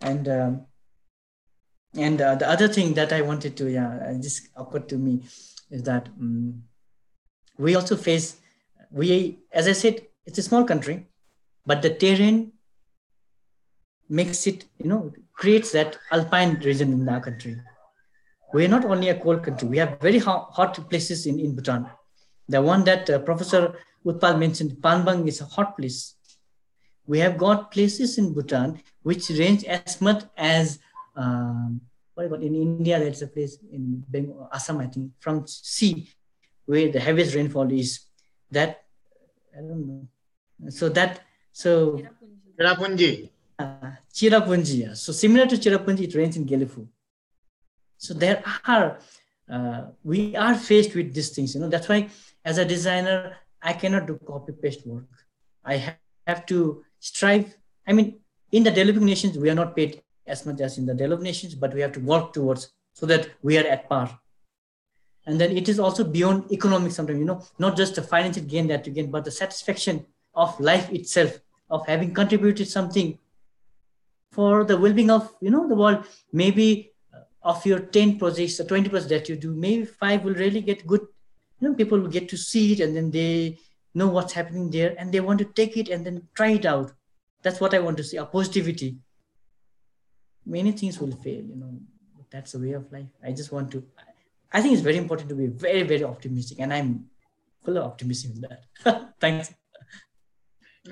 and 0.00 0.28
um, 0.28 0.66
and 1.94 2.20
uh, 2.20 2.34
the 2.34 2.48
other 2.48 2.66
thing 2.66 2.94
that 2.94 3.12
I 3.12 3.20
wanted 3.20 3.56
to 3.58 3.70
yeah 3.70 4.14
just 4.20 4.48
occurred 4.56 4.88
to 4.88 4.96
me 4.96 5.22
is 5.70 5.82
that 5.82 6.08
um, 6.18 6.62
we 7.58 7.74
also 7.74 7.96
face 7.96 8.36
we 8.90 9.38
as 9.52 9.68
I 9.68 9.72
said 9.72 10.06
it's 10.26 10.38
a 10.38 10.42
small 10.42 10.64
country, 10.64 11.06
but 11.64 11.82
the 11.82 11.90
terrain 11.90 12.52
makes 14.08 14.46
it, 14.46 14.64
you 14.78 14.88
know, 14.88 15.12
creates 15.32 15.72
that 15.72 15.98
alpine 16.10 16.54
region 16.60 16.92
in 16.92 17.08
our 17.08 17.20
country. 17.20 17.56
We're 18.52 18.68
not 18.68 18.84
only 18.84 19.08
a 19.08 19.18
cold 19.18 19.42
country, 19.42 19.68
we 19.68 19.78
have 19.78 20.00
very 20.00 20.18
hot 20.18 20.88
places 20.88 21.26
in, 21.26 21.38
in 21.38 21.54
Bhutan. 21.54 21.86
The 22.48 22.62
one 22.62 22.84
that 22.84 23.10
uh, 23.10 23.18
Professor 23.20 23.74
Utpal 24.04 24.38
mentioned, 24.38 24.76
Panbang 24.80 25.26
is 25.26 25.40
a 25.40 25.44
hot 25.44 25.76
place. 25.76 26.14
We 27.06 27.18
have 27.20 27.36
got 27.36 27.70
places 27.70 28.18
in 28.18 28.32
Bhutan 28.32 28.80
which 29.02 29.30
range 29.30 29.64
as 29.64 30.00
much 30.00 30.24
as, 30.36 30.78
um, 31.16 31.80
what 32.14 32.26
about 32.26 32.42
in 32.42 32.54
India, 32.54 32.98
there's 32.98 33.22
a 33.22 33.26
place 33.26 33.58
in 33.70 34.02
Bengal, 34.08 34.48
Assam, 34.52 34.78
I 34.78 34.86
think, 34.86 35.10
from 35.20 35.46
sea 35.46 36.08
where 36.66 36.90
the 36.92 37.00
heaviest 37.00 37.34
rainfall 37.34 37.70
is. 37.72 38.00
That, 38.50 38.84
I 39.56 39.60
don't 39.60 39.86
know. 39.86 40.70
So 40.70 40.88
that, 40.90 41.20
so. 41.52 42.02
Cherrapunji. 42.58 43.30
Uh, 43.58 43.92
Cherrapunji. 44.12 44.96
So 44.96 45.12
similar 45.12 45.46
to 45.46 45.56
Cherrapunji, 45.56 46.02
it 46.08 46.14
rains 46.14 46.36
in 46.36 46.46
Gyelephu. 46.46 46.86
So 47.98 48.14
there 48.14 48.42
are, 48.66 48.98
uh, 49.50 49.82
we 50.04 50.36
are 50.36 50.54
faced 50.54 50.94
with 50.94 51.14
these 51.14 51.30
things. 51.30 51.54
You 51.54 51.62
know, 51.62 51.68
that's 51.68 51.88
why 51.88 52.08
as 52.44 52.58
a 52.58 52.64
designer, 52.64 53.36
I 53.62 53.72
cannot 53.72 54.06
do 54.06 54.20
copy 54.24 54.52
paste 54.52 54.86
work. 54.86 55.04
I 55.64 55.76
have, 55.76 55.96
have 56.26 56.46
to 56.46 56.84
strive. 57.00 57.56
I 57.86 57.92
mean, 57.92 58.20
in 58.52 58.62
the 58.62 58.70
developing 58.70 59.04
nations, 59.04 59.38
we 59.38 59.50
are 59.50 59.54
not 59.54 59.74
paid 59.74 60.02
as 60.26 60.46
much 60.46 60.60
as 60.60 60.78
in 60.78 60.86
the 60.86 60.94
developed 60.94 61.22
nations, 61.22 61.54
but 61.54 61.74
we 61.74 61.80
have 61.80 61.92
to 61.92 62.00
work 62.00 62.32
towards 62.32 62.72
so 62.94 63.06
that 63.06 63.30
we 63.42 63.58
are 63.58 63.66
at 63.66 63.88
par. 63.88 64.18
And 65.26 65.40
then 65.40 65.56
it 65.56 65.68
is 65.68 65.80
also 65.80 66.04
beyond 66.04 66.52
economic 66.52 66.92
sometimes, 66.92 67.18
you 67.18 67.24
know, 67.24 67.42
not 67.58 67.76
just 67.76 67.96
the 67.96 68.02
financial 68.02 68.44
gain 68.44 68.68
that 68.68 68.86
you 68.86 68.92
gain, 68.92 69.10
but 69.10 69.24
the 69.24 69.30
satisfaction 69.30 70.06
of 70.34 70.58
life 70.60 70.90
itself, 70.92 71.40
of 71.68 71.86
having 71.86 72.14
contributed 72.14 72.68
something 72.68 73.18
for 74.30 74.64
the 74.64 74.76
well-being 74.76 75.10
of 75.10 75.34
you 75.40 75.50
know 75.50 75.66
the 75.66 75.74
world. 75.74 76.04
Maybe 76.32 76.92
of 77.42 77.64
your 77.64 77.80
10 77.80 78.18
projects 78.18 78.60
or 78.60 78.64
20 78.64 78.88
projects 78.88 79.10
that 79.10 79.28
you 79.28 79.36
do 79.36 79.54
maybe 79.54 79.84
five 79.84 80.24
will 80.24 80.34
really 80.34 80.60
get 80.60 80.86
good. 80.86 81.00
You 81.60 81.68
know 81.68 81.74
people 81.74 81.98
will 81.98 82.08
get 82.08 82.28
to 82.28 82.36
see 82.36 82.72
it 82.72 82.80
and 82.80 82.94
then 82.96 83.10
they 83.10 83.58
know 83.94 84.08
what's 84.08 84.34
happening 84.34 84.70
there 84.70 84.94
and 84.98 85.10
they 85.10 85.20
want 85.20 85.38
to 85.38 85.44
take 85.44 85.76
it 85.76 85.88
and 85.88 86.04
then 86.04 86.22
try 86.34 86.50
it 86.50 86.66
out. 86.66 86.92
That's 87.42 87.60
what 87.60 87.74
i 87.74 87.78
want 87.78 87.96
to 87.96 88.04
see 88.04 88.18
a 88.18 88.26
positivity. 88.26 88.96
Many 90.44 90.72
things 90.72 91.00
will 91.00 91.12
fail, 91.12 91.42
you 91.42 91.56
know, 91.56 91.72
that's 92.30 92.54
a 92.54 92.58
way 92.58 92.72
of 92.72 92.90
life. 92.92 93.08
I 93.24 93.32
just 93.32 93.52
want 93.52 93.70
to, 93.72 93.84
I 94.52 94.60
think 94.60 94.74
it's 94.74 94.82
very 94.82 94.96
important 94.96 95.28
to 95.28 95.34
be 95.34 95.46
very, 95.46 95.82
very 95.82 96.04
optimistic. 96.04 96.60
And 96.60 96.72
I'm 96.72 97.06
full 97.64 97.76
of 97.78 97.84
optimism 97.84 98.32
in 98.36 98.40
that. 98.42 99.14
Thanks. 99.20 99.52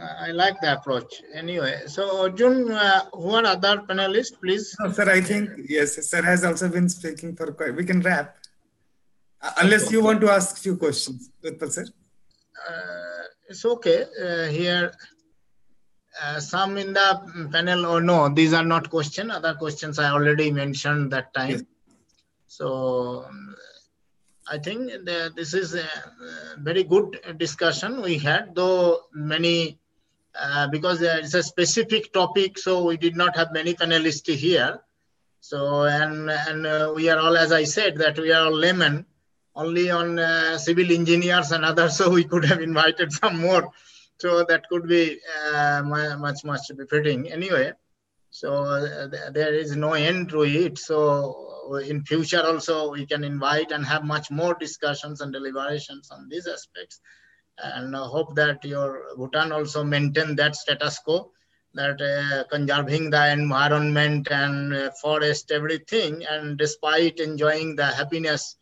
I 0.00 0.32
like 0.32 0.60
the 0.60 0.72
approach. 0.76 1.22
Anyway, 1.32 1.82
so 1.86 2.22
Arjun, 2.22 2.70
uh, 2.70 3.04
who 3.12 3.30
are 3.30 3.46
other 3.46 3.82
panelists, 3.88 4.38
please? 4.40 4.74
No, 4.80 4.90
sir, 4.90 5.08
I 5.08 5.20
think, 5.20 5.50
yes, 5.68 5.94
sir 6.10 6.22
has 6.22 6.44
also 6.44 6.68
been 6.68 6.88
speaking 6.88 7.36
for 7.36 7.52
quite, 7.52 7.74
we 7.76 7.84
can 7.84 8.00
wrap. 8.00 8.36
Uh, 9.40 9.52
unless 9.58 9.92
you 9.92 10.02
want 10.02 10.20
to 10.20 10.30
ask 10.30 10.58
few 10.58 10.76
questions, 10.76 11.30
Utpal 11.44 11.70
sir. 11.70 11.84
Uh, 12.68 13.22
it's 13.48 13.64
okay. 13.64 14.04
Uh, 14.20 14.46
here, 14.46 14.92
uh, 16.22 16.40
some 16.40 16.76
in 16.78 16.92
the 16.92 17.48
panel 17.52 17.86
or 17.86 17.96
oh, 17.96 17.98
no, 17.98 18.28
these 18.28 18.52
are 18.52 18.64
not 18.64 18.90
questions. 18.90 19.30
Other 19.30 19.54
questions 19.54 19.98
I 19.98 20.10
already 20.10 20.50
mentioned 20.50 21.12
that 21.12 21.32
time. 21.34 21.50
Yes. 21.50 21.62
So 22.58 23.24
um, 23.26 23.56
I 24.48 24.58
think 24.58 24.86
the, 25.06 25.32
this 25.34 25.54
is 25.54 25.74
a 25.74 25.88
very 26.58 26.84
good 26.84 27.18
discussion 27.36 28.00
we 28.00 28.16
had, 28.16 28.54
though 28.54 29.00
many, 29.12 29.80
uh, 30.40 30.68
because 30.68 31.02
it's 31.02 31.34
a 31.34 31.42
specific 31.42 32.12
topic, 32.12 32.56
so 32.56 32.84
we 32.84 32.96
did 32.96 33.16
not 33.16 33.36
have 33.36 33.52
many 33.52 33.74
panelists 33.74 34.32
here. 34.32 34.78
So, 35.40 35.82
and, 35.82 36.30
and 36.30 36.64
uh, 36.64 36.92
we 36.94 37.08
are 37.08 37.18
all, 37.18 37.36
as 37.36 37.50
I 37.50 37.64
said, 37.64 37.96
that 37.98 38.16
we 38.20 38.30
are 38.30 38.46
all 38.46 38.56
laymen, 38.56 39.04
only 39.56 39.90
on 39.90 40.20
uh, 40.20 40.56
civil 40.56 40.92
engineers 40.92 41.50
and 41.50 41.64
others, 41.64 41.96
so 41.98 42.08
we 42.08 42.22
could 42.22 42.44
have 42.44 42.60
invited 42.60 43.12
some 43.12 43.40
more 43.40 43.72
so 44.18 44.44
that 44.44 44.68
could 44.68 44.86
be 44.86 45.18
uh, 45.52 45.82
much 45.84 46.44
much 46.44 46.70
befitting 46.76 47.30
anyway 47.32 47.72
so 48.34 48.64
uh, 48.64 49.06
there 49.30 49.54
is 49.54 49.76
no 49.76 49.92
end 49.92 50.28
to 50.30 50.42
it. 50.42 50.76
So 50.76 51.78
in 51.86 52.04
future 52.04 52.42
also 52.42 52.90
we 52.90 53.06
can 53.06 53.22
invite 53.22 53.70
and 53.70 53.86
have 53.86 54.02
much 54.02 54.28
more 54.28 54.56
discussions 54.58 55.20
and 55.20 55.32
deliberations 55.32 56.10
on 56.10 56.28
these 56.28 56.48
aspects. 56.48 57.00
And 57.58 57.94
I 57.94 58.04
hope 58.04 58.34
that 58.34 58.64
your 58.64 59.04
bhutan 59.16 59.52
also 59.52 59.84
maintain 59.84 60.34
that 60.34 60.56
status 60.56 60.98
quo 60.98 61.30
that 61.74 62.00
uh, 62.02 62.42
conserving 62.50 63.10
the 63.10 63.30
environment 63.30 64.26
and 64.32 64.74
uh, 64.74 64.90
forest 65.00 65.52
everything 65.52 66.24
and 66.28 66.58
despite 66.58 67.20
enjoying 67.20 67.76
the 67.76 67.86
happiness 67.86 68.56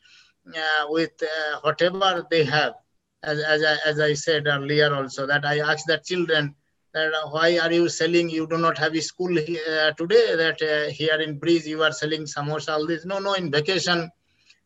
uh, 0.54 0.84
with 0.88 1.12
uh, 1.22 1.60
whatever 1.62 2.26
they 2.30 2.44
have. 2.44 2.74
As, 3.22 3.38
as, 3.38 3.62
I, 3.64 3.76
as 3.88 4.00
I 4.00 4.12
said 4.12 4.46
earlier 4.46 4.94
also, 4.94 5.26
that 5.26 5.46
I 5.46 5.60
asked 5.60 5.86
the 5.86 5.96
children 6.04 6.56
that 6.94 7.12
uh, 7.14 7.28
why 7.30 7.58
are 7.58 7.72
you 7.72 7.88
selling, 7.88 8.28
you 8.28 8.46
do 8.46 8.58
not 8.58 8.76
have 8.78 8.94
a 8.94 9.00
school 9.00 9.34
here 9.34 9.92
today, 9.96 10.36
that 10.36 10.60
uh, 10.62 10.90
here 10.90 11.20
in 11.20 11.38
Breeze 11.38 11.66
you 11.66 11.82
are 11.82 11.92
selling 11.92 12.22
samosa, 12.22 12.74
all 12.74 12.86
this. 12.86 13.04
No, 13.04 13.18
no, 13.18 13.34
in 13.34 13.50
vacation, 13.50 14.10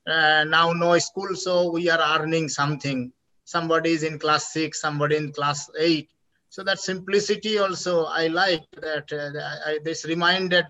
uh, 0.07 0.45
now 0.45 0.73
no 0.73 0.99
school, 0.99 1.35
so 1.35 1.71
we 1.71 1.89
are 1.89 2.21
earning 2.21 2.49
something. 2.49 3.13
Somebody 3.45 3.93
is 3.93 4.03
in 4.03 4.19
class 4.19 4.53
six, 4.53 4.81
somebody 4.81 5.17
in 5.17 5.33
class 5.33 5.71
eight. 5.79 6.11
So 6.49 6.65
that 6.65 6.81
simplicity 6.81 7.59
also, 7.59 8.07
I 8.07 8.27
like 8.27 8.65
that. 8.81 9.13
Uh, 9.13 9.71
I, 9.71 9.79
this 9.85 10.05
reminded 10.05 10.67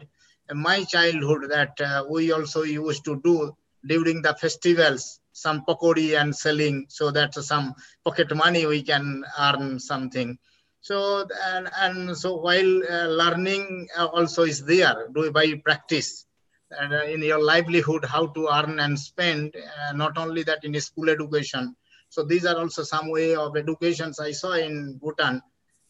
my 0.52 0.84
childhood 0.84 1.50
that 1.50 1.80
uh, 1.80 2.04
we 2.08 2.32
also 2.32 2.62
used 2.64 3.04
to 3.06 3.20
do 3.24 3.56
during 3.86 4.20
the 4.20 4.34
festivals 4.34 5.20
some 5.32 5.64
pakodi 5.66 6.20
and 6.20 6.34
selling 6.34 6.86
so 6.88 7.10
that 7.10 7.34
some 7.34 7.74
pocket 8.04 8.34
money 8.34 8.64
we 8.66 8.82
can 8.82 9.22
earn 9.38 9.78
something 9.78 10.38
so 10.80 11.26
and, 11.46 11.68
and 11.78 12.16
so 12.16 12.36
while 12.36 12.82
uh, 12.90 13.06
learning 13.06 13.88
uh, 13.98 14.06
also 14.06 14.42
is 14.42 14.64
there 14.64 15.08
do 15.14 15.30
by 15.30 15.54
practice 15.64 16.26
and 16.70 16.92
uh, 16.92 17.04
in 17.04 17.22
your 17.22 17.42
livelihood 17.42 18.04
how 18.04 18.26
to 18.26 18.48
earn 18.52 18.80
and 18.80 18.98
spend 18.98 19.54
uh, 19.56 19.92
not 19.92 20.16
only 20.18 20.42
that 20.42 20.64
in 20.64 20.78
school 20.80 21.08
education 21.10 21.74
so 22.08 22.22
these 22.24 22.44
are 22.46 22.56
also 22.56 22.82
some 22.82 23.10
way 23.10 23.34
of 23.34 23.56
educations 23.56 24.20
i 24.20 24.30
saw 24.30 24.52
in 24.52 24.98
bhutan 25.02 25.40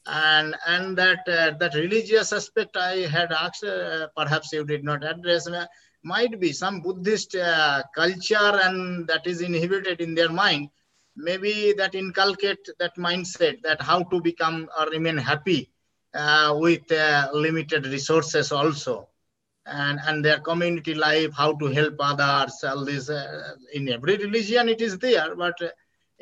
and 0.07 0.55
and 0.67 0.97
that 0.97 1.21
uh, 1.29 1.51
that 1.59 1.75
religious 1.75 2.33
aspect 2.33 2.77
i 2.77 2.97
had 3.17 3.33
asked 3.33 3.65
uh, 3.65 4.07
perhaps 4.17 4.53
you 4.53 4.65
did 4.65 4.85
not 4.85 5.05
address 5.05 5.49
might 6.07 6.39
be 6.39 6.53
some 6.53 6.81
Buddhist 6.81 7.35
uh, 7.35 7.83
culture 7.95 8.53
and 8.65 9.07
that 9.09 9.27
is 9.27 9.41
inhibited 9.41 10.01
in 10.01 10.15
their 10.15 10.31
mind. 10.31 10.69
Maybe 11.17 11.73
that 11.77 11.95
inculcate 11.95 12.69
that 12.79 12.97
mindset 12.97 13.63
that 13.63 13.81
how 13.81 14.03
to 14.05 14.21
become 14.21 14.69
or 14.79 14.89
remain 14.91 15.17
happy 15.17 15.71
uh, 16.15 16.55
with 16.59 16.91
uh, 16.93 17.29
limited 17.33 17.87
resources 17.87 18.53
also. 18.53 19.09
And, 19.67 19.99
and 20.07 20.25
their 20.25 20.39
community 20.41 20.95
life, 20.95 21.33
how 21.37 21.55
to 21.55 21.67
help 21.67 21.95
others, 21.99 22.63
all 22.63 22.85
this. 22.85 23.11
Uh, 23.11 23.55
in 23.75 23.89
every 23.89 24.17
religion 24.17 24.69
it 24.69 24.81
is 24.81 24.99
there, 24.99 25.35
but 25.35 25.61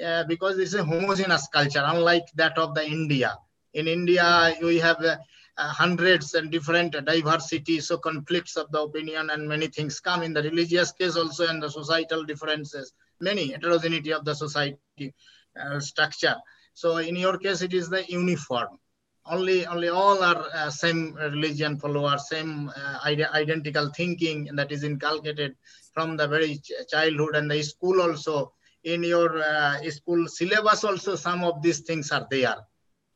uh, 0.03 0.25
because 0.25 0.59
it's 0.59 0.75
a 0.75 0.85
homogeneous 0.85 1.49
culture, 1.49 1.83
unlike 1.85 2.25
that 2.37 2.57
of 2.57 2.75
the 2.75 2.85
India. 2.85 3.37
In 3.75 3.87
India, 3.87 4.55
we 4.63 4.79
have 4.79 5.03
uh, 5.05 5.17
uh, 5.59 5.69
hundreds 5.69 6.35
and 6.35 6.51
different 6.51 6.93
diversity, 7.05 7.81
so 7.81 7.99
conflicts 7.99 8.57
of 8.57 8.71
the 8.73 8.81
opinion 8.81 9.31
and 9.31 9.49
many 9.49 9.67
things 9.67 10.01
come 10.01 10.23
in 10.23 10.33
the 10.33 10.43
religious 10.43 10.93
case 10.93 11.17
also 11.17 11.47
and 11.47 11.63
the 11.63 11.71
societal 11.71 12.25
differences, 12.25 12.93
many 13.21 13.53
heterogeneity 13.53 14.13
of 14.13 14.25
the 14.25 14.35
society 14.35 14.79
uh, 15.01 15.81
structure. 15.81 16.37
So 16.75 16.97
in 16.99 17.17
your 17.17 17.39
case, 17.39 17.63
it 17.63 17.75
is 17.75 17.89
the 17.89 18.05
uniform. 18.09 18.79
Only, 19.27 19.67
only 19.67 19.89
all 19.89 20.23
are 20.23 20.47
uh, 20.55 20.71
same 20.71 21.15
religion 21.15 21.79
followers, 21.79 22.29
same 22.29 22.71
uh, 22.77 22.99
identical 23.05 23.91
thinking 23.97 24.51
that 24.55 24.71
is 24.71 24.85
inculcated 24.85 25.57
from 25.95 26.17
the 26.17 26.29
very 26.29 26.59
ch 26.59 26.73
childhood 26.91 27.37
and 27.37 27.51
the 27.51 27.63
school 27.63 28.03
also. 28.03 28.53
In 28.85 29.03
your 29.03 29.43
uh, 29.43 29.81
school 29.91 30.29
syllabus 30.29 30.85
also, 30.85 31.17
some 31.17 31.43
of 31.43 31.63
these 31.63 31.81
things 31.81 32.13
are 32.13 32.27
there 32.31 32.57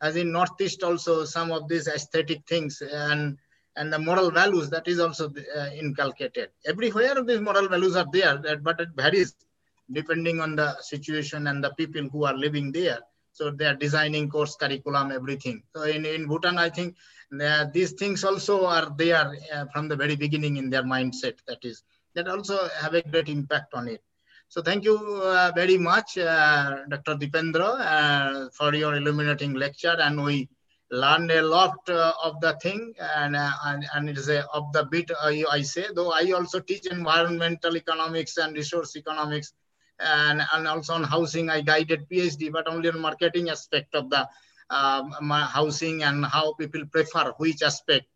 as 0.00 0.16
in 0.16 0.32
northeast 0.32 0.82
also 0.82 1.24
some 1.24 1.50
of 1.50 1.68
these 1.68 1.88
aesthetic 1.88 2.46
things 2.48 2.80
and 2.92 3.36
and 3.76 3.92
the 3.92 3.98
moral 3.98 4.30
values 4.30 4.68
that 4.70 4.86
is 4.88 4.98
also 4.98 5.32
uh, 5.56 5.70
inculcated 5.82 6.50
everywhere 6.66 7.22
these 7.24 7.40
moral 7.40 7.68
values 7.68 7.96
are 7.96 8.08
there 8.12 8.38
but 8.62 8.80
it 8.80 8.88
varies 8.96 9.34
depending 9.92 10.40
on 10.40 10.56
the 10.56 10.76
situation 10.80 11.46
and 11.46 11.62
the 11.62 11.70
people 11.74 12.08
who 12.12 12.24
are 12.24 12.36
living 12.36 12.72
there. 12.72 13.00
So 13.32 13.50
they 13.50 13.66
are 13.66 13.74
designing 13.74 14.28
course 14.28 14.56
curriculum 14.56 15.12
everything. 15.12 15.62
So 15.74 15.82
in, 15.82 16.04
in 16.04 16.26
bhutan 16.26 16.58
i 16.58 16.68
think 16.68 16.96
uh, 17.40 17.66
these 17.72 17.92
things 17.92 18.24
also 18.24 18.66
are 18.66 18.92
there 18.96 19.36
uh, 19.54 19.66
from 19.72 19.88
the 19.88 19.96
very 19.96 20.16
beginning 20.16 20.56
in 20.56 20.70
their 20.70 20.82
mindset 20.82 21.36
that 21.46 21.64
is. 21.64 21.82
That 22.14 22.26
also 22.26 22.68
have 22.80 22.94
a 22.94 23.02
great 23.02 23.28
impact 23.28 23.74
on 23.74 23.86
it. 23.86 24.02
So 24.48 24.62
thank 24.62 24.84
you 24.84 24.96
uh, 24.96 25.52
very 25.54 25.76
much, 25.76 26.16
uh, 26.16 26.84
Dr. 26.88 27.16
Deependra, 27.16 27.80
uh, 27.80 28.48
for 28.50 28.74
your 28.74 28.94
illuminating 28.96 29.52
lecture. 29.52 29.94
And 30.00 30.24
we 30.24 30.48
learned 30.90 31.30
a 31.30 31.42
lot 31.42 31.76
uh, 31.90 32.12
of 32.24 32.40
the 32.40 32.54
thing. 32.62 32.94
And, 32.98 33.36
and, 33.36 33.84
and 33.94 34.08
it 34.08 34.16
is 34.16 34.30
a, 34.30 34.46
of 34.54 34.72
the 34.72 34.86
bit 34.86 35.10
uh, 35.10 35.30
I 35.50 35.60
say, 35.62 35.84
though 35.94 36.12
I 36.12 36.32
also 36.32 36.60
teach 36.60 36.86
environmental 36.86 37.76
economics 37.76 38.38
and 38.38 38.56
resource 38.56 38.96
economics 38.96 39.52
and, 40.00 40.42
and 40.52 40.68
also 40.68 40.94
on 40.94 41.04
housing, 41.04 41.50
I 41.50 41.60
guided 41.60 42.08
PhD, 42.08 42.52
but 42.52 42.68
only 42.68 42.88
on 42.88 43.00
marketing 43.00 43.50
aspect 43.50 43.94
of 43.94 44.10
the 44.10 44.28
um, 44.70 45.10
housing 45.30 46.02
and 46.02 46.24
how 46.24 46.54
people 46.54 46.84
prefer 46.86 47.32
which 47.38 47.62
aspect 47.62 48.06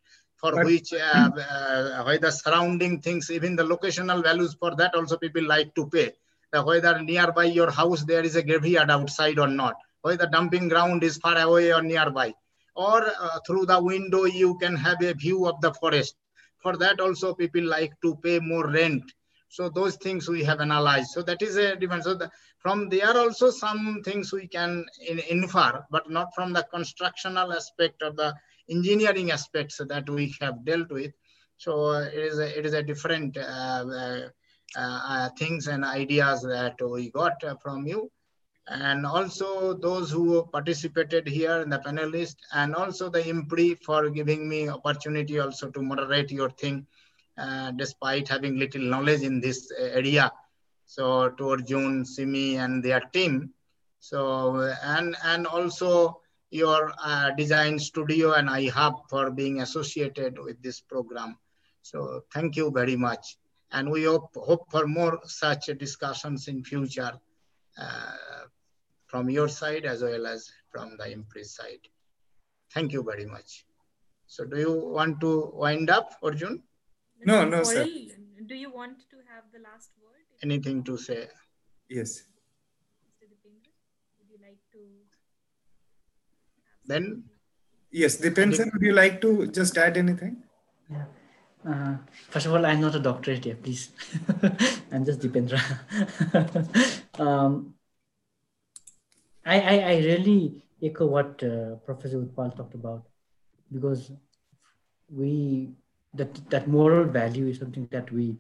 for 0.43 0.53
but, 0.53 0.65
which 0.65 0.93
uh, 0.93 1.31
uh, 1.31 2.03
why 2.03 2.19
the 2.19 2.31
surrounding 2.31 3.01
things, 3.01 3.31
even 3.31 3.55
the 3.55 3.63
locational 3.63 4.23
values 4.23 4.55
for 4.59 4.75
that 4.75 4.95
also 4.95 5.17
people 5.17 5.45
like 5.45 5.75
to 5.75 5.87
pay. 5.87 6.13
Uh, 6.53 6.63
whether 6.65 7.01
nearby 7.01 7.45
your 7.45 7.71
house 7.71 8.03
there 8.05 8.23
is 8.23 8.37
a 8.37 8.43
graveyard 8.43 8.91
outside 8.91 9.39
or 9.39 9.49
not, 9.49 9.77
whether 10.03 10.27
dumping 10.27 10.69
ground 10.69 11.03
is 11.03 11.17
far 11.17 11.39
away 11.39 11.73
or 11.73 11.81
nearby, 11.81 12.35
or 12.75 13.07
uh, 13.07 13.39
through 13.47 13.65
the 13.65 13.81
window 13.81 14.25
you 14.25 14.59
can 14.59 14.77
have 14.77 15.01
a 15.03 15.15
view 15.15 15.47
of 15.47 15.61
the 15.61 15.73
forest. 15.75 16.17
For 16.59 16.77
that 16.77 17.01
also 17.01 17.35
people 17.35 17.65
like 17.65 17.93
to 18.03 18.17
pay 18.17 18.39
more 18.39 18.69
rent. 18.69 19.05
So 19.53 19.69
those 19.69 19.97
things 19.97 20.31
we 20.31 20.43
have 20.45 20.63
analyzed. 20.63 21.11
So 21.11 21.21
that 21.25 21.43
is 21.43 21.57
a 21.57 21.77
difference. 21.77 22.05
So 22.05 22.15
the, 22.15 22.31
from 22.59 22.89
there 22.89 23.15
also 23.15 23.51
some 23.51 24.01
things 24.03 24.33
we 24.33 24.49
can 24.49 24.87
in, 25.07 25.19
infer, 25.29 25.85
but 25.91 26.09
not 26.11 26.35
from 26.35 26.55
the 26.55 26.67
constructional 26.73 27.53
aspect 27.53 28.03
or 28.03 28.13
the 28.13 28.35
engineering 28.71 29.31
aspects 29.31 29.79
that 29.87 30.09
we 30.09 30.35
have 30.41 30.65
dealt 30.65 30.91
with. 30.91 31.13
So 31.59 31.91
it 31.91 32.15
is 32.15 32.39
a, 32.39 32.59
it 32.59 32.65
is 32.65 32.73
a 32.73 32.83
different 32.83 33.37
uh, 33.37 33.41
uh, 33.45 34.29
uh 34.75 35.29
things 35.39 35.67
and 35.67 35.85
ideas 35.85 36.41
that 36.45 36.77
we 36.81 37.11
got 37.11 37.45
from 37.61 37.87
you. 37.87 38.11
And 38.69 39.05
also 39.05 39.75
those 39.75 40.11
who 40.11 40.47
participated 40.47 41.29
here 41.29 41.61
in 41.61 41.69
the 41.69 41.79
panelists 41.79 42.41
and 42.55 42.75
also 42.75 43.11
the 43.11 43.21
IMPRI 43.21 43.83
for 43.85 44.09
giving 44.09 44.49
me 44.49 44.71
opportunity 44.71 45.39
also 45.41 45.71
to 45.73 45.83
moderate 45.83 46.31
your 46.31 46.49
thing 46.49 46.87
despite 47.77 48.29
having 48.29 48.59
little 48.59 48.83
knowledge 48.83 49.23
in 49.23 49.41
this 49.41 49.71
area. 49.79 50.33
So 50.87 51.31
to 51.31 51.51
Arjun, 51.51 52.05
Simi 52.05 52.57
and 52.57 52.85
their 52.85 53.01
team. 53.13 53.51
So, 54.01 54.75
and, 54.83 55.17
and 55.25 55.47
also 55.47 56.21
your 56.51 56.93
uh, 57.03 57.31
design 57.31 57.79
studio 57.79 58.33
and 58.35 58.49
iHub 58.49 59.09
for 59.09 59.31
being 59.31 59.63
associated 59.63 60.39
with 60.39 60.63
this 60.63 60.81
program. 60.81 61.39
So 61.83 62.25
thank 62.35 62.57
you 62.57 62.71
very 62.71 62.97
much. 62.97 63.37
And 63.71 63.91
we 63.91 64.05
hope, 64.05 64.35
hope 64.35 64.71
for 64.71 64.87
more 64.87 65.19
such 65.25 65.67
discussions 65.79 66.49
in 66.49 66.63
future 66.63 67.13
uh, 67.79 68.13
from 69.07 69.31
your 69.31 69.49
side 69.49 69.87
as 69.87 70.03
well 70.03 70.27
as 70.27 70.51
from 70.71 70.97
the 70.99 71.05
IMPRI's 71.05 71.55
side. 71.55 71.81
Thank 72.75 72.93
you 72.93 73.03
very 73.03 73.25
much. 73.25 73.65
So 74.27 74.45
do 74.45 74.59
you 74.59 74.73
want 74.73 75.21
to 75.21 75.53
wind 75.55 75.91
up, 75.91 76.15
Arjun? 76.23 76.63
No, 77.25 77.45
no, 77.45 77.63
sir. 77.63 77.85
Do 78.47 78.55
you 78.55 78.71
want 78.73 78.99
to 79.11 79.17
have 79.33 79.45
the 79.53 79.61
last 79.61 79.91
word? 80.03 80.25
Anything 80.43 80.83
to 80.85 80.97
say? 80.97 81.29
Yes. 81.89 82.25
Mr. 83.07 83.27
Deependra, 83.31 83.73
would 84.19 84.29
you 84.31 84.39
like 84.43 84.59
to? 84.73 84.79
Then? 86.85 87.25
Yes, 87.91 88.17
Deependra, 88.21 88.73
would 88.73 88.83
you 88.83 88.93
like 88.93 89.21
to 89.21 89.47
just 89.47 89.79
add 89.79 89.97
anything? 89.97 90.43
Yeah. 90.91 91.05
Uh, 91.65 91.97
first 92.31 92.47
of 92.47 92.53
all, 92.53 92.67
I'm 92.67 92.81
not 92.81 92.95
a 92.97 92.99
doctorate 92.99 93.45
here, 93.45 93.55
please. 93.55 93.91
I'm 94.93 95.05
just 95.05 95.21
Deependra. 95.21 95.61
um, 97.21 97.75
I, 99.47 99.61
I, 99.61 99.79
I 99.93 99.97
really 99.99 100.65
echo 100.83 101.07
what 101.07 101.43
uh, 101.45 101.77
Professor 101.87 102.21
Utpal 102.21 102.57
talked 102.57 102.75
about 102.75 103.07
because 103.71 104.11
we 105.09 105.75
that 106.15 106.51
that 106.51 106.69
moral 106.69 107.05
value 107.05 107.49
is 107.49 107.59
something 107.59 107.89
that 107.91 108.11
we 108.13 108.37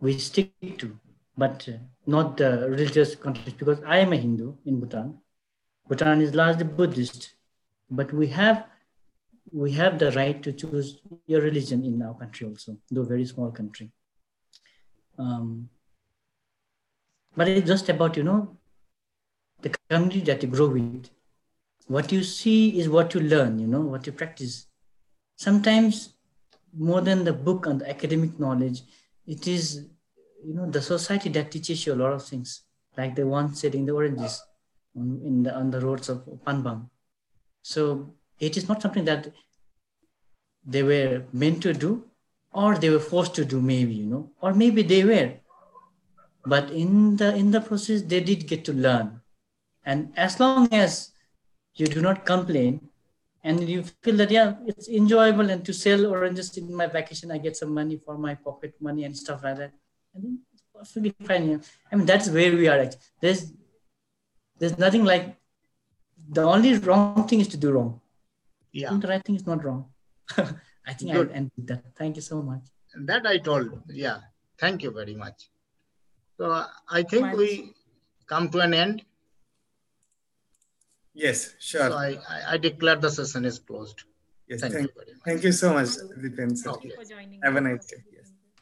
we 0.00 0.18
stick 0.18 0.52
to, 0.78 0.96
but 1.36 1.68
uh, 1.68 1.78
not 2.06 2.36
the 2.36 2.68
religious 2.68 3.14
context. 3.16 3.58
Because 3.58 3.82
I 3.84 3.98
am 3.98 4.12
a 4.12 4.16
Hindu 4.16 4.54
in 4.64 4.80
Bhutan. 4.80 5.18
Bhutan 5.88 6.20
is 6.20 6.34
largely 6.34 6.64
Buddhist, 6.64 7.34
but 7.90 8.12
we 8.12 8.28
have 8.28 8.66
we 9.52 9.72
have 9.72 9.98
the 9.98 10.12
right 10.12 10.42
to 10.42 10.52
choose 10.52 11.00
your 11.26 11.40
religion 11.40 11.84
in 11.84 12.00
our 12.02 12.14
country 12.14 12.46
also, 12.46 12.76
though 12.90 13.02
very 13.02 13.24
small 13.24 13.50
country. 13.50 13.90
Um, 15.18 15.68
but 17.36 17.48
it's 17.48 17.66
just 17.66 17.88
about 17.88 18.16
you 18.16 18.22
know 18.22 18.56
the 19.62 19.74
community 19.88 20.20
that 20.20 20.42
you 20.42 20.48
grow 20.48 20.68
with. 20.68 21.10
What 21.86 22.12
you 22.12 22.22
see 22.22 22.78
is 22.78 22.88
what 22.88 23.14
you 23.14 23.20
learn, 23.20 23.58
you 23.58 23.66
know, 23.66 23.80
what 23.80 24.06
you 24.06 24.12
practice. 24.12 24.67
Sometimes 25.38 26.14
more 26.76 27.00
than 27.00 27.24
the 27.24 27.32
book 27.32 27.66
and 27.66 27.80
the 27.80 27.88
academic 27.88 28.38
knowledge, 28.40 28.82
it 29.24 29.46
is, 29.46 29.86
you 30.44 30.52
know, 30.52 30.68
the 30.68 30.82
society 30.82 31.28
that 31.30 31.52
teaches 31.52 31.86
you 31.86 31.94
a 31.94 32.00
lot 32.02 32.12
of 32.12 32.24
things, 32.24 32.62
like 32.96 33.14
the 33.14 33.24
one 33.26 33.54
selling 33.54 33.86
the 33.86 33.92
oranges 33.92 34.42
on, 34.96 35.20
in 35.24 35.42
the, 35.44 35.54
on 35.54 35.70
the 35.70 35.80
roads 35.80 36.08
of 36.08 36.24
Panbang. 36.44 36.90
So 37.62 38.14
it 38.40 38.56
is 38.56 38.68
not 38.68 38.82
something 38.82 39.04
that 39.04 39.28
they 40.66 40.82
were 40.82 41.22
meant 41.32 41.62
to 41.62 41.72
do 41.72 42.04
or 42.52 42.76
they 42.76 42.90
were 42.90 42.98
forced 42.98 43.34
to 43.36 43.44
do 43.44 43.60
maybe, 43.60 43.94
you 43.94 44.06
know, 44.06 44.30
or 44.40 44.52
maybe 44.54 44.82
they 44.82 45.04
were. 45.04 45.34
But 46.44 46.70
in 46.70 47.16
the 47.16 47.34
in 47.36 47.50
the 47.50 47.60
process, 47.60 48.02
they 48.02 48.20
did 48.20 48.48
get 48.48 48.64
to 48.64 48.72
learn 48.72 49.20
and 49.84 50.12
as 50.16 50.40
long 50.40 50.68
as 50.72 51.12
you 51.74 51.86
do 51.86 52.00
not 52.02 52.26
complain 52.26 52.87
and 53.48 53.68
you 53.68 53.82
feel 54.04 54.16
that, 54.16 54.30
yeah, 54.30 54.48
it's 54.66 54.88
enjoyable 54.88 55.48
and 55.48 55.64
to 55.64 55.72
sell 55.72 56.06
oranges 56.06 56.56
in 56.58 56.66
my 56.80 56.86
vacation, 56.86 57.30
I 57.30 57.38
get 57.38 57.56
some 57.56 57.72
money 57.72 57.96
for 58.04 58.18
my 58.18 58.34
pocket 58.34 58.74
money 58.78 59.04
and 59.04 59.16
stuff 59.16 59.42
like 59.42 59.56
that. 59.56 59.72
And 60.14 60.40
it's 60.52 60.64
perfectly 60.74 61.14
fine. 61.26 61.44
Yeah. 61.50 61.58
I 61.90 61.96
mean, 61.96 62.04
that's 62.04 62.28
where 62.28 62.52
we 62.52 62.68
are. 62.68 62.80
At. 62.86 62.96
There's, 63.22 63.52
there's 64.58 64.76
nothing 64.76 65.04
like 65.04 65.36
the 66.28 66.42
only 66.42 66.76
wrong 66.78 67.26
thing 67.26 67.40
is 67.40 67.48
to 67.48 67.56
do 67.56 67.72
wrong. 67.72 68.00
Yeah. 68.72 68.92
The 68.92 69.08
right 69.08 69.24
thing 69.24 69.36
is 69.36 69.46
not 69.46 69.64
wrong. 69.64 69.86
I 70.36 70.92
think 70.92 71.12
Good. 71.12 71.30
I 71.30 71.34
end 71.34 71.50
with 71.56 71.68
that. 71.68 71.84
Thank 71.96 72.16
you 72.16 72.22
so 72.22 72.42
much. 72.42 72.64
That 73.10 73.26
I 73.26 73.38
told. 73.38 73.82
Yeah. 73.88 74.18
Thank 74.58 74.82
you 74.82 74.90
very 74.90 75.14
much. 75.14 75.48
So 76.36 76.64
I 76.90 77.02
think 77.02 77.34
we 77.34 77.72
come 78.26 78.50
to 78.50 78.58
an 78.60 78.74
end. 78.74 79.04
Yes, 81.18 81.54
sure. 81.58 81.90
So 81.90 81.96
I, 81.96 82.16
I, 82.46 82.56
declare 82.58 82.94
the 82.94 83.10
session 83.10 83.44
is 83.44 83.58
closed. 83.58 84.04
Yes, 84.46 84.60
thank, 84.60 84.72
thank 84.72 84.86
you 84.86 84.92
very 84.94 85.12
much. 85.14 85.24
Thank 85.24 85.42
you 85.42 85.52
so 85.52 85.74
much, 85.74 85.88
Dipen. 86.16 86.56
Thank 86.56 86.84
you 86.84 86.92
for 86.94 87.04
joining. 87.04 87.40
Have 87.42 87.56
a 87.56 87.60
nice 87.60 87.86
day. 87.86 88.04